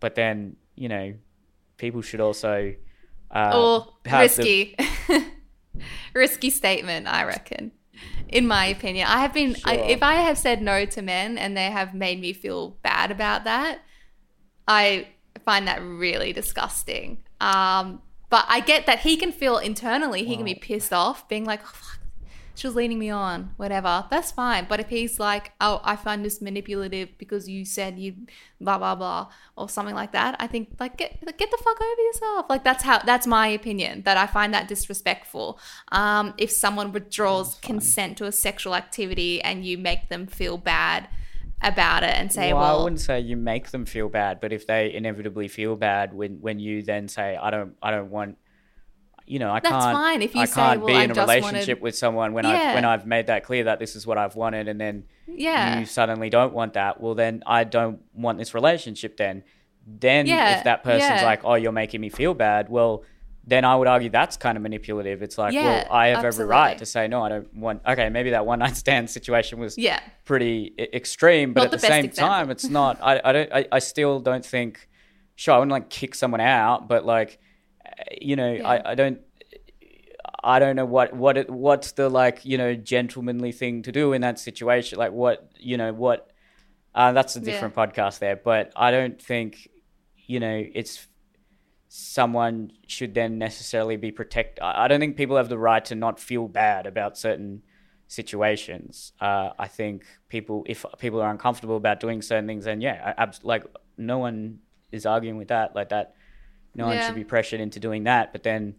but 0.00 0.14
then 0.14 0.56
you 0.74 0.88
know, 0.88 1.14
people 1.76 2.02
should 2.02 2.20
also 2.20 2.74
uh, 3.30 3.52
or 3.54 3.94
have 4.06 4.34
the- 4.36 4.42
risky. 4.42 4.76
risky 6.14 6.50
statement, 6.50 7.06
I 7.06 7.24
reckon. 7.24 7.72
In 8.28 8.46
my 8.46 8.66
opinion, 8.66 9.06
I 9.06 9.20
have 9.20 9.32
been. 9.32 9.56
I, 9.64 9.76
if 9.76 10.02
I 10.02 10.14
have 10.14 10.36
said 10.36 10.60
no 10.60 10.84
to 10.84 11.02
men 11.02 11.38
and 11.38 11.56
they 11.56 11.70
have 11.70 11.94
made 11.94 12.20
me 12.20 12.32
feel 12.32 12.70
bad 12.82 13.10
about 13.10 13.44
that, 13.44 13.80
I 14.66 15.08
find 15.44 15.68
that 15.68 15.82
really 15.82 16.32
disgusting. 16.32 17.18
Um, 17.40 18.02
but 18.30 18.46
I 18.48 18.60
get 18.60 18.86
that 18.86 19.00
he 19.00 19.16
can 19.16 19.30
feel 19.30 19.58
internally. 19.58 20.24
He 20.24 20.34
can 20.36 20.44
be 20.44 20.54
pissed 20.56 20.92
off, 20.92 21.28
being 21.28 21.44
like, 21.44 21.60
oh, 21.62 21.70
fuck, 21.72 22.00
she 22.54 22.66
was 22.66 22.76
leading 22.76 22.98
me 22.98 23.10
on, 23.10 23.52
whatever. 23.56 24.06
That's 24.10 24.30
fine. 24.30 24.66
But 24.68 24.80
if 24.80 24.88
he's 24.88 25.18
like, 25.18 25.52
oh, 25.60 25.80
I 25.82 25.96
find 25.96 26.24
this 26.24 26.40
manipulative 26.40 27.10
because 27.18 27.48
you 27.48 27.64
said 27.64 27.98
you 27.98 28.14
blah 28.60 28.78
blah 28.78 28.94
blah 28.94 29.30
or 29.56 29.68
something 29.68 29.94
like 29.94 30.12
that, 30.12 30.36
I 30.38 30.46
think 30.46 30.68
like 30.78 30.96
get 30.96 31.20
get 31.36 31.50
the 31.50 31.58
fuck 31.62 31.80
over 31.80 32.02
yourself. 32.02 32.46
Like 32.48 32.62
that's 32.62 32.84
how 32.84 32.98
that's 33.00 33.26
my 33.26 33.48
opinion. 33.48 34.02
That 34.02 34.16
I 34.16 34.26
find 34.26 34.54
that 34.54 34.68
disrespectful. 34.68 35.58
Um, 35.90 36.34
if 36.38 36.50
someone 36.50 36.92
withdraws 36.92 37.56
consent 37.56 38.18
to 38.18 38.26
a 38.26 38.32
sexual 38.32 38.74
activity 38.74 39.42
and 39.42 39.64
you 39.64 39.76
make 39.76 40.08
them 40.08 40.26
feel 40.26 40.56
bad 40.56 41.08
about 41.60 42.02
it 42.02 42.14
and 42.14 42.30
say, 42.32 42.52
well, 42.52 42.62
well, 42.62 42.80
I 42.80 42.84
wouldn't 42.84 43.00
say 43.00 43.20
you 43.20 43.36
make 43.36 43.70
them 43.70 43.86
feel 43.86 44.08
bad, 44.08 44.40
but 44.40 44.52
if 44.52 44.66
they 44.66 44.92
inevitably 44.92 45.48
feel 45.48 45.76
bad 45.76 46.12
when 46.14 46.40
when 46.40 46.60
you 46.60 46.82
then 46.82 47.08
say, 47.08 47.36
I 47.36 47.50
don't, 47.50 47.74
I 47.82 47.90
don't 47.90 48.10
want. 48.10 48.38
You 49.26 49.38
know, 49.38 49.50
I 49.50 49.60
That's 49.60 49.72
can't. 49.72 49.96
fine 49.96 50.22
if 50.22 50.34
you 50.34 50.42
I 50.42 50.44
say, 50.44 50.54
can't 50.54 50.80
"Well, 50.80 50.88
be 50.88 50.94
I 50.94 51.04
in 51.04 51.10
a 51.10 51.14
just 51.14 51.26
wanted-" 51.26 51.46
relationship 51.46 51.80
with 51.80 51.96
someone 51.96 52.32
when 52.34 52.44
I 52.44 52.74
when 52.74 52.84
I've 52.84 53.06
made 53.06 53.28
that 53.28 53.44
clear 53.44 53.64
that 53.64 53.78
this 53.78 53.96
is 53.96 54.06
what 54.06 54.18
I've 54.18 54.36
wanted, 54.36 54.68
and 54.68 54.78
then 54.80 55.04
yeah, 55.26 55.78
you 55.78 55.86
suddenly 55.86 56.28
don't 56.30 56.52
want 56.52 56.74
that, 56.74 57.00
well, 57.00 57.14
then 57.14 57.42
I 57.46 57.64
don't 57.64 58.00
want 58.12 58.38
this 58.38 58.52
relationship 58.54 59.16
then. 59.16 59.42
Then 59.86 60.26
Yeah, 60.26 60.58
if 60.58 60.64
that 60.64 60.82
person's 60.82 61.20
yeah. 61.20 61.24
like, 61.24 61.40
oh, 61.44 61.54
you're 61.54 61.72
making 61.72 62.00
me 62.00 62.08
feel 62.10 62.32
bad, 62.34 62.68
well, 62.70 63.02
then 63.46 63.64
I 63.66 63.76
would 63.76 63.86
argue 63.86 64.08
that's 64.08 64.38
kind 64.38 64.56
of 64.56 64.62
manipulative. 64.62 65.22
It's 65.22 65.36
like, 65.36 65.52
Yeah, 65.52 65.64
well, 65.64 65.86
I 65.92 66.06
have 66.08 66.24
every 66.24 66.46
right 66.46 66.78
to 66.78 66.86
say, 66.86 67.06
no, 67.08 67.22
I 67.22 67.28
don't 67.28 67.54
want, 67.54 67.82
okay, 67.86 68.08
maybe 68.08 68.30
that 68.30 68.46
one 68.46 68.60
night 68.60 68.76
stand 68.76 69.10
situation 69.10 69.58
was 69.58 69.76
yeah. 69.76 70.00
pretty 70.24 70.74
extreme, 70.78 71.52
but 71.52 71.60
Not 71.60 71.64
at 71.66 71.70
the, 71.72 71.76
the 71.78 71.86
same 71.86 72.04
example. 72.06 72.28
time, 72.34 72.50
it's 72.50 72.64
not, 72.64 72.98
I, 73.02 73.20
I 73.22 73.32
don't, 73.32 73.52
I, 73.52 73.66
I 73.72 73.78
still 73.80 74.20
don't 74.20 74.44
think, 74.44 74.88
sure, 75.34 75.54
I 75.54 75.58
wouldn't 75.58 75.72
like 75.72 75.90
kick 75.90 76.14
someone 76.14 76.40
out, 76.40 76.88
but 76.88 77.04
like, 77.04 77.38
you 78.20 78.36
know, 78.36 78.52
Yeah. 78.52 78.68
I, 78.68 78.92
I 78.92 78.94
don't, 78.94 79.20
I 80.42 80.58
don't 80.58 80.76
know 80.76 80.84
what 80.84 81.14
what 81.14 81.36
it, 81.36 81.48
what's 81.50 81.92
the 81.92 82.08
like 82.08 82.44
you 82.44 82.58
know 82.58 82.74
gentlemanly 82.74 83.52
thing 83.52 83.82
to 83.82 83.92
do 83.92 84.12
in 84.12 84.20
that 84.22 84.38
situation. 84.38 84.98
Like 84.98 85.12
what 85.12 85.50
you 85.58 85.76
know 85.76 85.92
what 85.92 86.30
Uh, 86.94 87.12
that's 87.12 87.36
a 87.36 87.40
different 87.40 87.74
yeah. 87.76 87.86
podcast 87.86 88.18
there, 88.20 88.36
but 88.36 88.72
I 88.76 88.90
don't 88.90 89.20
think 89.20 89.68
you 90.26 90.40
know 90.40 90.64
it's 90.74 91.08
someone 91.88 92.72
should 92.86 93.14
then 93.14 93.38
necessarily 93.38 93.96
be 93.96 94.10
protected. 94.10 94.62
I 94.62 94.88
don't 94.88 95.00
think 95.00 95.16
people 95.16 95.36
have 95.36 95.48
the 95.48 95.58
right 95.58 95.84
to 95.86 95.94
not 95.94 96.18
feel 96.20 96.48
bad 96.48 96.86
about 96.86 97.16
certain 97.16 97.62
situations. 98.08 99.12
Uh, 99.20 99.50
I 99.58 99.68
think 99.68 100.04
people, 100.28 100.64
if 100.66 100.84
people 100.98 101.20
are 101.20 101.30
uncomfortable 101.30 101.76
about 101.76 102.00
doing 102.00 102.20
certain 102.22 102.46
things, 102.46 102.64
then 102.64 102.80
yeah, 102.80 103.14
I, 103.16 103.30
like 103.42 103.64
no 103.96 104.18
one 104.18 104.58
is 104.90 105.06
arguing 105.06 105.36
with 105.36 105.48
that. 105.48 105.74
Like 105.74 105.90
that, 105.90 106.14
no 106.74 106.90
yeah. 106.90 106.96
one 106.96 107.06
should 107.06 107.14
be 107.14 107.24
pressured 107.24 107.60
into 107.60 107.80
doing 107.80 108.04
that. 108.04 108.32
But 108.32 108.42
then, 108.42 108.76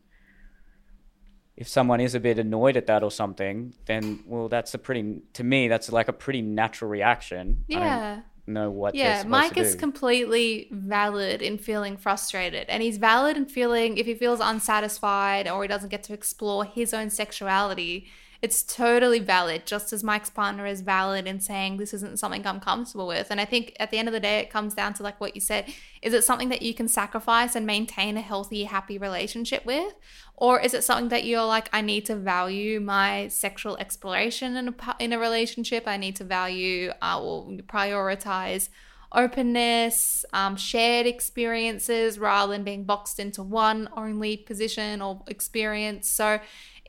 if 1.55 1.67
someone 1.67 2.01
is 2.01 2.15
a 2.15 2.19
bit 2.19 2.39
annoyed 2.39 2.77
at 2.77 2.87
that 2.87 3.03
or 3.03 3.11
something, 3.11 3.73
then 3.85 4.23
well, 4.25 4.49
that's 4.49 4.73
a 4.73 4.77
pretty 4.77 5.21
to 5.33 5.43
me 5.43 5.67
that's 5.67 5.91
like 5.91 6.07
a 6.07 6.13
pretty 6.13 6.41
natural 6.41 6.89
reaction. 6.89 7.63
Yeah. 7.67 8.21
know 8.47 8.69
what 8.69 8.93
yeah 8.93 9.23
mike 9.25 9.57
is 9.57 9.73
completely 9.73 10.67
valid 10.69 11.41
in 11.41 11.57
feeling 11.57 11.97
frustrated 11.97 12.69
and 12.69 12.83
he's 12.83 12.97
valid 12.97 13.35
in 13.35 13.47
feeling 13.47 13.97
if 13.97 14.05
he 14.05 14.13
feels 14.13 14.39
unsatisfied 14.39 15.47
or 15.47 15.63
he 15.63 15.67
doesn't 15.67 15.89
get 15.89 16.03
to 16.03 16.13
explore 16.13 16.63
his 16.63 16.93
own 16.93 17.09
sexuality 17.09 18.07
it's 18.41 18.63
totally 18.63 19.19
valid, 19.19 19.65
just 19.65 19.93
as 19.93 20.03
Mike's 20.03 20.29
partner 20.29 20.65
is 20.65 20.81
valid 20.81 21.27
in 21.27 21.39
saying 21.39 21.77
this 21.77 21.93
isn't 21.93 22.19
something 22.19 22.45
I'm 22.45 22.59
comfortable 22.59 23.07
with. 23.07 23.31
And 23.31 23.39
I 23.39 23.45
think 23.45 23.75
at 23.79 23.91
the 23.91 23.97
end 23.97 24.07
of 24.07 24.13
the 24.13 24.19
day, 24.19 24.39
it 24.39 24.49
comes 24.49 24.73
down 24.73 24.93
to 24.95 25.03
like 25.03 25.19
what 25.19 25.35
you 25.35 25.41
said 25.41 25.71
is 26.01 26.13
it 26.13 26.23
something 26.23 26.49
that 26.49 26.61
you 26.61 26.73
can 26.73 26.87
sacrifice 26.87 27.55
and 27.55 27.65
maintain 27.65 28.15
a 28.15 28.21
healthy, 28.21 28.65
happy 28.65 28.97
relationship 28.97 29.65
with? 29.65 29.93
Or 30.35 30.59
is 30.59 30.73
it 30.73 30.83
something 30.83 31.09
that 31.09 31.23
you're 31.23 31.45
like, 31.45 31.69
I 31.73 31.81
need 31.81 32.05
to 32.05 32.15
value 32.15 32.79
my 32.79 33.29
sexual 33.29 33.77
exploration 33.77 34.55
in 34.55 34.67
a, 34.67 34.95
in 34.99 35.13
a 35.13 35.19
relationship? 35.19 35.87
I 35.87 35.97
need 35.97 36.15
to 36.17 36.23
value 36.23 36.91
uh, 37.01 37.19
or 37.19 37.47
prioritize 37.67 38.69
openness, 39.15 40.25
um, 40.33 40.57
shared 40.57 41.07
experiences 41.07 42.19
rather 42.19 42.51
than 42.51 42.63
being 42.63 42.83
boxed 42.83 43.19
into 43.19 43.41
one 43.41 43.87
only 43.95 44.37
position 44.37 45.01
or 45.01 45.23
experience. 45.27 46.09
So 46.09 46.39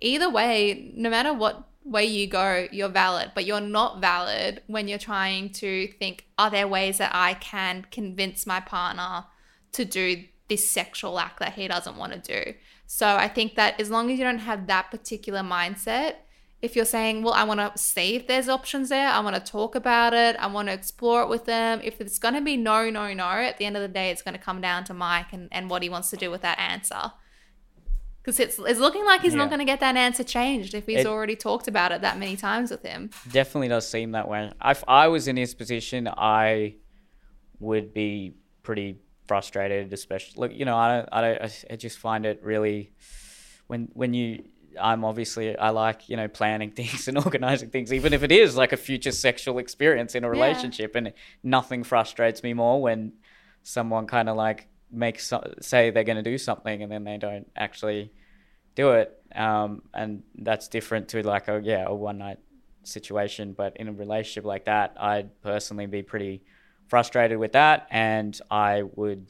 either 0.00 0.30
way, 0.30 0.92
no 0.94 1.10
matter 1.10 1.32
what 1.32 1.68
way 1.84 2.04
you 2.04 2.26
go, 2.26 2.66
you're 2.72 2.88
valid, 2.88 3.32
but 3.34 3.44
you're 3.44 3.60
not 3.60 4.00
valid 4.00 4.62
when 4.66 4.88
you're 4.88 4.98
trying 4.98 5.50
to 5.50 5.86
think, 5.98 6.26
are 6.36 6.50
there 6.50 6.66
ways 6.66 6.98
that 6.98 7.14
I 7.14 7.34
can 7.34 7.86
convince 7.90 8.46
my 8.46 8.60
partner 8.60 9.24
to 9.72 9.84
do 9.84 10.24
this 10.48 10.68
sexual 10.68 11.18
act 11.18 11.38
that 11.40 11.54
he 11.54 11.68
doesn't 11.68 11.96
want 11.96 12.12
to 12.12 12.44
do? 12.44 12.54
So 12.86 13.16
I 13.16 13.28
think 13.28 13.54
that 13.56 13.80
as 13.80 13.90
long 13.90 14.10
as 14.10 14.18
you 14.18 14.24
don't 14.24 14.38
have 14.38 14.66
that 14.66 14.90
particular 14.90 15.40
mindset, 15.40 16.14
if 16.62 16.74
you're 16.74 16.84
saying, 16.84 17.22
well, 17.22 17.34
I 17.34 17.44
want 17.44 17.60
to 17.60 17.80
see 17.80 18.16
if 18.16 18.26
there's 18.26 18.48
options 18.48 18.88
there, 18.88 19.08
I 19.08 19.20
want 19.20 19.36
to 19.36 19.52
talk 19.52 19.74
about 19.74 20.14
it, 20.14 20.36
I 20.36 20.46
want 20.46 20.68
to 20.68 20.74
explore 20.74 21.22
it 21.22 21.28
with 21.28 21.44
them. 21.44 21.80
If 21.84 22.00
it's 22.00 22.18
going 22.18 22.34
to 22.34 22.40
be 22.40 22.56
no, 22.56 22.90
no, 22.90 23.12
no, 23.12 23.24
at 23.24 23.58
the 23.58 23.66
end 23.66 23.76
of 23.76 23.82
the 23.82 23.88
day, 23.88 24.10
it's 24.10 24.22
going 24.22 24.34
to 24.34 24.40
come 24.40 24.60
down 24.60 24.84
to 24.84 24.94
Mike 24.94 25.32
and, 25.32 25.48
and 25.52 25.68
what 25.68 25.82
he 25.82 25.88
wants 25.88 26.10
to 26.10 26.16
do 26.16 26.30
with 26.30 26.42
that 26.42 26.58
answer 26.58 27.12
because 28.26 28.40
it's, 28.40 28.58
it's 28.58 28.80
looking 28.80 29.04
like 29.04 29.20
he's 29.20 29.34
yeah. 29.34 29.38
not 29.38 29.50
going 29.50 29.60
to 29.60 29.64
get 29.64 29.78
that 29.78 29.96
answer 29.96 30.24
changed 30.24 30.74
if 30.74 30.84
he's 30.86 31.00
it 31.00 31.06
already 31.06 31.36
talked 31.36 31.68
about 31.68 31.92
it 31.92 32.00
that 32.00 32.18
many 32.18 32.34
times 32.34 32.72
with 32.72 32.82
him. 32.82 33.08
Definitely 33.30 33.68
does 33.68 33.88
seem 33.88 34.10
that 34.12 34.26
way. 34.26 34.50
If 34.64 34.82
I 34.88 35.06
was 35.06 35.28
in 35.28 35.36
his 35.36 35.54
position, 35.54 36.08
I 36.08 36.74
would 37.60 37.94
be 37.94 38.34
pretty 38.64 38.98
frustrated, 39.28 39.92
especially 39.92 40.40
look. 40.40 40.52
You 40.52 40.64
know, 40.64 40.76
I 40.76 40.96
don't, 40.96 41.08
I 41.12 41.20
don't, 41.20 41.64
I 41.70 41.76
just 41.76 41.98
find 41.98 42.26
it 42.26 42.40
really 42.42 42.92
when 43.68 43.90
when 43.94 44.12
you. 44.12 44.42
I'm 44.78 45.06
obviously 45.06 45.56
I 45.56 45.70
like 45.70 46.08
you 46.08 46.16
know 46.16 46.28
planning 46.28 46.70
things 46.80 47.06
and 47.06 47.16
organizing 47.16 47.70
things, 47.70 47.92
even 47.92 48.12
if 48.12 48.24
it 48.24 48.32
is 48.32 48.56
like 48.56 48.72
a 48.72 48.76
future 48.76 49.12
sexual 49.12 49.58
experience 49.58 50.16
in 50.16 50.24
a 50.24 50.28
relationship, 50.28 50.92
yeah. 50.94 50.98
and 50.98 51.12
nothing 51.44 51.84
frustrates 51.84 52.42
me 52.42 52.54
more 52.54 52.82
when 52.82 53.12
someone 53.62 54.06
kind 54.08 54.28
of 54.28 54.36
like 54.36 54.68
make 54.90 55.20
so- 55.20 55.54
say 55.60 55.90
they're 55.90 56.04
going 56.04 56.16
to 56.16 56.22
do 56.22 56.38
something 56.38 56.82
and 56.82 56.90
then 56.90 57.04
they 57.04 57.18
don't 57.18 57.50
actually 57.56 58.12
do 58.74 58.92
it 58.92 59.20
um, 59.34 59.82
and 59.94 60.22
that's 60.36 60.68
different 60.68 61.08
to 61.08 61.22
like 61.22 61.48
a 61.48 61.60
yeah 61.62 61.84
a 61.86 61.94
one 61.94 62.18
night 62.18 62.38
situation 62.82 63.52
but 63.52 63.76
in 63.76 63.88
a 63.88 63.92
relationship 63.92 64.44
like 64.44 64.66
that 64.66 64.94
i'd 65.00 65.40
personally 65.42 65.86
be 65.86 66.02
pretty 66.02 66.42
frustrated 66.86 67.36
with 67.36 67.52
that 67.52 67.88
and 67.90 68.40
i 68.50 68.82
would 68.94 69.26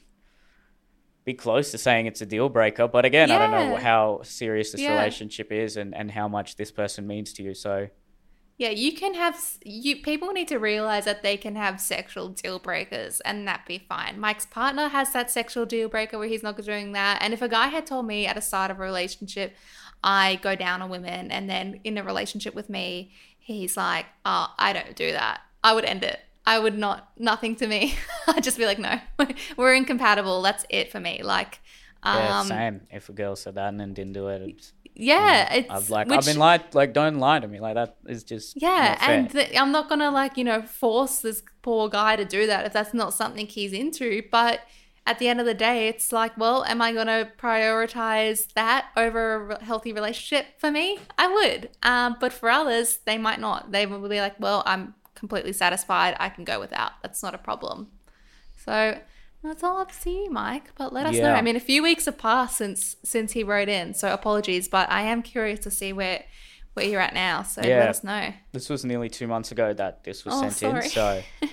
be 1.25 1.33
close 1.33 1.71
to 1.71 1.79
saying 1.79 2.05
it's 2.05 2.21
a 2.21 2.27
deal 2.27 2.51
breaker 2.51 2.87
but 2.87 3.07
again 3.07 3.31
yeah. 3.31 3.37
i 3.37 3.39
don't 3.39 3.71
know 3.71 3.77
how 3.77 4.21
serious 4.23 4.73
this 4.73 4.83
yeah. 4.83 4.95
relationship 4.95 5.51
is 5.51 5.79
and, 5.79 5.95
and 5.95 6.11
how 6.11 6.29
much 6.29 6.57
this 6.57 6.71
person 6.71 7.07
means 7.07 7.33
to 7.33 7.43
you 7.43 7.55
so 7.55 7.89
yeah, 8.59 8.71
you 8.71 8.93
can 8.95 9.15
have 9.15 9.39
you 9.65 9.97
people 9.97 10.33
need 10.33 10.49
to 10.49 10.59
realize 10.59 11.05
that 11.05 11.23
they 11.23 11.37
can 11.37 11.57
have 11.57 11.79
sexual 11.79 12.29
deal 12.29 12.59
breakers 12.59 13.21
and 13.21 13.47
that 13.47 13.67
be 13.67 13.79
fine. 13.79 14.19
Mike's 14.19 14.47
partner 14.47 14.89
has 14.89 15.13
that 15.13 15.31
sexual 15.31 15.67
deal 15.67 15.91
breaker 15.91 16.19
where 16.19 16.29
he's 16.29 16.43
not 16.43 16.57
doing 16.63 16.93
that. 16.93 17.19
And 17.21 17.35
if 17.35 17.43
a 17.43 17.49
guy 17.49 17.69
had 17.69 17.87
told 17.87 18.07
me 18.07 18.27
at 18.27 18.35
the 18.35 18.41
start 18.41 18.71
of 18.71 18.79
a 18.79 18.83
relationship, 18.83 19.55
I 20.03 20.37
go 20.43 20.55
down 20.55 20.81
on 20.81 20.89
women 20.89 21.31
and 21.31 21.51
then 21.51 21.81
in 21.85 21.99
a 21.99 22.03
relationship 22.03 22.55
with 22.55 22.71
me, 22.71 23.13
he's 23.39 23.77
like, 23.77 24.07
"Oh, 24.25 24.49
I 24.59 24.73
don't 24.73 24.97
do 24.97 25.13
that." 25.13 25.43
I 25.63 25.75
would 25.75 25.85
end 25.85 26.03
it. 26.03 26.21
I 26.47 26.59
would 26.59 26.79
not 26.79 27.11
nothing 27.19 27.57
to 27.57 27.67
me. 27.67 27.97
I'd 28.27 28.45
just 28.45 28.57
be 28.57 28.65
like, 28.65 28.79
"No. 28.79 29.01
We're 29.59 29.75
incompatible. 29.75 30.41
That's 30.41 30.65
it 30.71 30.91
for 30.91 31.01
me." 31.01 31.23
Like 31.23 31.61
um, 32.03 32.17
yeah, 32.17 32.43
same. 32.45 32.81
If 32.91 33.09
a 33.09 33.13
girl 33.13 33.37
said 33.37 33.57
that 33.57 33.69
and 33.69 33.81
then 33.81 33.93
didn't 33.93 34.13
do 34.13 34.29
it, 34.29 34.73
yeah, 34.99 35.53
it's 35.53 35.71
I've 35.71 35.91
like 35.91 36.09
which, 36.09 36.19
I've 36.19 36.25
been 36.25 36.39
lied 36.39 36.75
like 36.75 36.95
don't 36.95 37.19
lie 37.19 37.39
to 37.39 37.47
me 37.47 37.61
like 37.61 37.75
that 37.75 37.97
is 38.07 38.25
just 38.25 38.61
yeah, 38.61 38.97
and 39.07 39.31
the, 39.31 39.57
I'm 39.59 39.71
not 39.71 39.91
gonna 39.91 40.11
like 40.11 40.39
you 40.39 40.45
know 40.45 40.63
force 40.63 41.21
this 41.21 41.43
poor 41.61 41.89
guy 41.89 42.17
to 42.17 42.25
do 42.25 42.47
that 42.47 42.65
if 42.65 42.73
that's 42.73 42.95
not 42.95 43.13
something 43.13 43.47
he's 43.47 43.73
into. 43.73 44.23
But 44.31 44.61
at 45.07 45.19
the 45.19 45.29
end 45.29 45.39
of 45.39 45.47
the 45.47 45.55
day, 45.55 45.89
it's 45.89 46.13
like, 46.13 46.37
well, 46.39 46.65
am 46.65 46.81
I 46.81 46.93
gonna 46.93 47.31
prioritize 47.39 48.53
that 48.55 48.87
over 48.97 49.51
a 49.51 49.65
healthy 49.65 49.93
relationship 49.93 50.47
for 50.59 50.71
me? 50.71 50.99
I 51.19 51.33
would, 51.33 51.69
um, 51.83 52.17
but 52.19 52.33
for 52.33 52.49
others, 52.49 53.01
they 53.05 53.19
might 53.19 53.39
not. 53.39 53.73
They 53.73 53.85
will 53.85 54.09
be 54.09 54.21
like, 54.21 54.41
well, 54.41 54.63
I'm 54.65 54.95
completely 55.15 55.53
satisfied. 55.53 56.17
I 56.19 56.31
can 56.31 56.45
go 56.45 56.59
without. 56.59 56.93
That's 57.03 57.23
not 57.23 57.35
a 57.35 57.39
problem. 57.39 57.89
So 58.57 58.99
that's 59.47 59.63
all 59.63 59.79
up 59.79 59.93
to 60.03 60.11
you, 60.11 60.31
Mike. 60.31 60.75
But 60.77 60.93
let 60.93 61.07
us 61.07 61.15
yeah. 61.15 61.29
know. 61.29 61.35
I 61.35 61.43
mean, 61.43 61.57
a 61.57 61.61
few 61.61 61.83
weeks 61.83 62.07
have 62.07 62.19
passed 62.19 62.59
since 62.59 62.97
since 63.05 63.33
he 63.33 63.43
wrote 63.43 63.69
in, 63.69 63.95
so 63.95 64.13
apologies. 64.13 64.69
But 64.69 64.91
I 64.91 65.03
am 65.03 65.23
curious 65.23 65.61
to 65.61 65.71
see 65.71 65.93
where 65.93 66.25
where 66.75 66.87
you're 66.87 67.01
at 67.01 67.15
now. 67.15 67.43
So 67.43 67.63
yeah. 67.63 67.79
let 67.79 67.89
us 67.89 68.05
know. 68.05 68.33
This 68.53 68.69
was 68.69 68.85
nearly 68.85 69.09
two 69.09 69.27
months 69.27 69.53
ago 69.53 69.73
that 69.73 70.05
this 70.05 70.25
was 70.25 70.35
oh, 70.35 70.41
sent 70.43 70.53
sorry. 70.55 70.85
in. 70.85 70.91
So. 70.91 71.23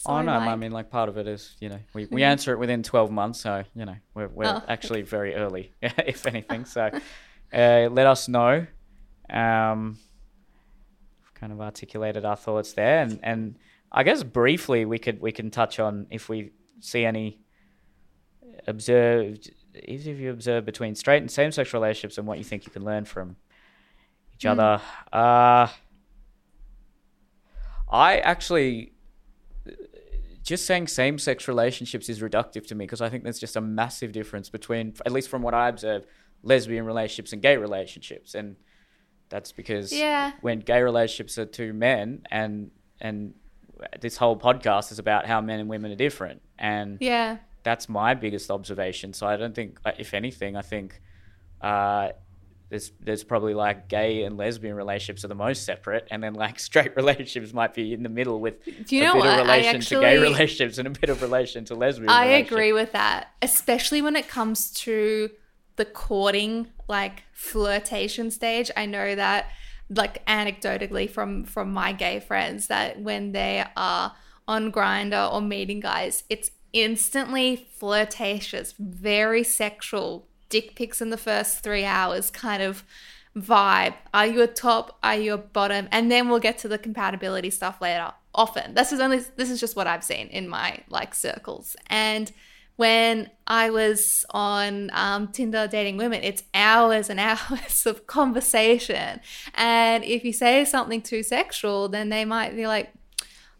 Sorry, 0.00 0.20
oh 0.20 0.22
no, 0.22 0.40
Mike. 0.40 0.48
I 0.48 0.56
mean 0.56 0.72
like 0.72 0.88
part 0.88 1.10
of 1.10 1.18
it 1.18 1.28
is 1.28 1.56
you 1.60 1.68
know 1.68 1.78
we, 1.92 2.06
we 2.06 2.22
answer 2.22 2.54
it 2.54 2.58
within 2.58 2.82
twelve 2.82 3.10
months, 3.10 3.38
so 3.38 3.64
you 3.74 3.84
know 3.84 3.96
we're 4.14 4.28
we're 4.28 4.46
oh. 4.46 4.62
actually 4.66 5.02
very 5.02 5.34
early, 5.34 5.74
if 5.82 6.26
anything. 6.26 6.64
So 6.64 6.88
uh, 7.52 7.88
let 7.90 8.06
us 8.06 8.26
know. 8.26 8.66
Um, 9.28 9.98
kind 11.34 11.52
of 11.52 11.60
articulated 11.60 12.24
our 12.24 12.36
thoughts 12.36 12.72
there, 12.72 13.02
and 13.02 13.20
and 13.22 13.58
I 13.92 14.02
guess 14.02 14.22
briefly 14.22 14.86
we 14.86 14.98
could 14.98 15.20
we 15.20 15.32
can 15.32 15.50
touch 15.50 15.78
on 15.78 16.06
if 16.10 16.30
we 16.30 16.52
see 16.80 17.04
any 17.04 17.40
observed, 18.66 19.50
even 19.84 20.14
if 20.14 20.20
you 20.20 20.30
observe 20.30 20.64
between 20.64 20.94
straight 20.94 21.22
and 21.22 21.30
same 21.30 21.52
sex 21.52 21.72
relationships 21.72 22.18
and 22.18 22.26
what 22.26 22.38
you 22.38 22.44
think 22.44 22.66
you 22.66 22.72
can 22.72 22.84
learn 22.84 23.04
from 23.04 23.36
each 24.34 24.44
mm. 24.44 24.50
other. 24.50 24.82
Uh, 25.12 25.68
I 27.90 28.18
actually 28.18 28.92
just 30.42 30.66
saying 30.66 30.88
same 30.88 31.18
sex 31.18 31.46
relationships 31.48 32.08
is 32.08 32.20
reductive 32.20 32.66
to 32.66 32.74
me 32.74 32.84
because 32.84 33.00
I 33.00 33.08
think 33.08 33.24
there's 33.24 33.38
just 33.38 33.56
a 33.56 33.60
massive 33.60 34.12
difference 34.12 34.48
between, 34.48 34.94
at 35.04 35.12
least 35.12 35.28
from 35.28 35.42
what 35.42 35.54
I 35.54 35.68
observe, 35.68 36.06
lesbian 36.42 36.84
relationships 36.84 37.32
and 37.32 37.42
gay 37.42 37.56
relationships. 37.56 38.34
And 38.34 38.56
that's 39.28 39.52
because 39.52 39.92
yeah. 39.92 40.32
when 40.40 40.60
gay 40.60 40.82
relationships 40.82 41.38
are 41.38 41.46
two 41.46 41.72
men 41.72 42.22
and 42.30 42.70
and 43.00 43.34
this 44.00 44.16
whole 44.16 44.36
podcast 44.36 44.92
is 44.92 44.98
about 44.98 45.26
how 45.26 45.40
men 45.40 45.60
and 45.60 45.68
women 45.68 45.90
are 45.92 45.96
different, 45.96 46.42
and 46.60 46.98
yeah, 47.00 47.38
that's 47.62 47.88
my 47.88 48.14
biggest 48.14 48.50
observation. 48.50 49.12
So 49.12 49.26
I 49.26 49.36
don't 49.36 49.54
think, 49.54 49.80
if 49.98 50.14
anything, 50.14 50.56
I 50.56 50.62
think 50.62 51.00
uh, 51.60 52.10
there's 52.68 52.92
there's 53.00 53.24
probably 53.24 53.54
like 53.54 53.88
gay 53.88 54.22
and 54.22 54.36
lesbian 54.36 54.76
relationships 54.76 55.24
are 55.24 55.28
the 55.28 55.34
most 55.34 55.64
separate, 55.64 56.06
and 56.10 56.22
then 56.22 56.34
like 56.34 56.60
straight 56.70 56.94
relationships 56.96 57.52
might 57.52 57.74
be 57.74 57.92
in 57.92 58.02
the 58.02 58.08
middle 58.08 58.40
with 58.40 58.64
Do 58.64 58.96
you 58.96 59.02
a 59.02 59.06
know 59.06 59.14
bit 59.14 59.18
what? 59.20 59.40
of 59.40 59.46
relation 59.46 59.76
actually, 59.76 59.96
to 59.96 60.00
gay 60.02 60.18
relationships 60.18 60.78
and 60.78 60.86
a 60.86 60.90
bit 60.90 61.10
of 61.10 61.22
relation 61.22 61.64
to 61.66 61.74
lesbian. 61.74 62.08
Relationships. 62.08 62.52
I 62.52 62.54
agree 62.54 62.72
with 62.72 62.92
that, 62.92 63.28
especially 63.42 64.02
when 64.02 64.14
it 64.14 64.28
comes 64.28 64.70
to 64.72 65.30
the 65.76 65.84
courting, 65.84 66.68
like 66.88 67.24
flirtation 67.32 68.30
stage. 68.30 68.70
I 68.76 68.86
know 68.86 69.14
that 69.14 69.46
like 69.88 70.24
anecdotally 70.26 71.10
from 71.10 71.44
from 71.44 71.72
my 71.72 71.92
gay 71.92 72.20
friends 72.20 72.68
that 72.68 73.00
when 73.00 73.32
they 73.32 73.64
are 73.76 74.12
on 74.50 74.72
Grindr 74.72 75.32
or 75.32 75.40
meeting 75.40 75.80
guys 75.80 76.24
it's 76.28 76.50
instantly 76.72 77.68
flirtatious 77.78 78.74
very 78.78 79.42
sexual 79.42 80.28
dick 80.48 80.74
pics 80.76 81.00
in 81.00 81.10
the 81.10 81.16
first 81.16 81.62
three 81.62 81.84
hours 81.84 82.30
kind 82.30 82.62
of 82.62 82.84
vibe 83.36 83.94
are 84.12 84.26
you 84.26 84.42
a 84.42 84.46
top 84.46 84.98
are 85.02 85.16
you 85.16 85.34
a 85.34 85.38
bottom 85.38 85.88
and 85.92 86.10
then 86.10 86.28
we'll 86.28 86.40
get 86.40 86.58
to 86.58 86.68
the 86.68 86.78
compatibility 86.78 87.50
stuff 87.50 87.80
later 87.80 88.12
often. 88.34 88.74
This 88.74 88.92
is 88.92 89.00
only 89.00 89.18
this 89.36 89.50
is 89.50 89.60
just 89.60 89.76
what 89.76 89.86
I've 89.86 90.04
seen 90.04 90.28
in 90.28 90.48
my 90.48 90.80
like 90.88 91.14
circles. 91.14 91.76
And 91.88 92.30
when 92.76 93.30
I 93.46 93.68
was 93.68 94.24
on 94.30 94.90
um, 94.94 95.28
Tinder 95.28 95.66
dating 95.66 95.98
women, 95.98 96.22
it's 96.22 96.42
hours 96.54 97.10
and 97.10 97.20
hours 97.20 97.84
of 97.86 98.06
conversation. 98.06 99.20
And 99.54 100.04
if 100.04 100.24
you 100.24 100.32
say 100.32 100.64
something 100.64 101.02
too 101.02 101.22
sexual, 101.22 101.88
then 101.88 102.08
they 102.08 102.24
might 102.24 102.56
be 102.56 102.66
like, 102.66 102.92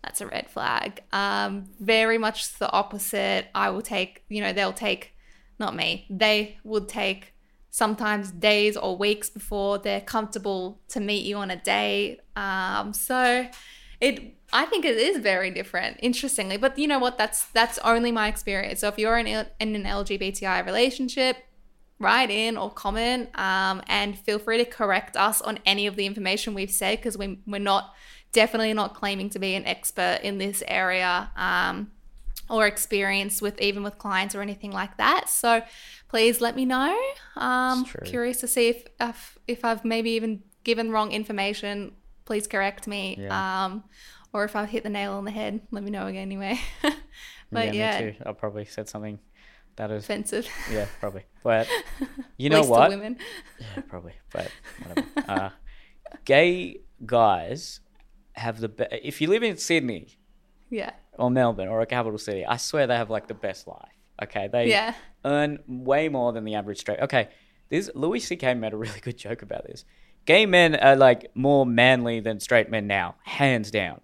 that's 0.03 0.21
a 0.21 0.27
red 0.27 0.49
flag. 0.49 1.03
Um, 1.13 1.71
very 1.79 2.19
much 2.19 2.59
the 2.59 2.71
opposite. 2.71 3.49
I 3.55 3.71
will 3.71 3.83
take, 3.83 4.25
you 4.29 4.41
know, 4.41 4.53
they'll 4.53 4.73
take, 4.73 5.15
not 5.59 5.75
me, 5.75 6.07
they 6.09 6.59
would 6.65 6.89
take 6.89 7.35
sometimes 7.71 8.31
days 8.33 8.77
or 8.77 8.97
weeks 8.97 9.31
before 9.31 9.79
they're 9.79 10.01
comfortable 10.01 10.81
to 10.89 11.01
meet 11.01 11.25
you 11.25 11.37
on 11.37 11.51
a 11.51 11.57
date. 11.57 12.21
Um, 12.35 12.93
so 12.93 13.47
it 14.01 14.37
I 14.53 14.67
think 14.67 14.85
it 14.85 14.97
is 14.97 15.19
very 15.19 15.51
different, 15.51 15.99
interestingly. 16.03 16.57
But 16.57 16.79
you 16.79 16.89
know 16.89 16.99
what? 16.99 17.19
That's 17.19 17.45
that's 17.47 17.79
only 17.79 18.11
my 18.11 18.29
experience. 18.29 18.81
So 18.81 18.89
if 18.89 18.99
you're 18.99 19.19
in, 19.19 19.27
in 19.27 19.77
an 19.77 19.85
LGBTI 19.85 20.65
relationship, 20.67 21.37
write 21.99 22.31
in 22.31 22.57
or 22.57 22.71
comment, 22.71 23.29
um, 23.39 23.83
and 23.87 24.19
feel 24.19 24.39
free 24.39 24.59
to 24.59 24.65
correct 24.65 25.17
us 25.17 25.41
on 25.41 25.61
any 25.65 25.87
of 25.87 25.95
the 25.97 26.07
information 26.07 26.55
we've 26.55 26.71
said 26.71 26.99
because 26.99 27.17
we 27.17 27.39
we're 27.47 27.59
not 27.59 27.95
definitely 28.32 28.73
not 28.73 28.94
claiming 28.94 29.31
to 29.31 29.39
be 29.39 29.55
an 29.55 29.66
expert 29.66 30.20
in 30.23 30.39
this 30.39 30.62
area. 30.66 31.31
Um, 31.36 31.90
or 32.51 32.66
experience 32.66 33.40
with 33.40 33.61
even 33.61 33.85
with 33.85 33.97
clients 33.97 34.35
or 34.35 34.43
anything 34.43 34.73
like 34.73 34.97
that. 34.97 35.31
So 35.31 35.62
please 36.09 36.40
let 36.40 36.57
me 36.57 36.65
know. 36.65 36.98
Um, 37.36 37.86
curious 38.05 38.40
to 38.40 38.48
see 38.48 38.69
if, 38.69 38.85
if 39.01 39.39
if 39.47 39.65
I've 39.65 39.85
maybe 39.85 40.11
even 40.11 40.43
given 40.65 40.90
wrong 40.90 41.12
information. 41.12 41.93
Please 42.24 42.47
correct 42.47 42.86
me. 42.86 43.16
Yeah. 43.19 43.65
Um, 43.65 43.85
or 44.32 44.44
if 44.44 44.55
I've 44.55 44.69
hit 44.69 44.82
the 44.82 44.90
nail 44.90 45.12
on 45.12 45.24
the 45.24 45.31
head, 45.31 45.61
let 45.70 45.82
me 45.82 45.90
know 45.90 46.07
again 46.07 46.23
anyway. 46.23 46.61
but 47.52 47.74
yeah, 47.74 48.01
yeah. 48.01 48.12
I 48.27 48.32
probably 48.32 48.65
said 48.65 48.89
something 48.89 49.19
that 49.77 49.90
is 49.90 50.05
offensive. 50.05 50.47
Yeah, 50.70 50.86
probably. 51.01 51.24
But 51.43 51.69
you 52.36 52.51
know 52.51 52.62
what? 52.62 52.90
women. 52.90 53.16
Yeah, 53.59 53.82
probably. 53.89 54.15
But 54.32 54.51
whatever. 54.82 55.09
uh, 55.28 55.51
gay 56.24 56.81
guys 57.05 57.81
have 58.35 58.61
the 58.61 58.69
best. 58.69 58.93
If 59.02 59.20
you 59.20 59.28
live 59.28 59.43
in 59.43 59.57
Sydney, 59.57 60.19
yeah, 60.70 60.93
or 61.19 61.31
Melbourne 61.31 61.69
or 61.69 61.81
a 61.81 61.86
capital 61.86 62.19
city, 62.19 62.44
I 62.44 62.57
swear 62.57 62.86
they 62.86 62.97
have 62.97 63.11
like 63.11 63.28
the 63.28 63.35
best 63.35 63.66
life. 63.66 63.93
Okay, 64.23 64.48
they 64.52 64.69
yeah. 64.69 64.94
earn 65.24 65.61
way 65.66 66.09
more 66.09 66.32
than 66.32 66.44
the 66.44 66.55
average 66.55 66.78
straight. 66.78 67.01
Okay, 67.01 67.28
this 67.69 67.90
Louis 67.94 68.20
C.K. 68.20 68.55
made 68.55 68.73
a 68.73 68.77
really 68.77 69.01
good 69.01 69.16
joke 69.16 69.43
about 69.43 69.66
this. 69.66 69.85
Gay 70.27 70.47
men 70.47 70.77
are 70.77 70.97
like 70.97 71.31
more 71.35 71.65
manly 71.65 72.20
than 72.20 72.40
straight 72.40 72.70
men 72.70 72.86
now, 72.86 73.16
hands 73.24 73.70
down 73.70 74.01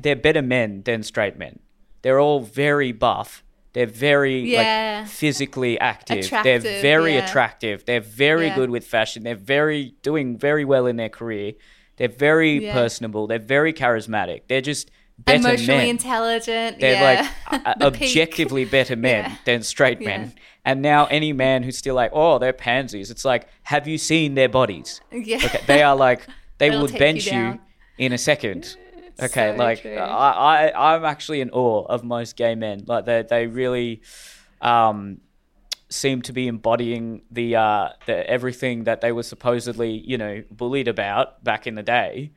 they're 0.00 0.16
better 0.16 0.42
men 0.42 0.82
than 0.82 1.02
straight 1.02 1.38
men. 1.38 1.60
They're 2.02 2.20
all 2.20 2.40
very 2.40 2.92
buff. 2.92 3.44
They're 3.72 3.86
very 3.86 4.40
yeah. 4.40 5.00
like 5.02 5.10
physically 5.10 5.78
active. 5.78 6.26
Attractive, 6.26 6.62
they're 6.62 6.82
very 6.82 7.14
yeah. 7.14 7.26
attractive. 7.26 7.84
They're 7.84 8.00
very 8.00 8.48
yeah. 8.48 8.56
good 8.56 8.70
with 8.70 8.84
fashion. 8.84 9.22
They're 9.22 9.34
very 9.34 9.94
doing 10.02 10.36
very 10.36 10.64
well 10.64 10.86
in 10.86 10.96
their 10.96 11.08
career. 11.08 11.52
They're 11.96 12.08
very 12.08 12.60
personable. 12.60 13.26
They're 13.26 13.38
very 13.38 13.72
charismatic. 13.72 14.42
They're 14.48 14.60
just 14.60 14.90
better 15.18 15.48
emotionally 15.48 15.78
men. 15.78 15.88
intelligent. 15.88 16.80
They're 16.80 17.26
like 17.50 17.76
objectively 17.82 18.64
better 18.64 18.96
men 19.10 19.38
than 19.44 19.62
straight 19.62 20.00
men. 20.00 20.34
And 20.64 20.80
now 20.80 21.06
any 21.06 21.32
man 21.32 21.62
who's 21.62 21.76
still 21.76 21.94
like, 21.94 22.12
oh, 22.14 22.38
they're 22.38 22.52
pansies. 22.52 23.10
It's 23.10 23.24
like, 23.24 23.48
have 23.64 23.88
you 23.88 23.98
seen 23.98 24.34
their 24.34 24.48
bodies? 24.48 25.00
Yeah. 25.10 25.40
Okay, 25.44 25.60
they 25.66 25.82
are 25.82 25.96
like 25.96 26.26
they 26.58 26.70
will 26.70 26.88
bench 26.88 27.26
you, 27.26 27.38
you 27.38 27.60
in 27.98 28.12
a 28.12 28.18
second. 28.18 28.76
Okay, 29.20 29.52
so 29.52 29.56
like 29.56 29.82
true. 29.82 29.96
I, 29.96 30.68
I, 30.68 30.94
I'm 30.94 31.04
actually 31.04 31.40
in 31.40 31.50
awe 31.50 31.84
of 31.84 32.04
most 32.04 32.36
gay 32.36 32.54
men. 32.54 32.84
Like 32.86 33.04
they, 33.04 33.22
they 33.28 33.46
really, 33.46 34.02
um, 34.60 35.18
seem 35.92 36.22
to 36.22 36.32
be 36.32 36.48
embodying 36.48 37.22
the, 37.30 37.56
uh, 37.56 37.88
the 38.06 38.28
everything 38.28 38.84
that 38.84 39.00
they 39.00 39.12
were 39.12 39.22
supposedly, 39.22 39.90
you 39.90 40.18
know, 40.18 40.42
bullied 40.50 40.88
about 40.88 41.44
back 41.44 41.66
in 41.66 41.74
the 41.74 41.82
day. 41.82 42.32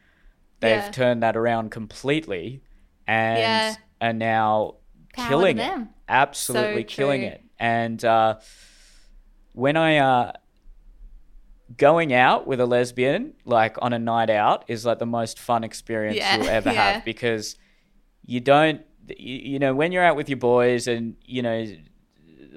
They've 0.60 0.78
yeah. 0.78 0.92
turned 0.92 1.24
that 1.24 1.36
around 1.36 1.72
completely, 1.72 2.62
and 3.08 3.40
yeah. 3.40 3.76
are 4.02 4.14
now 4.14 4.76
Power 5.14 5.30
killing 5.30 5.58
it. 5.60 5.88
Absolutely 6.08 6.84
so 6.84 6.88
killing 6.88 7.24
it. 7.24 7.42
And 7.60 8.04
uh, 8.04 8.40
when 9.54 9.78
I 9.78 9.98
uh, 9.98 10.32
going 11.78 12.14
out 12.14 12.48
with 12.48 12.60
a 12.60 12.66
lesbian, 12.66 13.34
like 13.46 13.78
on 13.82 13.94
a 13.94 14.00
night 14.00 14.30
out, 14.30 14.66
is 14.68 14.86
like 14.86 15.00
the 15.00 15.06
most 15.06 15.40
fun 15.40 15.64
experience 15.64 16.18
yeah, 16.18 16.38
you'll 16.38 16.50
ever 16.50 16.70
have 16.70 17.06
because 17.06 17.56
you 18.26 18.40
don't, 18.40 18.82
you, 19.08 19.36
you, 19.36 19.60
know, 19.60 19.74
when 19.74 19.92
you're 19.92 20.04
out 20.04 20.16
with 20.16 20.30
your 20.30 20.38
boys 20.38 20.88
and, 20.88 21.16
you 21.26 21.42
know, 21.42 21.66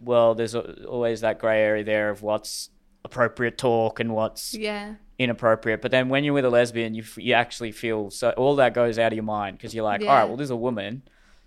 well, 0.03 0.35
there's 0.35 0.55
always 0.55 1.21
that 1.21 1.39
grey 1.39 1.63
area 1.63 1.85
there 1.85 2.11
of 2.11 2.23
what's 2.23 2.71
appropriate 3.05 3.59
talk 3.59 4.01
and 4.01 4.15
what's 4.15 4.55
yeah. 4.55 4.95
inappropriate. 5.19 5.81
But 5.81 5.91
then 5.91 6.09
when 6.09 6.25
you're 6.25 6.35
with 6.35 6.45
a 6.45 6.51
lesbian, 6.51 6.95
you, 6.95 7.05
you 7.17 7.35
actually 7.35 7.73
feel 7.73 8.11
so 8.11 8.31
all 8.31 8.57
that 8.57 8.75
goes 8.75 8.99
out 8.99 9.13
of 9.13 9.17
your 9.17 9.25
mind 9.25 9.59
because 9.59 9.75
you're 9.75 9.85
like, 9.85 10.03
yeah. 10.03 10.09
all 10.09 10.17
right, 10.17 10.25
well, 10.25 10.37
there's 10.37 10.51
a 10.51 10.57
woman. 10.57 11.03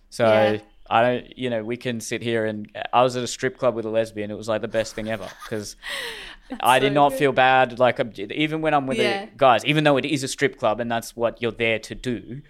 So. 0.10 0.60
I 0.90 1.02
don't, 1.02 1.38
you 1.38 1.50
know, 1.50 1.64
we 1.64 1.78
can 1.78 2.02
sit 2.02 2.22
here 2.22 2.46
and 2.46 2.70
uh, 2.76 2.82
I 2.92 3.02
was 3.02 3.16
at 3.16 3.24
a 3.24 3.28
strip 3.28 3.58
club 3.58 3.76
with 3.76 3.86
a 3.86 3.90
lesbian. 3.90 4.30
It 4.30 4.38
was 4.38 4.50
like 4.50 4.62
the 4.62 4.68
best 4.68 4.94
thing 4.94 5.08
ever 5.08 5.30
because 5.44 5.78
I 6.60 6.80
did 6.80 6.92
not 6.92 7.12
good. 7.12 7.20
feel 7.20 7.32
bad. 7.32 7.80
Like 7.80 7.98
even 8.20 8.60
when 8.60 8.74
I'm 8.74 8.88
with 8.88 8.98
yeah. 8.98 9.28
guys, 9.38 9.64
even 9.64 9.86
though 9.86 9.96
it 9.96 10.04
is 10.04 10.22
a 10.22 10.28
strip 10.28 10.60
club 10.60 10.82
and 10.82 10.92
that's 10.92 11.16
what 11.16 11.42
you're 11.42 11.54
there 11.54 11.80
to 11.80 11.96
do, 11.96 12.42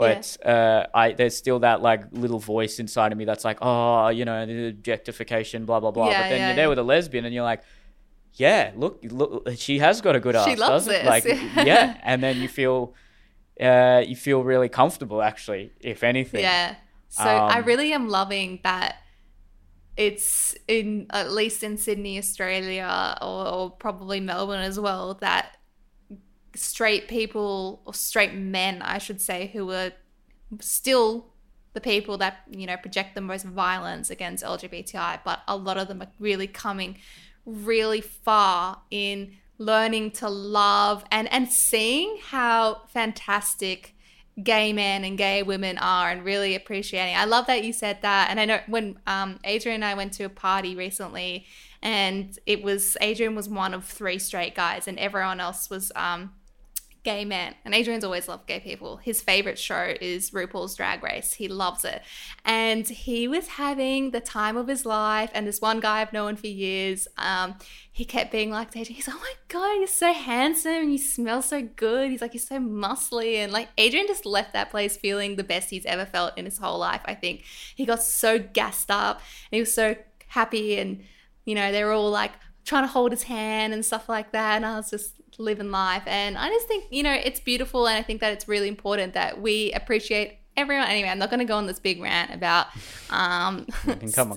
but 0.00 0.36
yeah. 0.44 0.52
uh, 0.52 0.86
I 0.96 1.12
there's 1.12 1.36
still 1.36 1.60
that 1.60 1.82
like 1.82 2.04
little 2.12 2.38
voice 2.38 2.78
inside 2.78 3.12
of 3.12 3.18
me 3.18 3.24
that's 3.24 3.44
like, 3.44 3.58
oh, 3.60 4.08
you 4.08 4.24
know, 4.24 4.46
the 4.46 4.68
objectification, 4.68 5.66
blah 5.66 5.80
blah 5.80 5.90
blah. 5.90 6.10
Yeah, 6.10 6.22
but 6.22 6.28
then 6.28 6.48
you're 6.48 6.56
there 6.56 6.68
with 6.68 6.78
a 6.78 6.82
lesbian 6.82 7.24
and 7.24 7.34
you're 7.34 7.44
like, 7.44 7.62
yeah, 8.34 8.72
look, 8.74 9.00
look, 9.04 9.48
she 9.56 9.78
has 9.78 10.00
got 10.00 10.16
a 10.16 10.20
good 10.20 10.34
she 10.34 10.52
ass, 10.52 10.58
doesn't 10.58 10.94
it? 10.94 11.04
Like, 11.04 11.24
yeah, 11.56 11.98
and 12.02 12.22
then 12.22 12.38
you 12.38 12.48
feel, 12.48 12.94
uh, 13.60 14.02
you 14.06 14.16
feel 14.16 14.42
really 14.42 14.68
comfortable 14.68 15.22
actually, 15.22 15.72
if 15.80 16.02
anything. 16.02 16.40
Yeah. 16.40 16.76
So 17.08 17.24
um, 17.24 17.50
I 17.50 17.58
really 17.58 17.92
am 17.92 18.08
loving 18.08 18.60
that 18.62 18.96
it's 19.96 20.56
in 20.66 21.06
at 21.10 21.30
least 21.30 21.62
in 21.62 21.76
Sydney, 21.76 22.16
Australia, 22.18 23.18
or, 23.20 23.48
or, 23.48 23.70
probably 23.70 24.20
Melbourne 24.20 24.62
as 24.62 24.80
well, 24.80 25.14
that 25.14 25.56
straight 26.54 27.08
people 27.08 27.82
or 27.84 27.94
straight 27.94 28.34
men, 28.34 28.82
I 28.82 28.98
should 28.98 29.20
say, 29.20 29.50
who 29.52 29.70
are 29.72 29.92
still 30.60 31.26
the 31.72 31.80
people 31.80 32.18
that 32.18 32.38
you 32.50 32.66
know 32.66 32.76
project 32.76 33.14
the 33.14 33.20
most 33.20 33.44
violence 33.44 34.10
against 34.10 34.44
LGBTI, 34.44 35.20
but 35.24 35.40
a 35.46 35.56
lot 35.56 35.76
of 35.76 35.88
them 35.88 36.02
are 36.02 36.10
really 36.18 36.46
coming 36.46 36.98
really 37.46 38.00
far 38.00 38.82
in 38.90 39.36
learning 39.58 40.10
to 40.10 40.28
love 40.28 41.04
and 41.10 41.32
and 41.32 41.50
seeing 41.50 42.18
how 42.22 42.82
fantastic 42.88 43.94
gay 44.42 44.72
men 44.72 45.04
and 45.04 45.18
gay 45.18 45.42
women 45.42 45.76
are 45.78 46.10
and 46.10 46.24
really 46.24 46.54
appreciating. 46.54 47.14
I 47.14 47.24
love 47.24 47.46
that 47.46 47.64
you 47.64 47.72
said 47.72 47.98
that. 48.02 48.30
And 48.30 48.40
I 48.40 48.44
know 48.44 48.60
when 48.66 48.98
um, 49.06 49.38
Adrian 49.44 49.76
and 49.76 49.84
I 49.84 49.94
went 49.94 50.12
to 50.14 50.24
a 50.24 50.28
party 50.28 50.74
recently 50.74 51.46
and 51.82 52.38
it 52.46 52.62
was 52.62 52.96
Adrian 53.00 53.34
was 53.34 53.48
one 53.48 53.74
of 53.74 53.84
three 53.84 54.18
straight 54.18 54.54
guys 54.54 54.88
and 54.88 54.98
everyone 54.98 55.40
else 55.40 55.68
was 55.68 55.92
um, 55.94 56.32
gay 57.02 57.24
man, 57.24 57.54
And 57.64 57.74
Adrian's 57.74 58.04
always 58.04 58.28
loved 58.28 58.46
gay 58.46 58.60
people. 58.60 58.98
His 58.98 59.22
favorite 59.22 59.58
show 59.58 59.94
is 60.00 60.30
RuPaul's 60.32 60.74
Drag 60.74 61.02
Race. 61.02 61.32
He 61.32 61.48
loves 61.48 61.84
it. 61.84 62.02
And 62.44 62.86
he 62.86 63.26
was 63.26 63.48
having 63.48 64.10
the 64.10 64.20
time 64.20 64.56
of 64.56 64.68
his 64.68 64.84
life. 64.84 65.30
And 65.32 65.46
this 65.46 65.60
one 65.60 65.80
guy 65.80 66.00
I've 66.00 66.12
known 66.12 66.36
for 66.36 66.46
years, 66.46 67.08
um, 67.16 67.56
he 67.90 68.04
kept 68.04 68.30
being 68.30 68.50
like, 68.50 68.68
Adrian, 68.76 68.96
he's, 68.96 69.08
oh 69.08 69.18
my 69.18 69.32
God, 69.48 69.74
you're 69.74 69.86
so 69.86 70.12
handsome 70.12 70.72
and 70.72 70.92
you 70.92 70.98
smell 70.98 71.42
so 71.42 71.62
good. 71.62 72.10
He's 72.10 72.20
like, 72.20 72.34
you're 72.34 72.40
so 72.40 72.58
muscly. 72.58 73.36
And 73.36 73.50
like, 73.50 73.68
Adrian 73.78 74.06
just 74.06 74.26
left 74.26 74.52
that 74.52 74.70
place 74.70 74.96
feeling 74.96 75.36
the 75.36 75.44
best 75.44 75.70
he's 75.70 75.86
ever 75.86 76.04
felt 76.04 76.36
in 76.36 76.44
his 76.44 76.58
whole 76.58 76.78
life, 76.78 77.02
I 77.06 77.14
think. 77.14 77.44
He 77.74 77.86
got 77.86 78.02
so 78.02 78.38
gassed 78.38 78.90
up 78.90 79.16
and 79.50 79.56
he 79.56 79.60
was 79.60 79.74
so 79.74 79.96
happy. 80.28 80.78
And, 80.78 81.02
you 81.44 81.54
know, 81.54 81.72
they 81.72 81.82
were 81.82 81.92
all 81.92 82.10
like, 82.10 82.32
trying 82.64 82.84
to 82.84 82.88
hold 82.88 83.10
his 83.10 83.24
hand 83.24 83.72
and 83.72 83.84
stuff 83.84 84.08
like 84.08 84.32
that. 84.32 84.56
And 84.56 84.66
I 84.66 84.76
was 84.76 84.90
just 84.90 85.19
living 85.40 85.70
life. 85.70 86.02
And 86.06 86.38
I 86.38 86.48
just 86.48 86.68
think, 86.68 86.84
you 86.90 87.02
know, 87.02 87.12
it's 87.12 87.40
beautiful. 87.40 87.86
And 87.86 87.96
I 87.96 88.02
think 88.02 88.20
that 88.20 88.32
it's 88.32 88.46
really 88.46 88.68
important 88.68 89.14
that 89.14 89.40
we 89.40 89.72
appreciate 89.72 90.38
everyone. 90.56 90.86
Anyway, 90.86 91.08
I'm 91.08 91.18
not 91.18 91.30
going 91.30 91.40
to 91.40 91.46
go 91.46 91.56
on 91.56 91.66
this 91.66 91.80
big 91.80 92.00
rant 92.00 92.32
about 92.32 92.66
um, 93.10 93.66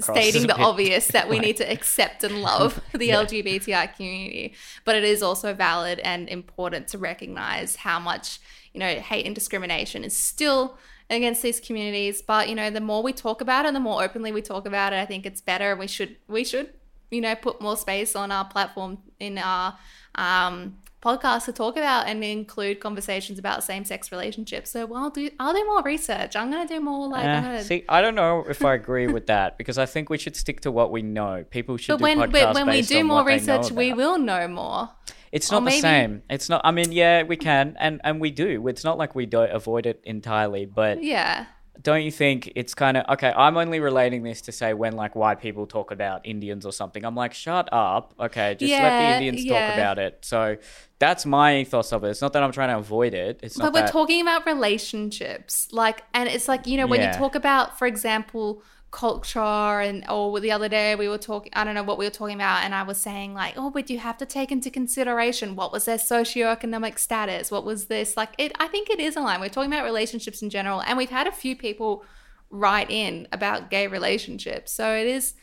stating 0.02 0.48
the 0.48 0.56
obvious 0.58 1.08
that 1.08 1.30
we 1.30 1.40
need 1.48 1.58
to 1.58 1.70
accept 1.70 2.24
and 2.24 2.42
love 2.42 2.82
the 2.94 3.08
yeah. 3.08 3.24
LGBTI 3.24 3.96
community. 3.96 4.54
But 4.86 4.96
it 4.96 5.04
is 5.04 5.22
also 5.22 5.54
valid 5.54 6.00
and 6.00 6.30
important 6.30 6.88
to 6.90 6.98
recognize 6.98 7.76
how 7.76 8.00
much, 8.00 8.40
you 8.74 8.80
know, 8.80 8.96
hate 8.96 9.26
and 9.26 9.36
discrimination 9.36 10.04
is 10.04 10.16
still 10.16 10.78
against 11.10 11.42
these 11.42 11.60
communities 11.60 12.22
but 12.22 12.48
you 12.48 12.56
know 12.56 12.70
the 12.70 12.80
more 12.80 13.04
we 13.04 13.12
talk 13.12 13.42
about 13.42 13.66
it 13.66 13.74
the 13.74 13.80
more 13.80 14.02
openly 14.02 14.32
we 14.32 14.42
talk 14.42 14.66
about 14.66 14.94
it 14.94 14.96
i 14.96 15.06
think 15.06 15.26
it's 15.26 15.42
better 15.42 15.76
we 15.76 15.86
should 15.86 16.16
we 16.28 16.46
should 16.46 16.74
you 17.12 17.22
know 17.22 17.36
put 17.36 17.62
more 17.62 17.78
space 17.78 18.16
on 18.16 18.32
our 18.32 18.46
platform 18.46 18.98
in 19.20 19.38
our 19.38 19.78
um, 20.16 20.78
podcast 21.04 21.46
to 21.46 21.52
talk 21.52 21.76
about 21.76 22.08
and 22.08 22.24
include 22.24 22.80
conversations 22.80 23.38
about 23.38 23.64
same 23.64 23.84
sex 23.84 24.12
relationships. 24.12 24.72
So 24.72 24.86
well, 24.86 25.04
I'll 25.04 25.10
do 25.10 25.30
I'll 25.40 25.54
do 25.54 25.66
more 25.66 25.84
research. 25.84 26.36
I'm 26.36 26.50
gonna 26.50 26.68
do 26.68 26.80
more 26.80 27.08
like 27.08 27.26
eh, 27.26 27.42
gonna. 27.42 27.64
see, 27.64 27.84
I 27.90 28.02
don't 28.02 28.16
know 28.16 28.46
if 28.48 28.64
I 28.64 28.74
agree 28.76 29.08
with 29.08 29.28
that 29.28 29.58
because 29.60 29.78
I 29.78 29.86
think 29.86 30.10
we 30.10 30.18
should 30.18 30.36
stick 30.36 30.62
to 30.62 30.72
what 30.72 30.92
we 30.92 31.02
know. 31.02 31.44
People 31.50 31.78
should 31.78 31.94
but 31.94 31.98
do 31.98 32.04
when 32.04 32.18
podcasts 32.20 32.32
but 32.32 32.56
when 32.56 32.68
we 32.68 32.82
do 32.82 33.04
more 33.04 33.18
what 33.18 33.26
they 33.26 33.40
know 33.40 33.58
research, 33.58 33.72
we 33.72 33.94
will 33.94 34.18
know 34.18 34.48
more. 34.48 34.90
It's 35.32 35.52
or 35.52 35.56
not 35.56 35.60
the 35.62 35.66
maybe- 35.66 35.82
same. 35.82 36.24
It's 36.30 36.48
not. 36.48 36.62
I 36.64 36.72
mean, 36.72 36.92
yeah, 36.92 37.24
we 37.24 37.38
can, 37.38 37.76
and 37.80 38.00
and 38.04 38.22
we 38.22 38.32
do. 38.32 38.68
It's 38.68 38.84
not 38.84 38.98
like 38.98 39.16
we 39.16 39.26
don't 39.26 39.52
avoid 39.52 39.86
it 39.86 40.00
entirely, 40.04 40.66
but 40.66 41.04
Yeah. 41.04 41.46
Don't 41.82 42.04
you 42.04 42.12
think 42.12 42.52
it's 42.56 42.76
kind 42.76 42.98
of 42.98 43.06
okay? 43.14 43.34
I'm 43.36 43.58
only 43.58 43.80
relating 43.80 44.22
this 44.24 44.42
to 44.42 44.52
say 44.52 44.74
when 44.74 44.96
like 44.96 45.16
white 45.16 45.42
people 45.42 45.66
talk 45.66 45.92
about 45.92 46.26
Indians 46.26 46.66
or 46.66 46.72
something. 46.72 47.04
I'm 47.04 47.16
like, 47.16 47.34
shut 47.34 47.68
up. 47.72 48.14
Okay, 48.20 48.56
just 48.56 48.72
let 48.72 49.00
the 49.00 49.14
Indians 49.16 49.44
yeah. 49.44 49.68
talk 49.68 49.74
about 49.76 50.00
it. 50.00 50.20
So 50.22 50.58
that's 51.00 51.26
my 51.26 51.58
ethos 51.58 51.92
of 51.92 52.04
it. 52.04 52.10
It's 52.10 52.22
not 52.22 52.34
that 52.34 52.44
I'm 52.44 52.52
trying 52.52 52.70
to 52.70 52.78
avoid 52.78 53.14
it. 53.14 53.40
It's 53.42 53.58
But 53.58 53.64
not 53.66 53.74
we're 53.74 53.82
that. 53.82 53.92
talking 53.92 54.22
about 54.22 54.46
relationships, 54.46 55.68
like, 55.72 56.04
and 56.14 56.30
it's 56.30 56.48
like 56.48 56.68
you 56.68 56.78
know 56.78 56.86
when 56.88 57.02
Yeah. 57.02 57.12
you 57.14 57.18
talk 57.18 57.36
about, 57.36 57.78
for 57.80 57.88
example, 57.88 58.62
culture, 58.94 59.40
and 59.40 60.06
or 60.08 60.40
the 60.40 60.52
other 60.52 60.70
day 60.70 60.96
we 60.96 61.10
were 61.10 61.18
talking, 61.18 61.52
I 61.56 61.64
don't 61.64 61.74
know 61.74 61.84
what 61.84 61.98
we 61.98 62.06
were 62.06 62.12
talking 62.12 62.36
about, 62.36 62.64
and 62.64 62.76
I 62.76 62.84
was 62.84 63.00
saying 63.00 63.34
like, 63.34 63.56
oh, 63.58 63.72
but 63.72 63.90
you 63.90 63.98
have 63.98 64.18
to 64.20 64.26
take 64.26 64.52
into 64.52 64.70
consideration 64.70 65.56
what 65.56 65.74
was 65.74 65.86
their 65.86 65.98
socioeconomic 65.98 67.00
status, 67.00 67.50
what 67.50 67.66
was 67.66 67.88
this 67.88 68.16
like. 68.16 68.30
It, 68.38 68.54
I 68.60 68.68
think 68.68 68.90
it 68.90 69.00
is 69.00 69.18
aligned. 69.18 69.42
We're 69.42 69.50
talking 69.50 69.74
about 69.74 69.84
relationships 69.84 70.44
in 70.44 70.50
general, 70.52 70.82
and 70.84 70.98
we've 70.98 71.10
had 71.10 71.28
a 71.28 71.32
few 71.32 71.56
people 71.58 72.06
write 72.52 72.92
in 72.92 73.28
about 73.32 73.72
gay 73.72 73.88
relationships, 73.88 74.72
so 74.72 74.94
it 74.94 75.08
is. 75.08 75.34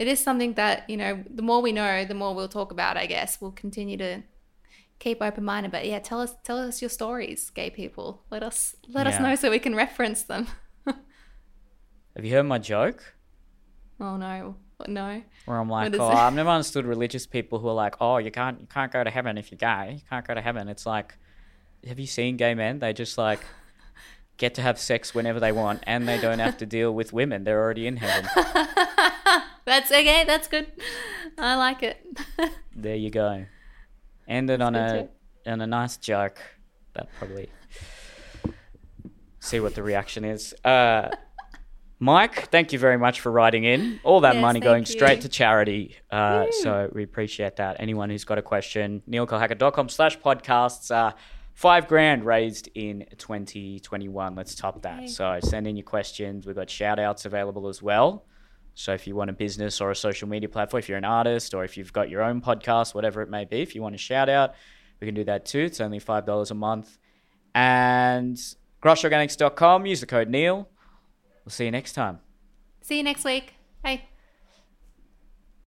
It 0.00 0.06
is 0.06 0.20
something 0.20 0.54
that 0.54 0.88
you 0.90 0.96
know. 0.96 1.24
The 1.28 1.42
more 1.42 1.62
we 1.62 1.72
know, 1.72 2.04
the 2.04 2.14
more 2.14 2.34
we'll 2.34 2.48
talk 2.48 2.72
about. 2.72 2.96
I 2.96 3.06
guess 3.06 3.40
we'll 3.40 3.52
continue 3.52 3.96
to 3.96 4.22
keep 4.98 5.22
open 5.22 5.44
minded. 5.44 5.72
But 5.72 5.86
yeah, 5.86 5.98
tell 6.00 6.20
us 6.20 6.34
tell 6.44 6.58
us 6.58 6.82
your 6.82 6.88
stories, 6.88 7.50
gay 7.50 7.70
people. 7.70 8.22
Let 8.30 8.42
us 8.42 8.76
let 8.88 9.06
us 9.06 9.18
know 9.20 9.34
so 9.34 9.50
we 9.50 9.58
can 9.58 9.74
reference 9.74 10.22
them. 10.22 10.48
Have 12.16 12.24
you 12.24 12.34
heard 12.34 12.44
my 12.44 12.58
joke? 12.58 13.14
oh 14.00 14.16
no, 14.16 14.56
no. 14.86 15.22
Where 15.44 15.58
I'm 15.58 15.68
like, 15.68 15.94
oh, 15.98 16.10
it? 16.10 16.14
I've 16.14 16.34
never 16.34 16.50
understood 16.50 16.86
religious 16.86 17.26
people 17.26 17.58
who 17.58 17.68
are 17.68 17.74
like, 17.74 17.96
oh, 18.00 18.18
you 18.18 18.30
can't, 18.30 18.60
you 18.60 18.66
can't 18.66 18.92
go 18.92 19.02
to 19.02 19.10
heaven 19.10 19.38
if 19.38 19.50
you're 19.50 19.58
gay. 19.58 19.94
You 19.94 20.02
can't 20.08 20.26
go 20.26 20.34
to 20.34 20.40
heaven. 20.40 20.68
It's 20.68 20.86
like, 20.86 21.16
have 21.86 21.98
you 21.98 22.06
seen 22.06 22.36
gay 22.36 22.54
men? 22.54 22.78
They 22.78 22.92
just 22.92 23.18
like 23.18 23.40
get 24.36 24.54
to 24.54 24.62
have 24.62 24.78
sex 24.78 25.14
whenever 25.14 25.40
they 25.40 25.52
want, 25.52 25.82
and 25.84 26.08
they 26.08 26.20
don't 26.20 26.38
have 26.38 26.56
to 26.58 26.66
deal 26.66 26.92
with 26.92 27.12
women. 27.12 27.44
They're 27.44 27.60
already 27.60 27.86
in 27.86 27.96
heaven. 27.96 28.28
That's 29.64 29.90
okay. 29.90 30.24
That's 30.26 30.48
good. 30.48 30.66
I 31.36 31.56
like 31.56 31.82
it. 31.82 32.04
There 32.74 32.96
you 32.96 33.10
go. 33.10 33.44
Ended 34.26 34.62
on 34.62 34.74
a 34.74 35.00
joke. 35.02 35.10
on 35.46 35.60
a 35.60 35.66
nice 35.66 35.96
joke. 35.96 36.40
That 36.94 37.08
probably 37.18 37.50
see 39.40 39.60
what 39.60 39.74
the 39.74 39.82
reaction 39.82 40.24
is. 40.24 40.54
Uh, 40.64 41.10
Mike, 42.00 42.48
thank 42.50 42.72
you 42.72 42.78
very 42.78 42.96
much 42.96 43.20
for 43.20 43.32
writing 43.32 43.64
in. 43.64 43.98
All 44.04 44.20
that 44.20 44.34
Yes, 44.34 44.42
money 44.42 44.60
going 44.60 44.84
thank 44.84 44.96
straight 44.96 45.20
to 45.22 45.28
charity. 45.28 45.96
Uh, 46.10 46.46
so 46.50 46.88
we 46.94 47.02
appreciate 47.02 47.56
that. 47.56 47.76
Anyone 47.80 48.08
who's 48.08 48.24
got 48.24 48.38
a 48.38 48.42
question, 48.42 49.02
neelkolhatkar.com 49.10 49.88
slash 49.88 50.18
podcasts. 50.20 50.92
Uh, 50.92 51.12
five 51.54 51.88
grand 51.88 52.24
raised 52.24 52.68
in 52.76 53.04
2021. 53.18 54.36
Let's 54.36 54.54
top 54.54 54.82
that. 54.82 55.02
Yay. 55.02 55.06
So 55.08 55.40
send 55.42 55.66
in 55.66 55.76
your 55.76 55.84
questions. 55.84 56.46
We've 56.46 56.54
got 56.54 56.70
shout 56.70 57.00
outs 57.00 57.24
available 57.24 57.66
as 57.66 57.82
well. 57.82 58.24
So 58.74 58.92
if 58.92 59.08
you 59.08 59.16
want 59.16 59.30
a 59.30 59.32
business 59.32 59.80
or 59.80 59.90
a 59.90 59.96
social 59.96 60.28
media 60.28 60.48
platform, 60.48 60.78
if 60.78 60.88
you're 60.88 60.98
an 60.98 61.04
artist 61.04 61.52
or 61.52 61.64
if 61.64 61.76
you've 61.76 61.92
got 61.92 62.08
your 62.10 62.22
own 62.22 62.40
podcast, 62.40 62.94
whatever 62.94 63.22
it 63.22 63.28
may 63.28 63.44
be, 63.44 63.60
if 63.60 63.74
you 63.74 63.82
want 63.82 63.96
a 63.96 63.98
shout 63.98 64.28
out, 64.28 64.54
we 65.00 65.08
can 65.08 65.16
do 65.16 65.24
that 65.24 65.46
too. 65.46 65.58
It's 65.62 65.80
only 65.80 65.98
$5 65.98 66.50
a 66.50 66.54
month. 66.54 66.96
And 67.56 68.36
krushorganics.com, 68.80 69.84
use 69.84 69.98
the 69.98 70.06
code 70.06 70.28
Neel. 70.28 70.68
We'll 71.48 71.52
see 71.54 71.64
you 71.64 71.70
next 71.70 71.94
time. 71.94 72.20
See 72.82 72.98
you 72.98 73.02
next 73.02 73.24
week. 73.24 73.54
Bye. 73.82 74.02